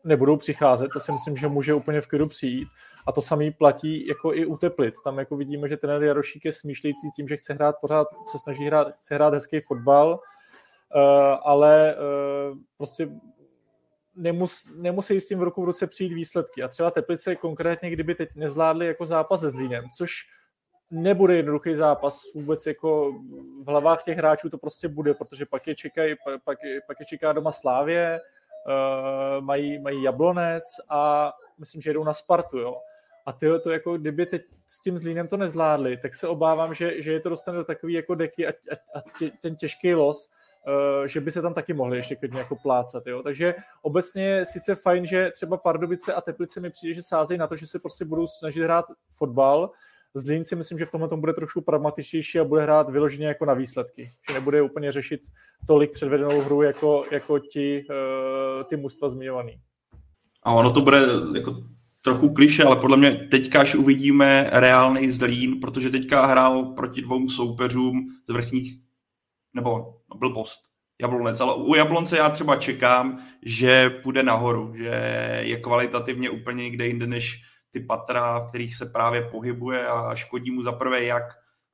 nebudou 0.05 0.37
přicházet, 0.37 0.89
to 0.93 1.01
si 1.01 1.13
myslím, 1.13 1.37
že 1.37 1.49
může 1.49 1.75
úplně 1.75 2.01
v 2.01 2.07
klidu 2.07 2.27
přijít. 2.29 2.69
A 3.07 3.13
to 3.13 3.23
samý 3.23 3.51
platí 3.51 4.07
jako 4.07 4.35
i 4.35 4.47
u 4.47 4.57
Teplic. 4.57 5.03
Tam 5.03 5.19
jako 5.19 5.37
vidíme, 5.37 5.69
že 5.69 5.77
ten 5.77 6.03
Jarošík 6.03 6.45
je 6.45 6.53
smýšlející 6.53 7.11
s 7.11 7.15
tím, 7.15 7.29
že 7.29 7.37
chce 7.37 7.55
hrát 7.55 7.77
pořád, 7.81 8.09
se 8.27 8.39
snaží 8.39 8.65
hrát, 8.65 8.95
chce 8.97 9.15
hrát 9.15 9.35
hezký 9.35 9.61
fotbal, 9.61 10.09
uh, 10.11 11.01
ale 11.45 11.95
uh, 11.97 12.59
prostě 12.79 13.09
nemus, 14.17 14.75
nemusí 14.77 15.21
s 15.21 15.29
tím 15.29 15.39
v 15.39 15.43
ruku 15.43 15.63
v 15.63 15.65
ruce 15.65 15.87
přijít 15.87 16.15
výsledky. 16.15 16.63
A 16.63 16.69
třeba 16.69 16.91
Teplice 16.91 17.37
konkrétně, 17.37 17.91
kdyby 17.91 18.15
teď 18.15 18.29
nezvládli 18.35 18.87
jako 18.87 19.07
zápas 19.07 19.41
se 19.41 19.51
Zlínem, 19.51 19.85
což 19.97 20.13
nebude 20.93 21.37
jednoduchý 21.37 21.75
zápas 21.75 22.21
vůbec 22.35 22.67
jako 22.67 23.13
v 23.63 23.67
hlavách 23.67 24.03
těch 24.03 24.19
hráčů 24.19 24.51
to 24.51 24.59
prostě 24.59 24.89
bude, 24.89 25.15
protože 25.15 25.47
pak 25.47 25.67
je, 25.67 25.75
čekají, 25.75 26.15
pak, 26.45 26.59
pak 26.87 27.01
je 27.01 27.07
čeká 27.07 27.33
doma 27.33 27.53
Slávě, 27.53 28.21
uh, 28.67 29.45
mají, 29.45 29.79
mají 29.79 30.03
Jablonec 30.03 30.65
a 30.89 31.33
myslím, 31.59 31.83
že 31.83 31.91
jedou 31.91 32.05
na 32.05 32.15
Spartu, 32.15 32.59
jo. 32.59 32.77
A 33.27 33.33
ty 33.33 33.47
to 33.63 33.71
jako, 33.71 33.99
kdyby 33.99 34.27
teď 34.27 34.43
s 34.67 34.83
tím 34.83 34.99
Zlínem 34.99 35.29
to 35.29 35.37
nezvládli, 35.37 35.97
tak 35.97 36.15
se 36.15 36.29
obávám, 36.29 36.75
že, 36.75 37.03
že 37.03 37.13
je 37.13 37.21
to 37.21 37.29
dostane 37.29 37.59
do 37.59 37.65
takový 37.65 37.95
jako 37.95 38.15
deky 38.15 38.47
a, 38.47 38.51
a, 38.51 38.99
a 38.99 39.03
tě, 39.19 39.31
ten 39.43 39.57
těžký 39.57 39.95
los, 39.95 40.31
uh, 41.01 41.07
že 41.07 41.21
by 41.21 41.33
se 41.33 41.43
tam 41.43 41.55
taky 41.55 41.73
mohli 41.73 41.97
ještě 41.97 42.17
klidně 42.17 42.39
jako 42.39 42.57
plácat, 42.57 43.07
jo. 43.07 43.23
Takže 43.23 43.55
obecně 43.83 44.25
je 44.25 44.47
sice 44.47 44.75
fajn, 44.75 45.07
že 45.07 45.31
třeba 45.35 45.57
Pardubice 45.57 46.15
a 46.15 46.21
Teplice 46.21 46.61
mi 46.61 46.71
přijde, 46.71 46.95
že 46.95 47.03
sázejí 47.03 47.39
na 47.39 47.47
to, 47.47 47.57
že 47.57 47.67
se 47.67 47.79
prostě 47.79 48.05
budou 48.05 48.27
snažit 48.27 48.63
hrát 48.63 48.85
fotbal, 49.11 49.71
Zlín 50.15 50.45
si 50.45 50.57
myslím, 50.57 50.79
že 50.79 50.87
v 50.87 50.91
tomhle 50.91 51.09
tom 51.09 51.21
bude 51.21 51.33
trošku 51.33 51.61
pragmatičtější 51.61 52.41
a 52.41 52.45
bude 52.45 52.63
hrát 52.63 52.91
vyloženě 52.91 53.27
jako 53.27 53.45
na 53.45 53.55
výsledky. 53.55 54.11
Že 54.29 54.35
nebude 54.35 54.63
úplně 54.63 54.93
řešit 54.93 55.21
tolik 55.67 55.93
předvedenou 55.93 56.41
hru 56.41 56.63
jako, 56.63 57.05
jako 57.13 57.39
ti, 57.39 57.85
uh, 57.91 58.65
ty 58.65 58.77
mužstva 58.77 59.09
zmiňovaný. 59.09 59.61
A 60.43 60.53
ono 60.53 60.73
to 60.73 60.81
bude 60.81 60.99
jako 61.35 61.57
trochu 62.03 62.35
kliše, 62.35 62.65
ale 62.65 62.77
podle 62.77 62.97
mě 62.97 63.29
teďka 63.31 63.61
až 63.61 63.75
uvidíme 63.75 64.51
reálný 64.53 65.11
Zlín, 65.11 65.61
protože 65.61 65.91
teďka 65.91 66.27
hrál 66.27 66.65
proti 66.65 67.03
dvou 67.03 67.29
soupeřům 67.29 68.09
z 68.29 68.33
vrchních, 68.33 68.79
nebo 69.55 69.71
no, 70.11 70.19
byl 70.19 70.31
post, 70.31 70.61
Jablonec, 71.01 71.41
ale 71.41 71.55
u 71.55 71.75
Jablonce 71.75 72.17
já 72.17 72.31
třeba 72.31 72.57
čekám, 72.57 73.19
že 73.43 73.91
půjde 73.91 74.23
nahoru, 74.23 74.75
že 74.77 74.91
je 75.43 75.57
kvalitativně 75.57 76.31
úplně 76.31 76.65
někde 76.65 76.87
jinde 76.87 77.07
než 77.07 77.43
ty 77.73 77.81
patra, 77.81 78.47
kterých 78.49 78.77
se 78.77 78.87
právě 78.87 79.23
pohybuje 79.23 79.87
a 79.89 80.15
škodí 80.15 80.51
mu 80.51 80.63
zaprvé 80.63 81.05
jak 81.05 81.23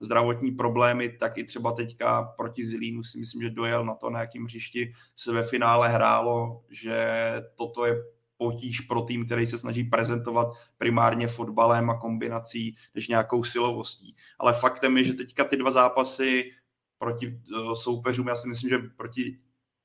zdravotní 0.01 0.51
problémy, 0.51 1.09
tak 1.09 1.39
i 1.39 1.45
třeba 1.45 1.73
teďka 1.73 2.23
proti 2.23 2.67
Zilínu 2.67 3.05
si 3.05 3.19
myslím, 3.19 3.43
že 3.43 3.51
dojel 3.51 3.85
na 3.85 3.95
to, 3.95 4.11
na 4.11 4.21
jakým 4.21 4.45
hřišti 4.45 4.93
se 5.17 5.33
ve 5.33 5.43
finále 5.43 5.89
hrálo, 5.89 6.63
že 6.71 7.09
toto 7.55 7.87
je 7.87 7.95
potíž 8.37 8.81
pro 8.81 9.03
tým, 9.03 9.27
který 9.27 9.47
se 9.47 9.59
snaží 9.59 9.85
prezentovat 9.85 10.49
primárně 10.79 11.29
fotbalem 11.29 11.91
a 11.91 11.99
kombinací 11.99 12.77
než 12.95 13.09
nějakou 13.09 13.45
silovostí. 13.45 14.17
Ale 14.39 14.53
faktem 14.53 14.99
je, 14.99 15.05
že 15.05 15.15
teďka 15.15 15.45
ty 15.45 15.57
dva 15.57 15.71
zápasy 15.71 16.51
proti 16.99 17.27
eh, 17.27 17.77
soupeřům, 17.77 18.29
já 18.29 18.35
si 18.35 18.49
myslím, 18.49 18.71
že 18.71 18.79
proti 18.97 19.39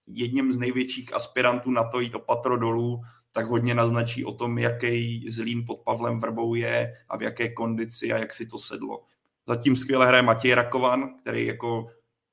jedním 0.07 0.51
z 0.51 0.57
největších 0.57 1.13
aspirantů 1.13 1.71
na 1.71 1.83
to 1.83 1.99
jít 1.99 2.15
o 2.15 2.19
patro 2.19 2.57
dolů, 2.57 3.01
tak 3.33 3.45
hodně 3.45 3.75
naznačí 3.75 4.25
o 4.25 4.33
tom, 4.33 4.57
jaký 4.57 5.29
zlým 5.29 5.65
pod 5.65 5.75
Pavlem 5.75 6.19
Vrbou 6.19 6.55
je 6.55 6.93
a 7.09 7.17
v 7.17 7.21
jaké 7.21 7.49
kondici 7.49 8.13
a 8.13 8.17
jak 8.17 8.33
si 8.33 8.45
to 8.45 8.59
sedlo. 8.59 9.03
Zatím 9.47 9.75
skvěle 9.75 10.07
hraje 10.07 10.23
Matěj 10.23 10.53
Rakovan, 10.53 11.09
který 11.21 11.45
jako 11.45 11.87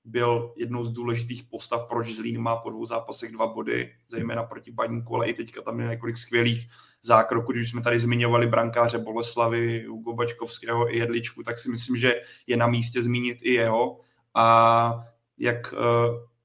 byl 0.05 0.55
jednou 0.57 0.85
z 0.85 0.91
důležitých 0.91 1.43
postav, 1.43 1.87
proč 1.89 2.09
Zlín 2.09 2.41
má 2.41 2.57
po 2.57 2.71
dvou 2.71 2.87
zápasech 2.87 3.33
dva 3.33 3.47
body, 3.47 3.93
zejména 4.09 4.43
proti 4.43 4.73
Baníku, 4.73 5.15
ale 5.15 5.29
i 5.29 5.35
teďka 5.35 5.63
tam 5.63 5.81
je 5.81 5.89
několik 5.89 6.17
skvělých 6.17 6.71
zákroků, 7.03 7.53
když 7.53 7.71
jsme 7.71 7.83
tady 7.83 8.01
zmiňovali 8.01 8.47
brankáře 8.47 8.99
Boleslavy, 8.99 9.85
Hugo 9.85 10.13
Bačkovského 10.13 10.95
i 10.95 10.99
Jedličku, 10.99 11.43
tak 11.43 11.59
si 11.59 11.71
myslím, 11.71 11.97
že 11.97 12.21
je 12.47 12.57
na 12.57 12.67
místě 12.67 13.03
zmínit 13.03 13.39
i 13.43 13.53
jeho. 13.53 14.01
A 14.35 15.07
jak 15.39 15.73
uh, 15.73 15.79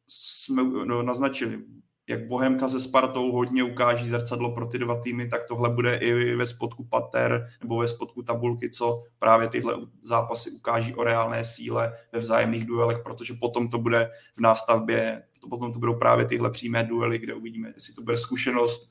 jsme 0.08 0.64
no, 0.64 1.04
naznačili, 1.04 1.60
jak 2.08 2.28
Bohemka 2.28 2.68
se 2.68 2.80
Spartou 2.80 3.32
hodně 3.32 3.64
ukáží 3.64 4.10
zrcadlo 4.10 4.52
pro 4.52 4.66
ty 4.66 4.80
dva 4.80 5.02
týmy, 5.02 5.28
tak 5.28 5.46
tohle 5.46 5.70
bude 5.70 5.96
i 5.96 6.36
ve 6.36 6.46
spodku 6.46 6.84
pater 6.84 7.50
nebo 7.62 7.78
ve 7.78 7.88
spodku 7.88 8.24
tabulky, 8.24 8.70
co 8.70 9.04
právě 9.20 9.50
tyhle 9.50 9.76
zápasy 10.02 10.52
ukáží 10.52 10.96
o 10.96 11.04
reálné 11.04 11.44
síle 11.44 11.94
ve 12.12 12.20
vzájemných 12.20 12.66
duelech, 12.66 12.98
protože 13.04 13.34
potom 13.40 13.70
to 13.70 13.78
bude 13.78 14.12
v 14.38 14.42
nástavbě, 14.42 15.24
potom 15.50 15.74
to 15.74 15.80
budou 15.80 16.00
právě 16.00 16.26
tyhle 16.26 16.50
přímé 16.50 16.84
duely, 16.84 17.20
kde 17.20 17.34
uvidíme, 17.34 17.72
jestli 17.74 17.94
to 17.94 18.02
bude 18.02 18.18
zkušenost 18.18 18.90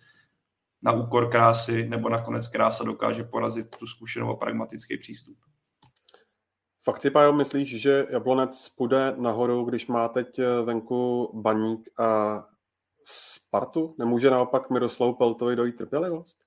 na 0.83 0.93
úkor 0.93 1.31
krásy, 1.31 1.89
nebo 1.89 2.09
nakonec 2.09 2.49
krása 2.49 2.85
dokáže 2.85 3.25
porazit 3.25 3.77
tu 3.77 3.87
zkušenou 3.87 4.31
a 4.31 4.37
pragmatický 4.37 4.99
přístup. 4.99 5.37
Fakt 6.83 7.01
si, 7.01 7.11
Pájo, 7.11 7.33
myslíš, 7.33 7.81
že 7.81 8.07
Jablonec 8.11 8.69
půjde 8.69 9.15
nahoru, 9.19 9.65
když 9.65 9.87
má 9.87 10.09
teď 10.09 10.41
venku 10.65 11.31
baník 11.35 11.89
a 11.99 12.45
Spartu? 13.05 13.95
Nemůže 13.99 14.31
naopak 14.31 14.71
Miroslav 14.71 15.17
Peltovi 15.19 15.57
dojít 15.57 15.77
trpělivost? 15.77 16.39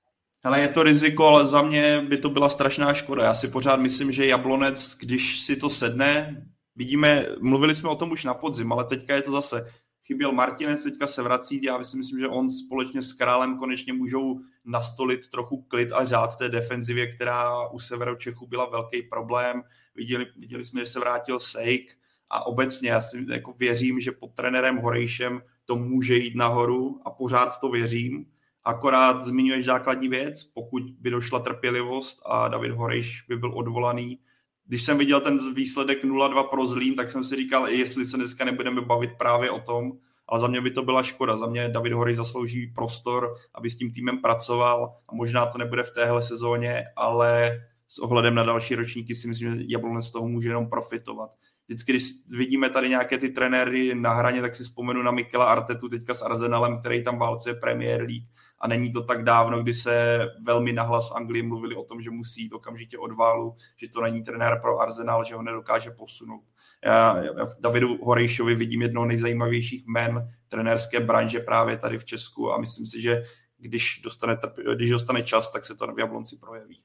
Ale 0.44 0.60
je 0.60 0.68
to 0.68 0.82
riziko, 0.82 1.26
ale 1.26 1.46
za 1.46 1.62
mě 1.62 2.04
by 2.08 2.16
to 2.16 2.30
byla 2.30 2.48
strašná 2.48 2.94
škoda. 2.94 3.24
Já 3.24 3.34
si 3.34 3.48
pořád 3.48 3.76
myslím, 3.76 4.12
že 4.12 4.26
Jablonec, 4.26 4.96
když 5.00 5.40
si 5.40 5.56
to 5.56 5.70
sedne, 5.70 6.44
vidíme, 6.76 7.26
mluvili 7.40 7.74
jsme 7.74 7.88
o 7.88 7.96
tom 7.96 8.12
už 8.12 8.24
na 8.24 8.34
podzim, 8.34 8.72
ale 8.72 8.84
teďka 8.84 9.14
je 9.14 9.22
to 9.22 9.32
zase, 9.32 9.72
chyběl 10.06 10.32
Martinez, 10.32 10.82
teďka 10.82 11.06
se 11.06 11.22
vrací, 11.22 11.62
já 11.62 11.84
si 11.84 11.96
myslím, 11.96 12.20
že 12.20 12.28
on 12.28 12.50
společně 12.50 13.02
s 13.02 13.12
Králem 13.12 13.58
konečně 13.58 13.92
můžou 13.92 14.40
nastolit 14.64 15.30
trochu 15.30 15.62
klid 15.62 15.92
a 15.92 16.04
řád 16.04 16.38
té 16.38 16.48
defenzivě, 16.48 17.06
která 17.06 17.68
u 17.68 17.78
Severu 17.78 18.16
Čechu 18.16 18.46
byla 18.46 18.70
velký 18.70 19.02
problém. 19.02 19.62
Viděli, 19.94 20.26
viděli 20.36 20.64
jsme, 20.64 20.80
že 20.80 20.86
se 20.86 21.00
vrátil 21.00 21.40
Sejk 21.40 21.98
a 22.30 22.46
obecně 22.46 22.90
já 22.90 23.00
si 23.00 23.26
jako 23.28 23.52
věřím, 23.52 24.00
že 24.00 24.12
pod 24.12 24.34
trenérem 24.34 24.76
Horejšem 24.76 25.42
to 25.68 25.76
může 25.76 26.16
jít 26.16 26.36
nahoru 26.36 27.00
a 27.04 27.10
pořád 27.10 27.56
v 27.56 27.60
to 27.60 27.68
věřím. 27.68 28.26
Akorát 28.64 29.22
zmiňuješ 29.22 29.66
základní 29.66 30.08
věc, 30.08 30.44
pokud 30.44 30.82
by 31.00 31.10
došla 31.10 31.38
trpělivost 31.38 32.22
a 32.26 32.48
David 32.48 32.72
Horejš 32.72 33.24
by 33.28 33.36
byl 33.36 33.58
odvolaný. 33.58 34.18
Když 34.66 34.84
jsem 34.84 34.98
viděl 34.98 35.20
ten 35.20 35.54
výsledek 35.54 36.04
0-2 36.04 36.42
pro 36.42 36.66
Zlín, 36.66 36.94
tak 36.94 37.10
jsem 37.10 37.24
si 37.24 37.36
říkal, 37.36 37.68
jestli 37.68 38.06
se 38.06 38.16
dneska 38.16 38.44
nebudeme 38.44 38.80
bavit 38.80 39.10
právě 39.18 39.50
o 39.50 39.60
tom, 39.60 39.92
ale 40.28 40.40
za 40.40 40.46
mě 40.46 40.60
by 40.60 40.70
to 40.70 40.82
byla 40.82 41.02
škoda. 41.02 41.36
Za 41.36 41.46
mě 41.46 41.68
David 41.68 41.92
Horejš 41.92 42.16
zaslouží 42.16 42.66
prostor, 42.66 43.34
aby 43.54 43.70
s 43.70 43.76
tím 43.76 43.92
týmem 43.92 44.18
pracoval 44.18 44.96
a 45.08 45.14
možná 45.14 45.46
to 45.46 45.58
nebude 45.58 45.82
v 45.82 45.90
téhle 45.90 46.22
sezóně, 46.22 46.84
ale 46.96 47.60
s 47.88 47.98
ohledem 47.98 48.34
na 48.34 48.42
další 48.42 48.74
ročníky 48.74 49.14
si 49.14 49.28
myslím, 49.28 49.56
že 49.56 49.64
Jablonec 49.68 50.06
z 50.06 50.10
toho 50.10 50.28
může 50.28 50.48
jenom 50.48 50.68
profitovat 50.68 51.30
vždycky, 51.68 51.92
když 51.92 52.04
vidíme 52.36 52.70
tady 52.70 52.88
nějaké 52.88 53.18
ty 53.18 53.28
trenéry 53.28 53.94
na 53.94 54.14
hraně, 54.14 54.40
tak 54.40 54.54
si 54.54 54.62
vzpomenu 54.62 55.02
na 55.02 55.10
Mikela 55.10 55.44
Artetu 55.44 55.88
teďka 55.88 56.14
s 56.14 56.22
Arsenalem, 56.22 56.78
který 56.80 57.04
tam 57.04 57.18
válcuje 57.18 57.54
Premier 57.54 58.00
League 58.00 58.26
a 58.60 58.68
není 58.68 58.92
to 58.92 59.02
tak 59.02 59.24
dávno, 59.24 59.62
kdy 59.62 59.74
se 59.74 60.26
velmi 60.46 60.72
nahlas 60.72 61.10
v 61.10 61.14
Anglii 61.14 61.42
mluvili 61.42 61.74
o 61.74 61.84
tom, 61.84 62.00
že 62.00 62.10
musí 62.10 62.42
jít 62.42 62.52
okamžitě 62.52 62.98
od 62.98 63.12
válu, 63.12 63.56
že 63.76 63.88
to 63.88 64.02
není 64.02 64.22
trenér 64.22 64.58
pro 64.60 64.78
Arsenal, 64.78 65.24
že 65.24 65.34
ho 65.34 65.42
nedokáže 65.42 65.90
posunout. 65.90 66.44
Já, 66.84 67.22
já 67.22 67.46
v 67.46 67.60
Davidu 67.60 68.04
Horejšovi 68.04 68.54
vidím 68.54 68.82
jedno 68.82 69.04
nejzajímavějších 69.04 69.86
men 69.86 70.28
trenérské 70.48 71.00
branže 71.00 71.40
právě 71.40 71.76
tady 71.76 71.98
v 71.98 72.04
Česku 72.04 72.52
a 72.52 72.58
myslím 72.58 72.86
si, 72.86 73.02
že 73.02 73.22
když 73.58 74.00
dostane, 74.04 74.38
když 74.76 74.90
dostane 74.90 75.22
čas, 75.22 75.52
tak 75.52 75.64
se 75.64 75.76
to 75.76 75.86
v 75.86 75.98
Jablonci 75.98 76.36
projeví. 76.36 76.82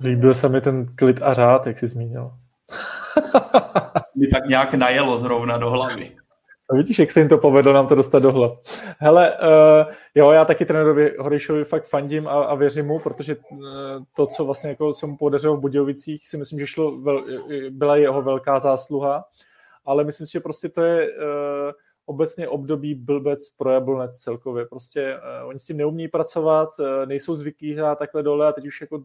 Líbil 0.00 0.34
se 0.34 0.48
mi 0.48 0.60
ten 0.60 0.96
klid 0.96 1.22
a 1.22 1.34
řád, 1.34 1.66
jak 1.66 1.78
jsi 1.78 1.88
zmínil. 1.88 2.32
Mi 4.16 4.26
tak 4.26 4.46
nějak 4.46 4.74
najelo 4.74 5.18
zrovna 5.18 5.58
do 5.58 5.70
hlavy. 5.70 6.16
A 6.70 6.76
vidíš, 6.76 6.98
jak 6.98 7.10
se 7.10 7.20
jim 7.20 7.28
to 7.28 7.38
povedlo 7.38 7.72
nám 7.72 7.86
to 7.86 7.94
dostat 7.94 8.22
do 8.22 8.32
hlav. 8.32 8.58
Hele, 8.98 9.38
uh, 9.38 9.92
jo, 10.14 10.30
já 10.30 10.44
taky 10.44 10.64
trenérovi 10.64 11.14
Horišovi 11.18 11.64
fakt 11.64 11.84
fandím 11.84 12.28
a, 12.28 12.30
a 12.30 12.54
věřím 12.54 12.86
mu, 12.86 12.98
protože 12.98 13.36
uh, 13.36 13.60
to, 14.16 14.26
co 14.26 14.44
vlastně 14.44 14.70
jako 14.70 14.94
se 14.94 15.06
mu 15.06 15.16
podařilo 15.16 15.56
v 15.56 15.60
Budějovicích, 15.60 16.28
si 16.28 16.36
myslím, 16.36 16.58
že 16.58 16.66
šlo 16.66 17.00
vel, 17.00 17.24
byla 17.70 17.96
jeho 17.96 18.22
velká 18.22 18.58
zásluha, 18.58 19.24
ale 19.84 20.04
myslím 20.04 20.26
si, 20.26 20.32
že 20.32 20.40
prostě 20.40 20.68
to 20.68 20.82
je 20.82 21.08
uh, 21.08 21.14
obecně 22.06 22.48
období 22.48 22.94
blbec 22.94 23.50
pro 23.50 23.70
Jablonec 23.70 24.16
celkově. 24.16 24.66
Prostě 24.66 25.16
uh, 25.16 25.48
oni 25.48 25.60
s 25.60 25.66
tím 25.66 25.76
neumí 25.76 26.08
pracovat, 26.08 26.68
uh, 26.78 26.86
nejsou 27.06 27.34
zvyklí 27.34 27.74
hrát 27.74 27.98
takhle 27.98 28.22
dole 28.22 28.46
a 28.46 28.52
teď 28.52 28.66
už 28.66 28.80
jako 28.80 29.02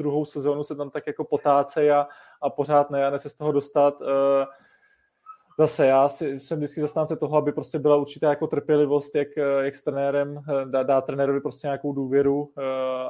druhou 0.00 0.24
sezónu 0.24 0.64
se 0.64 0.74
tam 0.74 0.90
tak 0.90 1.06
jako 1.06 1.24
potácej 1.24 1.92
a, 1.92 2.08
a 2.42 2.50
pořád 2.50 2.90
ne, 2.90 3.06
a 3.06 3.10
ne 3.10 3.18
se 3.18 3.30
z 3.30 3.34
toho 3.34 3.52
dostat. 3.52 4.02
Eh, 4.02 4.46
zase 5.58 5.86
já 5.86 6.08
si, 6.08 6.40
jsem 6.40 6.58
vždycky 6.58 6.80
zastánce 6.80 7.16
toho, 7.16 7.36
aby 7.36 7.52
prostě 7.52 7.78
byla 7.78 7.96
určitá 7.96 8.28
jako 8.28 8.46
trpělivost, 8.46 9.14
jak, 9.14 9.28
jak 9.60 9.76
s 9.76 9.82
trenérem, 9.82 10.38
eh, 10.38 10.64
dá, 10.64 10.82
dá 10.82 11.00
trenérovi 11.00 11.40
prostě 11.40 11.66
nějakou 11.66 11.92
důvěru 11.92 12.52
eh, 12.58 12.62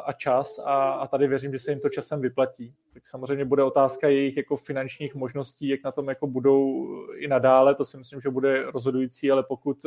a 0.04 0.12
čas 0.12 0.58
a, 0.58 0.90
a 0.90 1.06
tady 1.06 1.28
věřím, 1.28 1.52
že 1.52 1.58
se 1.58 1.70
jim 1.70 1.80
to 1.80 1.88
časem 1.88 2.20
vyplatí. 2.20 2.74
Tak 2.94 3.06
samozřejmě 3.06 3.44
bude 3.44 3.62
otázka 3.62 4.08
jejich 4.08 4.36
jako 4.36 4.56
finančních 4.56 5.14
možností, 5.14 5.68
jak 5.68 5.84
na 5.84 5.92
tom 5.92 6.08
jako 6.08 6.26
budou 6.26 6.88
i 7.14 7.28
nadále, 7.28 7.74
to 7.74 7.84
si 7.84 7.96
myslím, 7.96 8.20
že 8.20 8.30
bude 8.30 8.70
rozhodující, 8.70 9.30
ale 9.30 9.42
pokud 9.42 9.78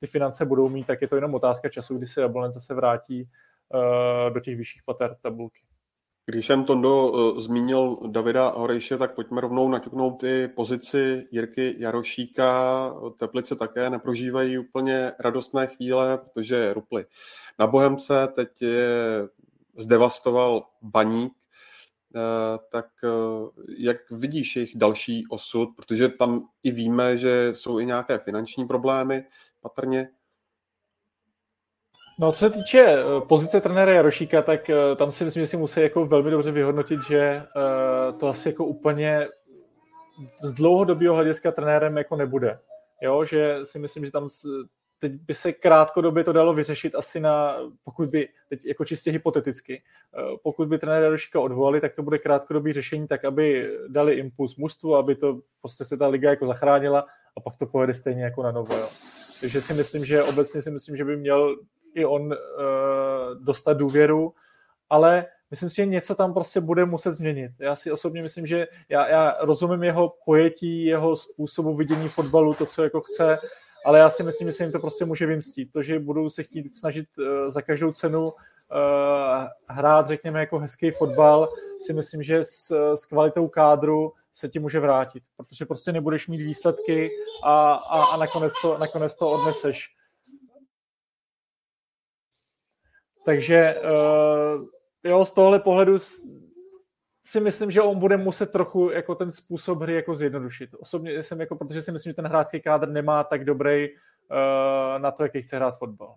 ty 0.00 0.06
finance 0.06 0.44
budou 0.44 0.68
mít, 0.68 0.86
tak 0.86 1.02
je 1.02 1.08
to 1.08 1.14
jenom 1.14 1.34
otázka 1.34 1.68
času, 1.68 1.98
kdy 1.98 2.06
se 2.06 2.20
Jablonec 2.20 2.54
zase 2.54 2.74
vrátí 2.74 3.28
do 4.32 4.40
těch 4.40 4.56
vyšších 4.56 4.82
pater 4.82 5.16
tabulky. 5.22 5.60
Když 6.26 6.46
jsem 6.46 6.64
Tondo 6.64 7.12
uh, 7.12 7.40
zmínil 7.40 7.98
Davida 8.06 8.48
Horejše, 8.48 8.98
tak 8.98 9.14
pojďme 9.14 9.40
rovnou 9.40 9.68
naťuknout 9.68 10.24
i 10.24 10.48
pozici 10.48 11.28
Jirky 11.30 11.74
Jarošíka. 11.78 12.94
Teplice 13.16 13.56
také 13.56 13.90
neprožívají 13.90 14.58
úplně 14.58 15.12
radostné 15.20 15.66
chvíle, 15.66 16.18
protože 16.18 16.74
ruply 16.74 17.04
na 17.58 17.66
Bohemce, 17.66 18.28
teď 18.34 18.62
je 18.62 18.88
zdevastoval 19.76 20.66
Baník, 20.82 21.32
uh, 22.14 22.20
tak 22.72 22.86
uh, 23.02 23.48
jak 23.78 24.10
vidíš 24.10 24.56
jejich 24.56 24.76
další 24.76 25.24
osud, 25.30 25.68
protože 25.76 26.08
tam 26.08 26.48
i 26.62 26.70
víme, 26.70 27.16
že 27.16 27.50
jsou 27.54 27.78
i 27.78 27.86
nějaké 27.86 28.18
finanční 28.18 28.66
problémy 28.66 29.24
patrně. 29.60 30.08
No, 32.20 32.32
co 32.32 32.38
se 32.38 32.50
týče 32.50 32.80
eh, 32.80 33.04
pozice 33.28 33.60
trenéra 33.60 33.92
Jarošíka, 33.92 34.42
tak 34.42 34.70
eh, 34.70 34.96
tam 34.96 35.12
si 35.12 35.24
myslím, 35.24 35.42
že 35.42 35.46
si 35.46 35.56
musí 35.56 35.80
jako 35.80 36.06
velmi 36.06 36.30
dobře 36.30 36.50
vyhodnotit, 36.50 37.00
že 37.08 37.18
eh, 37.18 37.42
to 38.20 38.28
asi 38.28 38.48
jako 38.48 38.64
úplně 38.64 39.28
z 40.42 40.54
dlouhodobého 40.54 41.14
hlediska 41.14 41.52
trenérem 41.52 41.96
jako 41.96 42.16
nebude. 42.16 42.58
Jo, 43.02 43.24
že 43.24 43.58
si 43.64 43.78
myslím, 43.78 44.06
že 44.06 44.12
tam 44.12 44.28
teď 44.98 45.12
by 45.12 45.34
se 45.34 45.52
krátkodobě 45.52 46.24
to 46.24 46.32
dalo 46.32 46.54
vyřešit 46.54 46.94
asi 46.94 47.20
na, 47.20 47.56
pokud 47.84 48.08
by, 48.08 48.28
teď 48.48 48.66
jako 48.66 48.84
čistě 48.84 49.10
hypoteticky, 49.10 49.82
pokud 50.42 50.68
by 50.68 50.78
trenéra 50.78 51.04
Jarošíka 51.04 51.40
odvolali, 51.40 51.80
tak 51.80 51.94
to 51.94 52.02
bude 52.02 52.18
krátkodobý 52.18 52.72
řešení, 52.72 53.08
tak 53.08 53.24
aby 53.24 53.70
dali 53.88 54.14
impuls 54.14 54.56
mužstvu, 54.56 54.96
aby 54.96 55.14
to 55.14 55.40
prostě 55.60 55.84
se 55.84 55.96
ta 55.96 56.06
liga 56.06 56.30
jako 56.30 56.46
zachránila 56.46 57.06
a 57.36 57.40
pak 57.40 57.56
to 57.56 57.66
pojede 57.66 57.94
stejně 57.94 58.24
jako 58.24 58.42
na 58.42 58.52
novo. 58.52 58.76
Jo. 58.76 58.86
Takže 59.40 59.60
si 59.60 59.74
myslím, 59.74 60.04
že 60.04 60.22
obecně 60.22 60.62
si 60.62 60.70
myslím, 60.70 60.96
že 60.96 61.04
by 61.04 61.16
měl 61.16 61.56
i 61.94 62.04
on 62.04 62.22
uh, 62.22 62.36
dostat 63.40 63.72
důvěru, 63.72 64.34
ale 64.90 65.26
myslím 65.50 65.70
si, 65.70 65.76
že 65.76 65.86
něco 65.86 66.14
tam 66.14 66.34
prostě 66.34 66.60
bude 66.60 66.84
muset 66.84 67.12
změnit. 67.12 67.52
Já 67.58 67.76
si 67.76 67.92
osobně 67.92 68.22
myslím, 68.22 68.46
že 68.46 68.68
já, 68.88 69.08
já 69.08 69.36
rozumím 69.40 69.82
jeho 69.82 70.14
pojetí, 70.24 70.84
jeho 70.84 71.16
způsobu 71.16 71.74
vidění 71.74 72.08
fotbalu, 72.08 72.54
to, 72.54 72.66
co 72.66 72.82
jako 72.82 73.00
chce, 73.00 73.38
ale 73.84 73.98
já 73.98 74.10
si 74.10 74.22
myslím, 74.22 74.48
že 74.48 74.52
se 74.52 74.62
jim 74.64 74.72
to 74.72 74.78
prostě 74.78 75.04
může 75.04 75.26
vymstít. 75.26 75.72
To, 75.72 75.82
že 75.82 75.98
budou 75.98 76.30
se 76.30 76.42
chtít 76.42 76.76
snažit 76.76 77.06
uh, 77.18 77.50
za 77.50 77.62
každou 77.62 77.92
cenu 77.92 78.24
uh, 78.24 78.32
hrát, 79.68 80.08
řekněme, 80.08 80.40
jako 80.40 80.58
hezký 80.58 80.90
fotbal, 80.90 81.48
si 81.80 81.92
myslím, 81.92 82.22
že 82.22 82.44
s, 82.44 82.94
s 82.94 83.06
kvalitou 83.06 83.48
kádru 83.48 84.12
se 84.32 84.48
ti 84.48 84.58
může 84.58 84.80
vrátit, 84.80 85.22
protože 85.36 85.66
prostě 85.66 85.92
nebudeš 85.92 86.28
mít 86.28 86.42
výsledky 86.42 87.10
a, 87.44 87.72
a, 87.74 88.04
a 88.04 88.16
nakonec, 88.16 88.52
to, 88.62 88.78
nakonec 88.78 89.16
to 89.16 89.30
odneseš. 89.30 89.99
Takže 93.30 93.74
uh, 93.74 94.66
jo, 95.04 95.24
z 95.24 95.34
tohle 95.34 95.60
pohledu 95.60 95.98
si 97.26 97.40
myslím, 97.40 97.70
že 97.70 97.82
on 97.82 97.98
bude 97.98 98.16
muset 98.16 98.52
trochu 98.52 98.90
jako 98.90 99.14
ten 99.14 99.32
způsob 99.32 99.82
hry 99.82 99.94
jako 99.94 100.14
zjednodušit. 100.14 100.70
Osobně 100.78 101.22
jsem 101.22 101.40
jako, 101.40 101.56
protože 101.56 101.82
si 101.82 101.92
myslím, 101.92 102.10
že 102.10 102.14
ten 102.14 102.26
hráčský 102.26 102.60
kádr 102.60 102.88
nemá 102.88 103.24
tak 103.24 103.44
dobrý 103.44 103.88
uh, 103.88 105.02
na 105.02 105.10
to, 105.10 105.22
jaký 105.22 105.42
chce 105.42 105.56
hrát 105.56 105.78
fotbal. 105.78 106.16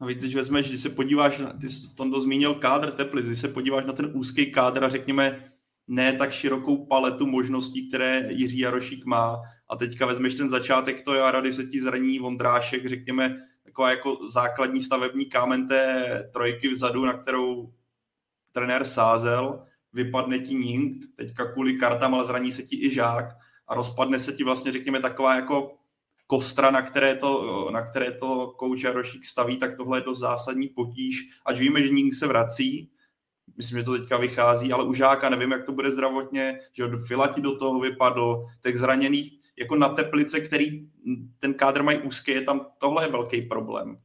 No 0.00 0.06
víc, 0.06 0.18
když 0.18 0.34
vezmeš, 0.34 0.68
když 0.68 0.80
se 0.80 0.88
podíváš, 0.88 1.38
na, 1.38 1.52
ty 1.52 1.68
jsi 1.68 1.94
to 1.94 2.20
zmínil 2.20 2.54
kádr 2.54 2.90
Teplic, 2.90 3.26
když 3.26 3.40
se 3.40 3.48
podíváš 3.48 3.86
na 3.86 3.92
ten 3.92 4.10
úzký 4.14 4.52
kádr 4.52 4.84
a 4.84 4.88
řekněme 4.88 5.52
ne 5.88 6.12
tak 6.12 6.32
širokou 6.32 6.86
paletu 6.86 7.26
možností, 7.26 7.88
které 7.88 8.26
Jiří 8.28 8.58
Jarošík 8.58 9.04
má 9.04 9.42
a 9.68 9.76
teďka 9.76 10.06
vezmeš 10.06 10.34
ten 10.34 10.50
začátek 10.50 11.02
to 11.02 11.14
jara, 11.14 11.40
kdy 11.40 11.52
se 11.52 11.64
ti 11.64 11.80
zraní 11.80 12.18
Vondrášek, 12.18 12.86
řekněme, 12.86 13.51
taková 13.72 13.90
jako 13.90 14.28
základní 14.28 14.80
stavební 14.80 15.24
kámen 15.26 15.68
té 15.68 16.30
trojky 16.32 16.68
vzadu, 16.68 17.04
na 17.04 17.12
kterou 17.12 17.72
trenér 18.52 18.84
sázel, 18.84 19.64
vypadne 19.92 20.38
ti 20.38 20.54
Ning, 20.54 21.04
teďka 21.16 21.52
kvůli 21.52 21.78
kartám, 21.78 22.14
ale 22.14 22.24
zraní 22.24 22.52
se 22.52 22.62
ti 22.62 22.86
i 22.86 22.90
žák 22.90 23.24
a 23.68 23.74
rozpadne 23.74 24.18
se 24.18 24.32
ti 24.32 24.44
vlastně, 24.44 24.72
řekněme, 24.72 25.00
taková 25.00 25.34
jako 25.34 25.74
kostra, 26.26 26.70
na 26.70 26.82
které 26.82 27.16
to, 27.16 27.70
na 27.72 27.82
které 27.82 28.12
to 28.12 28.54
kouč 28.56 28.82
Jarošík 28.82 29.24
staví, 29.24 29.56
tak 29.56 29.76
tohle 29.76 29.98
je 29.98 30.04
dost 30.04 30.18
zásadní 30.18 30.68
potíž. 30.68 31.28
Až 31.46 31.58
víme, 31.58 31.82
že 31.82 31.88
Ning 31.88 32.14
se 32.14 32.26
vrací, 32.26 32.90
myslím, 33.56 33.78
že 33.78 33.84
to 33.84 33.98
teďka 33.98 34.16
vychází, 34.16 34.72
ale 34.72 34.84
u 34.84 34.94
Žáka 34.94 35.28
nevím, 35.28 35.50
jak 35.50 35.64
to 35.64 35.72
bude 35.72 35.90
zdravotně, 35.90 36.60
že 36.72 36.88
do 36.88 36.98
Filati 36.98 37.40
do 37.40 37.58
toho 37.58 37.80
vypadl, 37.80 38.46
těch 38.62 38.78
zraněných 38.78 39.41
jako 39.62 39.76
na 39.76 39.88
Teplice, 39.88 40.40
který 40.40 40.88
ten 41.38 41.54
kádr 41.54 41.82
mají 41.82 41.98
úzký, 41.98 42.30
je 42.30 42.42
tam, 42.42 42.66
tohle 42.78 43.04
je 43.04 43.10
velký 43.10 43.42
problém. 43.42 43.98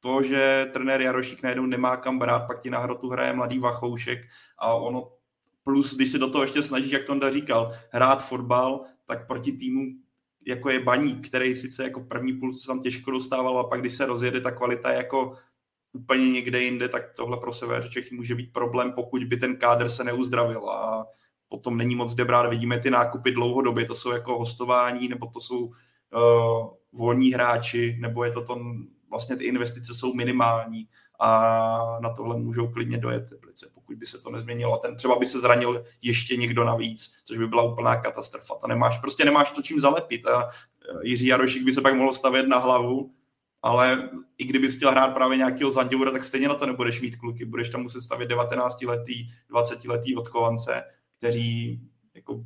To, 0.00 0.22
že 0.22 0.66
trenér 0.72 1.00
Jarošík 1.00 1.42
najednou 1.42 1.66
nemá 1.66 1.96
kam 1.96 2.18
brát, 2.18 2.46
pak 2.46 2.62
ti 2.62 2.70
na 2.70 2.78
hrotu 2.78 3.08
hraje 3.08 3.32
mladý 3.32 3.58
Vachoušek 3.58 4.18
a 4.58 4.74
ono 4.74 5.12
plus, 5.64 5.94
když 5.94 6.10
se 6.10 6.18
do 6.18 6.30
toho 6.30 6.44
ještě 6.44 6.62
snažíš, 6.62 6.92
jak 6.92 7.04
Tonda 7.04 7.30
říkal, 7.30 7.72
hrát 7.90 8.28
fotbal, 8.28 8.84
tak 9.06 9.26
proti 9.26 9.52
týmu 9.52 9.86
jako 10.46 10.70
je 10.70 10.80
Baník, 10.80 11.28
který 11.28 11.54
sice 11.54 11.84
jako 11.84 12.00
první 12.00 12.32
půl 12.32 12.54
se 12.54 12.66
tam 12.66 12.80
těžko 12.80 13.10
dostával 13.10 13.58
a 13.58 13.64
pak 13.64 13.80
když 13.80 13.94
se 13.94 14.06
rozjede, 14.06 14.40
ta 14.40 14.50
kvalita 14.50 14.92
jako 14.92 15.36
úplně 15.92 16.30
někde 16.30 16.62
jinde, 16.62 16.88
tak 16.88 17.12
tohle 17.14 17.36
pro 17.36 17.52
Sever 17.52 17.88
Čechy 17.88 18.14
může 18.14 18.34
být 18.34 18.52
problém, 18.52 18.92
pokud 18.92 19.24
by 19.24 19.36
ten 19.36 19.56
kádr 19.56 19.88
se 19.88 20.04
neuzdravil 20.04 20.70
a 20.70 21.06
potom 21.48 21.76
není 21.76 21.94
moc 21.94 22.14
debrát. 22.14 22.50
Vidíme 22.50 22.78
ty 22.78 22.90
nákupy 22.90 23.30
dlouhodobě, 23.30 23.84
to 23.84 23.94
jsou 23.94 24.10
jako 24.10 24.38
hostování, 24.38 25.08
nebo 25.08 25.26
to 25.26 25.40
jsou 25.40 25.60
uh, 25.60 25.72
volní 26.92 27.32
hráči, 27.32 27.98
nebo 28.00 28.24
je 28.24 28.30
to 28.30 28.42
to, 28.42 28.60
vlastně 29.10 29.36
ty 29.36 29.44
investice 29.44 29.94
jsou 29.94 30.14
minimální 30.14 30.88
a 31.20 31.98
na 32.00 32.10
tohle 32.14 32.36
můžou 32.36 32.68
klidně 32.68 32.98
dojet 32.98 33.30
Teplice, 33.30 33.70
pokud 33.74 33.96
by 33.96 34.06
se 34.06 34.18
to 34.18 34.30
nezměnilo. 34.30 34.74
A 34.74 34.78
ten 34.78 34.96
třeba 34.96 35.18
by 35.18 35.26
se 35.26 35.38
zranil 35.38 35.84
ještě 36.02 36.36
někdo 36.36 36.64
navíc, 36.64 37.14
což 37.24 37.38
by 37.38 37.46
byla 37.46 37.62
úplná 37.62 37.96
katastrofa. 37.96 38.54
To 38.54 38.66
nemáš, 38.66 38.98
prostě 38.98 39.24
nemáš 39.24 39.50
to 39.50 39.62
čím 39.62 39.80
zalepit 39.80 40.26
a 40.26 40.48
eh, 40.48 40.98
Jiří 41.02 41.26
Jarošik 41.26 41.64
by 41.64 41.72
se 41.72 41.80
pak 41.80 41.94
mohl 41.94 42.12
stavět 42.12 42.48
na 42.48 42.58
hlavu, 42.58 43.10
ale 43.62 44.10
i 44.38 44.44
kdyby 44.44 44.68
chtěl 44.68 44.90
hrát 44.90 45.14
právě 45.14 45.36
nějakého 45.36 45.70
Zanděura, 45.70 46.10
tak 46.10 46.24
stejně 46.24 46.48
na 46.48 46.54
to 46.54 46.66
nebudeš 46.66 47.00
mít 47.00 47.16
kluky. 47.16 47.44
Budeš 47.44 47.68
tam 47.68 47.82
muset 47.82 48.00
stavět 48.00 48.30
19-letý, 48.30 49.28
20-letý 49.50 50.16
odchovance, 50.16 50.84
kteří 51.18 51.80
jako 52.14 52.44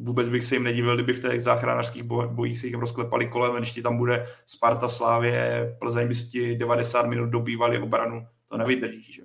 vůbec 0.00 0.28
bych 0.28 0.44
se 0.44 0.54
jim 0.54 0.64
nedivil, 0.64 0.94
kdyby 0.94 1.12
v 1.12 1.20
těch 1.20 1.42
záchranářských 1.42 2.02
bojích 2.02 2.58
se 2.58 2.66
jim 2.66 2.80
rozklepali 2.80 3.26
kolem, 3.26 3.56
když 3.56 3.72
ti 3.72 3.82
tam 3.82 3.96
bude 3.96 4.26
Sparta, 4.46 4.88
Slávě, 4.88 5.76
Plzeň 5.78 6.08
by 6.08 6.14
si 6.14 6.28
ti 6.28 6.56
90 6.56 7.06
minut 7.06 7.26
dobývali 7.26 7.78
obranu, 7.78 8.26
to 8.48 8.56
nevydržíš, 8.56 9.14
že 9.14 9.22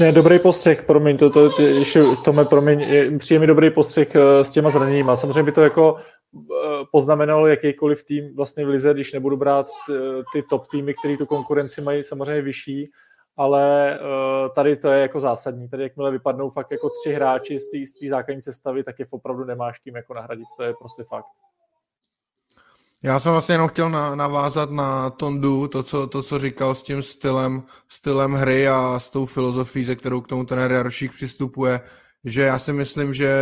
Ne, 0.00 0.12
dobrý 0.12 0.38
postřeh, 0.38 0.82
promiň, 0.82 1.16
to, 1.16 1.30
to, 1.30 1.50
to 1.50 1.62
ještě 1.62 2.02
Tome, 2.24 2.44
promiň, 2.44 2.84
mi 3.38 3.46
dobrý 3.46 3.70
postřeh 3.70 4.14
eh, 4.14 4.44
s 4.44 4.50
těma 4.50 4.70
zraněníma. 4.70 5.16
Samozřejmě 5.16 5.42
by 5.42 5.52
to 5.52 5.62
jako 5.62 5.96
eh, 5.96 6.84
poznamenalo 6.92 7.46
jakýkoliv 7.46 8.04
tým 8.04 8.36
vlastně 8.36 8.64
v 8.64 8.68
Lize, 8.68 8.94
když 8.94 9.12
nebudu 9.12 9.36
brát 9.36 9.66
ty, 9.86 9.92
ty 10.32 10.42
top 10.50 10.66
týmy, 10.66 10.94
které 10.94 11.16
tu 11.16 11.26
konkurenci 11.26 11.80
mají 11.80 12.02
samozřejmě 12.02 12.42
vyšší, 12.42 12.90
ale 13.38 13.98
uh, 14.00 14.54
tady 14.54 14.76
to 14.76 14.88
je 14.88 15.00
jako 15.00 15.20
zásadní. 15.20 15.68
Tady 15.68 15.82
jakmile 15.82 16.10
vypadnou 16.10 16.50
fakt 16.50 16.70
jako 16.70 16.90
tři 16.90 17.12
hráči 17.14 17.58
z 17.60 17.94
té 18.00 18.08
základní 18.08 18.42
sestavy, 18.42 18.84
tak 18.84 18.98
je 18.98 19.06
opravdu 19.10 19.44
nemáš 19.44 19.78
kým 19.78 19.96
jako 19.96 20.14
nahradit. 20.14 20.46
To 20.56 20.62
je 20.62 20.74
prostě 20.74 21.04
fakt. 21.04 21.26
Já 23.02 23.20
jsem 23.20 23.32
vlastně 23.32 23.54
jenom 23.54 23.68
chtěl 23.68 23.90
na, 23.90 24.14
navázat 24.14 24.70
na 24.70 25.10
Tondu, 25.10 25.68
to 25.68 25.82
co, 25.82 26.06
to, 26.06 26.22
co 26.22 26.38
říkal 26.38 26.74
s 26.74 26.82
tím 26.82 27.02
stylem, 27.02 27.62
stylem 27.88 28.32
hry 28.32 28.68
a 28.68 28.98
s 28.98 29.10
tou 29.10 29.26
filozofií, 29.26 29.84
ze 29.84 29.96
kterou 29.96 30.20
k 30.20 30.28
tomu 30.28 30.44
ten 30.44 30.58
Jarošík 30.58 31.12
přistupuje, 31.12 31.80
že 32.24 32.42
já 32.42 32.58
si 32.58 32.72
myslím, 32.72 33.14
že 33.14 33.32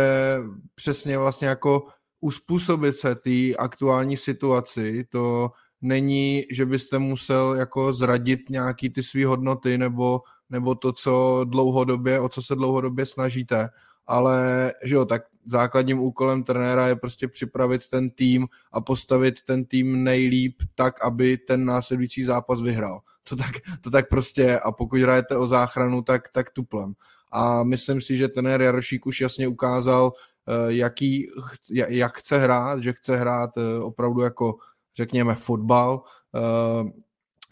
přesně 0.75 1.17
vlastně 1.17 1.47
jako 1.47 1.87
uspůsobit 2.21 2.97
se 2.97 3.15
té 3.15 3.55
aktuální 3.59 4.17
situaci, 4.17 5.03
to 5.03 5.51
není, 5.81 6.43
že 6.51 6.65
byste 6.65 6.99
musel 6.99 7.55
jako 7.55 7.93
zradit 7.93 8.49
nějaký 8.49 8.89
ty 8.89 9.03
své 9.03 9.25
hodnoty 9.25 9.77
nebo, 9.77 10.21
nebo 10.49 10.75
to, 10.75 10.93
co 10.93 11.41
dlouhodobě, 11.43 12.19
o 12.19 12.29
co 12.29 12.41
se 12.41 12.55
dlouhodobě 12.55 13.05
snažíte, 13.05 13.69
ale 14.07 14.73
že 14.83 14.95
jo, 14.95 15.05
tak 15.05 15.21
základním 15.45 15.99
úkolem 15.99 16.43
trenéra 16.43 16.87
je 16.87 16.95
prostě 16.95 17.27
připravit 17.27 17.89
ten 17.89 18.09
tým 18.09 18.47
a 18.71 18.81
postavit 18.81 19.35
ten 19.45 19.65
tým 19.65 20.03
nejlíp 20.03 20.55
tak, 20.75 21.03
aby 21.03 21.37
ten 21.37 21.65
následující 21.65 22.23
zápas 22.23 22.61
vyhrál. 22.61 22.99
To 23.29 23.35
tak, 23.35 23.51
to 23.81 23.91
tak 23.91 24.09
prostě 24.09 24.41
je 24.41 24.59
a 24.59 24.71
pokud 24.71 25.01
hrajete 25.01 25.37
o 25.37 25.47
záchranu, 25.47 26.01
tak, 26.01 26.29
tak 26.31 26.49
tuplem. 26.49 26.93
A 27.31 27.63
myslím 27.63 28.01
si, 28.01 28.17
že 28.17 28.27
ten 28.27 28.45
Jarošík 28.45 29.05
už 29.05 29.21
jasně 29.21 29.47
ukázal, 29.47 30.11
eh, 30.47 30.73
jaký, 30.73 31.27
jak 31.69 32.17
chce 32.17 32.37
hrát, 32.37 32.83
že 32.83 32.93
chce 32.93 33.17
hrát 33.17 33.49
eh, 33.57 33.79
opravdu 33.79 34.21
jako 34.21 34.57
řekněme, 34.97 35.35
fotbal, 35.35 36.03
eh, 36.35 36.91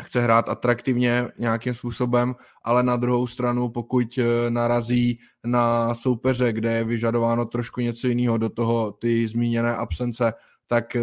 chce 0.03 0.21
hrát 0.21 0.49
atraktivně 0.49 1.27
nějakým 1.39 1.73
způsobem, 1.73 2.35
ale 2.63 2.83
na 2.83 2.95
druhou 2.95 3.27
stranu, 3.27 3.69
pokud 3.69 4.17
eh, 4.17 4.49
narazí 4.49 5.19
na 5.45 5.95
soupeře, 5.95 6.53
kde 6.53 6.73
je 6.73 6.83
vyžadováno 6.83 7.45
trošku 7.45 7.81
něco 7.81 8.07
jiného, 8.07 8.37
do 8.37 8.49
toho 8.49 8.91
ty 8.91 9.27
zmíněné 9.27 9.75
absence 9.75 10.33
tak 10.67 10.97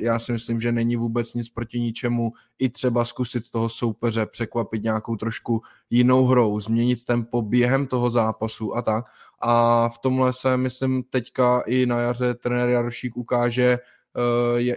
já 0.00 0.18
si 0.18 0.32
myslím, 0.32 0.60
že 0.60 0.72
není 0.72 0.96
vůbec 0.96 1.34
nic 1.34 1.48
proti 1.48 1.80
ničemu 1.80 2.32
i 2.58 2.68
třeba 2.68 3.04
zkusit 3.04 3.50
toho 3.50 3.68
soupeře 3.68 4.26
překvapit 4.26 4.82
nějakou 4.82 5.16
trošku 5.16 5.62
jinou 5.90 6.24
hrou, 6.24 6.60
změnit 6.60 7.04
tempo 7.04 7.42
během 7.42 7.86
toho 7.86 8.10
zápasu 8.10 8.76
a 8.76 8.82
tak. 8.82 9.04
A 9.40 9.88
v 9.88 9.98
tomhle 9.98 10.32
se, 10.32 10.56
myslím, 10.56 11.02
teďka 11.02 11.60
i 11.66 11.86
na 11.86 11.98
jaře 12.00 12.34
trenér 12.34 12.68
Jarošík 12.68 13.16
ukáže, 13.16 13.78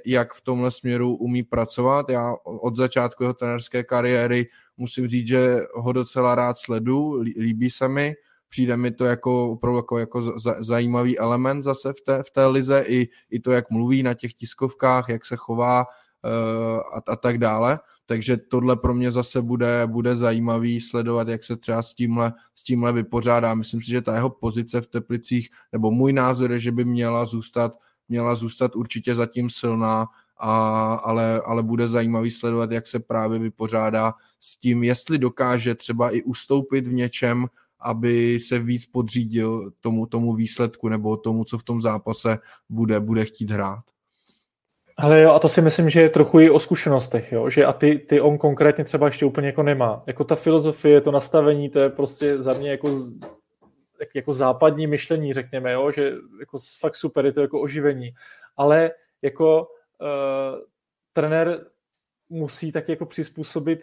jak 0.05 0.33
v 0.33 0.41
tomhle 0.41 0.71
směru 0.71 1.15
umí 1.15 1.43
pracovat. 1.43 2.09
Já 2.09 2.35
od 2.43 2.75
začátku 2.75 3.23
jeho 3.23 3.33
trenerské 3.33 3.83
kariéry 3.83 4.47
musím 4.77 5.07
říct, 5.07 5.27
že 5.27 5.59
ho 5.75 5.91
docela 5.93 6.35
rád 6.35 6.57
sledu, 6.57 7.21
líbí 7.39 7.69
se 7.69 7.87
mi, 7.87 8.15
přijde 8.49 8.77
mi 8.77 8.91
to 8.91 9.05
jako 9.05 9.51
opravdu 9.51 9.77
jako, 9.77 9.97
jako 9.97 10.39
zajímavý 10.59 11.19
element 11.19 11.63
zase 11.63 11.93
v 11.93 12.01
té, 12.01 12.23
v 12.23 12.31
té 12.31 12.45
lize, 12.45 12.83
i, 12.87 13.07
i 13.29 13.39
to, 13.39 13.51
jak 13.51 13.69
mluví 13.69 14.03
na 14.03 14.13
těch 14.13 14.33
tiskovkách, 14.33 15.09
jak 15.09 15.25
se 15.25 15.35
chová 15.35 15.85
uh, 15.85 16.79
a, 16.79 17.01
a 17.07 17.15
tak 17.15 17.37
dále. 17.37 17.79
Takže 18.05 18.37
tohle 18.37 18.75
pro 18.75 18.93
mě 18.93 19.11
zase 19.11 19.41
bude, 19.41 19.83
bude 19.85 20.15
zajímavý 20.15 20.81
sledovat, 20.81 21.27
jak 21.27 21.43
se 21.43 21.57
třeba 21.57 21.81
s 21.81 21.93
tímhle, 21.93 22.33
s 22.55 22.63
tímhle 22.63 22.93
vypořádá. 22.93 23.53
Myslím 23.53 23.81
si, 23.81 23.91
že 23.91 24.01
ta 24.01 24.15
jeho 24.15 24.29
pozice 24.29 24.81
v 24.81 24.87
Teplicích, 24.87 25.49
nebo 25.73 25.91
můj 25.91 26.13
názor 26.13 26.51
je, 26.51 26.59
že 26.59 26.71
by 26.71 26.85
měla 26.85 27.25
zůstat, 27.25 27.77
měla 28.09 28.35
zůstat 28.35 28.75
určitě 28.75 29.15
zatím 29.15 29.49
silná, 29.49 30.07
a, 30.37 30.93
ale, 30.93 31.41
ale 31.45 31.63
bude 31.63 31.87
zajímavý 31.87 32.31
sledovat, 32.31 32.71
jak 32.71 32.87
se 32.87 32.99
právě 32.99 33.39
vypořádá 33.39 34.13
s 34.39 34.57
tím, 34.57 34.83
jestli 34.83 35.17
dokáže 35.17 35.75
třeba 35.75 36.09
i 36.09 36.21
ustoupit 36.23 36.87
v 36.87 36.93
něčem, 36.93 37.45
aby 37.79 38.39
se 38.39 38.59
víc 38.59 38.85
podřídil 38.85 39.71
tomu, 39.79 40.05
tomu 40.05 40.33
výsledku 40.33 40.89
nebo 40.89 41.17
tomu, 41.17 41.43
co 41.43 41.57
v 41.57 41.63
tom 41.63 41.81
zápase 41.81 42.37
bude, 42.69 42.99
bude 42.99 43.25
chtít 43.25 43.51
hrát. 43.51 43.83
Ale 44.97 45.21
jo, 45.21 45.31
a 45.31 45.39
to 45.39 45.49
si 45.49 45.61
myslím, 45.61 45.89
že 45.89 46.01
je 46.01 46.09
trochu 46.09 46.39
i 46.39 46.49
o 46.49 46.59
zkušenostech, 46.59 47.31
jo? 47.31 47.49
že 47.49 47.65
a 47.65 47.73
ty, 47.73 47.99
ty 47.99 48.21
on 48.21 48.37
konkrétně 48.37 48.83
třeba 48.83 49.05
ještě 49.05 49.25
úplně 49.25 49.47
jako 49.47 49.63
nemá. 49.63 50.03
Jako 50.07 50.23
ta 50.23 50.35
filozofie, 50.35 51.01
to 51.01 51.11
nastavení, 51.11 51.69
to 51.69 51.79
je 51.79 51.89
prostě 51.89 52.41
za 52.41 52.53
mě 52.53 52.71
jako, 52.71 52.89
jako 54.15 54.33
západní 54.33 54.87
myšlení, 54.87 55.33
řekněme, 55.33 55.71
jo? 55.71 55.91
že 55.91 56.13
jako 56.39 56.57
fakt 56.79 56.95
super, 56.95 57.25
je 57.25 57.33
to 57.33 57.41
jako 57.41 57.61
oživení. 57.61 58.11
Ale 58.57 58.91
jako 59.21 59.61
uh, 60.01 60.59
trenér 61.13 61.65
musí 62.29 62.71
tak 62.71 62.89
jako 62.89 63.05
přizpůsobit 63.05 63.79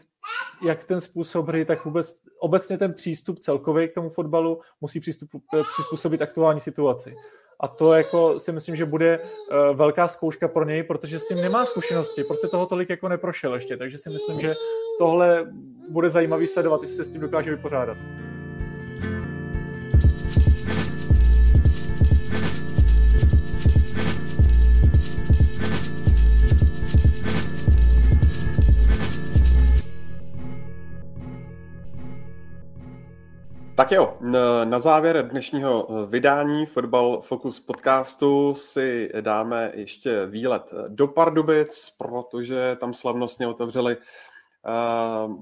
jak 0.63 0.85
ten 0.85 1.01
způsob 1.01 1.49
hry, 1.49 1.65
tak 1.65 1.85
vůbec 1.85 2.21
obecně 2.41 2.79
ten 2.79 2.95
přístup 2.95 3.39
celkový 3.39 3.89
k 3.89 3.95
tomu 3.95 4.11
fotbalu 4.11 4.61
musí 4.81 5.01
přístup, 5.01 5.31
eh, 5.35 5.63
přizpůsobit 5.73 6.23
aktuální 6.23 6.61
situaci. 6.61 7.15
A 7.61 7.69
to 7.69 7.93
jako 7.93 8.39
si 8.39 8.53
myslím, 8.53 8.77
že 8.77 8.85
bude 8.85 9.19
uh, 9.19 9.77
velká 9.77 10.09
zkouška 10.09 10.49
pro 10.49 10.65
něj, 10.65 10.83
protože 10.83 11.19
s 11.19 11.29
tím 11.29 11.37
nemá 11.37 11.65
zkušenosti, 11.65 12.25
prostě 12.25 12.47
toho 12.47 12.67
tolik 12.67 12.91
jako 12.91 13.09
neprošel 13.09 13.55
ještě, 13.55 13.77
takže 13.77 13.99
si 13.99 14.11
myslím, 14.11 14.41
že 14.41 14.55
tohle 14.99 15.53
bude 15.91 16.11
zajímavý 16.11 16.47
sledovat, 16.47 16.83
jestli 16.83 16.97
se 16.97 17.05
s 17.05 17.11
tím 17.11 17.21
dokáže 17.21 17.51
vypořádat. 17.51 17.97
Tak 33.77 33.93
jo, 33.93 34.17
na 34.65 34.79
závěr 34.79 35.29
dnešního 35.29 35.89
eh, 35.91 36.07
vydání 36.07 36.67
Football 36.67 37.21
Focus 37.21 37.61
podcastu 37.61 38.55
si 38.55 39.11
dáme 39.21 39.73
ještě 39.75 40.27
výlet 40.27 40.75
do 40.89 41.09
Pardubic, 41.09 41.91
protože 41.99 42.77
tam 42.81 42.95
slavnostně 42.95 43.47
otevřeli 43.47 43.97
uh, 43.97 45.33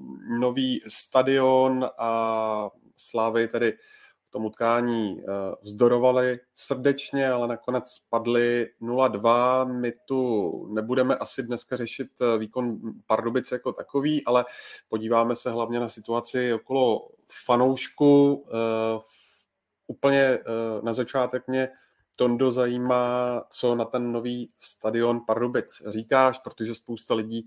nový 0.41 0.81
stadion 0.87 1.89
a 1.99 2.71
Slávy 2.97 3.49
tedy 3.49 3.73
tom 4.35 4.45
utkání 4.45 5.17
uh, 5.17 5.25
vzdorovali 5.63 6.41
srdečně, 6.55 7.31
ale 7.31 7.49
nakonec 7.49 7.99
padli 8.11 8.71
0-2. 8.83 9.81
My 9.81 9.93
tu 10.05 10.51
nebudeme 10.73 11.17
asi 11.17 11.43
dneska 11.43 11.77
řešit 11.77 12.09
výkon 12.39 12.79
Pardubic 13.07 13.53
jako 13.53 13.73
takový, 13.73 14.25
ale 14.25 14.45
podíváme 14.89 15.35
se 15.35 15.51
hlavně 15.51 15.81
na 15.81 15.89
situaci 15.89 16.55
okolo 16.55 17.09
fanoušku 17.45 18.35
uh, 18.35 19.01
úplně 19.87 20.39
na 20.83 20.93
začátek 20.93 21.49
mě 21.49 21.69
Tondo 22.17 22.53
zajímá, 22.53 23.43
co 23.51 23.75
na 23.75 23.85
ten 23.85 24.13
nový 24.13 24.51
stadion 24.59 25.21
Pardubic 25.27 25.83
říkáš, 25.87 26.39
protože 26.39 26.75
spousta 26.75 27.15
lidí 27.15 27.47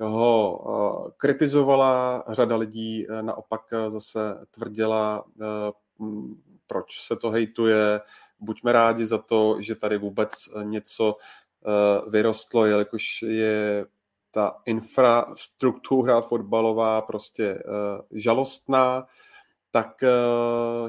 ho 0.00 1.14
kritizovala, 1.16 2.24
řada 2.28 2.56
lidí 2.56 3.06
naopak 3.20 3.60
zase 3.88 4.46
tvrdila, 4.50 5.24
proč 6.66 7.00
se 7.00 7.16
to 7.16 7.30
hejtuje. 7.30 8.00
Buďme 8.40 8.72
rádi 8.72 9.06
za 9.06 9.18
to, 9.18 9.56
že 9.60 9.74
tady 9.74 9.98
vůbec 9.98 10.30
něco 10.62 11.16
vyrostlo, 12.10 12.66
jelikož 12.66 13.22
je 13.22 13.86
ta 14.30 14.56
infrastruktura 14.66 16.20
fotbalová 16.20 17.02
prostě 17.02 17.54
uh, 17.54 18.18
žalostná, 18.18 19.06
tak 19.70 19.88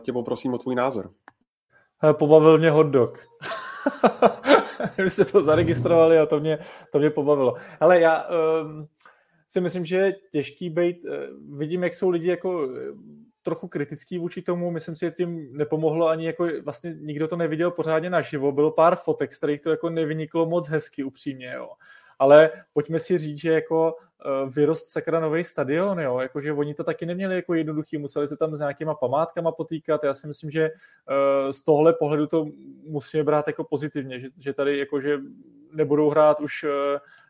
tě 0.01 0.13
poprosím 0.13 0.53
o 0.53 0.57
tvůj 0.57 0.75
názor. 0.75 1.09
Pobavil 2.13 2.57
mě 2.57 2.71
hot 2.71 2.87
dog. 2.87 3.19
Vy 4.97 5.09
jste 5.09 5.25
to 5.25 5.43
zaregistrovali 5.43 6.19
a 6.19 6.25
to 6.25 6.39
mě, 6.39 6.59
to 6.91 6.99
mě 6.99 7.09
pobavilo. 7.09 7.55
Ale 7.79 7.99
já 7.99 8.25
um, 8.27 8.87
si 9.49 9.61
myslím, 9.61 9.85
že 9.85 9.97
je 9.97 10.15
těžký 10.31 10.69
být, 10.69 10.97
vidím, 11.49 11.83
jak 11.83 11.93
jsou 11.93 12.09
lidi 12.09 12.29
jako 12.29 12.67
trochu 13.49 13.67
kritický 13.67 14.17
vůči 14.17 14.41
tomu, 14.41 14.71
myslím 14.71 14.95
si, 14.95 15.05
že 15.05 15.11
tím 15.11 15.57
nepomohlo 15.57 16.07
ani 16.07 16.25
jako, 16.25 16.47
vlastně 16.63 16.95
nikdo 16.99 17.27
to 17.27 17.35
neviděl 17.35 17.71
pořádně 17.71 18.09
naživo, 18.09 18.51
bylo 18.51 18.71
pár 18.71 18.95
fotek, 18.95 19.33
z 19.33 19.37
kterých 19.37 19.61
to 19.61 19.69
jako 19.69 19.89
nevyniklo 19.89 20.45
moc 20.45 20.69
hezky 20.69 21.03
upřímně, 21.03 21.53
jo. 21.55 21.69
Ale 22.19 22.49
pojďme 22.73 22.99
si 22.99 23.17
říct, 23.17 23.39
že 23.39 23.51
jako 23.51 23.93
uh, 23.93 24.53
vyrost 24.53 24.89
sakra 24.89 25.19
nový 25.19 25.43
stadion, 25.43 25.99
jo, 25.99 26.19
jakože 26.19 26.53
oni 26.53 26.73
to 26.73 26.83
taky 26.83 27.05
neměli 27.05 27.35
jako 27.35 27.53
jednoduchý, 27.53 27.97
museli 27.97 28.27
se 28.27 28.37
tam 28.37 28.55
s 28.55 28.59
nějakýma 28.59 28.93
památkama 28.93 29.51
potýkat, 29.51 30.03
já 30.03 30.13
si 30.13 30.27
myslím, 30.27 30.51
že 30.51 30.69
uh, 30.69 31.51
z 31.51 31.63
tohle 31.63 31.93
pohledu 31.93 32.27
to 32.27 32.45
musíme 32.83 33.23
brát 33.23 33.47
jako 33.47 33.63
pozitivně, 33.63 34.19
že, 34.19 34.27
že 34.37 34.53
tady 34.53 34.77
jakože 34.77 35.19
nebudou 35.73 36.09
hrát 36.09 36.39
už 36.39 36.63
uh, 36.63 36.69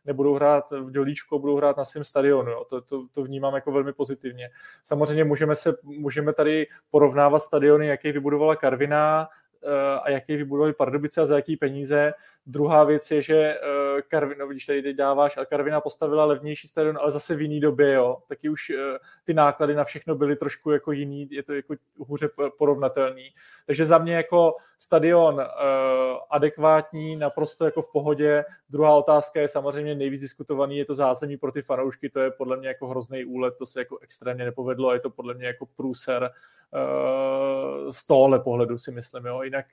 nebudou 0.06 0.36
hrát 0.36 0.72
v 0.72 0.92
Dělíčku, 0.92 1.40
budou 1.40 1.58
hrát 1.58 1.78
na 1.78 1.86
svém 1.86 2.04
stadionu. 2.04 2.52
Jo. 2.52 2.66
To, 2.70 2.82
to, 2.82 3.08
to, 3.12 3.24
vnímám 3.24 3.56
jako 3.56 3.72
velmi 3.72 3.94
pozitivně. 3.94 4.50
Samozřejmě 4.84 5.24
můžeme, 5.24 5.56
se, 5.56 5.76
můžeme 5.84 6.34
tady 6.34 6.68
porovnávat 6.90 7.40
stadiony, 7.40 7.88
jaký 7.88 8.12
vybudovala 8.12 8.56
Karviná, 8.56 9.28
a 10.02 10.10
jaký 10.10 10.36
vybudovali 10.36 10.74
Pardubice 10.74 11.22
a 11.22 11.26
za 11.26 11.36
jaký 11.36 11.58
peníze. 11.58 12.14
Druhá 12.52 12.84
věc 12.84 13.12
je, 13.12 13.22
že 13.22 13.56
uh, 13.60 14.02
Karvin, 14.08 14.38
no 14.38 14.48
vidíš, 14.48 14.66
tady 14.66 14.94
dáváš, 14.94 15.38
a 15.38 15.46
Karvina 15.46 15.82
postavila 15.82 16.26
levnější 16.26 16.68
stadion, 16.68 16.98
ale 17.02 17.12
zase 17.12 17.36
v 17.36 17.42
jiný 17.42 17.60
době, 17.60 17.94
jo. 17.94 18.18
Taky 18.28 18.50
už 18.50 18.70
uh, 18.70 18.98
ty 19.24 19.34
náklady 19.34 19.76
na 19.76 19.84
všechno 19.84 20.16
byly 20.16 20.36
trošku 20.36 20.72
jako 20.72 20.92
jiný, 20.92 21.28
je 21.32 21.44
to 21.44 21.54
jako 21.54 21.76
hůře 21.98 22.30
porovnatelný. 22.58 23.30
Takže 23.66 23.86
za 23.86 23.98
mě 23.98 24.16
jako 24.16 24.56
stadion 24.80 25.36
uh, 25.36 25.42
adekvátní, 26.30 27.16
naprosto 27.16 27.66
jako 27.66 27.82
v 27.82 27.92
pohodě. 27.92 28.46
Druhá 28.70 28.96
otázka 28.96 29.42
je 29.42 29.48
samozřejmě 29.48 29.96
nejvíc 29.96 30.22
diskutovaný, 30.22 30.78
je 30.78 30.86
to 30.86 30.94
zázemí 30.94 31.38
pro 31.38 31.52
ty 31.52 31.62
fanoušky, 31.62 32.10
to 32.10 32.20
je 32.20 32.32
podle 32.32 32.58
mě 32.58 32.68
jako 32.68 32.88
hrozný 32.88 33.26
úlet, 33.26 33.54
to 33.58 33.66
se 33.66 33.80
jako 33.80 33.98
extrémně 33.98 34.46
nepovedlo 34.46 34.90
a 34.90 34.94
je 34.94 35.00
to 35.00 35.10
podle 35.10 35.34
mě 35.34 35.48
jako 35.48 35.66
průser 35.66 36.32
z 37.90 38.08
tohohle 38.08 38.40
pohledu 38.40 38.78
si 38.78 38.92
myslím, 38.92 39.26
jo. 39.26 39.42
Jinak 39.42 39.66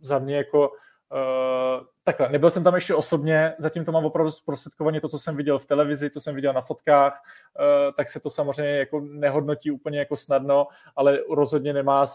za 0.00 0.18
mě 0.18 0.36
jako 0.36 0.72
Uh, 1.12 1.86
takhle, 2.04 2.28
nebyl 2.28 2.50
jsem 2.50 2.64
tam 2.64 2.74
ještě 2.74 2.94
osobně, 2.94 3.54
zatím 3.58 3.84
to 3.84 3.92
mám 3.92 4.04
opravdu 4.04 4.30
zprostředkovaně 4.30 5.00
to, 5.00 5.08
co 5.08 5.18
jsem 5.18 5.36
viděl 5.36 5.58
v 5.58 5.66
televizi, 5.66 6.10
co 6.10 6.20
jsem 6.20 6.34
viděl 6.34 6.52
na 6.52 6.60
fotkách, 6.60 7.22
uh, 7.60 7.94
tak 7.96 8.08
se 8.08 8.20
to 8.20 8.30
samozřejmě 8.30 8.72
jako 8.72 9.00
nehodnotí 9.00 9.70
úplně 9.70 9.98
jako 9.98 10.16
snadno, 10.16 10.66
ale 10.96 11.18
rozhodně 11.30 11.72
nemá, 11.72 12.06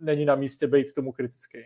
není 0.00 0.24
na 0.24 0.34
místě 0.34 0.66
být 0.66 0.94
tomu 0.94 1.12
kritický. 1.12 1.58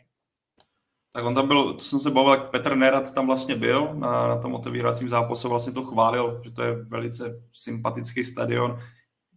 Tak 1.12 1.24
on 1.24 1.34
tam 1.34 1.48
byl, 1.48 1.74
to 1.74 1.80
jsem 1.80 1.98
se 1.98 2.10
bavil, 2.10 2.30
jak 2.30 2.51
Petr 2.51 2.74
Nerad 2.74 3.14
tam 3.14 3.26
vlastně 3.26 3.56
byl 3.56 3.90
na, 3.94 4.28
na 4.28 4.36
tom 4.36 4.55
otevíracím 4.55 5.09
zápase, 5.09 5.48
vlastně 5.48 5.72
to 5.72 5.82
chválil, 5.82 6.40
že 6.44 6.51
to 6.51 6.62
je 6.62 6.72
velice 6.72 7.42
sympatický 7.52 8.24
stadion. 8.24 8.78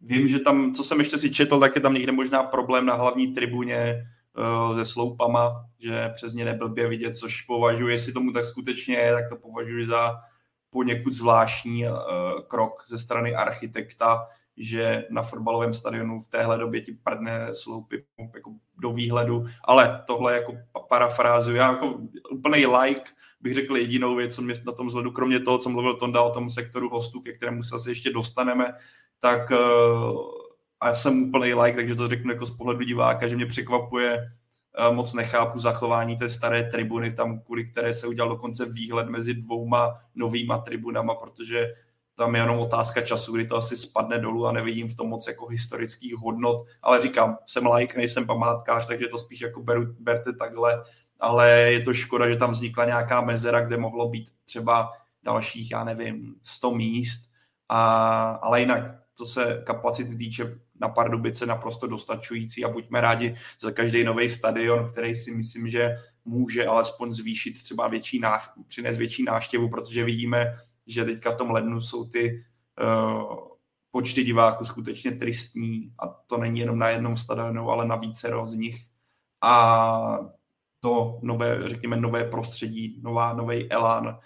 Vím, 0.02 0.28
že 0.28 0.40
tam, 0.40 0.74
co 0.74 0.84
jsem 0.84 1.00
ještě 1.00 1.18
si 1.18 1.32
četl, 1.32 1.60
tak 1.60 1.76
je 1.76 1.82
tam 1.82 1.94
někde 1.94 2.12
možná 2.12 2.44
problém 2.44 2.86
na 2.86 2.94
hlavní 2.94 3.28
tribuně, 3.28 4.08
se 4.76 4.86
sloupama, 4.86 5.66
že 5.80 6.10
přes 6.16 6.34
ně 6.34 6.46
neblbě 6.46 6.88
vidět, 6.88 7.18
což 7.18 7.42
považuji, 7.42 7.88
jestli 7.88 8.14
tomu 8.14 8.32
tak 8.32 8.46
skutečně 8.46 8.96
je, 8.96 9.14
tak 9.14 9.30
to 9.30 9.36
považuji 9.36 9.86
za 9.86 10.16
poněkud 10.70 11.14
zvláštní 11.14 11.86
uh, 11.88 11.94
krok 12.48 12.84
ze 12.88 13.00
strany 13.00 13.36
architekta, 13.36 14.28
že 14.58 15.06
na 15.10 15.22
fotbalovém 15.22 15.74
stadionu 15.74 16.22
v 16.22 16.28
téhle 16.28 16.58
době 16.58 16.82
ti 16.82 16.92
prdne 17.04 17.56
sloupy 17.56 18.06
jako 18.36 18.52
do 18.78 18.92
výhledu, 18.92 19.44
ale 19.64 20.04
tohle 20.08 20.34
jako 20.34 20.54
parafrázu, 20.90 21.56
já 21.56 21.72
jako 21.72 22.00
úplný 22.32 22.66
like 22.66 23.12
bych 23.42 23.54
řekl 23.54 23.78
jedinou 23.78 24.16
věc, 24.16 24.36
co 24.36 24.42
mě 24.42 24.54
na 24.66 24.72
tom 24.72 24.88
vzhledu, 24.88 25.12
kromě 25.12 25.40
toho, 25.40 25.58
co 25.58 25.70
mluvil 25.70 25.96
Tonda 25.96 26.22
o 26.22 26.34
tom 26.34 26.50
sektoru 26.50 26.90
hostů, 26.90 27.22
ke 27.22 27.34
kterému 27.34 27.64
se 27.64 27.76
asi 27.76 27.90
ještě 27.92 28.14
dostaneme, 28.14 28.74
tak 29.20 29.52
a 30.84 30.88
já 30.88 30.94
jsem 30.94 31.24
úplný 31.24 31.54
like, 31.54 31.76
takže 31.76 31.96
to 31.96 32.08
řeknu 32.08 32.32
jako 32.32 32.46
z 32.46 32.52
pohledu 32.52 32.84
diváka, 32.84 33.28
že 33.28 33.36
mě 33.36 33.46
překvapuje, 33.46 34.32
moc 34.92 35.14
nechápu 35.14 35.60
zachování 35.60 36.18
té 36.18 36.30
staré 36.30 36.64
tribuny, 36.64 37.14
tam 37.14 37.40
kvůli 37.40 37.66
které 37.66 37.94
se 37.94 38.08
udělal 38.08 38.30
dokonce 38.30 38.66
výhled 38.66 39.10
mezi 39.10 39.34
dvouma 39.34 39.94
novýma 40.16 40.58
tribunama, 40.58 41.16
protože 41.16 41.74
tam 42.16 42.36
je 42.36 42.42
jenom 42.42 42.60
otázka 42.60 43.02
času, 43.02 43.34
kdy 43.34 43.48
to 43.48 43.58
asi 43.58 43.78
spadne 43.78 44.20
dolů 44.20 44.48
a 44.48 44.52
nevidím 44.52 44.88
v 44.88 44.96
tom 44.96 45.10
moc 45.10 45.28
jako 45.28 45.48
historických 45.48 46.16
hodnot, 46.16 46.68
ale 46.82 47.02
říkám, 47.02 47.38
jsem 47.46 47.68
like, 47.68 47.98
nejsem 47.98 48.26
památkář, 48.26 48.88
takže 48.88 49.08
to 49.08 49.18
spíš 49.18 49.42
jako 49.42 49.62
beru, 49.62 49.86
berte 50.00 50.34
takhle, 50.34 50.84
ale 51.20 51.50
je 51.52 51.80
to 51.80 51.94
škoda, 51.94 52.30
že 52.30 52.36
tam 52.36 52.52
vznikla 52.52 52.86
nějaká 52.86 53.22
mezera, 53.22 53.66
kde 53.66 53.78
mohlo 53.78 54.10
být 54.10 54.30
třeba 54.46 54.92
dalších, 55.24 55.72
já 55.72 55.84
nevím, 55.84 56.36
100 56.44 56.72
míst, 56.72 57.22
a, 57.70 58.40
ale 58.42 58.60
jinak, 58.60 58.84
co 59.16 59.26
se 59.26 59.64
kapacity 59.66 60.16
týče, 60.16 60.60
na 60.82 60.90
Pardubice 60.90 61.46
naprosto 61.46 61.88
dostačující 61.88 62.66
a 62.66 62.70
buďme 62.70 63.02
rádi 63.02 63.36
za 63.62 63.72
každý 63.72 64.04
nový 64.04 64.30
stadion, 64.30 64.92
který 64.92 65.16
si 65.16 65.32
myslím, 65.32 65.68
že 65.68 65.98
může 66.26 66.66
alespoň 66.66 67.12
zvýšit 67.12 67.64
třeba 67.64 67.88
větší 67.88 68.20
náš, 68.20 68.50
přinést 68.68 68.98
větší 68.98 69.24
náštěvu, 69.24 69.70
protože 69.70 70.04
vidíme, 70.04 70.54
že 70.88 71.06
teďka 71.06 71.32
v 71.32 71.36
tom 71.36 71.52
lednu 71.52 71.82
jsou 71.82 72.06
ty 72.06 72.46
uh, 72.82 73.54
počty 73.92 74.24
diváků 74.24 74.66
skutečně 74.66 75.12
tristní 75.12 75.94
a 76.00 76.08
to 76.08 76.38
není 76.38 76.60
jenom 76.60 76.80
na 76.80 76.90
jednom 76.90 77.18
stadionu, 77.18 77.70
ale 77.70 77.86
na 77.86 77.96
více 77.96 78.32
z 78.44 78.54
nich. 78.54 78.86
A 79.42 80.20
to 80.80 81.20
nové, 81.22 81.70
řekněme, 81.70 81.98
nové 81.98 82.24
prostředí, 82.24 83.00
nová, 83.04 83.34
nový 83.34 83.72
elán 83.72 84.20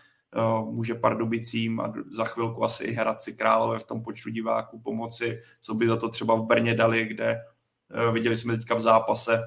může 0.65 0.95
Pardubicím 0.95 1.79
a 1.79 1.93
za 2.11 2.25
chvilku 2.25 2.63
asi 2.63 2.83
i 2.83 2.91
Hradci 2.91 3.33
Králové 3.33 3.79
v 3.79 3.83
tom 3.83 4.03
počtu 4.03 4.29
diváků 4.29 4.79
pomoci, 4.79 5.41
co 5.61 5.73
by 5.73 5.87
za 5.87 5.95
to 5.95 6.09
třeba 6.09 6.35
v 6.35 6.45
Brně 6.45 6.73
dali, 6.73 7.05
kde 7.05 7.35
uh, 8.07 8.13
viděli 8.13 8.37
jsme 8.37 8.57
teďka 8.57 8.75
v 8.75 8.81
zápase 8.81 9.41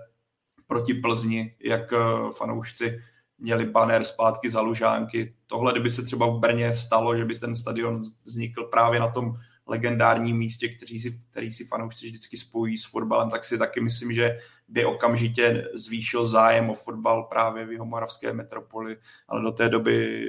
proti 0.67 0.95
Plzni, 0.95 1.55
jak 1.61 1.93
uh, 1.93 2.31
fanoušci 2.31 3.01
měli 3.39 3.67
banner 3.67 4.05
zpátky 4.05 4.51
za 4.51 4.61
Lužánky. 4.61 5.35
Tohle, 5.47 5.73
kdyby 5.73 5.91
se 5.91 6.03
třeba 6.03 6.27
v 6.27 6.39
Brně 6.39 6.75
stalo, 6.75 7.17
že 7.17 7.25
by 7.25 7.35
ten 7.35 7.55
stadion 7.55 8.03
vznikl 8.25 8.65
právě 8.65 9.01
na 9.01 9.11
tom 9.11 9.35
legendárním 9.67 10.37
místě, 10.37 10.69
který 10.69 10.99
si, 10.99 11.21
který 11.31 11.53
si 11.53 11.65
fanoušci 11.65 12.07
vždycky 12.07 12.37
spojí 12.37 12.79
s 12.79 12.85
fotbalem, 12.85 13.31
tak 13.31 13.45
si 13.45 13.59
taky 13.59 13.81
myslím, 13.81 14.13
že 14.13 14.37
by 14.69 14.85
okamžitě 14.85 15.69
zvýšil 15.75 16.27
zájem 16.27 16.71
o 16.71 16.75
fotbal 16.75 17.23
právě 17.23 17.67
v 17.67 17.73
Jihomoravské 17.73 18.33
metropoli, 18.33 18.97
ale 19.29 19.43
do 19.43 19.53
té 19.53 19.69
doby 19.69 20.21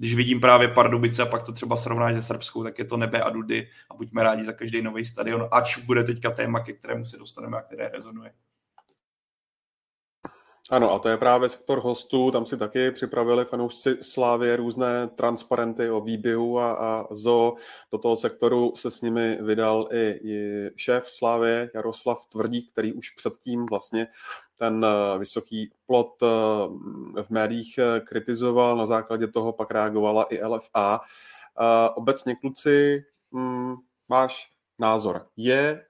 když 0.00 0.14
vidím 0.14 0.40
právě 0.40 0.68
Pardubice 0.68 1.22
a 1.22 1.26
pak 1.26 1.42
to 1.42 1.52
třeba 1.52 1.76
srovnáš 1.76 2.14
se 2.14 2.22
Srbskou, 2.22 2.64
tak 2.64 2.78
je 2.78 2.84
to 2.84 2.96
nebe 2.96 3.22
a 3.22 3.30
dudy 3.30 3.68
a 3.90 3.94
buďme 3.94 4.22
rádi 4.22 4.44
za 4.44 4.52
každý 4.52 4.82
nový 4.82 5.04
stadion, 5.04 5.48
ač 5.50 5.78
bude 5.78 6.04
teďka 6.04 6.30
téma, 6.30 6.60
ke 6.60 6.72
kterému 6.72 7.04
se 7.04 7.16
dostaneme 7.16 7.58
a 7.58 7.62
které 7.62 7.88
rezonuje. 7.88 8.32
Ano, 10.70 10.92
a 10.92 10.98
to 10.98 11.08
je 11.08 11.16
právě 11.16 11.48
sektor 11.48 11.80
hostů, 11.80 12.30
tam 12.30 12.46
si 12.46 12.56
taky 12.56 12.90
připravili 12.90 13.44
fanoušci 13.44 13.96
Slávě 14.00 14.56
různé 14.56 15.08
transparenty 15.08 15.90
o 15.90 16.00
výběhu 16.00 16.58
a, 16.58 16.72
a 16.72 17.14
zo. 17.14 17.54
Do 17.92 17.98
toho 17.98 18.16
sektoru 18.16 18.72
se 18.76 18.90
s 18.90 19.00
nimi 19.00 19.38
vydal 19.42 19.88
i, 19.92 20.20
i 20.24 20.70
šéf 20.76 21.08
Slávě 21.08 21.70
Jaroslav 21.74 22.26
Tvrdík, 22.26 22.72
který 22.72 22.92
už 22.92 23.10
předtím 23.10 23.66
vlastně 23.70 24.06
ten 24.60 24.84
eh, 24.84 25.18
vysoký 25.18 25.72
plot 25.86 26.22
eh, 26.22 26.26
v 27.22 27.30
médiích 27.30 27.78
eh, 27.78 28.00
kritizoval, 28.00 28.76
na 28.76 28.86
základě 28.86 29.26
toho 29.26 29.52
pak 29.52 29.70
reagovala 29.70 30.26
i 30.30 30.44
LFA. 30.44 31.00
Obecně, 31.94 32.36
kluci, 32.36 33.04
mm, 33.30 33.74
máš 34.08 34.50
názor. 34.78 35.26
Je 35.36 35.84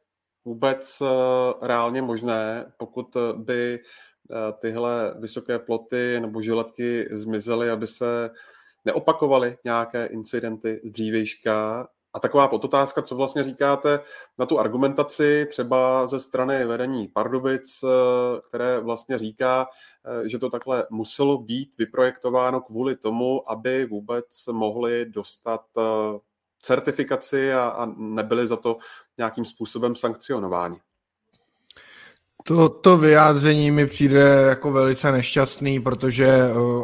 vůbec 0.45 1.03
reálně 1.63 2.03
možné, 2.03 2.73
pokud 2.77 3.17
by 3.37 3.79
tyhle 4.59 5.15
vysoké 5.19 5.59
ploty 5.59 6.21
nebo 6.21 6.43
žiletky 6.43 7.09
zmizely, 7.11 7.71
aby 7.71 7.87
se 7.87 8.31
neopakovaly 8.85 9.59
nějaké 9.65 10.07
incidenty 10.07 10.81
z 10.85 10.91
dřívejška. 10.91 11.89
A 12.15 12.21
taková 12.21 12.49
podotázka, 12.49 13.03
co 13.03 13.17
vlastně 13.17 13.45
říkáte 13.45 14.01
na 14.39 14.47
tu 14.47 14.59
argumentaci 14.59 15.47
třeba 15.51 16.07
ze 16.07 16.21
strany 16.21 16.65
vedení 16.65 17.09
Pardubic, 17.09 17.85
eh, 17.85 17.89
které 18.49 18.81
vlastně 18.81 19.19
říká, 19.19 19.67
eh, 20.05 20.29
že 20.29 20.39
to 20.39 20.51
takhle 20.51 20.87
muselo 20.91 21.39
být 21.39 21.79
vyprojektováno 21.79 22.61
kvůli 22.61 22.97
tomu, 22.97 23.51
aby 23.51 23.87
vůbec 23.87 24.47
mohli 24.53 25.07
dostat 25.07 25.61
certifikaci 26.63 27.53
a, 27.53 27.69
a 27.69 27.87
nebyli 27.97 28.47
za 28.47 28.57
to 28.57 28.77
nějakým 29.19 29.45
způsobem 29.45 29.95
sankcionováni. 29.95 30.81
To, 32.45 32.69
to 32.69 32.97
vyjádření 32.97 33.71
mi 33.71 33.87
přijde 33.87 34.21
jako 34.49 34.73
velice 34.73 35.13
nešťastný, 35.13 35.81
protože 35.81 36.29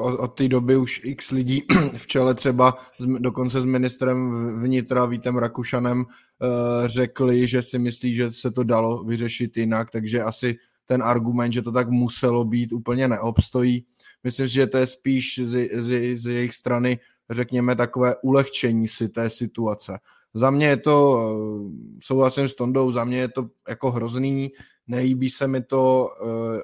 od, 0.01 0.19
od 0.19 0.29
té 0.29 0.49
doby 0.49 0.77
už 0.77 1.01
x 1.05 1.31
lidí 1.31 1.63
v 1.97 2.07
čele 2.07 2.35
třeba 2.35 2.79
dokonce 3.01 3.61
s 3.61 3.65
ministrem 3.65 4.37
vnitra 4.63 5.05
Vítem 5.05 5.37
Rakušanem 5.37 6.05
eh, 6.05 6.89
řekli, 6.89 7.49
že 7.49 7.63
si 7.63 7.79
myslí, 7.79 8.15
že 8.15 8.33
se 8.33 8.51
to 8.51 8.63
dalo 8.63 9.05
vyřešit 9.05 9.57
jinak, 9.57 9.91
takže 9.91 10.23
asi 10.23 10.57
ten 10.87 11.03
argument, 11.03 11.53
že 11.53 11.63
to 11.63 11.73
tak 11.73 11.89
muselo 11.89 12.45
být, 12.45 12.73
úplně 12.73 13.09
neobstojí. 13.09 13.85
Myslím 14.25 14.49
si, 14.49 14.55
že 14.55 14.67
to 14.67 14.79
je 14.79 14.87
spíš 14.87 15.41
z, 15.45 15.69
z, 15.83 16.17
z 16.17 16.27
jejich 16.27 16.55
strany, 16.55 16.99
řekněme, 17.31 17.77
takové 17.77 18.15
ulehčení 18.23 18.89
si 18.89 19.09
té 19.09 19.31
situace. 19.31 19.99
Za 20.35 20.51
mě 20.51 20.67
je 20.67 20.77
to, 20.77 21.19
eh, 21.19 21.99
souhlasím 22.03 22.49
s 22.49 22.55
Tondou, 22.55 22.93
za 22.93 23.05
mě 23.05 23.19
je 23.19 23.29
to 23.29 23.47
jako 23.69 23.91
hrozný, 23.91 24.51
nelíbí 24.87 25.31
se 25.31 25.47
mi 25.47 25.63
to, 25.63 26.09
eh, 26.23 26.61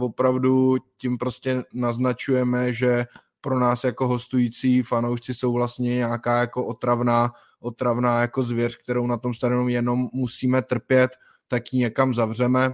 opravdu 0.00 0.76
tím 0.98 1.18
prostě 1.18 1.64
naznačujeme, 1.74 2.72
že 2.72 3.06
pro 3.40 3.58
nás 3.58 3.84
jako 3.84 4.08
hostující 4.08 4.82
fanoušci 4.82 5.34
jsou 5.34 5.52
vlastně 5.52 5.94
nějaká 5.94 6.40
jako 6.40 6.66
otravná, 6.66 7.32
otravná 7.60 8.20
jako 8.20 8.42
zvěř, 8.42 8.76
kterou 8.76 9.06
na 9.06 9.16
tom 9.16 9.34
stadionu 9.34 9.68
jenom 9.68 10.08
musíme 10.12 10.62
trpět, 10.62 11.10
tak 11.48 11.72
ji 11.72 11.80
někam 11.80 12.14
zavřeme. 12.14 12.72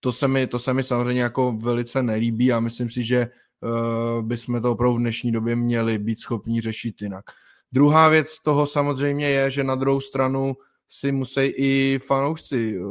To 0.00 0.12
se 0.12 0.28
mi, 0.28 0.46
to 0.46 0.58
se 0.58 0.74
mi 0.74 0.82
samozřejmě 0.82 1.22
jako 1.22 1.52
velice 1.52 2.02
nelíbí 2.02 2.52
a 2.52 2.60
myslím 2.60 2.90
si, 2.90 3.02
že 3.04 3.28
uh, 3.60 4.22
bychom 4.22 4.62
to 4.62 4.72
opravdu 4.72 4.96
v 4.96 5.00
dnešní 5.00 5.32
době 5.32 5.56
měli 5.56 5.98
být 5.98 6.20
schopni 6.20 6.60
řešit 6.60 7.02
jinak. 7.02 7.24
Druhá 7.72 8.08
věc 8.08 8.38
toho 8.42 8.66
samozřejmě 8.66 9.28
je, 9.28 9.50
že 9.50 9.64
na 9.64 9.74
druhou 9.74 10.00
stranu 10.00 10.54
si 10.88 11.12
musí 11.12 11.40
i 11.40 11.98
fanoušci 12.06 12.78
uh, 12.78 12.86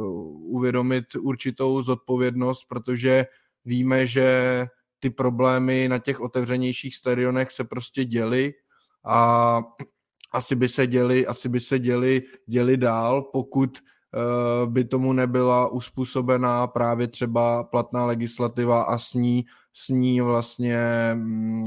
uvědomit 0.56 1.04
určitou 1.20 1.82
zodpovědnost, 1.82 2.64
protože 2.68 3.26
víme, 3.64 4.06
že 4.06 4.66
ty 4.98 5.10
problémy 5.10 5.88
na 5.88 5.98
těch 5.98 6.20
otevřenějších 6.20 6.96
stadionech 6.96 7.50
se 7.50 7.64
prostě 7.64 8.04
děly 8.04 8.54
a 9.04 9.60
asi 10.32 10.56
by 10.56 10.68
se 10.68 10.86
děli, 10.86 11.26
asi 11.26 11.48
by 11.48 11.60
se 11.60 11.78
děli, 11.78 12.22
děli 12.46 12.76
dál, 12.76 13.22
pokud 13.22 13.78
uh, 13.78 14.72
by 14.72 14.84
tomu 14.84 15.12
nebyla 15.12 15.68
uspůsobená 15.68 16.66
právě 16.66 17.08
třeba 17.08 17.64
platná 17.64 18.04
legislativa 18.04 18.82
a 18.82 18.98
s 18.98 19.14
ní, 19.14 19.44
s 19.72 19.88
ní 19.88 20.20
vlastně 20.20 20.78
mm, 21.14 21.64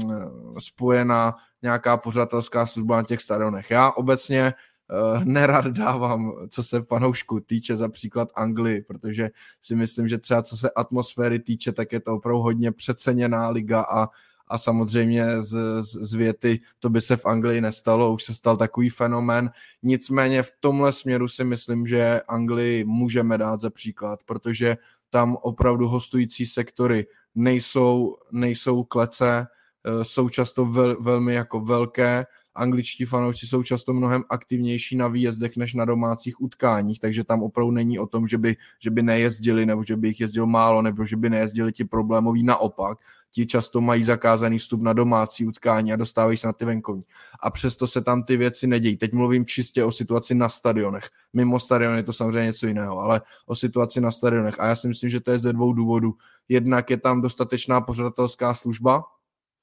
spojená 0.58 1.34
nějaká 1.62 1.96
pořadatelská 1.96 2.66
služba 2.66 2.96
na 2.96 3.02
těch 3.02 3.22
stadionech. 3.22 3.70
Já 3.70 3.90
obecně 3.90 4.52
uh, 4.90 5.24
nerad 5.24 5.66
dávám, 5.66 6.32
co 6.48 6.62
se 6.62 6.82
fanoušku 6.82 7.40
týče, 7.40 7.76
za 7.76 7.88
příklad 7.88 8.28
Anglii, 8.34 8.82
protože 8.82 9.30
si 9.60 9.76
myslím, 9.76 10.08
že 10.08 10.18
třeba 10.18 10.42
co 10.42 10.56
se 10.56 10.70
atmosféry 10.70 11.38
týče, 11.38 11.72
tak 11.72 11.92
je 11.92 12.00
to 12.00 12.14
opravdu 12.14 12.40
hodně 12.40 12.72
přeceněná 12.72 13.48
liga 13.48 13.80
a 13.80 14.08
a 14.48 14.58
samozřejmě 14.58 15.42
z, 15.42 15.82
z, 15.82 15.92
z 15.94 16.14
věty 16.14 16.60
to 16.78 16.90
by 16.90 17.00
se 17.00 17.16
v 17.16 17.26
Anglii 17.26 17.60
nestalo, 17.60 18.12
už 18.14 18.24
se 18.24 18.34
stal 18.34 18.56
takový 18.56 18.90
fenomén. 18.90 19.50
Nicméně 19.82 20.42
v 20.42 20.52
tomhle 20.60 20.92
směru 20.92 21.28
si 21.28 21.44
myslím, 21.44 21.86
že 21.86 22.20
Anglii 22.28 22.84
můžeme 22.84 23.38
dát 23.38 23.60
za 23.60 23.70
příklad, 23.70 24.20
protože 24.24 24.76
tam 25.10 25.36
opravdu 25.42 25.88
hostující 25.88 26.46
sektory 26.46 27.06
nejsou, 27.34 28.16
nejsou 28.32 28.84
klece, 28.84 29.46
eh, 29.84 30.04
jsou 30.04 30.28
často 30.28 30.66
vel, 30.66 30.96
velmi 31.00 31.34
jako 31.34 31.60
velké 31.60 32.26
angličtí 32.58 33.04
fanoušci 33.04 33.46
jsou 33.46 33.62
často 33.62 33.92
mnohem 33.92 34.24
aktivnější 34.30 34.96
na 34.96 35.08
výjezdech 35.08 35.56
než 35.56 35.74
na 35.74 35.84
domácích 35.84 36.40
utkáních, 36.40 37.00
takže 37.00 37.24
tam 37.24 37.42
opravdu 37.42 37.70
není 37.70 37.98
o 37.98 38.06
tom, 38.06 38.28
že 38.28 38.38
by, 38.38 38.56
že 38.80 38.90
by 38.90 39.02
nejezdili, 39.02 39.66
nebo 39.66 39.84
že 39.84 39.96
by 39.96 40.08
jich 40.08 40.20
jezdil 40.20 40.46
málo, 40.46 40.82
nebo 40.82 41.04
že 41.04 41.16
by 41.16 41.30
nejezdili 41.30 41.72
ti 41.72 41.84
problémoví. 41.84 42.42
Naopak, 42.42 42.98
ti 43.30 43.46
často 43.46 43.80
mají 43.80 44.04
zakázaný 44.04 44.58
vstup 44.58 44.82
na 44.82 44.92
domácí 44.92 45.46
utkání 45.46 45.92
a 45.92 45.96
dostávají 45.96 46.38
se 46.38 46.46
na 46.46 46.52
ty 46.52 46.64
venkovní. 46.64 47.04
A 47.40 47.50
přesto 47.50 47.86
se 47.86 48.00
tam 48.00 48.22
ty 48.22 48.36
věci 48.36 48.66
nedějí. 48.66 48.96
Teď 48.96 49.12
mluvím 49.12 49.46
čistě 49.46 49.84
o 49.84 49.92
situaci 49.92 50.34
na 50.34 50.48
stadionech. 50.48 51.08
Mimo 51.32 51.60
stadion 51.60 51.96
je 51.96 52.02
to 52.02 52.12
samozřejmě 52.12 52.46
něco 52.46 52.66
jiného, 52.66 52.98
ale 52.98 53.20
o 53.46 53.56
situaci 53.56 54.00
na 54.00 54.10
stadionech. 54.10 54.60
A 54.60 54.66
já 54.66 54.76
si 54.76 54.88
myslím, 54.88 55.10
že 55.10 55.20
to 55.20 55.30
je 55.30 55.38
ze 55.38 55.52
dvou 55.52 55.72
důvodů. 55.72 56.14
Jednak 56.48 56.90
je 56.90 56.96
tam 56.96 57.20
dostatečná 57.20 57.80
pořadatelská 57.80 58.54
služba, 58.54 59.04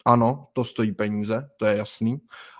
ano, 0.06 0.48
to 0.54 0.64
stojí 0.64 0.92
peníze, 0.92 1.50
to 1.58 1.66
je 1.66 1.78
jasný. 1.78 2.18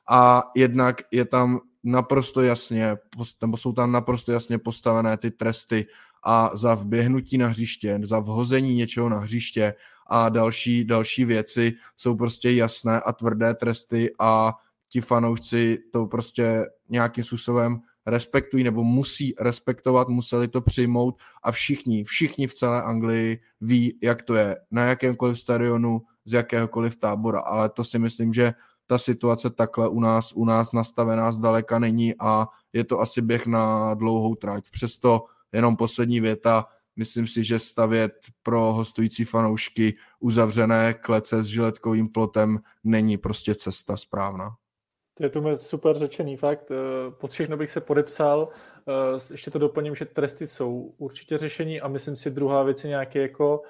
A 0.10 0.44
jednak 0.56 1.02
je 1.12 1.26
tam 1.26 1.60
naprosto 1.84 2.42
jasně, 2.42 2.98
nebo 3.42 3.58
jsou 3.58 3.74
tam 3.74 3.92
naprosto 3.92 4.32
jasně 4.32 4.58
postavené 4.58 5.18
ty 5.18 5.32
tresty 5.32 5.86
a 6.24 6.52
za 6.54 6.76
vběhnutí 6.76 7.38
na 7.38 7.48
hřiště, 7.48 8.00
za 8.04 8.20
vhození 8.20 8.76
něčeho 8.76 9.10
na 9.10 9.20
hřiště 9.20 9.74
a 10.08 10.30
další, 10.30 10.86
další 10.86 11.26
věci 11.26 11.74
jsou 11.98 12.16
prostě 12.16 12.52
jasné 12.52 13.02
a 13.02 13.14
tvrdé 13.14 13.54
tresty 13.54 14.12
a 14.20 14.54
ti 14.90 15.02
fanoušci 15.02 15.78
to 15.92 16.06
prostě 16.06 16.66
nějakým 16.90 17.24
způsobem 17.24 17.82
respektují 18.06 18.64
nebo 18.64 18.84
musí 18.84 19.34
respektovat, 19.40 20.10
museli 20.10 20.48
to 20.48 20.62
přijmout 20.62 21.20
a 21.44 21.52
všichni, 21.52 22.04
všichni 22.04 22.48
v 22.48 22.54
celé 22.54 22.84
Anglii 22.84 23.40
ví, 23.62 24.00
jak 24.04 24.22
to 24.22 24.36
je, 24.36 24.58
na 24.72 24.84
jakémkoliv 24.84 25.40
stadionu, 25.40 26.02
z 26.26 26.34
jakéhokoliv 26.34 26.96
tábora, 26.96 27.40
ale 27.40 27.70
to 27.70 27.84
si 27.84 28.00
myslím, 28.00 28.34
že 28.34 28.54
ta 28.88 28.98
situace 28.98 29.50
takhle 29.50 29.90
u 29.90 30.00
nás, 30.00 30.34
u 30.34 30.46
nás 30.46 30.72
nastavená 30.72 31.32
zdaleka 31.32 31.80
není 31.80 32.14
a 32.20 32.48
je 32.74 32.84
to 32.84 33.00
asi 33.00 33.22
běh 33.22 33.48
na 33.48 33.94
dlouhou 33.94 34.36
trať. 34.36 34.70
Přesto 34.72 35.26
jenom 35.54 35.76
poslední 35.76 36.20
věta, 36.22 36.66
myslím 36.96 37.28
si, 37.28 37.44
že 37.44 37.60
stavět 37.60 38.14
pro 38.44 38.60
hostující 38.60 39.26
fanoušky 39.26 39.98
uzavřené 40.20 40.94
klece 40.94 41.44
s 41.44 41.46
žiletkovým 41.46 42.10
plotem 42.10 42.60
není 42.84 43.18
prostě 43.18 43.56
cesta 43.56 43.98
správná. 43.98 44.50
To 45.18 45.24
je 45.24 45.30
to 45.30 45.58
super 45.58 45.98
řečený 45.98 46.38
fakt. 46.38 46.72
Eh, 46.72 47.12
pod 47.12 47.32
všechno 47.32 47.58
bych 47.58 47.72
se 47.72 47.82
podepsal. 47.82 48.50
Eh, 48.88 49.20
ještě 49.32 49.52
to 49.52 49.60
doplním, 49.60 49.96
že 49.96 50.06
tresty 50.06 50.48
jsou 50.48 50.94
určitě 50.98 51.38
řešení 51.38 51.82
a 51.82 51.88
myslím 51.88 52.16
si 52.16 52.32
druhá 52.32 52.64
věc 52.64 52.84
je 52.84 52.90
nějaké 52.90 53.22
jako 53.22 53.62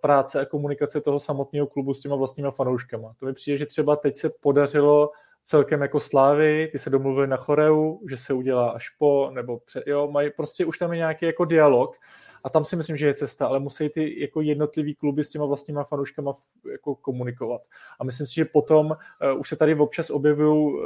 práce 0.00 0.40
a 0.40 0.44
komunikace 0.44 1.00
toho 1.00 1.20
samotného 1.20 1.66
klubu 1.66 1.94
s 1.94 2.00
těma 2.00 2.16
vlastníma 2.16 2.50
fanouškama. 2.50 3.14
To 3.20 3.26
mi 3.26 3.32
přijde, 3.32 3.58
že 3.58 3.66
třeba 3.66 3.96
teď 3.96 4.16
se 4.16 4.30
podařilo 4.40 5.10
celkem 5.42 5.82
jako 5.82 6.00
slávy, 6.00 6.68
ty 6.72 6.78
se 6.78 6.90
domluvili 6.90 7.26
na 7.26 7.36
choreu, 7.36 8.00
že 8.08 8.16
se 8.16 8.32
udělá 8.32 8.70
až 8.70 8.88
po, 8.90 9.30
nebo 9.32 9.58
před, 9.58 9.86
jo, 9.86 10.08
mají, 10.10 10.30
prostě 10.36 10.64
už 10.64 10.78
tam 10.78 10.92
je 10.92 10.98
nějaký 10.98 11.26
jako 11.26 11.44
dialog 11.44 11.96
a 12.44 12.50
tam 12.50 12.64
si 12.64 12.76
myslím, 12.76 12.96
že 12.96 13.06
je 13.06 13.14
cesta, 13.14 13.46
ale 13.46 13.58
musí 13.58 13.88
ty 13.88 14.20
jako 14.20 14.40
jednotlivý 14.40 14.94
kluby 14.94 15.24
s 15.24 15.30
těma 15.30 15.44
vlastníma 15.44 15.84
fanouškama 15.84 16.32
jako 16.72 16.94
komunikovat. 16.94 17.60
A 18.00 18.04
myslím 18.04 18.26
si, 18.26 18.34
že 18.34 18.44
potom 18.44 18.86
uh, 18.86 19.40
už 19.40 19.48
se 19.48 19.56
tady 19.56 19.74
občas 19.74 20.10
objevují 20.10 20.74
uh, 20.74 20.82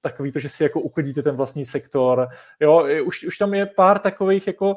takový 0.00 0.32
to, 0.32 0.38
že 0.38 0.48
si 0.48 0.62
jako 0.62 0.80
uklidíte 0.80 1.22
ten 1.22 1.36
vlastní 1.36 1.64
sektor. 1.64 2.28
Jo, 2.60 2.86
už, 3.04 3.24
už 3.24 3.38
tam 3.38 3.54
je 3.54 3.66
pár 3.66 3.98
takových 3.98 4.46
jako, 4.46 4.76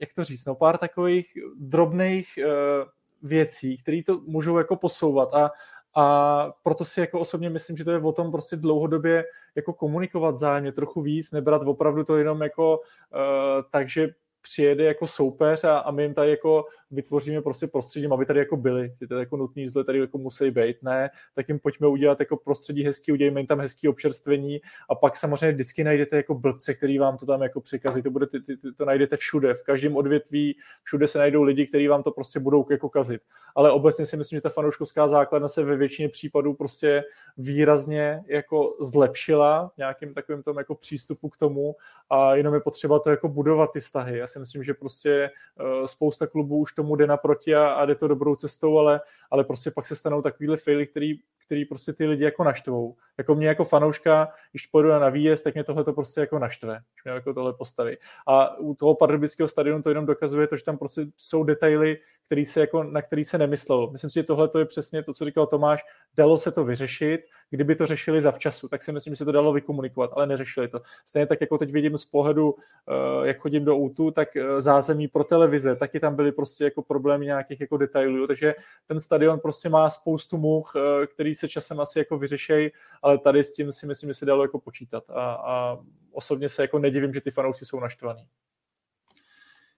jak 0.00 0.12
to 0.14 0.24
říct, 0.24 0.44
no, 0.44 0.54
pár 0.54 0.78
takových 0.78 1.26
drobných 1.58 2.38
uh, 2.38 2.88
věcí, 3.22 3.78
které 3.78 4.02
to 4.06 4.20
můžou 4.20 4.58
jako 4.58 4.76
posouvat 4.76 5.34
a, 5.34 5.50
a 5.94 6.46
proto 6.62 6.84
si 6.84 7.00
jako 7.00 7.20
osobně 7.20 7.50
myslím, 7.50 7.76
že 7.76 7.84
to 7.84 7.90
je 7.90 7.98
o 7.98 8.12
tom 8.12 8.30
prostě 8.30 8.56
dlouhodobě 8.56 9.24
jako 9.54 9.72
komunikovat 9.72 10.36
zájemně 10.36 10.72
trochu 10.72 11.02
víc, 11.02 11.32
nebrat 11.32 11.62
opravdu 11.62 12.04
to 12.04 12.16
jenom 12.16 12.42
jako 12.42 12.78
uh, 12.78 13.62
tak, 13.70 13.88
že 13.88 14.08
přijede 14.42 14.84
jako 14.84 15.06
soupeř 15.06 15.64
a, 15.64 15.78
a 15.78 15.90
my 15.90 16.02
jim 16.02 16.14
tady 16.14 16.30
jako 16.30 16.64
vytvoříme 16.90 17.42
prostě 17.42 17.66
prostředí, 17.66 18.06
aby 18.06 18.26
tady 18.26 18.38
jako 18.38 18.56
byli, 18.56 18.94
že 19.00 19.06
to 19.06 19.14
jako 19.14 19.36
nutný 19.36 19.62
jízdle 19.62 19.84
tady 19.84 19.98
jako 19.98 20.18
musí 20.18 20.50
být, 20.50 20.82
ne, 20.82 21.10
tak 21.34 21.48
jim 21.48 21.58
pojďme 21.58 21.88
udělat 21.88 22.20
jako 22.20 22.36
prostředí 22.36 22.84
hezký, 22.84 23.12
udělejme 23.12 23.40
jim 23.40 23.46
tam 23.46 23.60
hezký 23.60 23.88
občerstvení 23.88 24.60
a 24.90 24.94
pak 24.94 25.16
samozřejmě 25.16 25.52
vždycky 25.52 25.84
najdete 25.84 26.16
jako 26.16 26.34
blbce, 26.34 26.74
který 26.74 26.98
vám 26.98 27.18
to 27.18 27.26
tam 27.26 27.42
jako 27.42 27.60
přikazí, 27.60 28.02
to, 28.02 28.10
bude, 28.10 28.26
ty, 28.26 28.40
ty, 28.40 28.56
ty, 28.56 28.72
to 28.72 28.84
najdete 28.84 29.16
všude, 29.16 29.54
v 29.54 29.62
každém 29.62 29.96
odvětví, 29.96 30.56
všude 30.82 31.06
se 31.08 31.18
najdou 31.18 31.42
lidi, 31.42 31.66
kteří 31.66 31.88
vám 31.88 32.02
to 32.02 32.10
prostě 32.10 32.40
budou 32.40 32.66
jako 32.70 32.88
kazit. 32.88 33.22
Ale 33.54 33.72
obecně 33.72 34.06
si 34.06 34.16
myslím, 34.16 34.36
že 34.36 34.40
ta 34.40 34.50
fanouškovská 34.50 35.08
základna 35.08 35.48
se 35.48 35.64
ve 35.64 35.76
většině 35.76 36.08
případů 36.08 36.54
prostě 36.54 37.04
výrazně 37.36 38.24
jako 38.26 38.76
zlepšila 38.80 39.72
nějakým 39.78 40.14
takovým 40.14 40.42
tom 40.42 40.58
jako 40.58 40.74
přístupu 40.74 41.28
k 41.28 41.36
tomu 41.36 41.76
a 42.10 42.34
jenom 42.34 42.54
je 42.54 42.60
potřeba 42.60 42.98
to 42.98 43.10
jako 43.10 43.28
budovat 43.28 43.72
ty 43.72 43.80
vztahy. 43.80 44.18
Já 44.18 44.26
si 44.32 44.38
myslím, 44.38 44.64
že 44.64 44.74
prostě 44.74 45.30
uh, 45.60 45.86
spousta 45.86 46.26
klubů 46.26 46.58
už 46.58 46.72
tomu 46.72 46.96
jde 46.96 47.06
naproti 47.06 47.54
a, 47.54 47.68
a 47.68 47.84
jde 47.86 47.94
to 47.94 48.08
dobrou 48.08 48.36
cestou, 48.36 48.78
ale, 48.78 49.00
ale 49.30 49.44
prostě 49.44 49.70
pak 49.70 49.86
se 49.86 49.96
stanou 49.96 50.22
takovýhle 50.22 50.56
faily, 50.56 50.86
který, 50.86 51.18
který 51.52 51.64
prostě 51.64 51.92
ty 51.92 52.06
lidi 52.06 52.24
jako 52.24 52.44
naštvou. 52.44 52.96
Jako 53.18 53.34
mě 53.34 53.46
jako 53.46 53.64
fanouška, 53.64 54.28
když 54.52 54.66
pojedu 54.66 54.88
na 54.88 55.08
výjezd, 55.08 55.44
tak 55.44 55.54
mě 55.54 55.64
tohle 55.64 55.84
to 55.84 55.92
prostě 55.92 56.20
jako 56.20 56.38
naštve, 56.38 56.72
když 56.72 57.04
mě 57.04 57.12
jako 57.12 57.34
tohle 57.34 57.52
postaví. 57.52 57.96
A 58.26 58.58
u 58.58 58.74
toho 58.74 58.94
pardubického 58.94 59.48
stadionu 59.48 59.82
to 59.82 59.88
jenom 59.88 60.06
dokazuje 60.06 60.46
to, 60.46 60.56
že 60.56 60.64
tam 60.64 60.78
prostě 60.78 61.06
jsou 61.16 61.44
detaily, 61.44 61.98
který 62.26 62.46
se 62.46 62.60
jako, 62.60 62.82
na 62.82 63.02
který 63.02 63.24
se 63.24 63.38
nemyslelo. 63.38 63.90
Myslím 63.90 64.10
si, 64.10 64.14
že 64.14 64.22
tohle 64.22 64.48
to 64.48 64.58
je 64.58 64.64
přesně 64.64 65.02
to, 65.02 65.14
co 65.14 65.24
říkal 65.24 65.46
Tomáš, 65.46 65.84
dalo 66.16 66.38
se 66.38 66.52
to 66.52 66.64
vyřešit, 66.64 67.20
kdyby 67.50 67.74
to 67.74 67.86
řešili 67.86 68.22
zavčasu, 68.22 68.68
tak 68.68 68.82
si 68.82 68.92
myslím, 68.92 69.12
že 69.12 69.16
se 69.16 69.24
to 69.24 69.32
dalo 69.32 69.52
vykomunikovat, 69.52 70.10
ale 70.14 70.26
neřešili 70.26 70.68
to. 70.68 70.80
Stejně 71.06 71.26
tak, 71.26 71.40
jako 71.40 71.58
teď 71.58 71.72
vidím 71.72 71.98
z 71.98 72.04
pohledu, 72.04 72.54
eh, 72.88 73.26
jak 73.26 73.38
chodím 73.38 73.64
do 73.64 73.76
útu, 73.76 74.10
tak 74.10 74.36
eh, 74.36 74.60
zázemí 74.60 75.08
pro 75.08 75.24
televize, 75.24 75.76
taky 75.76 76.00
tam 76.00 76.16
byly 76.16 76.32
prostě 76.32 76.64
jako 76.64 76.82
problémy 76.82 77.26
nějakých 77.26 77.60
jako 77.60 77.76
detailů, 77.76 78.26
takže 78.26 78.54
ten 78.86 79.00
stadion 79.00 79.40
prostě 79.40 79.68
má 79.68 79.90
spoustu 79.90 80.36
much, 80.36 80.72
eh, 80.76 81.06
který 81.06 81.34
se 81.42 81.48
časem 81.48 81.80
asi 81.80 81.98
jako 81.98 82.18
vyřešejí, 82.18 82.70
ale 83.02 83.18
tady 83.18 83.44
s 83.44 83.54
tím 83.54 83.72
si 83.72 83.86
myslím, 83.86 84.10
že 84.10 84.14
se 84.14 84.26
dalo 84.26 84.44
jako 84.44 84.58
počítat. 84.58 85.10
A, 85.10 85.32
a 85.32 85.78
osobně 86.12 86.48
se 86.48 86.62
jako 86.62 86.78
nedivím, 86.78 87.12
že 87.12 87.20
ty 87.20 87.30
fanoušci 87.30 87.64
jsou 87.64 87.80
naštvaní. 87.80 88.26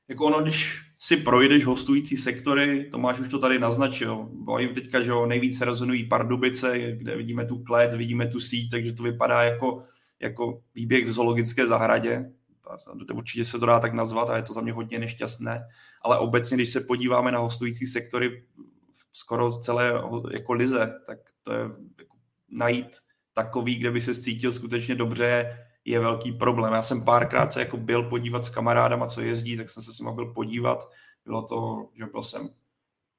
Jako 0.09 0.25
ono, 0.25 0.43
když 0.43 0.83
si 0.99 1.17
projdeš 1.17 1.65
hostující 1.65 2.17
sektory, 2.17 2.89
Tomáš 2.91 3.19
už 3.19 3.29
to 3.29 3.39
tady 3.39 3.59
naznačil, 3.59 4.29
bojím 4.33 4.75
teďka, 4.75 5.01
že 5.01 5.13
nejvíc 5.27 5.61
rezonují 5.61 6.09
Pardubice, 6.09 6.93
kde 6.93 7.17
vidíme 7.17 7.47
tu 7.47 7.65
klec, 7.65 7.95
vidíme 7.95 8.27
tu 8.27 8.41
síť, 8.41 8.71
takže 8.71 8.93
to 8.93 9.03
vypadá 9.03 9.43
jako, 9.43 9.85
jako 10.21 10.63
výběh 10.75 11.07
v 11.07 11.13
zoologické 11.13 11.67
zahradě, 11.67 12.33
určitě 13.15 13.45
se 13.45 13.59
to 13.59 13.67
dá 13.67 13.81
tak 13.81 13.93
nazvat 13.95 14.31
a 14.31 14.37
je 14.37 14.43
to 14.43 14.53
za 14.53 14.61
mě 14.61 14.73
hodně 14.73 14.99
nešťastné, 14.99 15.69
ale 16.03 16.19
obecně, 16.19 16.57
když 16.57 16.73
se 16.73 16.81
podíváme 16.81 17.33
na 17.33 17.39
hostující 17.39 17.87
sektory 17.87 18.45
skoro 19.13 19.59
celé 19.59 19.93
jako 20.33 20.53
lize, 20.53 21.01
tak 21.07 21.19
to 21.45 21.53
je 21.53 21.61
jako 21.99 22.17
najít 22.49 22.97
takový, 23.33 23.77
kde 23.77 23.91
by 23.91 24.01
se 24.01 24.15
cítil 24.15 24.53
skutečně 24.53 24.95
dobře, 24.95 25.59
je 25.85 26.01
velký 26.01 26.33
problém. 26.33 26.73
Já 26.73 26.83
jsem 26.83 27.05
párkrát 27.05 27.53
se 27.53 27.61
jako 27.61 27.77
byl 27.77 28.03
podívat 28.03 28.45
s 28.45 28.49
kamarádama, 28.49 29.07
co 29.07 29.21
jezdí, 29.21 29.57
tak 29.57 29.71
jsem 29.71 29.83
se 29.83 29.93
s 29.93 29.99
nimi 29.99 30.13
byl 30.15 30.33
podívat. 30.33 30.91
Bylo 31.25 31.43
to, 31.43 31.89
že 31.95 32.07
byl 32.07 32.23
jsem 32.23 32.49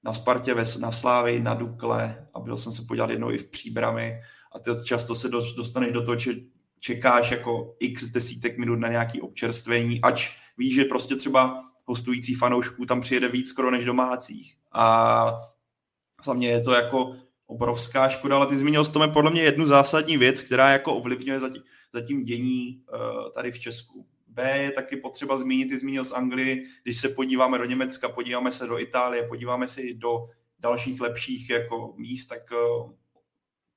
na 0.04 0.14
Spartě, 0.14 0.56
na 0.80 0.92
Slávy, 0.92 1.40
na 1.40 1.54
Dukle 1.54 2.28
a 2.34 2.40
byl 2.40 2.58
jsem 2.58 2.72
se 2.72 2.82
podívat 2.88 3.10
jednou 3.10 3.32
i 3.32 3.38
v 3.38 3.50
Příbrami 3.50 4.22
a 4.56 4.60
ty 4.60 4.72
často 4.84 5.16
se 5.16 5.30
dostaneš 5.30 5.92
do 5.92 6.06
toho, 6.06 6.18
že 6.18 6.34
čekáš 6.80 7.32
jako 7.32 7.76
x 7.80 8.08
desítek 8.08 8.58
minut 8.58 8.76
na 8.76 8.88
nějaký 8.88 9.22
občerstvení, 9.22 10.02
ač 10.02 10.38
víš, 10.58 10.76
že 10.76 10.86
prostě 10.86 11.16
třeba 11.16 11.64
hostující 11.86 12.36
fanoušků 12.36 12.86
tam 12.86 13.02
přijede 13.02 13.30
víc 13.30 13.50
skoro 13.50 13.72
než 13.72 13.86
domácích. 13.86 14.58
A 14.72 15.26
za 16.26 16.34
mě 16.34 16.50
je 16.50 16.62
to 16.62 16.72
jako 16.72 17.16
obrovská 17.48 18.10
škoda, 18.10 18.36
ale 18.36 18.48
ty 18.48 18.58
zmínil 18.58 18.86
jsi 18.86 18.92
podle 19.14 19.32
mě 19.32 19.42
jednu 19.42 19.66
zásadní 19.66 20.18
věc, 20.18 20.42
která 20.42 20.70
jako 20.70 20.96
ovlivňuje 20.96 21.40
zatím, 21.94 22.24
dění 22.24 22.84
uh, 22.94 23.32
tady 23.32 23.52
v 23.52 23.60
Česku. 23.60 24.08
B 24.28 24.58
je 24.58 24.72
taky 24.72 24.98
potřeba 24.98 25.38
zmínit, 25.38 25.70
ty 25.70 25.78
zmínil 25.78 26.04
z 26.04 26.12
Anglii, 26.12 26.66
když 26.84 26.98
se 26.98 27.10
podíváme 27.10 27.58
do 27.58 27.66
Německa, 27.66 28.10
podíváme 28.10 28.52
se 28.52 28.68
do 28.68 28.80
Itálie, 28.80 29.28
podíváme 29.28 29.68
se 29.68 29.82
i 29.82 29.94
do 29.94 30.30
dalších 30.60 31.02
lepších 31.02 31.50
jako 31.50 31.94
míst, 31.98 32.28
tak 32.28 32.42
uh, 32.52 32.92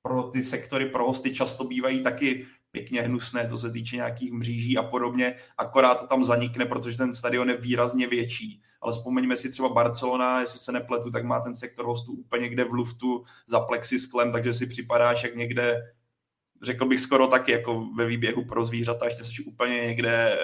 pro 0.03 0.23
ty 0.23 0.43
sektory, 0.43 0.86
pro 0.86 1.07
hosty 1.07 1.35
často 1.35 1.65
bývají 1.65 2.03
taky 2.03 2.47
pěkně 2.70 3.03
hnusné, 3.03 3.49
co 3.49 3.59
se 3.59 3.70
týče 3.70 3.97
nějakých 3.97 4.32
mříží 4.32 4.78
a 4.78 4.82
podobně, 4.82 5.35
akorát 5.59 6.01
to 6.01 6.07
tam 6.07 6.24
zanikne, 6.24 6.66
protože 6.66 6.97
ten 6.97 7.15
stadion 7.15 7.51
je 7.51 7.57
výrazně 7.57 8.07
větší. 8.07 8.62
Ale 8.81 8.93
vzpomeňme 8.93 9.36
si 9.36 9.51
třeba 9.51 9.69
Barcelona, 9.69 10.40
jestli 10.40 10.59
se 10.59 10.73
nepletu, 10.73 11.11
tak 11.11 11.24
má 11.24 11.40
ten 11.40 11.55
sektor 11.55 11.86
hostů 11.86 12.12
úplně 12.12 12.43
někde 12.43 12.65
v 12.65 12.73
luftu 12.73 13.24
za 13.47 13.61
plexisklem, 13.61 14.32
takže 14.32 14.53
si 14.53 14.66
připadáš 14.66 15.24
jak 15.24 15.36
někde, 15.36 15.77
řekl 16.62 16.86
bych 16.86 17.01
skoro 17.01 17.27
taky 17.27 17.53
jako 17.53 17.86
ve 17.97 18.07
výběhu 18.07 18.45
pro 18.45 18.65
zvířata, 18.65 19.05
ještě 19.05 19.24
jsi 19.24 19.43
úplně 19.43 19.74
někde 19.74 20.35
eh, 20.35 20.39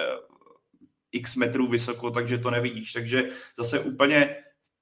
x 1.11 1.35
metrů 1.35 1.67
vysoko, 1.67 2.11
takže 2.11 2.37
to 2.37 2.51
nevidíš. 2.51 2.93
Takže 2.93 3.29
zase 3.57 3.79
úplně 3.79 4.35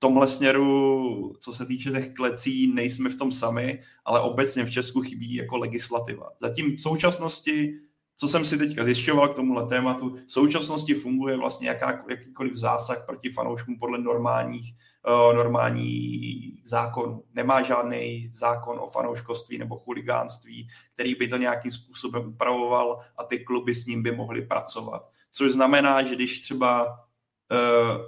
tomhle 0.04 0.28
směru, 0.28 1.34
co 1.40 1.54
se 1.54 1.66
týče 1.66 1.92
těch 1.92 2.14
klecí, 2.14 2.74
nejsme 2.74 3.10
v 3.10 3.16
tom 3.16 3.32
sami, 3.32 3.82
ale 4.06 4.22
obecně 4.22 4.64
v 4.64 4.72
Česku 4.72 5.02
chybí 5.02 5.36
jako 5.36 5.58
legislativa. 5.58 6.30
Zatím 6.40 6.76
v 6.76 6.82
současnosti, 6.82 7.80
co 8.16 8.28
jsem 8.28 8.46
si 8.46 8.58
teďka 8.58 8.84
zjišťoval 8.84 9.28
k 9.28 9.36
tomuhle 9.36 9.68
tématu, 9.68 10.16
v 10.28 10.32
současnosti 10.32 10.94
funguje 10.94 11.38
vlastně 11.38 11.68
jaká, 11.68 12.04
jakýkoliv 12.10 12.54
zásah 12.54 13.06
proti 13.06 13.30
fanouškům 13.30 13.80
podle 13.80 14.00
normálních, 14.00 14.74
uh, 15.08 15.36
normálních 15.36 16.62
zákonů. 16.68 17.24
Nemá 17.34 17.62
žádný 17.62 18.30
zákon 18.34 18.80
o 18.80 18.88
fanouškovství 18.88 19.58
nebo 19.58 19.80
chuligánství, 19.80 20.68
který 20.94 21.16
by 21.16 21.28
to 21.28 21.38
nějakým 21.38 21.72
způsobem 21.72 22.28
upravoval 22.28 23.00
a 23.18 23.24
ty 23.24 23.40
kluby 23.40 23.76
s 23.76 23.86
ním 23.86 24.04
by 24.04 24.12
mohly 24.12 24.42
pracovat. 24.42 25.10
Což 25.32 25.52
znamená, 25.52 26.04
že 26.04 26.16
když 26.16 26.40
třeba 26.40 27.00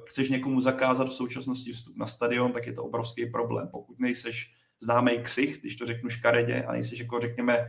chceš 0.05 0.29
někomu 0.29 0.61
zakázat 0.61 1.09
v 1.09 1.13
současnosti 1.13 1.71
vstup 1.71 1.97
na 1.97 2.07
stadion, 2.07 2.51
tak 2.51 2.67
je 2.67 2.73
to 2.73 2.83
obrovský 2.83 3.25
problém. 3.25 3.67
Pokud 3.71 3.99
nejseš 3.99 4.53
známý 4.83 5.19
ksich, 5.23 5.59
když 5.59 5.75
to 5.75 5.85
řeknu 5.85 6.09
škaredě, 6.09 6.63
a 6.63 6.71
nejseš 6.71 6.99
jako 6.99 7.19
řekněme 7.19 7.67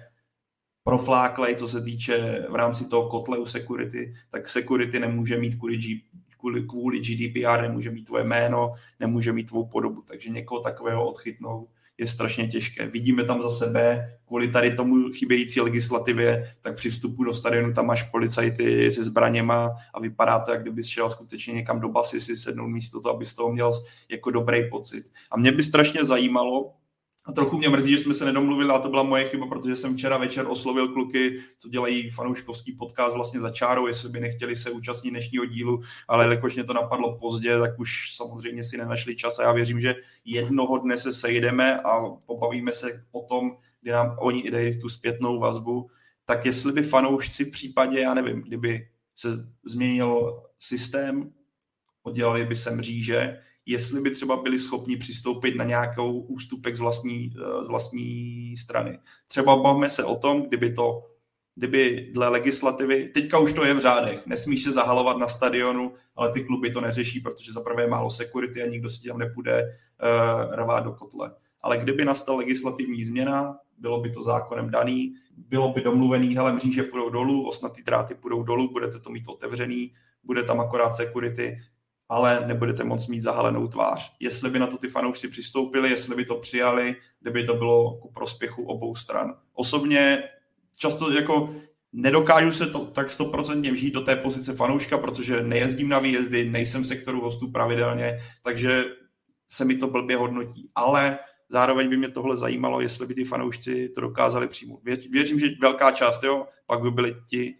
profláklej, 0.84 1.56
co 1.56 1.68
se 1.68 1.82
týče 1.82 2.46
v 2.50 2.54
rámci 2.54 2.84
toho 2.84 3.08
kotle 3.08 3.38
u 3.38 3.46
security, 3.46 4.14
tak 4.30 4.48
security 4.48 5.00
nemůže 5.00 5.38
mít 5.38 5.54
kvůli, 5.54 5.76
G, 5.76 6.02
kvůli, 6.38 6.62
kvůli 6.62 7.00
GDPR, 7.00 7.62
nemůže 7.62 7.90
mít 7.90 8.04
tvoje 8.04 8.24
jméno, 8.24 8.72
nemůže 9.00 9.32
mít 9.32 9.44
tvou 9.44 9.66
podobu, 9.66 10.02
takže 10.02 10.30
někoho 10.30 10.60
takového 10.60 11.08
odchytnout 11.08 11.68
je 11.98 12.06
strašně 12.06 12.48
těžké. 12.48 12.86
Vidíme 12.86 13.24
tam 13.24 13.42
za 13.42 13.50
sebe, 13.50 14.12
kvůli 14.26 14.48
tady 14.48 14.76
tomu 14.76 15.12
chybějící 15.12 15.60
legislativě, 15.60 16.54
tak 16.60 16.76
při 16.76 16.90
vstupu 16.90 17.24
do 17.24 17.34
stadionu 17.34 17.72
tam 17.72 17.86
máš 17.86 18.02
policajty 18.02 18.92
se 18.92 19.04
zbraněma 19.04 19.70
a 19.94 20.00
vypadá 20.00 20.38
to, 20.40 20.52
jak 20.52 20.62
kdyby 20.62 20.84
šel 20.84 21.10
skutečně 21.10 21.54
někam 21.54 21.80
do 21.80 21.88
basy 21.88 22.20
si 22.20 22.36
sednout 22.36 22.68
místo 22.68 23.00
toho, 23.00 23.14
aby 23.14 23.24
z 23.24 23.34
toho 23.34 23.52
měl 23.52 23.70
jako 24.08 24.30
dobrý 24.30 24.70
pocit. 24.70 25.06
A 25.30 25.36
mě 25.36 25.52
by 25.52 25.62
strašně 25.62 26.04
zajímalo, 26.04 26.72
a 27.26 27.32
trochu 27.32 27.58
mě 27.58 27.68
mrzí, 27.68 27.90
že 27.90 27.98
jsme 27.98 28.14
se 28.14 28.24
nedomluvili 28.24 28.70
a 28.70 28.78
to 28.78 28.88
byla 28.88 29.02
moje 29.02 29.28
chyba, 29.28 29.46
protože 29.46 29.76
jsem 29.76 29.96
včera 29.96 30.16
večer 30.16 30.46
oslovil 30.48 30.88
kluky, 30.88 31.40
co 31.58 31.68
dělají 31.68 32.10
fanouškovský 32.10 32.72
podcast 32.72 33.14
vlastně 33.14 33.40
za 33.40 33.50
čárou, 33.50 33.86
jestli 33.86 34.08
by 34.08 34.20
nechtěli 34.20 34.56
se 34.56 34.70
účastnit 34.70 35.10
dnešního 35.10 35.44
dílu, 35.44 35.82
ale 36.08 36.24
jelikož 36.24 36.54
mě 36.54 36.64
to 36.64 36.72
napadlo 36.72 37.18
pozdě, 37.18 37.58
tak 37.58 37.78
už 37.78 38.14
samozřejmě 38.14 38.64
si 38.64 38.76
nenašli 38.76 39.16
čas 39.16 39.38
a 39.38 39.42
já 39.42 39.52
věřím, 39.52 39.80
že 39.80 39.94
jednoho 40.24 40.78
dne 40.78 40.98
se 40.98 41.12
sejdeme 41.12 41.80
a 41.80 42.00
pobavíme 42.26 42.72
se 42.72 43.04
o 43.12 43.22
tom, 43.22 43.56
kdy 43.82 43.90
nám 43.90 44.16
oni 44.20 44.40
i 44.40 44.50
dají 44.50 44.80
tu 44.80 44.88
zpětnou 44.88 45.40
vazbu, 45.40 45.90
tak 46.24 46.46
jestli 46.46 46.72
by 46.72 46.82
fanoušci 46.82 47.44
v 47.44 47.50
případě, 47.50 48.00
já 48.00 48.14
nevím, 48.14 48.42
kdyby 48.42 48.88
se 49.14 49.28
změnil 49.64 50.42
systém, 50.58 51.32
oddělali 52.02 52.44
by 52.44 52.56
se 52.56 52.76
mříže, 52.76 53.38
jestli 53.66 54.00
by 54.00 54.10
třeba 54.10 54.36
byli 54.36 54.60
schopni 54.60 54.96
přistoupit 54.96 55.56
na 55.56 55.64
nějakou 55.64 56.20
ústupek 56.20 56.76
z 56.76 56.80
vlastní, 56.80 57.34
eh, 57.36 57.64
z 57.64 57.68
vlastní 57.68 58.56
strany. 58.56 58.98
Třeba 59.26 59.56
bavme 59.56 59.90
se 59.90 60.04
o 60.04 60.16
tom, 60.16 60.42
kdyby 60.42 60.72
to 60.72 61.02
kdyby 61.56 62.10
dle 62.14 62.28
legislativy, 62.28 63.08
teďka 63.08 63.38
už 63.38 63.52
to 63.52 63.64
je 63.64 63.74
v 63.74 63.80
řádech, 63.80 64.26
nesmíš 64.26 64.62
se 64.62 64.72
zahalovat 64.72 65.18
na 65.18 65.28
stadionu, 65.28 65.92
ale 66.16 66.32
ty 66.32 66.44
kluby 66.44 66.70
to 66.70 66.80
neřeší, 66.80 67.20
protože 67.20 67.52
za 67.52 67.60
prvé 67.60 67.86
málo 67.86 68.10
security 68.10 68.62
a 68.62 68.66
nikdo 68.66 68.88
si 68.88 69.08
tam 69.08 69.18
nepůjde 69.18 69.62
uh, 69.62 70.54
rvát 70.54 70.84
do 70.84 70.92
kotle. 70.92 71.30
Ale 71.60 71.78
kdyby 71.78 72.04
nastal 72.04 72.36
legislativní 72.36 73.04
změna, 73.04 73.58
bylo 73.78 74.00
by 74.00 74.10
to 74.10 74.22
zákonem 74.22 74.70
daný, 74.70 75.14
bylo 75.36 75.72
by 75.72 75.80
domluvený, 75.80 76.36
hele, 76.36 76.52
mříže 76.52 76.82
půjdou 76.82 77.10
dolů, 77.10 77.48
osnatý 77.48 77.82
dráty 77.82 78.14
půjdou 78.14 78.42
dolů, 78.42 78.72
budete 78.72 78.98
to 78.98 79.10
mít 79.10 79.28
otevřený, 79.28 79.92
bude 80.24 80.42
tam 80.42 80.60
akorát 80.60 80.94
security, 80.94 81.58
ale 82.08 82.44
nebudete 82.46 82.84
moc 82.84 83.06
mít 83.06 83.20
zahalenou 83.20 83.68
tvář. 83.68 84.12
Jestli 84.20 84.50
by 84.50 84.58
na 84.58 84.66
to 84.66 84.78
ty 84.78 84.88
fanoušci 84.88 85.28
přistoupili, 85.28 85.90
jestli 85.90 86.16
by 86.16 86.24
to 86.24 86.34
přijali, 86.34 86.96
kdyby 87.20 87.44
to 87.44 87.54
bylo 87.54 87.98
ku 87.98 88.10
prospěchu 88.10 88.62
obou 88.64 88.94
stran. 88.94 89.34
Osobně 89.52 90.22
často 90.78 91.12
jako 91.12 91.54
nedokážu 91.92 92.52
se 92.52 92.66
to 92.66 92.84
tak 92.86 93.10
stoprocentně 93.10 93.72
vžít 93.72 93.94
do 93.94 94.00
té 94.00 94.16
pozice 94.16 94.54
fanouška, 94.54 94.98
protože 94.98 95.42
nejezdím 95.42 95.88
na 95.88 95.98
výjezdy, 95.98 96.44
nejsem 96.44 96.82
v 96.82 96.86
sektoru 96.86 97.20
hostů 97.20 97.50
pravidelně, 97.50 98.18
takže 98.42 98.84
se 99.48 99.64
mi 99.64 99.74
to 99.74 99.86
blbě 99.86 100.16
hodnotí. 100.16 100.70
Ale 100.74 101.18
zároveň 101.48 101.88
by 101.88 101.96
mě 101.96 102.08
tohle 102.08 102.36
zajímalo, 102.36 102.80
jestli 102.80 103.06
by 103.06 103.14
ty 103.14 103.24
fanoušci 103.24 103.88
to 103.88 104.00
dokázali 104.00 104.48
přijmout. 104.48 104.80
Věřím, 105.10 105.38
že 105.38 105.48
velká 105.60 105.90
část, 105.90 106.22
jo, 106.22 106.46
pak 106.66 106.82
by 106.82 106.90
byli 106.90 107.16
ti, 107.30 107.54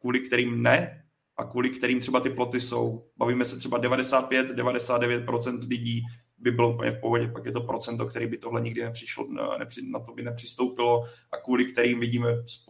kvůli 0.00 0.20
kterým 0.20 0.62
ne, 0.62 1.04
a 1.38 1.44
kvůli 1.44 1.70
kterým 1.70 2.00
třeba 2.00 2.20
ty 2.20 2.30
ploty 2.30 2.60
jsou. 2.60 3.04
Bavíme 3.16 3.44
se 3.44 3.56
třeba 3.56 3.80
95-99% 3.80 5.68
lidí 5.68 6.02
by 6.38 6.50
bylo 6.50 6.74
úplně 6.74 6.90
v 6.90 7.00
pohodě, 7.00 7.28
pak 7.28 7.44
je 7.44 7.52
to 7.52 7.60
procento, 7.60 8.06
který 8.06 8.26
by 8.26 8.38
tohle 8.38 8.60
nikdy 8.60 8.82
nepřišlo, 8.82 9.26
nepři, 9.58 9.90
na 9.90 9.98
to 9.98 10.12
by 10.12 10.22
nepřistoupilo 10.22 11.02
a 11.32 11.36
kvůli 11.44 11.64
kterým 11.64 12.00
vidíme, 12.00 12.28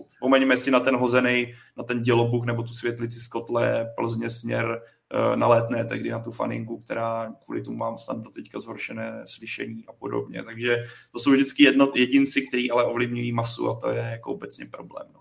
vzpomeňme 0.09 0.57
si 0.57 0.71
na 0.71 0.81
ten 0.81 0.97
hozený, 0.97 1.55
na 1.77 1.85
ten 1.85 2.03
dělobuch 2.03 2.47
nebo 2.47 2.63
tu 2.63 2.73
světlici 2.73 3.21
z 3.21 3.27
kotle 3.27 3.93
Plzně 3.97 4.31
směr 4.31 4.83
eh, 5.13 5.37
na 5.37 5.49
létné, 5.49 5.85
tehdy 5.85 6.11
na 6.11 6.19
tu 6.19 6.31
faninku, 6.31 6.81
která 6.81 7.33
kvůli 7.45 7.63
tomu 7.63 7.77
mám 7.77 7.99
snad 7.99 8.19
do 8.19 8.31
teďka 8.31 8.61
zhoršené 8.61 9.23
slyšení 9.27 9.85
a 9.87 9.93
podobně. 9.93 10.43
Takže 10.43 10.85
to 11.13 11.19
jsou 11.19 11.31
vždycky 11.31 11.63
jedno, 11.63 11.93
jedinci, 11.95 12.43
kteří 12.43 12.71
ale 12.71 12.85
ovlivňují 12.85 13.33
masu 13.33 13.71
a 13.71 13.81
to 13.81 13.91
je 13.91 13.99
jako 13.99 14.33
obecně 14.33 14.67
problém. 14.67 15.07
No 15.15 15.21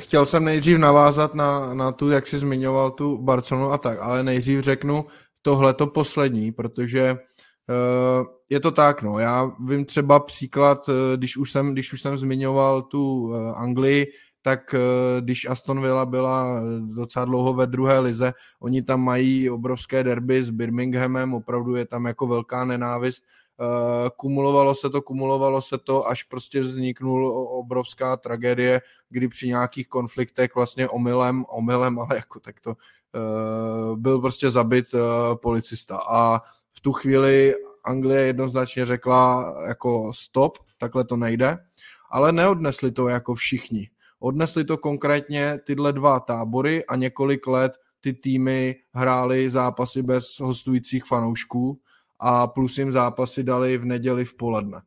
chtěl 0.00 0.26
jsem 0.26 0.44
nejdřív 0.44 0.78
navázat 0.78 1.34
na, 1.34 1.74
na 1.74 1.92
tu, 1.92 2.10
jak 2.10 2.26
jsi 2.26 2.38
zmiňoval 2.38 2.90
tu 2.90 3.18
Barcelonu 3.18 3.72
a 3.72 3.78
tak, 3.78 3.98
ale 4.00 4.22
nejdřív 4.22 4.60
řeknu 4.60 5.04
tohle 5.42 5.74
to 5.74 5.86
poslední, 5.86 6.52
protože 6.52 7.12
uh, 7.12 8.26
je 8.48 8.60
to 8.60 8.70
tak, 8.70 9.02
no, 9.02 9.18
já 9.18 9.52
vím 9.66 9.84
třeba 9.84 10.20
příklad, 10.20 10.88
uh, 10.88 10.94
když 11.16 11.36
už 11.36 11.52
jsem, 11.52 11.72
když 11.72 11.92
už 11.92 12.02
jsem 12.02 12.16
zmiňoval 12.16 12.82
tu 12.82 13.22
uh, 13.22 13.58
Anglii, 13.58 14.06
tak 14.42 14.74
když 15.20 15.46
Aston 15.46 15.82
Villa 15.82 16.06
byla 16.06 16.60
docela 16.80 17.24
dlouho 17.24 17.54
ve 17.54 17.66
druhé 17.66 17.98
lize, 17.98 18.32
oni 18.60 18.82
tam 18.82 19.04
mají 19.04 19.50
obrovské 19.50 20.04
derby 20.04 20.44
s 20.44 20.50
Birminghamem, 20.50 21.34
opravdu 21.34 21.76
je 21.76 21.86
tam 21.86 22.06
jako 22.06 22.26
velká 22.26 22.64
nenávist. 22.64 23.24
Eh, 23.24 23.39
kumulovalo 24.16 24.74
se 24.74 24.90
to, 24.90 25.02
kumulovalo 25.02 25.62
se 25.62 25.78
to, 25.78 26.08
až 26.08 26.22
prostě 26.22 26.60
vzniknul 26.60 27.28
obrovská 27.48 28.16
tragédie, 28.16 28.80
kdy 29.10 29.28
při 29.28 29.48
nějakých 29.48 29.88
konfliktech 29.88 30.54
vlastně 30.54 30.88
omylem, 30.88 31.44
omylem, 31.50 31.98
ale 31.98 32.08
jako 32.16 32.40
tak 32.40 32.60
to 32.60 32.70
uh, 32.70 33.96
byl 33.98 34.20
prostě 34.20 34.50
zabit 34.50 34.94
uh, 34.94 35.00
policista. 35.34 36.00
A 36.08 36.38
v 36.72 36.80
tu 36.80 36.92
chvíli 36.92 37.54
Anglie 37.84 38.20
jednoznačně 38.20 38.86
řekla 38.86 39.54
jako 39.68 40.12
stop, 40.14 40.58
takhle 40.78 41.04
to 41.04 41.16
nejde, 41.16 41.58
ale 42.10 42.32
neodnesli 42.32 42.92
to 42.92 43.08
jako 43.08 43.34
všichni. 43.34 43.90
Odnesli 44.20 44.64
to 44.64 44.76
konkrétně 44.76 45.58
tyhle 45.66 45.92
dva 45.92 46.20
tábory 46.20 46.86
a 46.86 46.96
několik 46.96 47.46
let 47.46 47.72
ty 48.00 48.12
týmy 48.12 48.76
hrály 48.94 49.50
zápasy 49.50 50.02
bez 50.02 50.40
hostujících 50.40 51.04
fanoušků 51.04 51.80
a 52.20 52.46
plus 52.46 52.78
jim 52.78 52.92
zápasy 52.92 53.42
dali 53.42 53.78
v 53.78 53.84
neděli 53.84 54.24
v 54.24 54.34
poledne. 54.34 54.80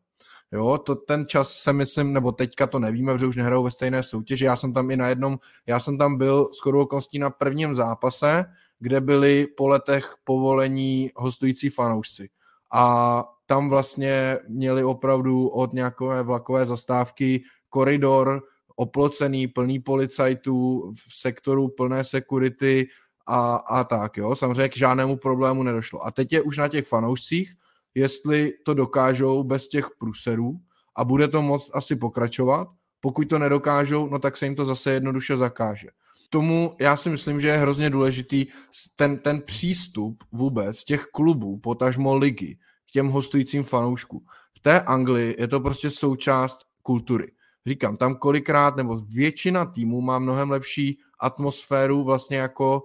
Jo, 0.51 0.77
to 0.77 0.95
ten 0.95 1.25
čas 1.27 1.53
se 1.53 1.73
myslím, 1.73 2.13
nebo 2.13 2.31
teďka 2.31 2.67
to 2.67 2.79
nevíme, 2.79 3.13
protože 3.13 3.25
už 3.25 3.35
nehrajou 3.35 3.63
ve 3.63 3.71
stejné 3.71 4.03
soutěži. 4.03 4.45
Já 4.45 4.55
jsem 4.55 4.73
tam 4.73 4.91
i 4.91 4.97
na 4.97 5.07
jednom, 5.07 5.39
já 5.67 5.79
jsem 5.79 5.97
tam 5.97 6.17
byl 6.17 6.49
skoro 6.53 6.81
okolností 6.81 7.19
na 7.19 7.29
prvním 7.29 7.75
zápase, 7.75 8.45
kde 8.79 9.01
byli 9.01 9.47
po 9.57 9.67
letech 9.67 10.13
povolení 10.23 11.09
hostující 11.15 11.69
fanoušci. 11.69 12.29
A 12.73 13.23
tam 13.45 13.69
vlastně 13.69 14.37
měli 14.47 14.83
opravdu 14.83 15.47
od 15.47 15.73
nějaké 15.73 16.23
vlakové 16.23 16.65
zastávky 16.65 17.43
koridor 17.69 18.41
oplocený, 18.75 19.47
plný 19.47 19.79
policajtů, 19.79 20.91
v 21.07 21.19
sektoru 21.19 21.67
plné 21.67 22.03
security, 22.03 22.87
a, 23.25 23.55
a 23.55 23.83
tak, 23.83 24.17
jo. 24.17 24.35
Samozřejmě 24.35 24.69
k 24.69 24.77
žádnému 24.77 25.15
problému 25.15 25.63
nedošlo. 25.63 26.05
A 26.05 26.11
teď 26.11 26.33
je 26.33 26.41
už 26.41 26.57
na 26.57 26.67
těch 26.67 26.87
fanoušcích, 26.87 27.53
jestli 27.95 28.53
to 28.65 28.73
dokážou 28.73 29.43
bez 29.43 29.67
těch 29.67 29.89
pruserů 29.99 30.59
a 30.95 31.03
bude 31.05 31.27
to 31.27 31.41
moc 31.41 31.71
asi 31.73 31.95
pokračovat. 31.95 32.67
Pokud 32.99 33.29
to 33.29 33.39
nedokážou, 33.39 34.09
no 34.09 34.19
tak 34.19 34.37
se 34.37 34.45
jim 34.45 34.55
to 34.55 34.65
zase 34.65 34.91
jednoduše 34.91 35.37
zakáže. 35.37 35.87
Tomu 36.29 36.75
já 36.79 36.97
si 36.97 37.09
myslím, 37.09 37.41
že 37.41 37.47
je 37.47 37.57
hrozně 37.57 37.89
důležitý 37.89 38.45
ten, 38.95 39.17
ten 39.17 39.41
přístup 39.41 40.23
vůbec 40.31 40.83
těch 40.83 41.05
klubů, 41.13 41.57
potažmo 41.57 42.15
ligy, 42.15 42.57
k 42.89 42.91
těm 42.91 43.07
hostujícím 43.07 43.63
fanouškům. 43.63 44.25
V 44.57 44.59
té 44.59 44.81
Anglii 44.81 45.35
je 45.39 45.47
to 45.47 45.59
prostě 45.59 45.89
součást 45.89 46.57
kultury. 46.81 47.31
Říkám, 47.65 47.97
tam 47.97 48.15
kolikrát, 48.15 48.75
nebo 48.75 48.99
většina 48.99 49.65
týmů 49.65 50.01
má 50.01 50.19
mnohem 50.19 50.51
lepší 50.51 50.99
atmosféru 51.19 52.03
vlastně 52.03 52.37
jako 52.37 52.83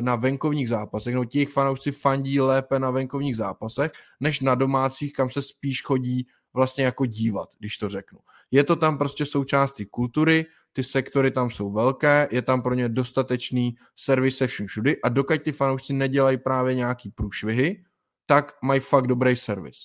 na 0.00 0.16
venkovních 0.16 0.68
zápasech, 0.68 1.14
no 1.14 1.24
těch 1.24 1.48
fanoušci 1.48 1.92
fandí 1.92 2.40
lépe 2.40 2.78
na 2.78 2.90
venkovních 2.90 3.36
zápasech, 3.36 3.92
než 4.20 4.40
na 4.40 4.54
domácích, 4.54 5.12
kam 5.12 5.30
se 5.30 5.42
spíš 5.42 5.82
chodí 5.82 6.26
vlastně 6.54 6.84
jako 6.84 7.06
dívat, 7.06 7.48
když 7.58 7.78
to 7.78 7.88
řeknu. 7.88 8.18
Je 8.50 8.64
to 8.64 8.76
tam 8.76 8.98
prostě 8.98 9.26
součástí 9.26 9.86
kultury, 9.86 10.46
ty 10.72 10.84
sektory 10.84 11.30
tam 11.30 11.50
jsou 11.50 11.72
velké, 11.72 12.28
je 12.30 12.42
tam 12.42 12.62
pro 12.62 12.74
ně 12.74 12.88
dostatečný 12.88 13.76
servis 13.96 14.36
se 14.36 14.46
vším 14.46 14.66
všudy 14.66 15.02
a 15.02 15.08
dokud 15.08 15.42
ty 15.42 15.52
fanoušci 15.52 15.92
nedělají 15.92 16.38
právě 16.38 16.74
nějaký 16.74 17.10
průšvihy, 17.10 17.84
tak 18.26 18.52
mají 18.62 18.80
fakt 18.80 19.06
dobrý 19.06 19.36
servis. 19.36 19.76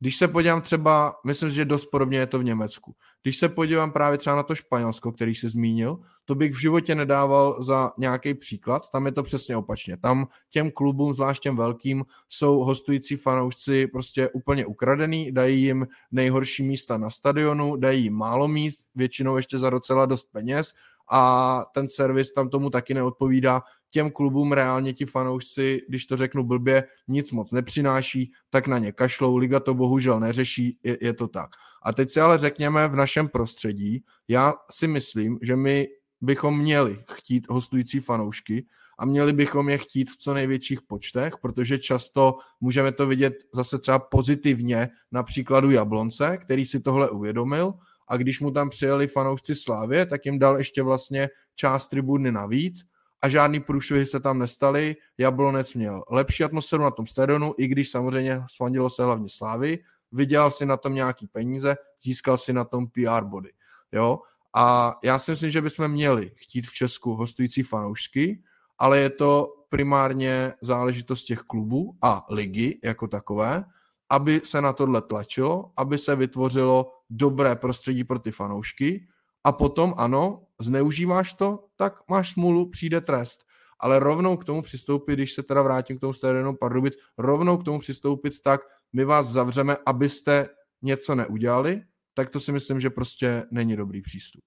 Když 0.00 0.16
se 0.16 0.28
podívám 0.28 0.62
třeba, 0.62 1.14
myslím 1.26 1.50
že 1.50 1.64
dost 1.64 1.84
podobně 1.84 2.18
je 2.18 2.26
to 2.26 2.38
v 2.38 2.44
Německu. 2.44 2.96
Když 3.24 3.36
se 3.36 3.48
podívám 3.48 3.92
právě 3.92 4.18
třeba 4.18 4.36
na 4.36 4.42
to 4.42 4.54
Španělsko, 4.54 5.12
který 5.12 5.34
se 5.34 5.50
zmínil, 5.50 5.98
to 6.24 6.34
bych 6.34 6.52
v 6.52 6.60
životě 6.60 6.94
nedával 6.94 7.62
za 7.62 7.90
nějaký 7.98 8.34
příklad, 8.34 8.90
tam 8.90 9.06
je 9.06 9.12
to 9.12 9.22
přesně 9.22 9.56
opačně. 9.56 9.96
Tam 9.96 10.26
těm 10.50 10.70
klubům, 10.70 11.14
zvlášť 11.14 11.42
těm 11.42 11.56
velkým, 11.56 12.04
jsou 12.28 12.58
hostující 12.58 13.16
fanoušci 13.16 13.86
prostě 13.86 14.28
úplně 14.28 14.66
ukradený, 14.66 15.32
dají 15.32 15.62
jim 15.62 15.86
nejhorší 16.12 16.62
místa 16.62 16.98
na 16.98 17.10
stadionu, 17.10 17.76
dají 17.76 18.02
jim 18.02 18.14
málo 18.14 18.48
míst, 18.48 18.80
většinou 18.94 19.36
ještě 19.36 19.58
za 19.58 19.70
docela 19.70 20.06
dost 20.06 20.28
peněz 20.32 20.72
a 21.10 21.64
ten 21.74 21.88
servis 21.88 22.32
tam 22.32 22.48
tomu 22.48 22.70
taky 22.70 22.94
neodpovídá. 22.94 23.62
Těm 23.90 24.10
klubům 24.10 24.52
reálně 24.52 24.92
ti 24.92 25.06
fanoušci, 25.06 25.80
když 25.88 26.06
to 26.06 26.16
řeknu 26.16 26.44
blbě, 26.44 26.84
nic 27.08 27.32
moc 27.32 27.50
nepřináší, 27.50 28.32
tak 28.50 28.66
na 28.66 28.78
ně 28.78 28.92
kašlou, 28.92 29.36
liga 29.36 29.60
to 29.60 29.74
bohužel 29.74 30.20
neřeší, 30.20 30.78
je, 30.82 30.98
je 31.00 31.12
to 31.12 31.28
tak. 31.28 31.50
A 31.84 31.92
teď 31.92 32.10
si 32.10 32.20
ale 32.20 32.38
řekněme 32.38 32.88
v 32.88 32.96
našem 32.96 33.28
prostředí, 33.28 34.04
já 34.28 34.54
si 34.70 34.88
myslím, 34.88 35.38
že 35.42 35.56
my 35.56 35.88
bychom 36.20 36.58
měli 36.58 36.98
chtít 37.12 37.46
hostující 37.50 38.00
fanoušky 38.00 38.66
a 38.98 39.04
měli 39.04 39.32
bychom 39.32 39.68
je 39.68 39.78
chtít 39.78 40.10
v 40.10 40.16
co 40.18 40.34
největších 40.34 40.82
počtech, 40.82 41.34
protože 41.42 41.78
často 41.78 42.34
můžeme 42.60 42.92
to 42.92 43.06
vidět 43.06 43.34
zase 43.54 43.78
třeba 43.78 43.98
pozitivně 43.98 44.88
na 45.12 45.22
příkladu 45.22 45.70
Jablonce, 45.70 46.36
který 46.36 46.66
si 46.66 46.80
tohle 46.80 47.10
uvědomil 47.10 47.74
a 48.08 48.16
když 48.16 48.40
mu 48.40 48.50
tam 48.50 48.70
přijeli 48.70 49.06
fanoušci 49.06 49.54
Slávě, 49.54 50.06
tak 50.06 50.26
jim 50.26 50.38
dal 50.38 50.58
ještě 50.58 50.82
vlastně 50.82 51.28
část 51.54 51.88
tribuny 51.88 52.32
navíc 52.32 52.84
a 53.22 53.28
žádný 53.28 53.60
průšvihy 53.60 54.06
se 54.06 54.20
tam 54.20 54.38
nestaly. 54.38 54.96
Jablonec 55.18 55.74
měl 55.74 56.02
lepší 56.10 56.44
atmosféru 56.44 56.82
na 56.82 56.90
tom 56.90 57.06
stadionu, 57.06 57.54
i 57.58 57.66
když 57.66 57.90
samozřejmě 57.90 58.40
svandilo 58.50 58.90
se 58.90 59.04
hlavně 59.04 59.28
Slávy, 59.28 59.78
vydělal 60.14 60.50
si 60.50 60.66
na 60.66 60.76
tom 60.76 60.94
nějaký 60.94 61.26
peníze, 61.26 61.76
získal 62.02 62.38
si 62.38 62.52
na 62.52 62.64
tom 62.64 62.86
PR 62.86 63.24
body. 63.24 63.50
Jo? 63.92 64.18
A 64.56 64.94
já 65.04 65.18
si 65.18 65.30
myslím, 65.30 65.50
že 65.50 65.62
bychom 65.62 65.88
měli 65.88 66.32
chtít 66.34 66.66
v 66.66 66.74
Česku 66.74 67.14
hostující 67.14 67.62
fanoušky, 67.62 68.42
ale 68.78 68.98
je 68.98 69.10
to 69.10 69.54
primárně 69.68 70.52
záležitost 70.60 71.24
těch 71.24 71.38
klubů 71.38 71.96
a 72.02 72.26
ligy 72.30 72.80
jako 72.84 73.08
takové, 73.08 73.64
aby 74.10 74.40
se 74.44 74.60
na 74.60 74.72
tohle 74.72 75.02
tlačilo, 75.02 75.72
aby 75.76 75.98
se 75.98 76.16
vytvořilo 76.16 76.92
dobré 77.10 77.56
prostředí 77.56 78.04
pro 78.04 78.18
ty 78.18 78.30
fanoušky 78.30 79.08
a 79.44 79.52
potom 79.52 79.94
ano, 79.96 80.42
zneužíváš 80.60 81.34
to, 81.34 81.64
tak 81.76 81.94
máš 82.10 82.30
smůlu, 82.30 82.70
přijde 82.70 83.00
trest. 83.00 83.44
Ale 83.80 83.98
rovnou 83.98 84.36
k 84.36 84.44
tomu 84.44 84.62
přistoupit, 84.62 85.16
když 85.16 85.32
se 85.32 85.42
teda 85.42 85.62
vrátím 85.62 85.96
k 85.96 86.00
tomu 86.00 86.12
stadionu 86.12 86.56
Pardubic, 86.56 86.94
rovnou 87.18 87.56
k 87.56 87.64
tomu 87.64 87.78
přistoupit 87.78 88.40
tak, 88.42 88.60
my 88.94 89.04
vás 89.04 89.26
zavřeme, 89.26 89.76
abyste 89.86 90.48
něco 90.82 91.14
neudělali, 91.14 91.82
tak 92.14 92.30
to 92.30 92.40
si 92.40 92.52
myslím, 92.52 92.80
že 92.80 92.90
prostě 92.90 93.42
není 93.50 93.76
dobrý 93.76 94.02
přístup. 94.02 94.42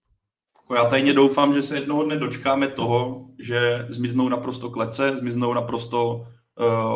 Jako 0.57 0.75
já 0.75 0.89
tajně 0.89 1.13
doufám, 1.13 1.53
že 1.53 1.63
se 1.63 1.75
jednoho 1.75 2.03
dne 2.03 2.15
dočkáme 2.15 2.67
toho, 2.67 3.27
že 3.39 3.85
zmiznou 3.89 4.29
naprosto 4.29 4.69
klece, 4.69 5.15
zmiznou 5.15 5.53
naprosto 5.53 6.15
uh, 6.15 6.25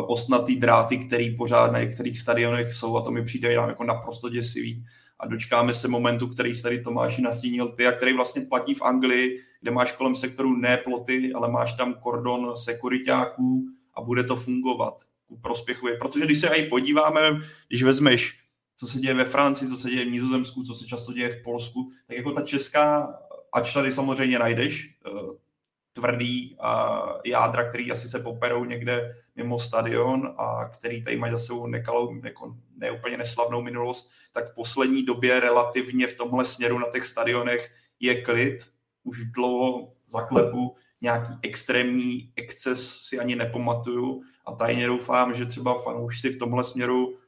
ostnatý 0.06 0.56
dráty, 0.56 0.98
který 0.98 1.36
pořád 1.36 1.72
na 1.72 1.80
některých 1.80 2.18
stadionech 2.18 2.72
jsou 2.72 2.96
a 2.96 3.02
to 3.02 3.10
mi 3.10 3.24
přijde 3.24 3.52
jako 3.52 3.84
naprosto 3.84 4.28
děsivý. 4.28 4.84
A 5.20 5.26
dočkáme 5.26 5.74
se 5.74 5.88
momentu, 5.88 6.26
který 6.26 6.62
tady 6.62 6.82
Tomáši 6.82 7.22
nastínil 7.22 7.68
ty 7.68 7.86
a 7.86 7.92
který 7.92 8.12
vlastně 8.12 8.42
platí 8.42 8.74
v 8.74 8.82
Anglii, 8.82 9.38
kde 9.60 9.70
máš 9.70 9.92
kolem 9.92 10.16
sektoru 10.16 10.56
ne 10.56 10.76
ploty, 10.76 11.32
ale 11.32 11.50
máš 11.50 11.72
tam 11.72 11.94
kordon 11.94 12.56
sekuritáků 12.56 13.64
a 13.94 14.02
bude 14.02 14.24
to 14.24 14.36
fungovat 14.36 14.94
ku 15.32 15.40
prospěchu. 15.40 15.86
Protože 15.98 16.24
když 16.24 16.40
se 16.40 16.48
aj 16.48 16.62
podíváme, 16.62 17.20
když 17.68 17.82
vezmeš 17.82 18.38
co 18.76 18.86
se 18.86 18.98
děje 18.98 19.14
ve 19.14 19.24
Francii, 19.24 19.68
co 19.68 19.76
se 19.76 19.90
děje 19.90 20.04
v 20.04 20.10
Nizozemsku, 20.10 20.64
co 20.64 20.74
se 20.74 20.86
často 20.86 21.12
děje 21.12 21.28
v 21.28 21.42
Polsku, 21.42 21.92
tak 22.06 22.16
jako 22.16 22.32
ta 22.32 22.42
česká 22.42 23.18
ač 23.52 23.74
tady 23.74 23.92
samozřejmě 23.92 24.38
najdeš 24.38 24.98
uh, 25.12 25.36
tvrdý 25.92 26.56
a 26.60 27.02
jádra, 27.24 27.68
který 27.68 27.92
asi 27.92 28.08
se 28.08 28.18
poperou 28.18 28.64
někde 28.64 29.16
mimo 29.36 29.58
stadion 29.58 30.34
a 30.38 30.68
který 30.68 31.04
tady 31.04 31.16
mají 31.16 31.32
za 31.32 31.38
sebou 31.38 31.66
nekalou, 31.66 32.14
jako 32.24 32.56
neúplně 32.76 33.16
neslavnou 33.16 33.62
minulost, 33.62 34.10
tak 34.32 34.50
v 34.50 34.54
poslední 34.54 35.02
době 35.02 35.40
relativně 35.40 36.06
v 36.06 36.14
tomhle 36.14 36.44
směru 36.44 36.78
na 36.78 36.86
těch 36.92 37.06
stadionech 37.06 37.70
je 38.00 38.22
klid. 38.22 38.58
Už 39.04 39.24
dlouho 39.24 39.92
zaklepu 40.08 40.76
nějaký 41.00 41.32
extrémní 41.42 42.32
exces 42.36 42.98
si 43.00 43.18
ani 43.18 43.36
nepamatuju 43.36 44.22
a 44.44 44.52
tajně 44.52 44.86
doufám, 44.86 45.34
že 45.34 45.46
třeba 45.46 45.82
fanoušci 45.82 46.30
v 46.30 46.38
tomhle 46.38 46.64
směru 46.64 47.18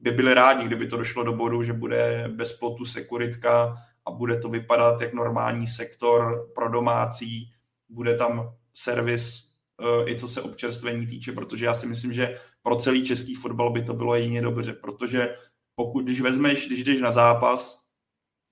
by 0.00 0.10
byli 0.10 0.34
rádi, 0.34 0.64
kdyby 0.64 0.86
to 0.86 0.96
došlo 0.96 1.22
do 1.22 1.32
bodu, 1.32 1.62
že 1.62 1.72
bude 1.72 2.24
bez 2.28 2.52
plotu 2.52 2.84
sekuritka 2.84 3.76
a 4.06 4.10
bude 4.10 4.40
to 4.40 4.48
vypadat 4.48 5.00
jak 5.00 5.14
normální 5.14 5.66
sektor 5.66 6.48
pro 6.54 6.68
domácí, 6.68 7.52
bude 7.88 8.16
tam 8.16 8.54
servis 8.74 9.50
eh, 9.80 10.10
i 10.10 10.18
co 10.18 10.28
se 10.28 10.42
občerstvení 10.42 11.06
týče, 11.06 11.32
protože 11.32 11.66
já 11.66 11.74
si 11.74 11.86
myslím, 11.86 12.12
že 12.12 12.40
pro 12.62 12.76
celý 12.76 13.04
český 13.04 13.34
fotbal 13.34 13.70
by 13.70 13.82
to 13.82 13.94
bylo 13.94 14.14
jedině 14.14 14.42
dobře, 14.42 14.72
protože 14.72 15.36
pokud, 15.74 16.04
když 16.04 16.20
vezmeš, 16.20 16.66
když 16.66 16.82
jdeš 16.82 17.00
na 17.00 17.12
zápas 17.12 17.86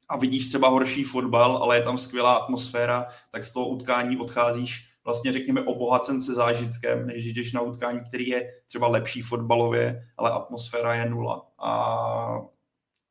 a 0.09 0.17
vidíš 0.17 0.49
třeba 0.49 0.69
horší 0.69 1.05
fotbal, 1.05 1.57
ale 1.57 1.77
je 1.77 1.83
tam 1.83 1.99
skvělá 1.99 2.35
atmosféra, 2.35 3.07
tak 3.31 3.45
z 3.45 3.53
toho 3.53 3.69
utkání 3.69 4.17
odcházíš 4.17 4.94
vlastně 5.05 5.33
řekněme 5.33 5.63
obohacen 5.63 6.21
se 6.21 6.35
zážitkem, 6.35 7.07
než 7.07 7.27
jdeš 7.27 7.53
na 7.53 7.61
utkání, 7.61 8.01
který 8.09 8.29
je 8.29 8.53
třeba 8.67 8.89
lepší 8.89 9.23
fotbalově, 9.23 10.03
ale 10.17 10.31
atmosféra 10.31 10.95
je 10.95 11.11
nula. 11.11 11.47
A 11.59 12.41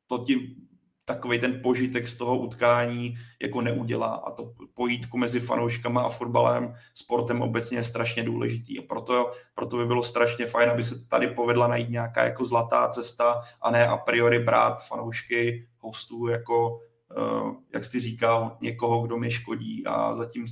to 0.06 0.18
ti 0.18 0.56
takový 1.04 1.38
ten 1.38 1.60
požitek 1.62 2.08
z 2.08 2.16
toho 2.16 2.38
utkání 2.38 3.14
jako 3.42 3.60
neudělá. 3.60 4.14
A 4.14 4.30
to 4.30 4.52
pojítku 4.74 5.18
mezi 5.18 5.40
fanouškama 5.40 6.02
a 6.02 6.08
fotbalem, 6.08 6.74
sportem 6.94 7.42
obecně 7.42 7.78
je 7.78 7.84
strašně 7.84 8.22
důležitý. 8.22 8.78
A 8.78 8.82
proto, 8.88 9.30
proto 9.54 9.76
by 9.76 9.86
bylo 9.86 10.02
strašně 10.02 10.46
fajn, 10.46 10.70
aby 10.70 10.84
se 10.84 11.06
tady 11.06 11.26
povedla 11.26 11.66
najít 11.66 11.90
nějaká 11.90 12.24
jako 12.24 12.44
zlatá 12.44 12.88
cesta 12.88 13.40
a 13.62 13.70
ne 13.70 13.86
a 13.86 13.96
priori 13.96 14.38
brát 14.38 14.86
fanoušky 14.88 15.68
hostů 15.78 16.28
jako, 16.28 16.78
uh, 17.16 17.54
jak 17.74 17.84
jsi 17.84 18.00
říkal, 18.00 18.56
někoho, 18.60 19.02
kdo 19.02 19.16
mi 19.16 19.30
škodí. 19.30 19.86
A 19.86 20.14
zatím 20.14 20.46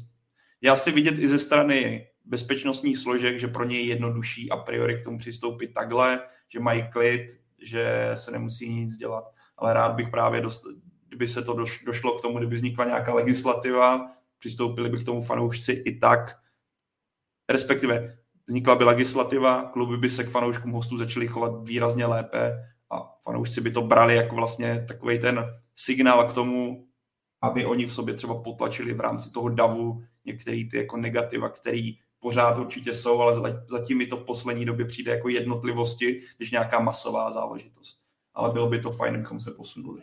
já 0.62 0.76
si 0.76 0.92
vidět 0.92 1.18
i 1.18 1.28
ze 1.28 1.38
strany 1.38 2.06
bezpečnostních 2.24 2.98
složek, 2.98 3.38
že 3.38 3.48
pro 3.48 3.64
ně 3.64 3.76
je 3.76 3.86
jednodušší 3.86 4.50
a 4.50 4.56
priori 4.56 5.00
k 5.00 5.04
tomu 5.04 5.18
přistoupit 5.18 5.74
takhle, 5.74 6.20
že 6.48 6.60
mají 6.60 6.90
klid, 6.92 7.26
že 7.62 8.10
se 8.14 8.30
nemusí 8.30 8.68
nic 8.68 8.96
dělat. 8.96 9.24
Ale 9.56 9.72
rád 9.72 9.92
bych 9.92 10.08
právě, 10.08 10.40
dost, 10.40 10.62
kdyby 11.08 11.28
se 11.28 11.42
to 11.42 11.64
došlo 11.86 12.18
k 12.18 12.22
tomu, 12.22 12.38
kdyby 12.38 12.56
vznikla 12.56 12.84
nějaká 12.84 13.14
legislativa, 13.14 14.10
přistoupili 14.38 14.88
by 14.88 14.98
k 14.98 15.04
tomu 15.04 15.22
fanoušci 15.22 15.72
i 15.72 15.98
tak, 15.98 16.36
respektive 17.50 18.18
vznikla 18.46 18.74
by 18.74 18.84
legislativa, 18.84 19.70
kluby 19.72 19.96
by 19.96 20.10
se 20.10 20.24
k 20.24 20.30
fanouškům 20.30 20.72
hostů 20.72 20.98
začaly 20.98 21.28
chovat 21.28 21.68
výrazně 21.68 22.06
lépe 22.06 22.52
a 22.90 23.16
fanoušci 23.22 23.60
by 23.60 23.70
to 23.70 23.82
brali 23.82 24.16
jako 24.16 24.36
vlastně 24.36 24.84
takový 24.88 25.18
ten 25.18 25.44
signál 25.76 26.24
k 26.24 26.34
tomu, 26.34 26.86
aby 27.42 27.66
oni 27.66 27.86
v 27.86 27.92
sobě 27.92 28.14
třeba 28.14 28.42
potlačili 28.42 28.94
v 28.94 29.00
rámci 29.00 29.30
toho 29.30 29.48
davu 29.48 30.02
některé 30.24 30.64
ty 30.70 30.76
jako 30.76 30.96
negativa, 30.96 31.48
který 31.48 31.98
pořád 32.20 32.58
určitě 32.58 32.94
jsou, 32.94 33.20
ale 33.20 33.62
zatím 33.68 33.98
mi 33.98 34.06
to 34.06 34.16
v 34.16 34.24
poslední 34.24 34.64
době 34.64 34.86
přijde 34.86 35.12
jako 35.12 35.28
jednotlivosti, 35.28 36.22
když 36.36 36.50
nějaká 36.50 36.80
masová 36.80 37.30
záležitost 37.30 38.02
ale 38.34 38.50
bylo 38.52 38.68
by 38.68 38.80
to 38.80 38.90
fajn, 38.90 39.14
kdybychom 39.14 39.40
se 39.40 39.50
posunuli. 39.50 40.02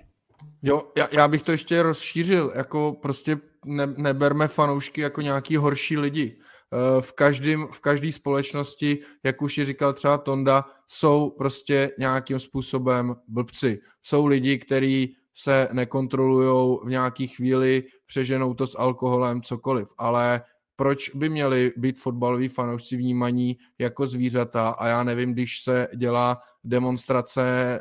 Jo, 0.61 0.91
já, 0.97 1.07
já 1.11 1.27
bych 1.27 1.43
to 1.43 1.51
ještě 1.51 1.83
rozšířil, 1.83 2.51
jako 2.55 2.97
prostě 3.01 3.37
ne, 3.65 3.87
neberme 3.97 4.47
fanoušky 4.47 5.01
jako 5.01 5.21
nějaký 5.21 5.57
horší 5.57 5.97
lidi. 5.97 6.37
Eh, 6.73 7.01
v, 7.01 7.13
každém, 7.13 7.67
v 7.71 7.79
každé 7.79 8.11
společnosti, 8.11 8.99
jak 9.23 9.41
už 9.41 9.57
ji 9.57 9.65
říkal 9.65 9.93
třeba 9.93 10.17
Tonda, 10.17 10.65
jsou 10.87 11.29
prostě 11.29 11.91
nějakým 11.99 12.39
způsobem 12.39 13.15
blbci. 13.27 13.79
Jsou 14.01 14.25
lidi, 14.25 14.57
kteří 14.57 15.15
se 15.35 15.67
nekontrolují 15.71 16.77
v 16.83 16.89
nějaký 16.89 17.27
chvíli, 17.27 17.83
přeženou 18.09 18.53
to 18.53 18.67
s 18.67 18.79
alkoholem, 18.79 19.41
cokoliv, 19.41 19.87
ale 19.97 20.41
proč 20.75 21.09
by 21.09 21.29
měli 21.29 21.73
být 21.77 21.99
fotbaloví 21.99 22.47
fanoušci 22.47 22.97
vnímaní 22.97 23.57
jako 23.79 24.07
zvířata? 24.07 24.69
A 24.69 24.87
já 24.87 25.03
nevím, 25.03 25.33
když 25.33 25.63
se 25.63 25.87
dělá 25.95 26.37
demonstrace 26.63 27.43
e, 27.43 27.79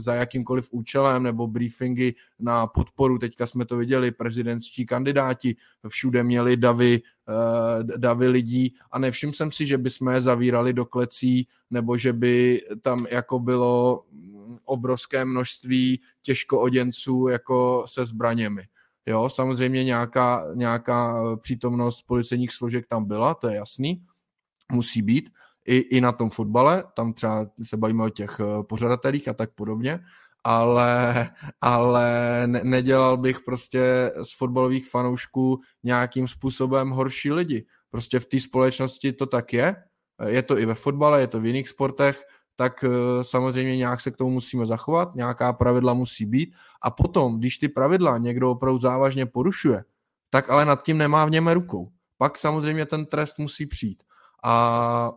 za 0.00 0.14
jakýmkoliv 0.14 0.68
účelem 0.70 1.22
nebo 1.22 1.46
briefingy 1.46 2.14
na 2.38 2.66
podporu, 2.66 3.18
teďka 3.18 3.46
jsme 3.46 3.64
to 3.64 3.76
viděli, 3.76 4.10
prezidentští 4.10 4.86
kandidáti 4.86 5.56
všude 5.88 6.22
měli 6.22 6.56
davy, 6.56 7.02
e, 7.28 7.98
davy 7.98 8.28
lidí. 8.28 8.74
A 8.90 8.98
nevšiml 8.98 9.32
jsem 9.32 9.52
si, 9.52 9.66
že 9.66 9.78
bychom 9.78 10.08
je 10.08 10.20
zavírali 10.20 10.72
do 10.72 10.84
klecí 10.84 11.48
nebo 11.70 11.98
že 11.98 12.12
by 12.12 12.62
tam 12.80 13.06
jako 13.10 13.38
bylo 13.38 14.04
obrovské 14.64 15.24
množství 15.24 16.00
těžkooděnců 16.22 17.28
jako 17.28 17.84
se 17.88 18.04
zbraněmi. 18.04 18.62
Jo, 19.06 19.28
samozřejmě 19.28 19.84
nějaká, 19.84 20.44
nějaká 20.54 21.22
eh, 21.22 21.36
přítomnost 21.36 22.02
policejních 22.02 22.52
složek 22.52 22.86
tam 22.88 23.04
byla, 23.04 23.34
to 23.34 23.48
je 23.48 23.56
jasný, 23.56 24.04
musí 24.72 25.02
být. 25.02 25.30
I, 25.66 25.76
I 25.76 26.00
na 26.00 26.12
tom 26.12 26.30
fotbale, 26.30 26.84
tam 26.96 27.12
třeba 27.12 27.46
se 27.62 27.76
bavíme 27.76 28.04
o 28.04 28.08
těch 28.08 28.40
eh, 28.40 28.62
pořadatelích 28.62 29.28
a 29.28 29.32
tak 29.32 29.50
podobně, 29.54 30.00
ale, 30.44 31.30
ale 31.60 32.42
ne, 32.46 32.60
nedělal 32.64 33.16
bych 33.16 33.40
prostě 33.40 34.12
z 34.22 34.36
fotbalových 34.36 34.90
fanoušků 34.90 35.60
nějakým 35.82 36.28
způsobem 36.28 36.90
horší 36.90 37.32
lidi. 37.32 37.66
Prostě 37.90 38.20
v 38.20 38.26
té 38.26 38.40
společnosti 38.40 39.12
to 39.12 39.26
tak 39.26 39.52
je, 39.52 39.76
je 40.26 40.42
to 40.42 40.58
i 40.58 40.66
ve 40.66 40.74
fotbale, 40.74 41.20
je 41.20 41.26
to 41.26 41.40
v 41.40 41.46
jiných 41.46 41.68
sportech, 41.68 42.22
tak 42.56 42.84
eh, 42.84 43.24
samozřejmě 43.24 43.76
nějak 43.76 44.00
se 44.00 44.10
k 44.10 44.16
tomu 44.16 44.30
musíme 44.30 44.66
zachovat, 44.66 45.14
nějaká 45.14 45.52
pravidla 45.52 45.94
musí 45.94 46.26
být 46.26 46.54
a 46.82 46.90
potom, 46.90 47.38
když 47.38 47.58
ty 47.58 47.68
pravidla 47.68 48.18
někdo 48.18 48.50
opravdu 48.50 48.78
závažně 48.78 49.26
porušuje, 49.26 49.84
tak 50.30 50.50
ale 50.50 50.64
nad 50.64 50.82
tím 50.82 50.98
nemá 50.98 51.24
v 51.24 51.30
něm 51.30 51.48
rukou. 51.48 51.90
Pak 52.18 52.38
samozřejmě 52.38 52.86
ten 52.86 53.06
trest 53.06 53.38
musí 53.38 53.66
přijít. 53.66 54.02
A, 54.44 55.12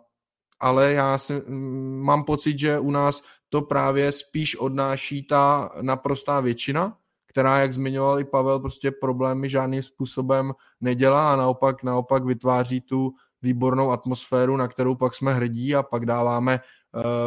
ale 0.59 0.93
já 0.93 1.17
si, 1.17 1.33
mm, 1.47 2.01
mám 2.03 2.23
pocit, 2.23 2.59
že 2.59 2.79
u 2.79 2.91
nás 2.91 3.21
to 3.49 3.61
právě 3.61 4.11
spíš 4.11 4.55
odnáší 4.55 5.23
ta 5.23 5.69
naprostá 5.81 6.39
většina, 6.39 6.97
která, 7.27 7.59
jak 7.59 7.73
zmiňoval 7.73 8.19
i 8.19 8.25
Pavel, 8.25 8.59
prostě 8.59 8.91
problémy 8.91 9.49
žádným 9.49 9.83
způsobem 9.83 10.53
nedělá 10.81 11.33
a 11.33 11.35
naopak, 11.35 11.83
naopak 11.83 12.25
vytváří 12.25 12.81
tu 12.81 13.13
výbornou 13.41 13.91
atmosféru, 13.91 14.57
na 14.57 14.67
kterou 14.67 14.95
pak 14.95 15.13
jsme 15.13 15.33
hrdí 15.33 15.75
a 15.75 15.83
pak 15.83 16.05
dáváme 16.05 16.59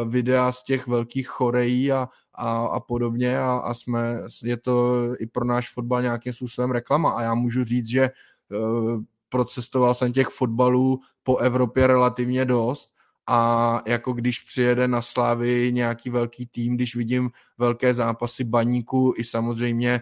videa 0.05 0.51
z 0.51 0.63
těch 0.63 0.87
velkých 0.87 1.27
chorejí 1.27 1.91
a, 1.91 2.09
a, 2.33 2.65
a 2.65 2.79
podobně 2.79 3.39
a, 3.39 3.51
a 3.51 3.73
jsme, 3.73 4.21
je 4.43 4.57
to 4.57 5.07
i 5.19 5.27
pro 5.27 5.45
náš 5.45 5.73
fotbal 5.73 6.01
nějakým 6.01 6.33
způsobem 6.33 6.71
reklama. 6.71 7.11
A 7.11 7.21
já 7.21 7.33
můžu 7.33 7.63
říct, 7.63 7.87
že 7.87 8.09
uh, 8.49 9.01
procestoval 9.29 9.93
jsem 9.93 10.13
těch 10.13 10.27
fotbalů 10.27 10.99
po 11.23 11.37
Evropě 11.37 11.87
relativně 11.87 12.45
dost 12.45 12.89
a 13.29 13.81
jako 13.85 14.13
když 14.13 14.39
přijede 14.39 14.87
na 14.87 15.01
Slávy 15.01 15.71
nějaký 15.73 16.09
velký 16.09 16.47
tým, 16.47 16.75
když 16.75 16.95
vidím 16.95 17.31
velké 17.57 17.93
zápasy 17.93 18.43
baníku 18.43 19.13
i 19.17 19.23
samozřejmě 19.23 20.01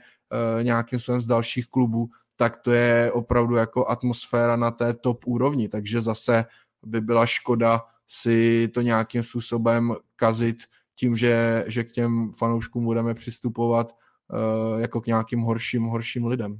uh, 0.57 0.64
nějakým 0.64 0.99
způsobem 0.99 1.22
z 1.22 1.27
dalších 1.27 1.68
klubů, 1.68 2.10
tak 2.36 2.57
to 2.57 2.72
je 2.72 3.11
opravdu 3.11 3.56
jako 3.56 3.88
atmosféra 3.88 4.56
na 4.56 4.72
té 4.72 4.94
top 4.94 5.27
úrovni, 5.27 5.69
takže 5.69 6.02
zase 6.02 6.45
by 6.84 7.02
byla 7.02 7.26
škoda 7.26 7.81
si 8.11 8.68
to 8.68 8.81
nějakým 8.81 9.23
způsobem 9.23 9.95
kazit 10.15 10.57
tím, 10.95 11.18
že, 11.18 11.65
že 11.68 11.84
k 11.84 11.91
těm 11.91 12.31
fanouškům 12.31 12.86
budeme 12.86 13.14
přistupovat 13.14 13.91
uh, 13.91 14.80
jako 14.80 15.02
k 15.02 15.07
nějakým 15.07 15.40
horším, 15.40 15.84
horším 15.84 16.26
lidem. 16.26 16.60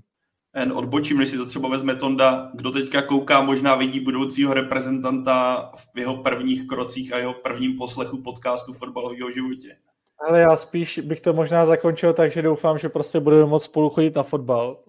Jen 0.56 0.72
odbočím, 0.72 1.18
než 1.18 1.30
si 1.30 1.38
to 1.38 1.46
třeba 1.46 1.70
vezme 1.70 1.96
Tonda, 1.96 2.52
kdo 2.56 2.72
teďka 2.72 3.02
kouká, 3.02 3.42
možná 3.42 3.76
vidí 3.76 4.00
budoucího 4.00 4.54
reprezentanta 4.54 5.72
v 5.94 6.00
jeho 6.00 6.18
prvních 6.18 6.68
krocích 6.68 7.14
a 7.14 7.18
jeho 7.18 7.34
prvním 7.34 7.78
poslechu 7.78 8.22
podcastu 8.22 8.74
fotbalového 8.74 9.32
životě. 9.32 9.78
Ale 10.28 10.40
já 10.40 10.58
spíš 10.58 11.00
bych 11.00 11.22
to 11.22 11.34
možná 11.34 11.66
zakončil 11.66 12.14
tak, 12.14 12.32
že 12.32 12.42
doufám, 12.42 12.78
že 12.78 12.90
prostě 12.90 13.20
budeme 13.20 13.46
moct 13.46 13.64
spolu 13.64 13.90
chodit 13.90 14.16
na 14.16 14.24
fotbal. 14.24 14.84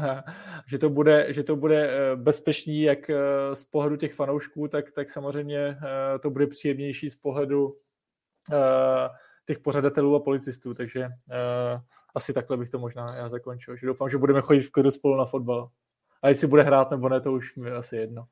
že, 0.66 0.78
to 0.78 0.90
bude, 0.90 1.32
že 1.32 1.42
to 1.42 1.56
bude 1.56 1.90
eh, 1.90 2.16
bezpečný 2.16 2.82
jak 2.82 3.10
eh, 3.10 3.16
z 3.54 3.64
pohledu 3.64 3.96
těch 3.96 4.14
fanoušků, 4.14 4.68
tak, 4.68 4.92
tak 4.92 5.10
samozřejmě 5.10 5.58
eh, 5.58 6.18
to 6.18 6.30
bude 6.30 6.46
příjemnější 6.46 7.10
z 7.10 7.16
pohledu 7.16 7.76
těch 9.46 9.58
pořadatelů 9.58 10.14
a 10.14 10.20
policistů, 10.20 10.74
takže 10.74 11.08
asi 12.14 12.32
takhle 12.32 12.56
bych 12.56 12.70
to 12.70 12.78
možná 12.78 13.16
já 13.16 13.28
zakončil. 13.28 13.76
Že 13.76 13.86
doufám, 13.86 14.10
že 14.10 14.18
budeme 14.18 14.40
chodit 14.40 14.60
v 14.60 14.70
klidu 14.70 14.90
spolu 14.90 15.16
na 15.16 15.24
fotbal. 15.24 15.68
A 16.22 16.28
jestli 16.28 16.46
bude 16.46 16.62
hrát 16.62 16.90
nebo 16.90 17.08
ne, 17.08 17.20
to 17.20 17.32
už 17.32 17.56
mi 17.56 17.70
asi 17.70 17.96
jedno. 17.96 18.24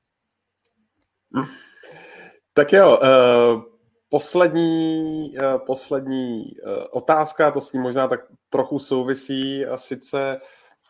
Tak 2.53 2.73
jo, 2.73 2.99
uh, 2.99 3.72
poslední, 4.13 5.35
uh, 5.39 5.67
poslední 5.67 6.45
uh, 6.45 6.73
otázka, 6.91 7.51
to 7.51 7.61
s 7.61 7.73
ním 7.73 7.83
možná 7.83 8.09
tak 8.09 8.21
trochu 8.51 8.79
souvisí, 8.79 9.67
a 9.67 9.79
sice 9.79 10.41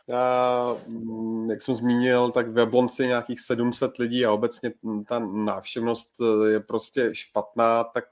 já, 0.07 0.77
mm, 0.89 1.51
jak 1.51 1.63
jsem 1.63 1.75
zmínil, 1.75 2.31
tak 2.31 2.49
v 2.49 2.59
Jablonci 2.59 3.07
nějakých 3.07 3.41
700 3.41 3.99
lidí 3.99 4.27
a 4.27 4.33
obecně 4.33 4.73
ta 5.09 5.19
návštěvnost 5.19 6.13
je 6.49 6.61
prostě 6.61 7.11
špatná, 7.13 7.85
tak 7.85 8.05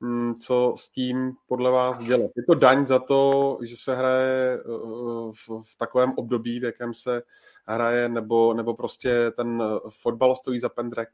Mm, 0.00 0.34
co 0.34 0.74
s 0.78 0.88
tím 0.88 1.32
podle 1.46 1.70
vás 1.70 1.98
dělat. 1.98 2.30
Je 2.36 2.44
to 2.44 2.54
daň 2.54 2.86
za 2.86 2.98
to, 2.98 3.58
že 3.62 3.76
se 3.76 3.96
hraje 3.96 4.54
eh, 4.54 4.62
v, 5.32 5.48
v 5.48 5.76
takovém 5.78 6.12
období, 6.16 6.60
v 6.60 6.64
jakém 6.64 6.94
se 6.94 7.22
hraje, 7.66 8.08
nebo, 8.08 8.54
nebo 8.54 8.74
prostě 8.74 9.30
ten 9.30 9.62
fotbal 10.02 10.34
stojí 10.34 10.58
za 10.58 10.68
pendrek? 10.68 11.08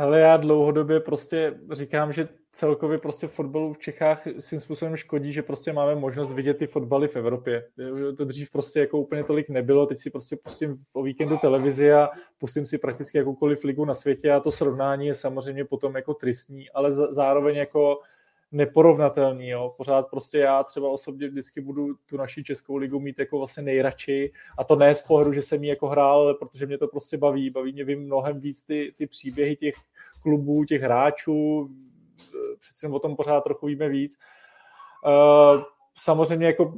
Ale 0.00 0.20
já 0.20 0.36
dlouhodobě 0.36 1.00
prostě 1.00 1.54
říkám, 1.72 2.12
že 2.12 2.28
celkově 2.52 2.98
prostě 2.98 3.26
fotbalu 3.26 3.72
v 3.72 3.78
Čechách 3.78 4.22
svým 4.38 4.60
způsobem 4.60 4.96
škodí, 4.96 5.32
že 5.32 5.42
prostě 5.42 5.72
máme 5.72 5.94
možnost 5.94 6.32
vidět 6.32 6.54
ty 6.54 6.66
fotbaly 6.66 7.08
v 7.08 7.16
Evropě. 7.16 7.66
To 8.16 8.24
dřív 8.24 8.50
prostě 8.50 8.80
jako 8.80 8.98
úplně 8.98 9.24
tolik 9.24 9.48
nebylo, 9.48 9.86
teď 9.86 9.98
si 9.98 10.10
prostě 10.10 10.36
pustím 10.36 10.76
o 10.92 11.02
víkendu 11.02 11.36
televizi 11.36 11.92
a 11.92 12.08
pustím 12.38 12.66
si 12.66 12.78
prakticky 12.78 13.18
jakoukoliv 13.18 13.64
ligu 13.64 13.84
na 13.84 13.94
světě 13.94 14.32
a 14.32 14.40
to 14.40 14.52
srovnání 14.52 15.06
je 15.06 15.14
samozřejmě 15.14 15.64
potom 15.64 15.96
jako 15.96 16.14
tristní, 16.14 16.70
ale 16.70 16.92
zároveň 16.92 17.56
jako 17.56 17.98
neporovnatelný. 18.52 19.48
Jo. 19.48 19.74
Pořád 19.76 20.10
prostě 20.10 20.38
já 20.38 20.64
třeba 20.64 20.88
osobně 20.88 21.28
vždycky 21.28 21.60
budu 21.60 21.94
tu 22.06 22.16
naši 22.16 22.44
českou 22.44 22.76
ligu 22.76 23.00
mít 23.00 23.18
jako 23.18 23.38
vlastně 23.38 23.62
nejradši 23.62 24.32
a 24.58 24.64
to 24.64 24.76
ne 24.76 24.94
z 24.94 25.02
pohledu, 25.02 25.32
že 25.32 25.42
jsem 25.42 25.64
ji 25.64 25.70
jako 25.70 25.88
hrál, 25.88 26.20
ale 26.20 26.34
protože 26.34 26.66
mě 26.66 26.78
to 26.78 26.88
prostě 26.88 27.16
baví. 27.16 27.50
Baví 27.50 27.72
mě 27.72 27.84
vím 27.84 28.00
mnohem 28.00 28.40
víc 28.40 28.66
ty, 28.66 28.94
ty 28.96 29.06
příběhy 29.06 29.56
těch 29.56 29.74
klubů, 30.22 30.64
těch 30.64 30.82
hráčů, 30.82 31.70
přece 32.60 32.88
o 32.88 32.98
tom 32.98 33.16
pořád 33.16 33.40
trochu 33.40 33.66
víme 33.66 33.88
víc. 33.88 34.18
Uh, 35.06 35.62
samozřejmě 35.98 36.46
jako 36.46 36.74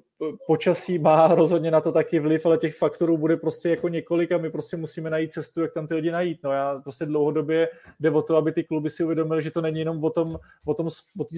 počasí 0.47 0.99
má 0.99 1.27
rozhodně 1.35 1.71
na 1.71 1.81
to 1.81 1.93
taky 1.93 2.21
vliv, 2.21 2.47
ale 2.47 2.59
těch 2.59 2.79
faktorů 2.79 3.19
bude 3.19 3.37
prostě 3.37 3.71
jako 3.71 3.89
několik 3.89 4.33
a 4.33 4.39
my 4.39 4.51
prostě 4.51 4.77
musíme 4.77 5.11
najít 5.11 5.33
cestu, 5.33 5.61
jak 5.61 5.73
tam 5.73 5.87
ty 5.87 5.95
lidi 5.95 6.11
najít. 6.11 6.43
No 6.43 6.53
já 6.53 6.81
prostě 6.81 7.07
dlouhodobě 7.07 7.69
jde 8.01 8.11
o 8.11 8.23
to, 8.23 8.37
aby 8.37 8.53
ty 8.53 8.65
kluby 8.65 8.91
si 8.91 9.05
uvědomili, 9.05 9.43
že 9.43 9.51
to 9.51 9.61
není 9.61 9.79
jenom 9.79 10.05
o 10.05 10.11
tom, 10.11 10.39
o 10.67 10.75
tom, 10.75 10.89
o 11.19 11.25
tý, 11.25 11.37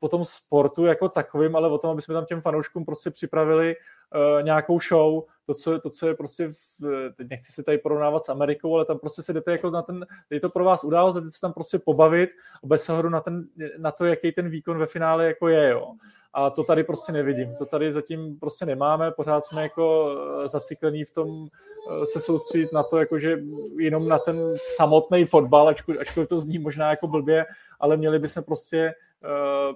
o 0.00 0.08
tom 0.08 0.24
sportu 0.24 0.84
jako 0.84 1.08
takovým, 1.08 1.56
ale 1.56 1.70
o 1.70 1.78
tom, 1.78 1.90
aby 1.90 2.02
jsme 2.02 2.14
tam 2.14 2.24
těm 2.24 2.40
fanouškům 2.40 2.84
prostě 2.84 3.10
připravili 3.10 3.76
uh, 3.76 4.42
nějakou 4.42 4.80
show, 4.80 5.22
to 5.46 5.54
co, 5.54 5.80
to, 5.80 5.90
co 5.90 6.08
je 6.08 6.14
prostě, 6.14 6.48
v, 6.48 7.12
teď 7.16 7.28
nechci 7.30 7.52
se 7.52 7.62
tady 7.62 7.78
porovnávat 7.78 8.22
s 8.22 8.28
Amerikou, 8.28 8.74
ale 8.74 8.84
tam 8.84 8.98
prostě 8.98 9.22
se 9.22 9.32
jdete 9.32 9.52
jako 9.52 9.70
na 9.70 9.82
ten, 9.82 10.06
je 10.30 10.40
to 10.40 10.48
pro 10.48 10.64
vás 10.64 10.84
událost, 10.84 11.14
jdete 11.14 11.30
se 11.30 11.40
tam 11.40 11.52
prostě 11.52 11.78
pobavit, 11.78 12.30
bez 12.64 12.88
ohledu 12.88 13.08
na, 13.08 13.20
ten, 13.20 13.44
na 13.78 13.92
to, 13.92 14.04
jaký 14.04 14.32
ten 14.32 14.48
výkon 14.48 14.78
ve 14.78 14.86
finále 14.86 15.26
jako 15.26 15.48
je, 15.48 15.68
jo. 15.68 15.92
A 16.32 16.50
to 16.50 16.64
tady 16.64 16.84
prostě 16.84 17.12
nevidím. 17.12 17.56
To 17.56 17.66
tady 17.66 17.92
zatím 17.92 18.38
prostě 18.38 18.66
nemáme, 18.66 19.10
pořád 19.10 19.44
jsme 19.44 19.62
jako 19.62 20.16
eh, 20.44 20.48
zaciklení 20.48 21.04
v 21.04 21.10
tom 21.10 21.46
eh, 21.46 22.06
se 22.06 22.20
soustředit 22.20 22.72
na 22.72 22.82
to, 22.82 22.98
jakože 22.98 23.38
jenom 23.78 24.08
na 24.08 24.18
ten 24.18 24.54
samotný 24.76 25.24
fotbal, 25.24 25.68
ačkoliv 26.00 26.28
to 26.28 26.38
zní 26.38 26.58
možná 26.58 26.90
jako 26.90 27.06
blbě, 27.06 27.46
ale 27.80 27.96
měli 27.96 28.18
bychom 28.18 28.44
prostě 28.44 28.94
uh, 29.24 29.74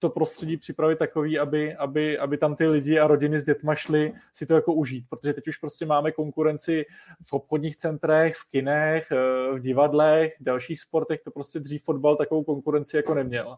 to 0.00 0.10
prostředí 0.10 0.56
připravit 0.56 0.98
takový, 0.98 1.38
aby, 1.38 1.76
aby, 1.76 2.18
aby 2.18 2.38
tam 2.38 2.56
ty 2.56 2.66
lidi 2.66 2.98
a 2.98 3.06
rodiny 3.06 3.40
s 3.40 3.44
dětma 3.44 3.74
šli 3.74 4.12
si 4.34 4.46
to 4.46 4.54
jako 4.54 4.74
užít, 4.74 5.04
protože 5.08 5.32
teď 5.32 5.48
už 5.48 5.56
prostě 5.56 5.86
máme 5.86 6.12
konkurenci 6.12 6.86
v 7.22 7.32
obchodních 7.32 7.76
centrech, 7.76 8.36
v 8.36 8.50
kinech, 8.50 9.12
eh, 9.12 9.52
v 9.54 9.60
divadlech, 9.60 10.36
v 10.40 10.44
dalších 10.44 10.80
sportech, 10.80 11.20
to 11.24 11.30
prostě 11.30 11.60
dřív 11.60 11.84
fotbal 11.84 12.16
takovou 12.16 12.44
konkurenci 12.44 12.96
jako 12.96 13.14
neměl. 13.14 13.56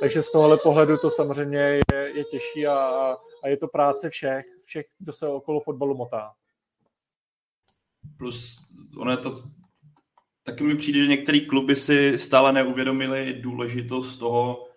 Takže 0.00 0.22
z 0.22 0.32
tohohle 0.32 0.56
pohledu 0.62 0.96
to 0.96 1.10
samozřejmě 1.10 1.58
je, 1.58 1.82
je 2.14 2.24
těžší 2.24 2.66
a, 2.66 2.74
a 3.44 3.48
je 3.48 3.56
to 3.56 3.68
práce 3.68 4.10
všech, 4.10 4.44
všech, 4.64 4.86
kdo 4.98 5.12
se 5.12 5.28
okolo 5.28 5.60
fotbalu 5.60 5.96
motá. 5.96 6.32
Plus 8.18 8.68
ono 8.96 9.10
je 9.10 9.16
to 9.16 9.34
taky 10.42 10.64
mi 10.64 10.76
přijde, 10.76 10.98
že 10.98 11.06
některé 11.06 11.40
kluby 11.40 11.76
si 11.76 12.18
stále 12.18 12.52
neuvědomili 12.52 13.34
důležitost 13.40 14.16
toho, 14.16 14.71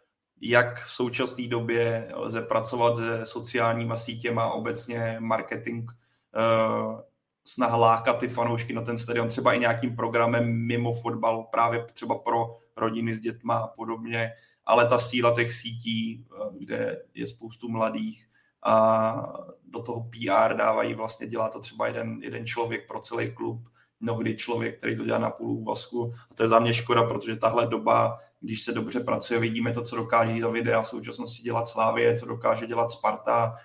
jak 0.50 0.86
v 0.86 0.92
současné 0.92 1.48
době 1.48 2.12
lze 2.14 2.42
pracovat 2.42 2.98
se 2.98 3.26
sociálníma 3.26 3.96
sítěma, 3.96 4.50
obecně 4.50 5.16
marketing, 5.20 5.92
uh, 5.92 7.00
snaha 7.48 7.78
lákat 7.78 8.20
ty 8.20 8.28
fanoušky 8.28 8.74
na 8.74 8.82
ten 8.82 8.98
stadion, 8.98 9.28
třeba 9.28 9.54
i 9.54 9.60
nějakým 9.60 9.96
programem 9.96 10.68
mimo 10.68 10.94
fotbal, 10.94 11.44
právě 11.44 11.86
třeba 11.94 12.16
pro 12.18 12.58
rodiny 12.78 13.16
s 13.16 13.20
dětma 13.20 13.58
a 13.58 13.68
podobně, 13.68 14.32
ale 14.66 14.90
ta 14.90 15.00
síla 15.00 15.36
těch 15.36 15.54
sítí, 15.54 16.26
uh, 16.32 16.58
kde 16.58 17.02
je 17.14 17.28
spoustu 17.28 17.70
mladých 17.70 18.28
a 18.64 19.34
do 19.66 19.82
toho 19.82 20.10
PR 20.10 20.56
dávají 20.56 20.94
vlastně, 20.94 21.28
dělá 21.28 21.50
to 21.50 21.60
třeba 21.60 21.88
jeden, 21.88 22.20
jeden 22.22 22.46
člověk 22.46 22.88
pro 22.88 23.00
celý 23.00 23.32
klub, 23.32 23.70
mnohdy 24.00 24.36
člověk, 24.36 24.78
který 24.78 24.98
to 24.98 25.06
dělá 25.06 25.18
na 25.18 25.30
půl 25.30 25.52
úvazku. 25.52 26.14
A 26.32 26.34
to 26.34 26.44
je 26.44 26.48
za 26.48 26.60
mě 26.60 26.74
škoda, 26.74 27.04
protože 27.04 27.36
tahle 27.36 27.68
doba 27.68 28.20
když 28.46 28.64
se 28.64 28.72
dobře 28.72 29.00
pracuje, 29.00 29.40
vidíme 29.40 29.74
to, 29.74 29.82
co 29.82 29.96
dokáže 29.96 30.42
za 30.42 30.50
videa 30.50 30.82
v 30.82 30.88
současnosti 30.88 31.44
dělat 31.44 31.68
Slávě, 31.68 32.18
co 32.18 32.26
dokáže 32.26 32.68
dělat 32.68 32.92
Sparta, 32.92 33.56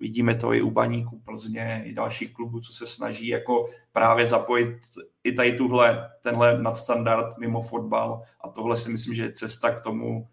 vidíme 0.00 0.34
to 0.34 0.52
i 0.52 0.62
u 0.62 0.70
Baníku 0.70 1.20
Plzně, 1.20 1.82
i 1.86 1.92
dalších 1.92 2.32
klubů, 2.32 2.60
co 2.60 2.72
se 2.72 2.86
snaží 2.86 3.28
jako 3.28 3.68
právě 3.92 4.26
zapojit 4.26 4.78
i 5.24 5.32
tady 5.32 5.52
tuhle, 5.52 6.10
tenhle 6.22 6.62
nadstandard 6.62 7.38
mimo 7.38 7.62
fotbal. 7.62 8.22
A 8.40 8.48
tohle 8.48 8.76
si 8.76 8.90
myslím, 8.90 9.14
že 9.14 9.22
je 9.22 9.32
cesta 9.32 9.70
k 9.70 9.80
tomu, 9.80 10.28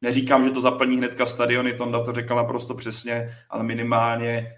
neříkám, 0.00 0.44
že 0.44 0.50
to 0.50 0.60
zaplní 0.60 0.96
hnedka 0.96 1.26
stadiony, 1.26 1.74
Tonda 1.74 2.04
to 2.04 2.12
řekl 2.12 2.34
naprosto 2.34 2.74
přesně, 2.74 3.36
ale 3.50 3.64
minimálně 3.64 4.52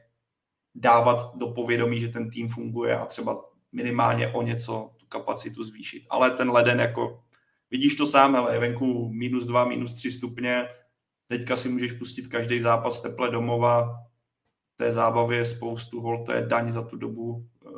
dávat 0.74 1.36
do 1.36 1.46
povědomí, 1.46 2.00
že 2.00 2.08
ten 2.08 2.30
tým 2.30 2.48
funguje 2.48 2.98
a 2.98 3.06
třeba 3.06 3.44
minimálně 3.72 4.28
o 4.28 4.42
něco 4.42 4.90
tu 4.96 5.06
kapacitu 5.06 5.64
zvýšit. 5.64 6.06
Ale 6.10 6.30
ten 6.30 6.50
leden 6.50 6.80
jako 6.80 7.22
vidíš 7.70 7.96
to 7.96 8.06
sám, 8.06 8.36
ale 8.36 8.54
je 8.54 8.60
venku 8.60 9.08
minus 9.12 9.46
dva, 9.46 9.64
minus 9.64 9.94
tři 9.94 10.10
stupně, 10.10 10.68
teďka 11.26 11.56
si 11.56 11.68
můžeš 11.68 11.92
pustit 11.92 12.26
každý 12.26 12.60
zápas 12.60 13.00
teple 13.00 13.30
domova, 13.30 14.06
té 14.76 14.92
zábavy 14.92 15.36
je 15.36 15.44
spoustu, 15.44 16.00
hol 16.00 16.24
to 16.24 16.32
je 16.32 16.42
daň 16.42 16.72
za 16.72 16.82
tu 16.82 16.96
dobu, 16.96 17.46
eh, 17.66 17.70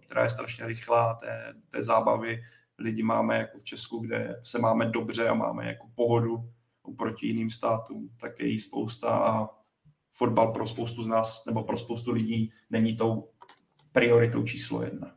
která 0.00 0.22
je 0.22 0.30
strašně 0.30 0.66
rychlá, 0.66 1.14
té, 1.14 1.54
té 1.70 1.82
zábavy 1.82 2.40
lidi 2.78 3.02
máme 3.02 3.38
jako 3.38 3.58
v 3.58 3.64
Česku, 3.64 3.98
kde 3.98 4.40
se 4.42 4.58
máme 4.58 4.86
dobře 4.86 5.28
a 5.28 5.34
máme 5.34 5.66
jako 5.66 5.86
pohodu 5.94 6.50
oproti 6.82 7.26
jiným 7.26 7.50
státům, 7.50 8.10
tak 8.20 8.40
je 8.40 8.46
jí 8.46 8.58
spousta 8.58 9.08
a 9.08 9.48
fotbal 10.12 10.52
pro 10.52 10.66
spoustu 10.66 11.02
z 11.02 11.06
nás, 11.06 11.44
nebo 11.46 11.62
pro 11.62 11.76
spoustu 11.76 12.12
lidí 12.12 12.52
není 12.70 12.96
tou 12.96 13.28
prioritou 13.92 14.42
číslo 14.42 14.82
jedna. 14.82 15.14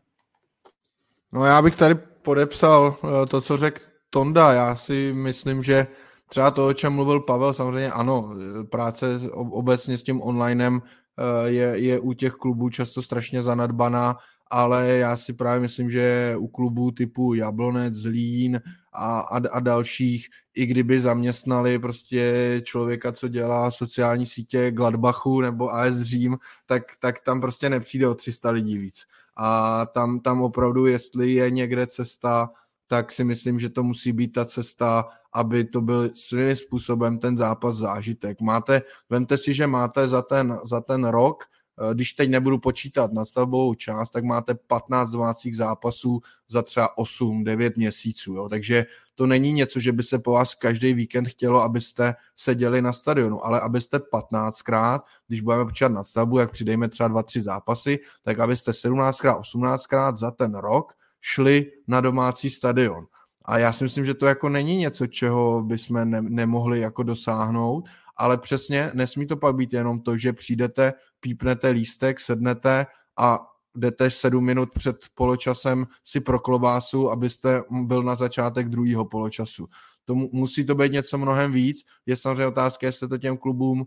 No 1.32 1.46
já 1.46 1.62
bych 1.62 1.76
tady 1.76 1.96
podepsal 1.96 2.98
eh, 3.04 3.26
to, 3.26 3.42
co 3.42 3.58
řekl 3.58 3.91
Tonda. 4.14 4.54
Já 4.54 4.76
si 4.76 5.12
myslím, 5.16 5.64
že 5.64 5.88
třeba 6.30 6.52
to, 6.52 6.68
o 6.68 6.74
čem 6.74 6.94
mluvil 6.94 7.20
Pavel, 7.20 7.54
samozřejmě 7.54 7.92
ano, 7.92 8.34
práce 8.70 9.20
obecně 9.34 9.98
s 9.98 10.04
tím 10.04 10.22
onlinem 10.22 10.82
eh, 10.82 11.50
je, 11.50 11.80
je 11.80 12.00
u 12.00 12.14
těch 12.14 12.34
klubů 12.34 12.70
často 12.70 13.02
strašně 13.02 13.44
zanedbaná, 13.44 14.18
ale 14.52 14.88
já 14.88 15.18
si 15.18 15.34
právě 15.34 15.62
myslím, 15.62 15.92
že 15.92 16.36
u 16.38 16.48
klubů 16.48 16.92
typu 16.92 17.34
Jablonec, 17.34 17.94
Zlín 17.94 18.62
a, 18.94 19.20
a, 19.20 19.38
a 19.52 19.60
dalších, 19.60 20.28
i 20.56 20.66
kdyby 20.66 21.00
zaměstnali 21.00 21.80
prostě 21.80 22.62
člověka, 22.64 23.12
co 23.12 23.28
dělá 23.28 23.72
sociální 23.72 24.26
sítě 24.26 24.72
Gladbachu 24.72 25.42
nebo 25.42 25.74
AS 25.74 25.96
Řím, 25.96 26.38
tak, 26.66 26.84
tak 27.00 27.20
tam 27.20 27.42
prostě 27.42 27.70
nepřijde 27.70 28.08
o 28.08 28.16
300 28.16 28.50
lidí 28.50 28.78
víc. 28.78 29.04
A 29.36 29.86
tam, 29.86 30.20
tam 30.20 30.42
opravdu, 30.42 30.86
jestli 30.86 31.32
je 31.32 31.52
někde 31.52 31.88
cesta, 31.88 32.50
tak 32.92 33.12
si 33.12 33.24
myslím, 33.24 33.60
že 33.60 33.70
to 33.70 33.84
musí 33.84 34.12
být 34.12 34.28
ta 34.28 34.46
cesta, 34.46 35.08
aby 35.34 35.64
to 35.64 35.82
byl 35.82 36.10
svým 36.14 36.56
způsobem 36.56 37.20
ten 37.20 37.38
zápas 37.38 37.76
zážitek. 37.76 38.42
Máte, 38.42 38.82
vemte 39.10 39.38
si, 39.38 39.54
že 39.54 39.68
máte 39.68 40.08
za 40.08 40.22
ten, 40.22 40.60
za 40.68 40.82
ten 40.82 41.04
rok 41.08 41.44
Eh, 41.82 41.94
když 41.94 42.14
teď 42.14 42.30
nebudu 42.30 42.58
počítat 42.60 43.14
na 43.14 43.26
stavbovou 43.26 43.74
část, 43.74 44.12
tak 44.12 44.24
máte 44.24 44.56
15 44.56 45.12
domácích 45.12 45.58
zápasů 45.58 46.22
za 46.50 46.62
třeba 46.62 46.98
8-9 46.98 47.72
měsíců. 47.76 48.34
Jo? 48.34 48.50
Takže 48.50 48.86
to 49.16 49.28
není 49.28 49.54
něco, 49.54 49.80
že 49.80 49.92
by 49.92 50.04
se 50.04 50.20
po 50.20 50.32
vás 50.32 50.56
každý 50.56 50.94
víkend 50.94 51.28
chtělo, 51.28 51.62
abyste 51.62 52.16
seděli 52.36 52.82
na 52.82 52.94
stadionu, 52.94 53.46
ale 53.46 53.62
abyste 53.62 53.98
15krát, 53.98 55.00
když 55.28 55.42
budeme 55.42 55.66
počítat 55.66 55.92
na 55.92 56.04
stavbu, 56.04 56.40
jak 56.40 56.52
přidejme 56.52 56.90
třeba 56.90 57.10
2-3 57.10 57.42
zápasy, 57.42 58.00
tak 58.24 58.40
abyste 58.40 58.72
17krát, 58.72 59.42
18krát 59.42 60.18
za 60.18 60.32
ten 60.32 60.56
rok 60.56 60.94
šli 61.22 61.72
na 61.88 62.02
domácí 62.02 62.50
stadion. 62.50 63.06
A 63.46 63.58
já 63.58 63.74
si 63.74 63.84
myslím, 63.84 64.06
že 64.06 64.14
to 64.14 64.26
jako 64.26 64.50
není 64.50 64.76
něco, 64.76 65.08
čeho 65.08 65.64
bychom 65.64 66.10
ne- 66.10 66.22
nemohli 66.22 66.80
jako 66.80 67.04
dosáhnout, 67.04 67.90
ale 68.18 68.38
přesně 68.38 68.92
nesmí 68.94 69.28
to 69.28 69.38
pak 69.38 69.56
být 69.56 69.74
jenom 69.74 70.00
to, 70.00 70.18
že 70.18 70.34
přijdete, 70.34 70.94
pípnete 71.20 71.70
lístek, 71.70 72.20
sednete 72.20 72.86
a 73.18 73.40
jdete 73.76 74.12
sedm 74.12 74.46
minut 74.46 74.70
před 74.74 74.98
poločasem 75.16 75.88
si 76.04 76.20
pro 76.20 76.40
klobásu, 76.40 77.12
abyste 77.12 77.64
byl 77.72 78.04
na 78.04 78.16
začátek 78.16 78.70
druhého 78.70 79.06
poločasu. 79.06 79.68
To 80.06 80.16
musí 80.16 80.66
to 80.66 80.76
být 80.76 80.92
něco 80.92 81.18
mnohem 81.18 81.52
víc. 81.52 81.78
Je 82.06 82.16
samozřejmě 82.16 82.48
otázka, 82.48 82.88
jestli 82.88 83.08
to 83.08 83.18
těm 83.18 83.38
klubům 83.38 83.82
uh, 83.82 83.86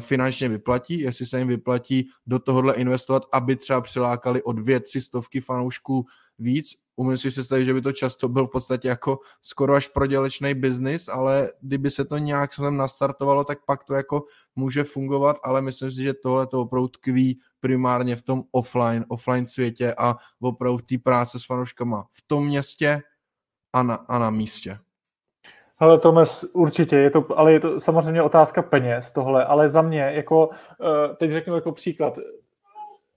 finančně 0.00 0.48
vyplatí, 0.48 1.00
jestli 1.00 1.26
se 1.26 1.38
jim 1.38 1.48
vyplatí 1.48 2.08
do 2.26 2.38
tohohle 2.38 2.74
investovat, 2.74 3.22
aby 3.32 3.56
třeba 3.56 3.80
přilákali 3.80 4.42
o 4.42 4.52
dvě, 4.52 4.80
tři 4.80 5.00
stovky 5.00 5.40
fanoušků 5.40 6.06
víc, 6.38 6.66
umím 6.96 7.18
si 7.18 7.30
představit, 7.30 7.64
že 7.64 7.74
by 7.74 7.80
to 7.80 7.92
často 7.92 8.28
byl 8.28 8.46
v 8.46 8.50
podstatě 8.50 8.88
jako 8.88 9.18
skoro 9.42 9.74
až 9.74 9.88
prodělečný 9.88 10.54
biznis, 10.54 11.08
ale 11.08 11.50
kdyby 11.60 11.90
se 11.90 12.04
to 12.04 12.18
nějak 12.18 12.54
sem 12.54 12.76
nastartovalo, 12.76 13.44
tak 13.44 13.58
pak 13.66 13.84
to 13.84 13.94
jako 13.94 14.24
může 14.56 14.84
fungovat, 14.84 15.36
ale 15.44 15.62
myslím 15.62 15.90
si, 15.90 16.02
že 16.02 16.14
tohle 16.14 16.46
to 16.46 16.60
opravdu 16.60 16.88
tkví 16.88 17.40
primárně 17.60 18.16
v 18.16 18.22
tom 18.22 18.42
offline, 18.52 19.04
offline 19.08 19.46
světě 19.46 19.94
a 19.98 20.16
opravdu 20.40 20.78
té 20.78 20.98
práce 20.98 21.38
s 21.38 21.46
fanouškama 21.46 22.06
v 22.12 22.22
tom 22.26 22.46
městě 22.46 23.02
a 23.72 23.82
na, 23.82 23.94
a 23.94 24.18
na 24.18 24.30
místě. 24.30 24.78
Ale 25.78 25.98
Tomes, 25.98 26.44
určitě, 26.52 26.96
je 26.96 27.10
to, 27.10 27.38
ale 27.38 27.52
je 27.52 27.60
to 27.60 27.80
samozřejmě 27.80 28.22
otázka 28.22 28.62
peněz 28.62 29.12
tohle, 29.12 29.44
ale 29.44 29.68
za 29.68 29.82
mě, 29.82 30.00
jako, 30.00 30.50
eh, 30.52 31.14
teď 31.16 31.30
řeknu 31.30 31.54
jako 31.54 31.72
příklad, 31.72 32.18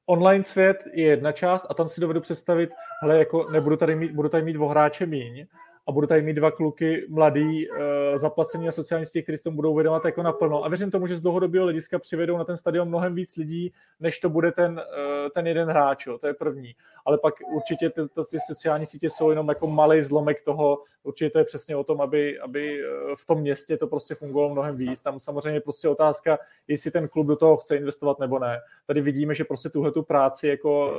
online 0.08 0.44
svět 0.44 0.84
je 0.94 1.06
jedna 1.06 1.32
část 1.32 1.66
a 1.70 1.74
tam 1.74 1.90
si 1.90 2.02
dovedu 2.02 2.22
představit, 2.22 2.70
hele, 3.02 3.18
jako 3.18 3.52
nebudu 3.52 3.78
tady 3.78 3.96
mít, 3.96 4.12
budu 4.12 4.30
tady 4.30 4.44
mít 4.44 4.58
o 4.58 4.68
hráče 4.68 5.06
míň, 5.06 5.46
a 5.88 5.92
budu 5.92 6.08
tady 6.08 6.22
mít 6.22 6.34
dva 6.34 6.52
kluky 6.52 7.06
mladý, 7.10 7.70
uh, 7.70 7.78
zaplacení 8.16 8.66
na 8.66 8.72
sociální 8.72 9.06
sítě, 9.06 9.22
kteří 9.22 9.38
se 9.38 9.44
tomu 9.44 9.56
budou 9.56 9.76
věnovat 9.76 10.06
jako 10.06 10.24
naplno. 10.24 10.64
A 10.64 10.68
věřím 10.68 10.92
tomu, 10.92 11.08
že 11.08 11.16
z 11.16 11.22
dlouhodobého 11.22 11.64
hlediska 11.64 12.00
přivedou 12.00 12.38
na 12.38 12.44
ten 12.44 12.58
stadion 12.58 12.88
mnohem 12.88 13.16
víc 13.16 13.36
lidí, 13.36 13.74
než 14.00 14.20
to 14.20 14.30
bude 14.30 14.52
ten, 14.52 14.72
uh, 14.72 15.30
ten 15.30 15.48
jeden 15.48 15.70
hráč, 15.70 16.06
jo. 16.06 16.18
to 16.18 16.28
je 16.28 16.34
první. 16.34 16.76
Ale 17.06 17.18
pak 17.18 17.34
určitě 17.56 17.90
ty, 17.90 18.02
ty, 18.30 18.38
sociální 18.48 18.86
sítě 18.86 19.10
jsou 19.10 19.30
jenom 19.30 19.50
jako 19.50 19.68
malý 19.68 20.02
zlomek 20.02 20.44
toho, 20.44 20.84
určitě 21.04 21.30
to 21.30 21.40
je 21.40 21.46
přesně 21.46 21.76
o 21.76 21.84
tom, 21.84 22.02
aby, 22.02 22.40
aby 22.40 22.80
uh, 22.80 23.16
v 23.16 23.26
tom 23.26 23.40
městě 23.40 23.78
to 23.78 23.88
prostě 23.88 24.16
fungovalo 24.16 24.50
mnohem 24.50 24.78
víc. 24.78 25.02
Tam 25.02 25.20
samozřejmě 25.20 25.62
prostě 25.62 25.90
otázka, 25.90 26.40
jestli 26.68 26.92
ten 26.92 27.08
klub 27.08 27.28
do 27.28 27.36
toho 27.36 27.58
chce 27.58 27.76
investovat 27.76 28.20
nebo 28.20 28.40
ne. 28.40 28.60
Tady 28.88 29.02
vidíme, 29.02 29.36
že 29.36 29.44
prostě 29.44 29.70
tuhle 29.70 29.92
tu 29.92 30.04
práci 30.04 30.48
jako 30.48 30.98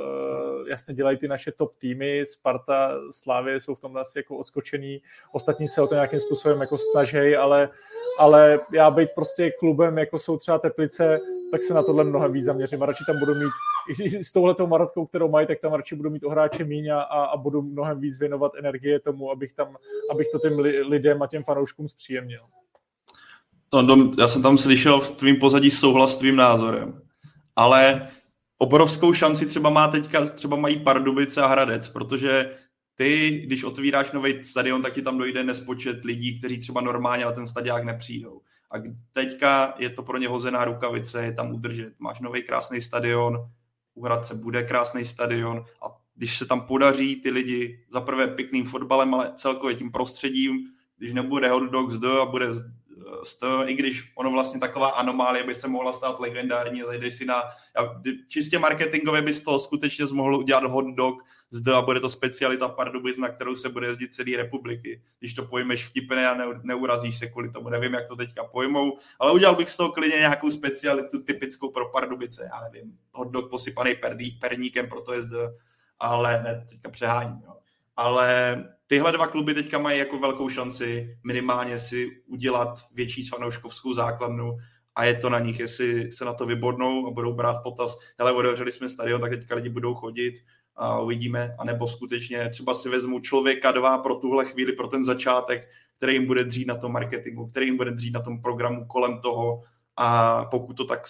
jasně 0.69 0.93
dělají 0.93 1.17
ty 1.17 1.27
naše 1.27 1.51
top 1.51 1.75
týmy, 1.77 2.23
Sparta, 2.25 2.91
Slávy 3.11 3.61
jsou 3.61 3.75
v 3.75 3.81
tom 3.81 3.97
asi 3.97 4.19
jako 4.19 4.37
odskočení 4.37 4.78
nadšený, 4.79 5.01
ostatní 5.31 5.67
se 5.67 5.81
o 5.81 5.87
to 5.87 5.93
nějakým 5.93 6.19
způsobem 6.19 6.61
jako 6.61 6.77
snaží, 6.77 7.35
ale, 7.35 7.69
ale 8.19 8.59
já 8.73 8.91
být 8.91 9.09
prostě 9.15 9.51
klubem, 9.59 9.97
jako 9.97 10.19
jsou 10.19 10.37
třeba 10.37 10.59
Teplice, 10.59 11.19
tak 11.51 11.63
se 11.63 11.73
na 11.73 11.83
tohle 11.83 12.03
mnohem 12.03 12.33
víc 12.33 12.45
zaměřím 12.45 12.83
a 12.83 12.85
radši 12.85 13.03
tam 13.07 13.19
budu 13.19 13.35
mít, 13.35 13.51
i 13.99 14.23
s 14.23 14.31
touhletou 14.31 14.67
maratkou, 14.67 15.05
kterou 15.05 15.29
mají, 15.29 15.47
tak 15.47 15.59
tam 15.59 15.73
radši 15.73 15.95
budu 15.95 16.09
mít 16.09 16.23
ohráče 16.23 16.63
míň 16.63 16.89
a, 16.89 17.01
a 17.01 17.37
budu 17.37 17.61
mnohem 17.61 17.99
víc 17.99 18.19
věnovat 18.19 18.51
energie 18.57 18.99
tomu, 18.99 19.31
abych, 19.31 19.53
tam, 19.53 19.75
abych 20.11 20.27
to 20.31 20.39
těm 20.39 20.59
lidem 20.89 21.21
a 21.21 21.27
těm 21.27 21.43
fanouškům 21.43 21.87
zpříjemnil. 21.87 22.41
To, 23.69 23.85
já 24.19 24.27
jsem 24.27 24.41
tam 24.41 24.57
slyšel 24.57 24.99
v 24.99 25.09
tvým 25.09 25.35
pozadí 25.35 25.71
souhlas 25.71 26.13
s 26.13 26.17
tvým 26.17 26.35
názorem, 26.35 27.01
ale 27.55 28.09
obrovskou 28.57 29.13
šanci 29.13 29.45
třeba 29.45 29.69
má 29.69 29.87
teďka, 29.87 30.25
třeba 30.25 30.57
mají 30.57 30.79
Pardubice 30.79 31.41
a 31.41 31.47
Hradec, 31.47 31.89
protože 31.89 32.55
ty, 32.99 33.41
když 33.45 33.63
otvíráš 33.63 34.11
nový 34.11 34.43
stadion, 34.43 34.81
tak 34.81 34.93
ti 34.93 35.01
tam 35.01 35.17
dojde 35.17 35.43
nespočet 35.43 36.05
lidí, 36.05 36.39
kteří 36.39 36.59
třeba 36.59 36.81
normálně 36.81 37.25
na 37.25 37.31
ten 37.31 37.47
stadiák 37.47 37.83
nepřijdou. 37.83 38.41
A 38.71 38.75
teďka 39.11 39.73
je 39.77 39.89
to 39.89 40.03
pro 40.03 40.17
ně 40.17 40.27
hozená 40.27 40.65
rukavice, 40.65 41.23
je 41.23 41.33
tam 41.33 41.51
udržet. 41.51 41.93
Máš 41.99 42.19
nový 42.19 42.43
krásný 42.43 42.81
stadion, 42.81 43.37
u 43.93 44.05
Hradce 44.05 44.35
bude 44.35 44.63
krásný 44.63 45.05
stadion 45.05 45.57
a 45.57 45.85
když 46.15 46.37
se 46.37 46.45
tam 46.45 46.61
podaří 46.61 47.15
ty 47.15 47.31
lidi 47.31 47.85
za 47.89 48.01
prvé 48.01 48.27
pěkným 48.27 48.65
fotbalem, 48.65 49.13
ale 49.13 49.31
celkově 49.35 49.75
tím 49.75 49.91
prostředím, 49.91 50.65
když 50.97 51.13
nebude 51.13 51.49
hot 51.49 51.71
dogs 51.71 51.95
do 51.95 52.21
a 52.21 52.25
bude 52.25 52.47
to, 53.39 53.69
i 53.69 53.73
když 53.73 54.11
ono 54.15 54.31
vlastně 54.31 54.59
taková 54.59 54.87
anomálie 54.87 55.43
by 55.43 55.55
se 55.55 55.67
mohla 55.67 55.93
stát 55.93 56.19
legendární, 56.19 56.81
zajdeš 56.81 57.13
si 57.13 57.25
na, 57.25 57.43
čistě 58.27 58.59
marketingově 58.59 59.21
by 59.21 59.33
z 59.33 59.41
toho 59.41 59.59
skutečně 59.59 60.05
mohl 60.11 60.35
udělat 60.35 60.63
hot 60.63 60.85
dog 60.95 61.23
zde 61.51 61.73
a 61.73 61.81
bude 61.81 61.99
to 61.99 62.09
specialita 62.09 62.67
Pardubic, 62.67 63.17
na 63.17 63.29
kterou 63.29 63.55
se 63.55 63.69
bude 63.69 63.87
jezdit 63.87 64.13
celý 64.13 64.35
republiky. 64.35 65.01
Když 65.19 65.33
to 65.33 65.45
pojmeš 65.45 65.85
vtipně 65.85 66.27
a 66.27 66.37
neurazíš 66.63 67.17
se 67.17 67.27
kvůli 67.27 67.51
tomu, 67.51 67.69
nevím, 67.69 67.93
jak 67.93 68.07
to 68.07 68.15
teďka 68.15 68.43
pojmou, 68.43 68.97
ale 69.19 69.31
udělal 69.31 69.55
bych 69.55 69.69
z 69.69 69.77
toho 69.77 69.91
klidně 69.91 70.17
nějakou 70.17 70.51
specialitu 70.51 71.23
typickou 71.23 71.71
pro 71.71 71.89
Pardubice, 71.89 72.49
já 72.53 72.61
nevím, 72.61 72.97
hot 73.11 73.31
dog 73.31 73.49
posypaný 73.49 73.95
perníkem, 74.41 74.89
proto 74.89 75.13
je 75.13 75.21
zde, 75.21 75.37
ale 75.99 76.43
ne, 76.43 76.65
teďka 76.69 76.89
přeháním, 76.89 77.41
jo. 77.45 77.53
Ale 77.95 78.63
tyhle 78.87 79.11
dva 79.11 79.27
kluby 79.27 79.53
teďka 79.53 79.77
mají 79.77 79.99
jako 79.99 80.19
velkou 80.19 80.49
šanci 80.49 81.17
minimálně 81.23 81.79
si 81.79 82.21
udělat 82.27 82.79
větší 82.93 83.25
fanouškovskou 83.25 83.93
základnu 83.93 84.57
a 84.95 85.03
je 85.03 85.15
to 85.15 85.29
na 85.29 85.39
nich, 85.39 85.59
jestli 85.59 86.11
se 86.11 86.25
na 86.25 86.33
to 86.33 86.45
vybodnou 86.45 87.07
a 87.07 87.11
budou 87.11 87.33
brát 87.33 87.63
potaz, 87.63 87.99
hele, 88.19 88.31
otevřeli 88.31 88.71
jsme 88.71 88.89
stadion, 88.89 89.21
tak 89.21 89.31
teďka 89.31 89.55
lidi 89.55 89.69
budou 89.69 89.93
chodit 89.93 90.33
a 90.79 90.99
uvidíme, 90.99 91.55
anebo 91.59 91.87
skutečně 91.87 92.49
třeba 92.49 92.73
si 92.73 92.89
vezmu 92.89 93.19
člověka 93.19 93.71
dva 93.71 93.97
pro 93.97 94.15
tuhle 94.15 94.45
chvíli, 94.45 94.73
pro 94.73 94.87
ten 94.87 95.03
začátek, 95.03 95.69
který 95.97 96.13
jim 96.13 96.25
bude 96.25 96.43
dřít 96.43 96.67
na 96.67 96.75
tom 96.75 96.91
marketingu, 96.91 97.47
který 97.47 97.65
jim 97.65 97.77
bude 97.77 97.91
dřít 97.91 98.13
na 98.13 98.21
tom 98.21 98.41
programu 98.41 98.85
kolem 98.85 99.19
toho 99.19 99.63
a 99.97 100.45
pokud 100.45 100.73
to 100.73 100.85
tak 100.85 101.01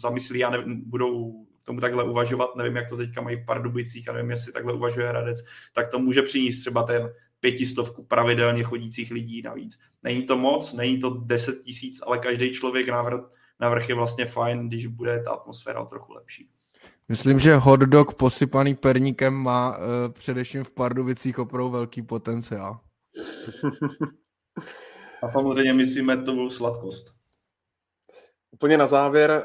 zamyslí 0.00 0.44
a 0.44 0.52
budou 0.66 1.46
tomu 1.64 1.80
takhle 1.80 2.04
uvažovat, 2.04 2.56
nevím, 2.56 2.76
jak 2.76 2.88
to 2.88 2.96
teďka 2.96 3.20
mají 3.20 3.36
v 3.36 3.46
Pardubicích 3.46 4.08
a 4.08 4.12
nevím, 4.12 4.30
jestli 4.30 4.52
takhle 4.52 4.72
uvažuje 4.72 5.08
Hradec, 5.08 5.38
tak 5.74 5.90
to 5.90 5.98
může 5.98 6.22
přinést 6.22 6.60
třeba 6.60 6.82
ten 6.82 7.12
pětistovku 7.40 8.04
pravidelně 8.04 8.62
chodících 8.62 9.10
lidí 9.10 9.42
navíc. 9.42 9.78
Není 10.02 10.22
to 10.22 10.38
moc, 10.38 10.72
není 10.72 11.00
to 11.00 11.10
deset 11.10 11.62
tisíc, 11.62 12.02
ale 12.06 12.18
každý 12.18 12.52
člověk 12.52 12.88
navrh, 12.88 13.20
navrh 13.60 13.88
je 13.88 13.94
vlastně 13.94 14.26
fajn, 14.26 14.68
když 14.68 14.86
bude 14.86 15.22
ta 15.22 15.30
atmosféra 15.30 15.84
trochu 15.84 16.12
lepší. 16.12 16.50
Myslím, 17.08 17.40
že 17.40 17.54
hot 17.54 17.80
dog 17.80 18.14
posypaný 18.14 18.74
perníkem 18.74 19.34
má 19.34 19.78
uh, 19.78 19.84
především 20.12 20.64
v 20.64 20.70
Pardubicích 20.70 21.38
opravdu 21.38 21.70
velký 21.70 22.02
potenciál. 22.02 22.80
A 25.22 25.28
samozřejmě 25.28 25.72
myslíme 25.72 26.16
tu 26.16 26.50
sladkost. 26.50 27.14
Úplně 28.50 28.78
na 28.78 28.86
závěr, 28.86 29.30
eh, 29.30 29.42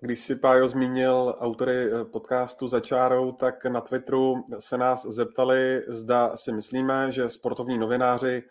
když 0.00 0.20
si 0.20 0.36
Pájo 0.36 0.68
zmínil 0.68 1.34
autory 1.38 1.92
eh, 1.92 2.04
podcastu 2.04 2.68
za 2.68 2.80
čárou, 2.80 3.32
tak 3.32 3.64
na 3.64 3.80
Twitteru 3.80 4.44
se 4.58 4.78
nás 4.78 5.06
zeptali, 5.06 5.82
zda 5.88 6.36
si 6.36 6.52
myslíme, 6.52 7.12
že 7.12 7.30
sportovní 7.30 7.78
novináři 7.78 8.42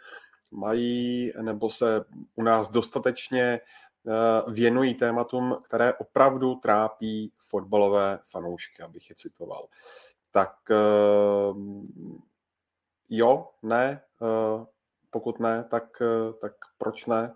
mají 0.52 1.32
nebo 1.42 1.70
se 1.70 2.06
u 2.36 2.44
nás 2.44 2.70
dostatečně 2.70 3.60
věnují 4.48 4.94
tématům, 4.94 5.58
které 5.64 5.94
opravdu 5.94 6.56
trápí 6.56 7.34
fotbalové 7.50 8.20
fanoušky, 8.32 8.84
abych 8.84 9.10
je 9.10 9.16
citoval. 9.16 9.68
Tak 10.32 10.56
jo, 13.10 13.48
ne, 13.64 14.02
pokud 15.10 15.40
ne, 15.40 15.64
tak, 15.64 16.02
tak 16.42 16.54
proč 16.78 17.06
ne? 17.06 17.34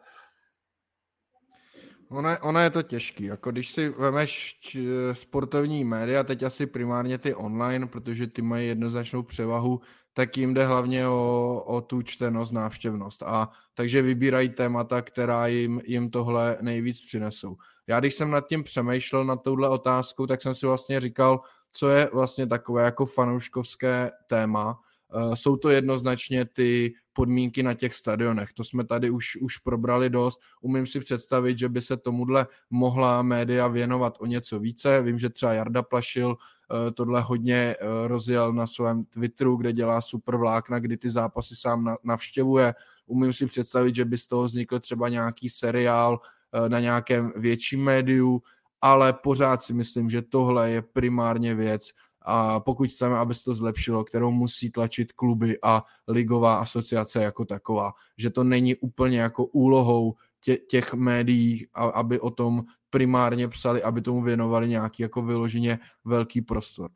Ono 2.09 2.29
je, 2.29 2.37
ono 2.37 2.59
je 2.59 2.69
to 2.69 2.81
těžký, 2.81 3.23
jako 3.23 3.51
když 3.51 3.71
si 3.71 3.89
vemeš 3.89 4.59
č, 4.61 4.79
sportovní 5.13 5.83
média, 5.83 6.23
teď 6.23 6.43
asi 6.43 6.65
primárně 6.65 7.17
ty 7.17 7.33
online, 7.33 7.87
protože 7.87 8.27
ty 8.27 8.41
mají 8.41 8.67
jednoznačnou 8.67 9.23
převahu, 9.23 9.81
tak 10.13 10.37
jim 10.37 10.53
jde 10.53 10.65
hlavně 10.65 11.07
o, 11.07 11.63
o 11.65 11.81
tu 11.81 12.01
čtenost, 12.01 12.51
návštěvnost. 12.51 13.23
A 13.23 13.49
takže 13.73 14.01
vybírají 14.01 14.49
témata, 14.49 15.01
která 15.01 15.47
jim, 15.47 15.81
jim 15.85 16.09
tohle 16.09 16.57
nejvíc 16.61 17.01
přinesou. 17.01 17.57
Já 17.87 17.99
když 17.99 18.15
jsem 18.15 18.31
nad 18.31 18.47
tím 18.47 18.63
přemýšlel, 18.63 19.25
nad 19.25 19.43
touhle 19.43 19.69
otázkou, 19.69 20.27
tak 20.27 20.41
jsem 20.41 20.55
si 20.55 20.65
vlastně 20.65 20.99
říkal, 20.99 21.41
co 21.71 21.89
je 21.89 22.09
vlastně 22.13 22.47
takové 22.47 22.83
jako 22.83 23.05
fanouškovské 23.05 24.11
téma. 24.27 24.79
Uh, 25.15 25.35
jsou 25.35 25.57
to 25.57 25.69
jednoznačně 25.69 26.45
ty 26.45 26.93
podmínky 27.13 27.63
na 27.63 27.73
těch 27.73 27.93
stadionech. 27.93 28.53
To 28.53 28.63
jsme 28.63 28.83
tady 28.83 29.09
už, 29.09 29.35
už 29.35 29.57
probrali 29.57 30.09
dost. 30.09 30.39
Umím 30.61 30.87
si 30.87 30.99
představit, 30.99 31.59
že 31.59 31.69
by 31.69 31.81
se 31.81 31.97
tomuhle 31.97 32.47
mohla 32.69 33.21
média 33.21 33.67
věnovat 33.67 34.17
o 34.19 34.25
něco 34.25 34.59
více. 34.59 35.01
Vím, 35.01 35.19
že 35.19 35.29
třeba 35.29 35.53
Jarda 35.53 35.83
Plašil 35.83 36.37
eh, 36.37 36.91
tohle 36.91 37.21
hodně 37.21 37.55
eh, 37.55 38.07
rozjel 38.07 38.53
na 38.53 38.67
svém 38.67 39.05
Twitteru, 39.05 39.55
kde 39.55 39.73
dělá 39.73 40.01
super 40.01 40.37
vlákna, 40.37 40.79
kdy 40.79 40.97
ty 40.97 41.09
zápasy 41.09 41.55
sám 41.55 41.95
navštěvuje. 42.03 42.73
Umím 43.05 43.33
si 43.33 43.45
představit, 43.45 43.95
že 43.95 44.05
by 44.05 44.17
z 44.17 44.27
toho 44.27 44.43
vznikl 44.43 44.79
třeba 44.79 45.09
nějaký 45.09 45.49
seriál 45.49 46.19
eh, 46.23 46.42
na 46.67 46.79
nějakém 46.79 47.33
větším 47.35 47.83
médiu, 47.83 48.41
ale 48.81 49.13
pořád 49.13 49.63
si 49.63 49.73
myslím, 49.73 50.09
že 50.09 50.21
tohle 50.21 50.69
je 50.71 50.81
primárně 50.81 51.55
věc, 51.55 51.89
a 52.25 52.59
pokud 52.59 52.89
chceme, 52.89 53.17
aby 53.17 53.33
se 53.33 53.43
to 53.43 53.53
zlepšilo, 53.53 54.03
kterou 54.03 54.31
musí 54.31 54.71
tlačit 54.71 55.11
kluby 55.11 55.57
a 55.63 55.83
ligová 56.07 56.55
asociace 56.55 57.23
jako 57.23 57.45
taková, 57.45 57.91
že 58.17 58.29
to 58.29 58.43
není 58.43 58.75
úplně 58.75 59.19
jako 59.19 59.45
úlohou 59.45 60.13
tě, 60.41 60.57
těch 60.57 60.93
médií, 60.93 61.67
aby 61.73 62.19
o 62.19 62.29
tom 62.29 62.63
primárně 62.89 63.47
psali, 63.47 63.83
aby 63.83 64.01
tomu 64.01 64.21
věnovali 64.21 64.69
nějaký 64.69 65.03
jako 65.03 65.21
vyloženě 65.21 65.79
velký 66.05 66.41
prostor. 66.41 66.91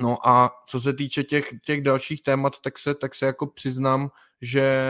No 0.00 0.28
a 0.28 0.50
co 0.66 0.80
se 0.80 0.92
týče 0.92 1.24
těch, 1.24 1.50
těch 1.64 1.82
dalších 1.82 2.22
témat, 2.22 2.60
tak 2.60 2.78
se, 2.78 2.94
tak 2.94 3.14
se 3.14 3.26
jako 3.26 3.46
přiznám, 3.46 4.10
že 4.40 4.86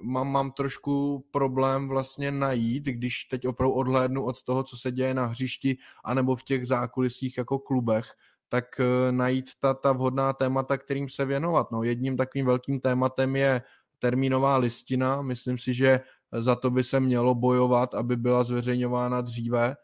mám, 0.00 0.32
mám 0.32 0.50
trošku 0.50 1.24
problém 1.30 1.88
vlastně 1.88 2.30
najít, 2.30 2.84
když 2.84 3.24
teď 3.24 3.46
opravdu 3.46 3.74
odhlédnu 3.74 4.24
od 4.24 4.42
toho, 4.42 4.62
co 4.62 4.76
se 4.76 4.92
děje 4.92 5.14
na 5.14 5.26
hřišti, 5.26 5.76
anebo 6.04 6.36
v 6.36 6.42
těch 6.42 6.66
zákulisích 6.66 7.38
jako 7.38 7.58
klubech, 7.58 8.14
tak 8.48 8.80
eh, 8.80 9.12
najít 9.12 9.50
ta, 9.58 9.74
ta 9.74 9.92
vhodná 9.92 10.32
témata, 10.32 10.78
kterým 10.78 11.08
se 11.08 11.24
věnovat. 11.24 11.70
No, 11.70 11.82
jedním 11.82 12.16
takovým 12.16 12.46
velkým 12.46 12.80
tématem 12.80 13.36
je 13.36 13.62
termínová 13.98 14.56
listina. 14.56 15.22
Myslím 15.22 15.58
si, 15.58 15.74
že 15.74 16.00
za 16.32 16.56
to 16.56 16.70
by 16.70 16.84
se 16.84 17.00
mělo 17.00 17.34
bojovat, 17.34 17.94
aby 17.94 18.16
byla 18.16 18.44
zveřejňována 18.44 19.20
dříve. 19.20 19.76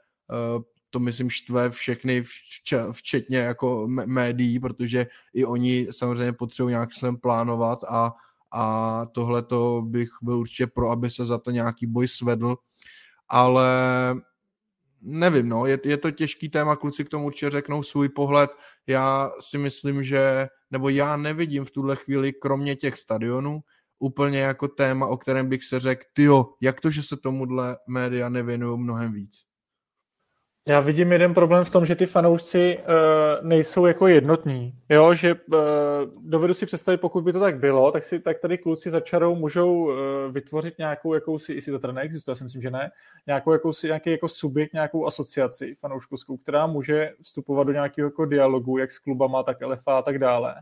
To 0.91 0.99
myslím 0.99 1.31
štve 1.31 1.71
všechny, 1.71 2.23
včetně 2.93 3.39
jako 3.39 3.89
médií, 3.89 4.61
protože 4.61 5.07
i 5.35 5.45
oni 5.45 5.87
samozřejmě 5.91 6.33
potřebují 6.33 6.73
nějak 6.73 6.93
svém 6.93 7.17
plánovat 7.17 7.79
a, 7.89 8.13
a 8.53 9.07
tohle 9.13 9.43
to 9.43 9.83
bych 9.87 10.09
byl 10.23 10.39
určitě 10.39 10.67
pro, 10.67 10.91
aby 10.91 11.11
se 11.11 11.25
za 11.25 11.39
to 11.39 11.51
nějaký 11.51 11.87
boj 11.87 12.09
svedl. 12.09 12.57
Ale 13.29 13.67
nevím, 15.03 15.49
no, 15.49 15.67
je, 15.67 15.79
je 15.85 15.97
to 15.97 16.11
těžký 16.11 16.49
téma, 16.49 16.77
kluci 16.77 17.05
k 17.05 17.09
tomu 17.09 17.27
určitě 17.27 17.51
řeknou 17.51 17.83
svůj 17.83 18.09
pohled. 18.09 18.51
Já 18.87 19.31
si 19.41 19.59
myslím, 19.59 20.03
že, 20.03 20.49
nebo 20.71 20.89
já 20.89 21.17
nevidím 21.17 21.65
v 21.65 21.71
tuhle 21.71 21.97
chvíli, 21.97 22.33
kromě 22.33 22.77
těch 22.77 22.97
stadionů, 22.97 23.61
úplně 23.99 24.39
jako 24.39 24.69
téma, 24.69 25.07
o 25.07 25.17
kterém 25.17 25.49
bych 25.49 25.65
se 25.65 25.81
řekl, 25.81 26.03
tyjo, 26.13 26.47
jak 26.61 26.81
to, 26.81 26.91
že 26.91 27.03
se 27.03 27.17
tomuhle 27.17 27.77
média 27.89 28.29
nevěnují 28.29 28.81
mnohem 28.81 29.13
víc? 29.13 29.50
Já 30.71 30.81
vidím 30.81 31.13
jeden 31.13 31.35
problém 31.35 31.65
v 31.65 31.71
tom, 31.71 31.87
že 31.87 31.97
ty 31.97 32.07
fanoušci 32.07 32.79
uh, 32.79 33.49
nejsou 33.49 33.87
jako 33.87 34.07
jednotní. 34.07 34.75
Jo, 34.89 35.15
že 35.15 35.35
uh, 35.35 35.59
dovedu 36.23 36.55
si 36.55 36.67
představit, 36.67 36.99
pokud 36.99 37.25
by 37.25 37.33
to 37.33 37.41
tak 37.41 37.59
bylo, 37.59 37.93
tak 37.93 38.05
si 38.05 38.21
tak 38.21 38.39
tady 38.39 38.59
kluci 38.59 38.91
za 38.91 39.01
čarou 39.01 39.35
můžou 39.35 39.75
uh, 39.75 39.95
vytvořit 40.31 40.79
nějakou 40.79 41.15
jakousi, 41.15 41.55
jestli 41.55 41.73
to 41.73 41.79
teda 41.79 41.93
neexistuje, 41.93 42.33
já 42.33 42.37
si 42.37 42.45
myslím, 42.45 42.63
že 42.63 42.71
ne, 42.71 42.91
nějakou 43.27 43.53
jakousi, 43.53 43.87
nějaký 43.87 44.11
jako 44.11 44.29
subjekt, 44.29 44.73
nějakou 44.73 45.07
asociaci 45.07 45.75
fanouškovskou, 45.75 46.37
která 46.37 46.67
může 46.67 47.13
vstupovat 47.23 47.67
do 47.67 47.73
nějakého 47.73 48.07
jako 48.07 48.25
dialogu, 48.25 48.79
jak 48.79 48.93
s 48.93 48.99
klubama, 48.99 49.43
tak 49.43 49.63
LFA 49.63 49.99
a 49.99 50.03
tak 50.03 50.19
dále. 50.19 50.55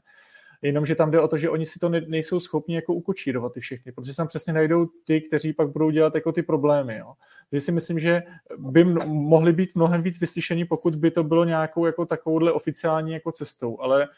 Jenomže 0.63 0.95
tam 0.95 1.11
jde 1.11 1.21
o 1.21 1.29
to, 1.29 1.39
že 1.39 1.51
oni 1.51 1.67
si 1.67 1.79
to 1.79 1.89
ne, 1.89 2.01
nejsou 2.07 2.41
schopni 2.41 2.75
jako 2.75 2.95
ukočírovat 2.95 3.53
ty 3.53 3.61
všechny, 3.61 3.93
protože 3.93 4.17
tam 4.17 4.27
přesně 4.27 4.53
najdou 4.53 4.87
ty, 5.05 5.21
kteří 5.21 5.53
pak 5.53 5.69
budou 5.69 5.91
dělat 5.91 6.15
jako 6.15 6.33
ty 6.33 6.43
problémy. 6.43 6.97
Jo. 6.99 7.13
Takže 7.51 7.61
si 7.61 7.73
myslím, 7.73 7.99
že 7.99 8.23
by 8.59 8.85
mohli 9.07 9.53
být 9.53 9.75
mnohem 9.75 10.03
víc 10.03 10.21
vyslyšení, 10.21 10.65
pokud 10.65 10.95
by 10.95 11.11
to 11.11 11.25
bylo 11.25 11.45
nějakou 11.45 11.87
jako 11.87 12.07
takovouhle 12.07 12.53
oficiální 12.53 13.13
jako 13.13 13.33
cestou, 13.33 13.81
ale 13.81 14.09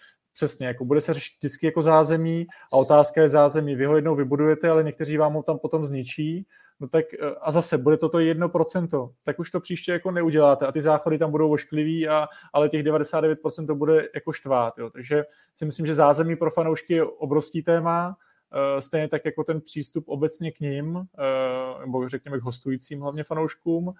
přesně, 0.40 0.66
jako 0.66 0.84
bude 0.84 1.00
se 1.00 1.12
řešit 1.12 1.34
vždycky 1.38 1.66
jako 1.66 1.82
zázemí 1.82 2.46
a 2.72 2.76
otázka 2.76 3.22
je 3.22 3.28
zázemí. 3.28 3.76
Vy 3.76 3.84
ho 3.84 3.96
jednou 3.96 4.14
vybudujete, 4.14 4.70
ale 4.70 4.84
někteří 4.84 5.16
vám 5.16 5.34
ho 5.34 5.42
tam 5.42 5.58
potom 5.58 5.86
zničí 5.86 6.46
no 6.80 6.88
tak 6.88 7.04
eh, 7.14 7.34
a 7.40 7.50
zase 7.50 7.78
bude 7.78 7.96
toto 7.96 8.18
jedno 8.18 8.48
procento, 8.48 9.10
tak 9.24 9.38
už 9.38 9.50
to 9.50 9.60
příště 9.60 9.92
jako 9.92 10.10
neuděláte 10.10 10.66
a 10.66 10.72
ty 10.72 10.80
záchody 10.80 11.18
tam 11.18 11.30
budou 11.30 11.52
ošklivý, 11.52 12.08
a, 12.08 12.28
ale 12.52 12.68
těch 12.68 12.82
99% 12.82 13.66
to 13.66 13.74
bude 13.74 14.08
jako 14.14 14.32
štvát, 14.32 14.78
jo. 14.78 14.90
takže 14.90 15.24
si 15.54 15.64
myslím, 15.64 15.86
že 15.86 15.94
zázemí 15.94 16.36
pro 16.36 16.50
fanoušky 16.50 16.94
je 16.94 17.04
obrovský 17.04 17.62
téma, 17.62 18.16
eh, 18.52 18.82
stejně 18.82 19.08
tak 19.08 19.24
jako 19.24 19.44
ten 19.44 19.60
přístup 19.60 20.04
obecně 20.08 20.52
k 20.52 20.60
ním, 20.60 20.96
eh, 20.96 21.80
nebo 21.80 22.08
řekněme 22.08 22.38
k 22.38 22.42
hostujícím 22.42 23.00
hlavně 23.00 23.24
fanouškům 23.24 23.92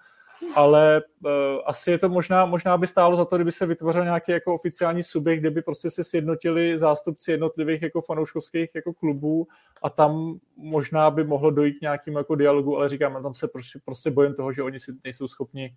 ale 0.55 1.01
uh, 1.25 1.31
asi 1.65 1.91
je 1.91 1.97
to 1.97 2.09
možná, 2.09 2.45
možná 2.45 2.77
by 2.77 2.87
stálo 2.87 3.15
za 3.15 3.25
to, 3.25 3.35
kdyby 3.35 3.51
se 3.51 3.65
vytvořil 3.65 4.03
nějaký 4.03 4.31
jako 4.31 4.55
oficiální 4.55 5.03
subjekt, 5.03 5.39
kde 5.39 5.51
by 5.51 5.61
prostě 5.61 5.91
se 5.91 6.03
sjednotili 6.03 6.77
zástupci 6.77 7.31
jednotlivých 7.31 7.81
jako 7.81 8.01
fanouškovských 8.01 8.69
jako 8.75 8.93
klubů 8.93 9.47
a 9.83 9.89
tam 9.89 10.39
možná 10.57 11.11
by 11.11 11.23
mohlo 11.23 11.51
dojít 11.51 11.73
k 11.73 11.81
nějakým 11.81 12.15
jako 12.15 12.35
dialogu, 12.35 12.77
ale 12.77 12.89
říkám, 12.89 13.23
tam 13.23 13.33
se 13.33 13.47
prostě, 13.47 13.79
prostě 13.85 14.11
bojím 14.11 14.33
toho, 14.33 14.53
že 14.53 14.63
oni 14.63 14.79
si 14.79 14.91
nejsou 15.03 15.27
schopni 15.27 15.75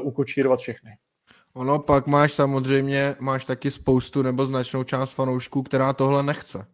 uh, 0.00 0.06
ukočírovat 0.06 0.60
všechny. 0.60 0.90
Ono 1.54 1.78
pak 1.78 2.06
máš 2.06 2.32
samozřejmě, 2.32 3.16
máš 3.20 3.44
taky 3.44 3.70
spoustu 3.70 4.22
nebo 4.22 4.46
značnou 4.46 4.84
část 4.84 5.10
fanoušků, 5.10 5.62
která 5.62 5.92
tohle 5.92 6.22
nechce. 6.22 6.66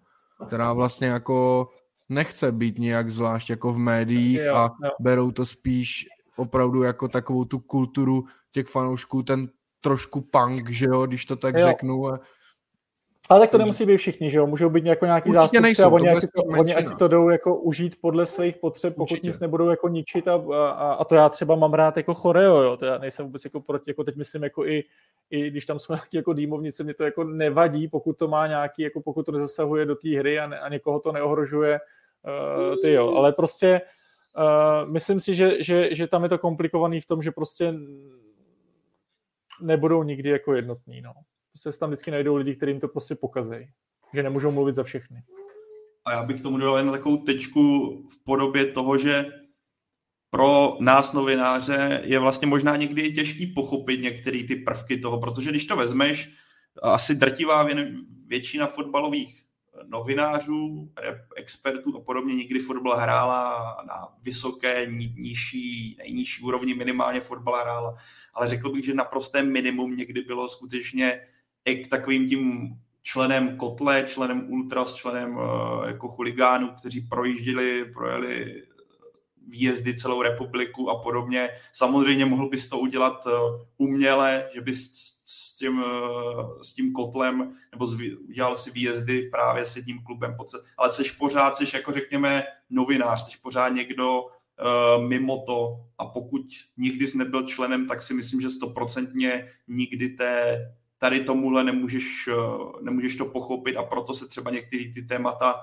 Která 0.47 0.73
vlastně 0.73 1.07
jako 1.07 1.69
nechce 2.09 2.53
být 2.53 2.79
nějak 2.79 3.11
zvlášť 3.11 3.51
jako 3.51 3.73
v 3.73 3.79
médiích 3.79 4.41
jo, 4.45 4.55
a 4.55 4.71
jo. 4.85 4.91
berou 5.01 5.31
to 5.31 5.47
spíš 5.47 6.07
opravdu 6.37 6.83
jako 6.83 7.09
takovou 7.09 7.45
tu 7.45 7.59
kulturu 7.59 8.25
těch 8.53 8.67
fanoušků, 8.67 9.23
ten 9.23 9.49
trošku 9.81 10.21
punk, 10.21 10.71
že 10.71 10.87
jo, 10.87 11.07
když 11.07 11.25
to 11.25 11.37
tak 11.37 11.55
jo. 11.55 11.67
řeknu. 11.67 12.05
Ale 13.31 13.41
tak 13.41 13.51
to 13.51 13.59
nemusí 13.59 13.87
být 13.87 13.97
všichni, 13.97 14.31
že 14.31 14.39
jo? 14.39 14.47
Můžou 14.47 14.71
být 14.71 14.85
jako 14.85 15.05
nějaký 15.05 15.29
Určitě 15.29 15.41
zástupci 15.41 15.63
nejsou, 15.63 15.83
a 15.83 15.89
oni, 15.89 16.11
ať 16.11 16.21
si, 16.21 16.29
to, 16.29 16.43
oni 16.43 16.75
ať 16.75 16.87
si 16.87 16.97
to 16.97 17.09
jdou 17.09 17.29
jako 17.29 17.57
užít 17.57 18.01
podle 18.01 18.27
svých 18.27 18.57
potřeb, 18.57 18.95
pokud 18.95 19.13
Určitě. 19.13 19.27
nic 19.27 19.41
nebudou 19.41 19.71
jako 19.71 19.89
ničit 19.89 20.29
a, 20.29 20.35
a, 20.55 20.93
a, 20.93 21.05
to 21.05 21.15
já 21.15 21.29
třeba 21.29 21.57
mám 21.57 21.75
rád 21.75 21.97
jako 21.97 22.15
choreo, 22.15 22.63
jo? 22.63 22.77
To 22.77 22.85
já 22.85 22.99
nejsem 22.99 23.27
vůbec 23.27 23.45
jako 23.45 23.61
proti, 23.61 23.91
jako 23.91 24.05
teď 24.05 24.17
myslím 24.17 24.43
jako 24.43 24.67
i, 24.67 24.85
i 25.31 25.51
když 25.51 25.65
tam 25.65 25.79
jsou 25.79 25.93
nějaké 25.93 26.17
jako 26.17 26.33
dýmovnice, 26.33 26.85
mě 26.85 26.95
to 26.95 27.05
jako 27.05 27.25
nevadí, 27.25 27.89
pokud 27.89 28.19
to 28.19 28.29
má 28.29 28.47
nějaký, 28.47 28.83
jako 28.83 29.01
pokud 29.01 29.27
to 29.27 29.33
nezasahuje 29.33 29.87
do 29.87 29.95
té 29.95 30.19
hry 30.19 30.39
a, 30.39 30.47
ne, 30.47 30.61
a 30.61 30.69
někoho 30.69 31.01
to 31.01 31.13
neohrožuje, 31.13 31.81
uh, 32.71 32.77
ty 32.83 32.93
jo, 32.93 33.15
ale 33.17 33.33
prostě 33.33 33.81
Uh, 33.81 34.04
myslím 34.85 35.21
si, 35.21 35.37
že, 35.37 35.63
že, 35.63 35.95
že 35.95 36.07
tam 36.07 36.23
je 36.23 36.29
to 36.29 36.39
komplikovaný 36.39 37.01
v 37.01 37.07
tom, 37.07 37.23
že 37.23 37.31
prostě 37.31 37.75
nebudou 39.63 40.03
nikdy 40.03 40.29
jako 40.29 40.55
jednotní. 40.55 41.01
No. 41.01 41.13
Prostě 41.53 41.79
tam 41.79 41.91
vždycky 41.91 42.11
najdou 42.11 42.37
lidi, 42.37 42.57
kterým 42.57 42.81
to 42.81 42.89
prostě 42.89 43.15
pokazejí. 43.15 43.69
Že 44.15 44.23
nemůžou 44.23 44.51
mluvit 44.51 44.75
za 44.75 44.83
všechny. 44.83 45.23
A 46.05 46.13
já 46.13 46.23
bych 46.23 46.41
tomu 46.41 46.59
dal 46.59 46.77
jen 46.77 46.91
takovou 46.91 47.17
tečku 47.17 47.89
v 48.09 48.25
podobě 48.25 48.67
toho, 48.67 48.99
že 48.99 49.27
pro 50.31 50.77
nás 50.81 51.13
novináře 51.13 52.01
je 52.05 52.19
vlastně 52.19 52.47
možná 52.47 52.77
někdy 52.77 53.13
těžký 53.13 53.47
pochopit 53.47 54.01
některé 54.01 54.43
ty 54.49 54.57
prvky 54.57 54.99
toho, 54.99 55.21
protože 55.21 55.51
když 55.51 55.65
to 55.65 55.77
vezmeš, 55.77 56.31
asi 56.83 57.15
drtivá 57.15 57.69
většina 58.27 58.67
fotbalových 58.67 59.44
novinářů, 59.89 60.91
expertů 61.37 61.97
a 61.97 62.01
podobně 62.01 62.35
nikdy 62.35 62.61
fotbal 62.61 62.97
hrála 62.97 63.77
na 63.89 64.09
vysoké, 64.23 64.87
nižší, 65.17 65.97
nejnižší 65.99 66.43
úrovni, 66.43 66.75
minimálně 66.75 67.21
fotbal 67.21 67.61
hrála, 67.61 67.95
ale 68.35 68.49
řekl 68.49 68.71
bych, 68.71 68.85
že 68.85 68.95
naprosté 68.95 69.43
minimum 69.43 69.97
někdy 69.97 70.23
bylo 70.23 70.49
skutečně 70.49 71.21
k 71.65 71.89
takovým 71.89 72.29
tím 72.29 72.69
členem 73.03 73.57
kotle, 73.57 74.05
členem 74.09 74.51
ultras, 74.51 74.95
členem 74.95 75.37
uh, 75.37 75.43
jako 75.87 76.09
chuligánů, 76.09 76.69
kteří 76.69 77.01
projížděli, 77.01 77.85
projeli 77.85 78.63
výjezdy 79.49 79.95
celou 79.95 80.23
republiku 80.23 80.91
a 80.91 81.03
podobně. 81.03 81.51
Samozřejmě 81.73 82.27
mohl 82.27 82.49
bys 82.49 82.69
to 82.69 82.79
udělat 82.79 83.27
uh, 83.27 83.33
uměle, 83.77 84.49
že 84.55 84.61
bys 84.61 85.14
s 85.37 85.57
tím, 85.57 85.79
uh, 85.79 86.63
s 86.63 86.75
tím 86.75 86.93
kotlem 86.93 87.57
nebo 87.73 87.87
zví, 87.87 88.17
udělal 88.17 88.57
si 88.57 88.71
výjezdy 88.71 89.23
právě 89.23 89.67
s 89.67 89.77
jedním 89.77 90.03
klubem, 90.03 90.37
ale 90.79 90.91
seš 90.91 91.11
pořád, 91.11 91.57
seš 91.57 91.75
jako 91.75 91.93
řekněme 91.93 92.43
novinář, 92.71 93.25
seš 93.25 93.37
pořád 93.37 93.69
někdo 93.69 94.23
uh, 94.23 95.05
mimo 95.09 95.45
to. 95.47 95.77
A 95.99 96.07
pokud 96.07 96.43
nikdy 96.77 97.09
jsi 97.09 97.19
nebyl 97.19 97.43
členem, 97.43 97.87
tak 97.87 98.03
si 98.03 98.15
myslím, 98.15 98.41
že 98.41 98.51
stoprocentně 98.51 99.49
nikdy 99.69 100.09
té 100.09 100.59
tady 101.05 101.21
tomuhle 101.21 101.65
nemůžeš, 101.65 102.29
eh, 102.29 102.83
nemůžeš 102.83 103.17
to 103.17 103.25
pochopit. 103.25 103.77
A 103.77 103.83
proto 103.83 104.15
se 104.15 104.29
třeba 104.29 104.51
některé 104.51 104.85
ty 104.95 105.03
témata 105.03 105.55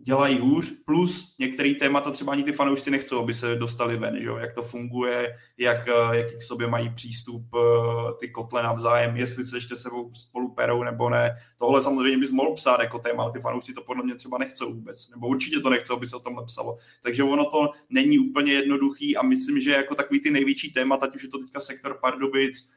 dělají 0.00 0.38
hůř, 0.38 0.72
plus 0.84 1.34
některé 1.38 1.74
témata 1.74 2.10
třeba 2.10 2.32
ani 2.32 2.42
ty 2.42 2.52
fanoušci 2.52 2.90
nechcou, 2.90 3.22
aby 3.22 3.34
se 3.34 3.54
dostali 3.54 3.96
ven, 3.96 4.20
že? 4.20 4.28
jak 4.38 4.52
to 4.52 4.62
funguje, 4.62 5.36
jak, 5.58 5.88
eh, 5.88 6.16
jaký 6.16 6.36
k 6.36 6.42
sobě 6.42 6.66
mají 6.66 6.90
přístup 6.94 7.42
eh, 7.54 8.12
ty 8.20 8.30
kotle 8.30 8.62
navzájem, 8.62 9.16
jestli 9.16 9.44
se 9.44 9.56
ještě 9.56 9.76
sebou 9.76 10.10
spolu 10.14 10.54
perou 10.54 10.82
nebo 10.82 11.10
ne. 11.10 11.36
Tohle 11.58 11.82
samozřejmě 11.82 12.18
bys 12.18 12.30
mohl 12.30 12.54
psát 12.54 12.80
jako 12.80 12.98
téma, 12.98 13.22
ale 13.22 13.32
ty 13.32 13.40
fanoušci 13.40 13.72
to 13.72 13.82
podle 13.82 14.04
mě 14.04 14.14
třeba 14.14 14.38
nechcou 14.38 14.74
vůbec, 14.74 15.10
nebo 15.10 15.28
určitě 15.28 15.60
to 15.60 15.70
nechcou, 15.70 15.94
aby 15.94 16.06
se 16.06 16.16
o 16.16 16.20
tomhle 16.20 16.44
psalo. 16.44 16.76
Takže 17.02 17.22
ono 17.22 17.44
to 17.50 17.70
není 17.90 18.18
úplně 18.18 18.52
jednoduchý 18.52 19.16
a 19.16 19.22
myslím, 19.22 19.60
že 19.60 19.70
jako 19.70 19.94
takový 19.94 20.20
ty 20.20 20.30
největší 20.30 20.72
téma, 20.72 20.94
ať 20.94 21.16
už 21.16 21.22
je 21.22 21.28
to 21.28 21.38
teďka 21.38 21.60
sektor 21.60 21.98
Pardubic, 22.00 22.70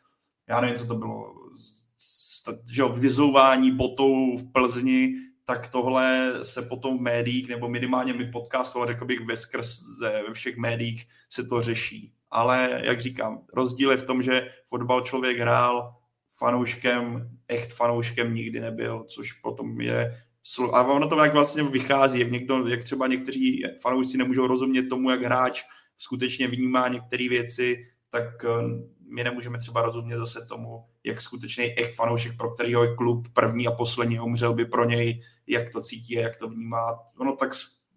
já 0.49 0.61
nevím, 0.61 0.75
co 0.75 0.85
to 0.85 0.95
bylo, 0.95 1.35
že 2.67 2.83
vyzouvání 2.93 3.71
botou 3.71 4.37
v 4.37 4.51
Plzni, 4.51 5.15
tak 5.51 5.67
tohle 5.67 6.33
se 6.43 6.61
potom 6.61 6.97
v 6.97 7.01
médiích, 7.01 7.49
nebo 7.49 7.69
minimálně 7.69 8.13
my 8.13 8.23
v 8.23 8.31
podcastu, 8.31 8.79
ale 8.79 8.87
řekl 8.87 9.05
bych 9.05 9.25
ve 9.25 9.37
skrze, 9.37 10.23
ve 10.27 10.33
všech 10.33 10.57
médiích 10.57 11.07
se 11.29 11.43
to 11.43 11.61
řeší. 11.61 12.13
Ale, 12.29 12.81
jak 12.83 13.01
říkám, 13.01 13.43
rozdíl 13.53 13.91
je 13.91 13.97
v 13.97 14.03
tom, 14.03 14.21
že 14.21 14.49
fotbal 14.65 15.01
člověk 15.01 15.39
hrál 15.39 15.95
fanouškem, 16.37 17.29
echt 17.47 17.73
fanouškem 17.73 18.33
nikdy 18.33 18.59
nebyl, 18.59 19.03
což 19.03 19.33
potom 19.33 19.81
je 19.81 20.17
a 20.73 20.83
ono 20.83 21.07
to 21.07 21.23
jak 21.23 21.33
vlastně 21.33 21.63
vychází, 21.63 22.19
jak, 22.19 22.31
někdo, 22.31 22.67
jak 22.67 22.83
třeba 22.83 23.07
někteří 23.07 23.63
fanoušci 23.81 24.17
nemůžou 24.17 24.47
rozumět 24.47 24.83
tomu, 24.83 25.09
jak 25.09 25.21
hráč 25.21 25.63
skutečně 25.97 26.47
vnímá 26.47 26.87
některé 26.87 27.29
věci, 27.29 27.87
tak 28.09 28.45
my 29.15 29.23
nemůžeme 29.23 29.57
třeba 29.57 29.81
rozumět 29.81 30.17
zase 30.17 30.45
tomu, 30.49 30.85
jak 31.03 31.21
skutečný 31.21 31.63
echt 31.63 31.95
fanoušek, 31.95 32.37
pro 32.37 32.51
kterého 32.51 32.83
je 32.83 32.95
klub 32.95 33.27
první 33.33 33.67
a 33.67 33.71
poslední 33.71 34.19
umřel 34.19 34.53
by 34.53 34.65
pro 34.65 34.85
něj, 34.85 35.23
jak 35.47 35.69
to 35.69 35.81
cítí 35.81 36.17
a 36.17 36.21
jak 36.21 36.37
to 36.37 36.49
vnímá. 36.49 36.99
Ono 37.17 37.35
tak 37.35 37.51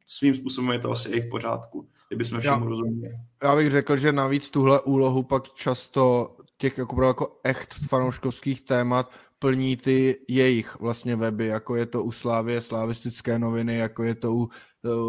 svým 0.07 0.35
způsobem 0.35 0.71
je 0.71 0.79
to 0.79 0.91
asi 0.91 1.09
i 1.09 1.21
v 1.21 1.31
pořádku, 1.31 1.89
kdybychom 2.09 2.41
všemu 2.41 2.69
rozuměli. 2.69 3.15
Já 3.43 3.57
bych 3.57 3.71
řekl, 3.71 3.97
že 3.97 4.13
navíc 4.13 4.51
tuhle 4.51 4.81
úlohu 4.81 5.23
pak 5.23 5.53
často 5.53 6.37
těch 6.59 6.79
jako, 6.79 7.05
jako 7.05 7.41
echt 7.45 7.75
fanouškovských 7.75 8.65
témat 8.65 9.11
plní 9.39 9.77
ty 9.77 10.19
jejich 10.29 10.81
vlastně 10.81 11.17
weby, 11.17 11.47
jako 11.47 11.77
je 11.77 11.87
to 11.87 12.05
u 12.05 12.13
Slávě, 12.13 12.61
slavistické 12.61 13.39
noviny, 13.39 13.77
jako 13.77 14.03
je 14.03 14.15
to 14.15 14.33
u, 14.33 14.49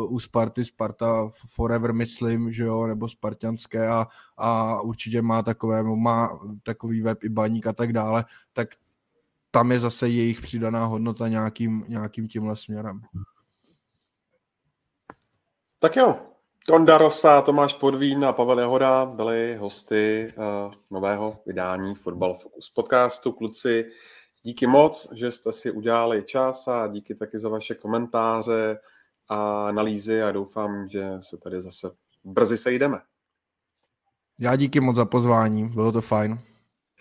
u 0.08 0.20
Sparty, 0.20 0.66
Sparta 0.66 1.30
Forever, 1.48 1.94
myslím, 1.94 2.54
že 2.54 2.64
jo, 2.64 2.88
nebo 2.88 3.10
Spartianské 3.10 3.88
a, 3.88 4.08
a 4.38 4.82
určitě 4.82 5.22
má 5.22 5.42
takové, 5.42 5.84
má 5.84 6.40
takový 6.64 7.02
web 7.02 7.24
i 7.24 7.30
baník 7.30 7.68
a 7.68 7.74
tak 7.74 7.94
dále, 7.94 8.26
tak 8.54 8.68
tam 9.52 9.72
je 9.72 9.80
zase 9.80 10.10
jejich 10.10 10.42
přidaná 10.42 10.86
hodnota 10.86 11.28
nějakým, 11.28 11.86
nějakým 11.88 12.28
tímhle 12.28 12.56
směrem. 12.56 13.02
Tak 15.80 15.96
jo, 15.96 16.20
Tonda 16.68 16.98
Rosa, 16.98 17.42
Tomáš 17.42 17.74
Podvín 17.74 18.26
a 18.26 18.34
Pavel 18.34 18.60
Jahoda 18.60 19.06
byli 19.06 19.56
hosty 19.56 20.34
uh, 20.38 20.74
nového 20.92 21.40
vydání 21.46 21.96
Football 21.96 22.34
Focus 22.34 22.70
podcastu. 22.70 23.32
Kluci, 23.32 23.86
Díky 24.46 24.68
moc, 24.68 25.08
že 25.12 25.32
jste 25.32 25.52
si 25.52 25.72
udělali 25.72 26.24
čas 26.24 26.68
a 26.68 26.88
díky 26.88 27.16
taky 27.16 27.40
za 27.40 27.50
vaše 27.50 27.76
komentáře 27.76 28.80
a 29.30 29.68
analýzy 29.68 30.24
a 30.24 30.32
doufám, 30.32 30.88
že 30.88 31.06
se 31.20 31.38
tady 31.38 31.62
zase 31.62 31.92
brzy 32.24 32.58
sejdeme. 32.58 32.98
Já 34.40 34.56
díky 34.56 34.80
moc 34.80 34.96
za 34.96 35.06
pozvání, 35.06 35.70
bylo 35.70 35.92
to 35.92 36.02
fajn. 36.02 36.40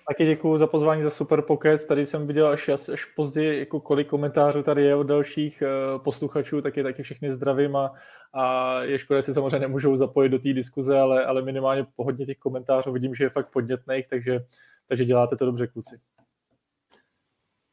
Taky 0.08 0.24
děkuji 0.24 0.58
za 0.58 0.66
pozvání 0.66 1.02
za 1.02 1.10
super 1.10 1.42
pokec. 1.42 1.86
Tady 1.86 2.06
jsem 2.06 2.26
viděl 2.26 2.46
až, 2.46 2.68
až 2.68 3.04
později, 3.04 3.58
jako 3.58 3.80
kolik 3.80 4.08
komentářů 4.08 4.62
tady 4.62 4.84
je 4.84 4.96
od 4.96 5.02
dalších 5.02 5.62
uh, 5.62 6.02
posluchačů, 6.02 6.62
tak 6.62 6.76
je 6.76 6.82
taky 6.82 7.02
všechny 7.02 7.32
zdravím 7.32 7.76
a, 7.76 7.92
a 8.32 8.74
je 8.82 8.98
škoda, 8.98 9.18
že 9.18 9.22
se 9.22 9.34
samozřejmě 9.34 9.58
nemůžou 9.58 9.96
zapojit 9.96 10.28
do 10.28 10.38
té 10.38 10.52
diskuze, 10.52 10.98
ale, 10.98 11.24
ale 11.24 11.42
minimálně 11.42 11.86
po 11.96 12.04
hodně 12.04 12.26
těch 12.26 12.38
komentářů 12.38 12.92
vidím, 12.92 13.14
že 13.14 13.24
je 13.24 13.30
fakt 13.30 13.50
podnětných, 13.52 14.08
takže, 14.08 14.44
takže 14.88 15.04
děláte 15.04 15.36
to 15.36 15.44
dobře, 15.44 15.66
kluci. 15.66 16.00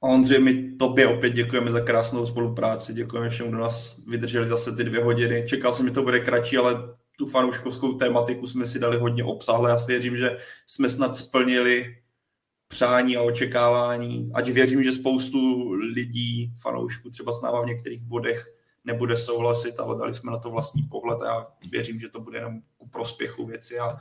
Ondřej, 0.04 0.40
my 0.40 0.76
tobě 0.76 1.08
opět 1.08 1.30
děkujeme 1.30 1.72
za 1.72 1.80
krásnou 1.80 2.26
spolupráci, 2.26 2.94
děkujeme 2.94 3.30
všem, 3.30 3.48
kdo 3.50 3.58
nás 3.58 4.00
vydrželi 4.08 4.48
zase 4.48 4.76
ty 4.76 4.84
dvě 4.84 5.04
hodiny. 5.04 5.46
Čekal 5.48 5.74
jsem, 5.74 5.88
že 5.88 5.94
to 5.94 6.04
bude 6.04 6.20
kratší, 6.20 6.58
ale 6.58 6.94
tu 7.18 7.28
fanouškovskou 7.28 7.94
tématiku 7.94 8.48
jsme 8.48 8.68
si 8.68 8.80
dali 8.80 8.98
hodně 8.98 9.24
obsahle. 9.24 9.70
Já 9.70 9.78
věřím, 9.88 10.18
že 10.18 10.38
jsme 10.66 10.90
snad 10.90 11.16
splnili 11.16 11.98
přání 12.68 13.18
a 13.18 13.22
očekávání. 13.22 14.32
Ať 14.34 14.50
věřím, 14.50 14.84
že 14.84 14.92
spoustu 14.92 15.72
lidí, 15.72 16.54
fanoušků 16.62 17.10
třeba 17.10 17.32
s 17.32 17.42
náma 17.42 17.62
v 17.62 17.66
některých 17.66 18.02
bodech 18.02 18.56
nebude 18.84 19.18
souhlasit, 19.18 19.80
ale 19.80 19.98
dali 19.98 20.14
jsme 20.14 20.32
na 20.32 20.38
to 20.38 20.50
vlastní 20.50 20.84
pohled 20.84 21.22
a 21.22 21.26
já 21.26 21.48
věřím, 21.72 22.00
že 22.00 22.10
to 22.10 22.22
bude 22.22 22.38
jenom 22.38 22.62
ku 22.78 22.90
prospěchu 22.90 23.46
věci 23.46 23.80
a 23.80 23.98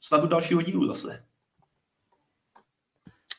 snad 0.00 0.20
do 0.20 0.28
dalšího 0.28 0.62
dílu 0.62 0.86
zase. 0.86 1.27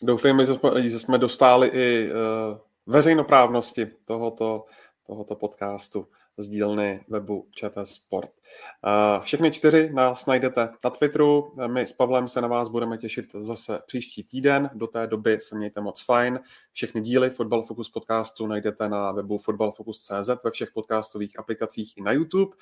Doufejme, 0.01 0.45
že 0.45 0.53
jsme, 0.53 0.89
že 0.89 0.99
jsme 0.99 1.17
dostali 1.17 1.67
i 1.67 2.09
uh, 2.11 2.57
veřejnoprávnosti 2.85 3.85
tohoto, 3.85 4.65
tohoto 5.07 5.35
podcastu 5.35 6.07
z 6.37 6.47
dílny 6.47 7.05
webu 7.07 7.47
ČT 7.51 7.87
Sport. 7.87 8.29
Uh, 8.29 9.23
všechny 9.23 9.51
čtyři 9.51 9.89
nás 9.93 10.25
najdete 10.25 10.69
na 10.83 10.89
Twitteru. 10.89 11.53
My 11.67 11.81
s 11.81 11.93
Pavlem 11.93 12.27
se 12.27 12.41
na 12.41 12.47
vás 12.47 12.69
budeme 12.69 12.97
těšit 12.97 13.25
zase 13.31 13.79
příští 13.87 14.23
týden. 14.23 14.69
Do 14.73 14.87
té 14.87 15.07
doby 15.07 15.37
se 15.41 15.55
mějte 15.55 15.81
moc 15.81 16.01
fajn. 16.01 16.39
Všechny 16.73 17.01
díly 17.01 17.29
Football 17.29 17.63
Focus 17.63 17.89
podcastu 17.89 18.47
najdete 18.47 18.89
na 18.89 19.11
webu 19.11 19.37
footballfocus.cz 19.37 20.29
ve 20.43 20.51
všech 20.51 20.71
podcastových 20.71 21.39
aplikacích 21.39 21.97
i 21.97 22.01
na 22.01 22.11
YouTube. 22.11 22.55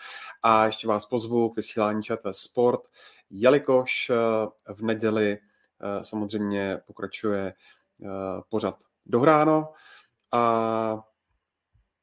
A 0.44 0.66
ještě 0.66 0.88
vás 0.88 1.06
pozvu 1.06 1.50
k 1.50 1.56
vysílání 1.56 2.04
ČT 2.04 2.36
Sport, 2.36 2.82
jelikož 3.30 4.10
uh, 4.10 4.76
v 4.76 4.84
neděli 4.84 5.38
samozřejmě 6.02 6.78
pokračuje 6.86 7.54
eh, 7.54 8.08
pořad 8.50 8.76
dohráno 9.06 9.74
a 10.32 11.04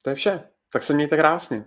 to 0.02 0.10
je 0.10 0.16
vše. 0.16 0.48
Tak 0.72 0.82
se 0.82 0.94
mějte 0.94 1.16
krásně. 1.16 1.64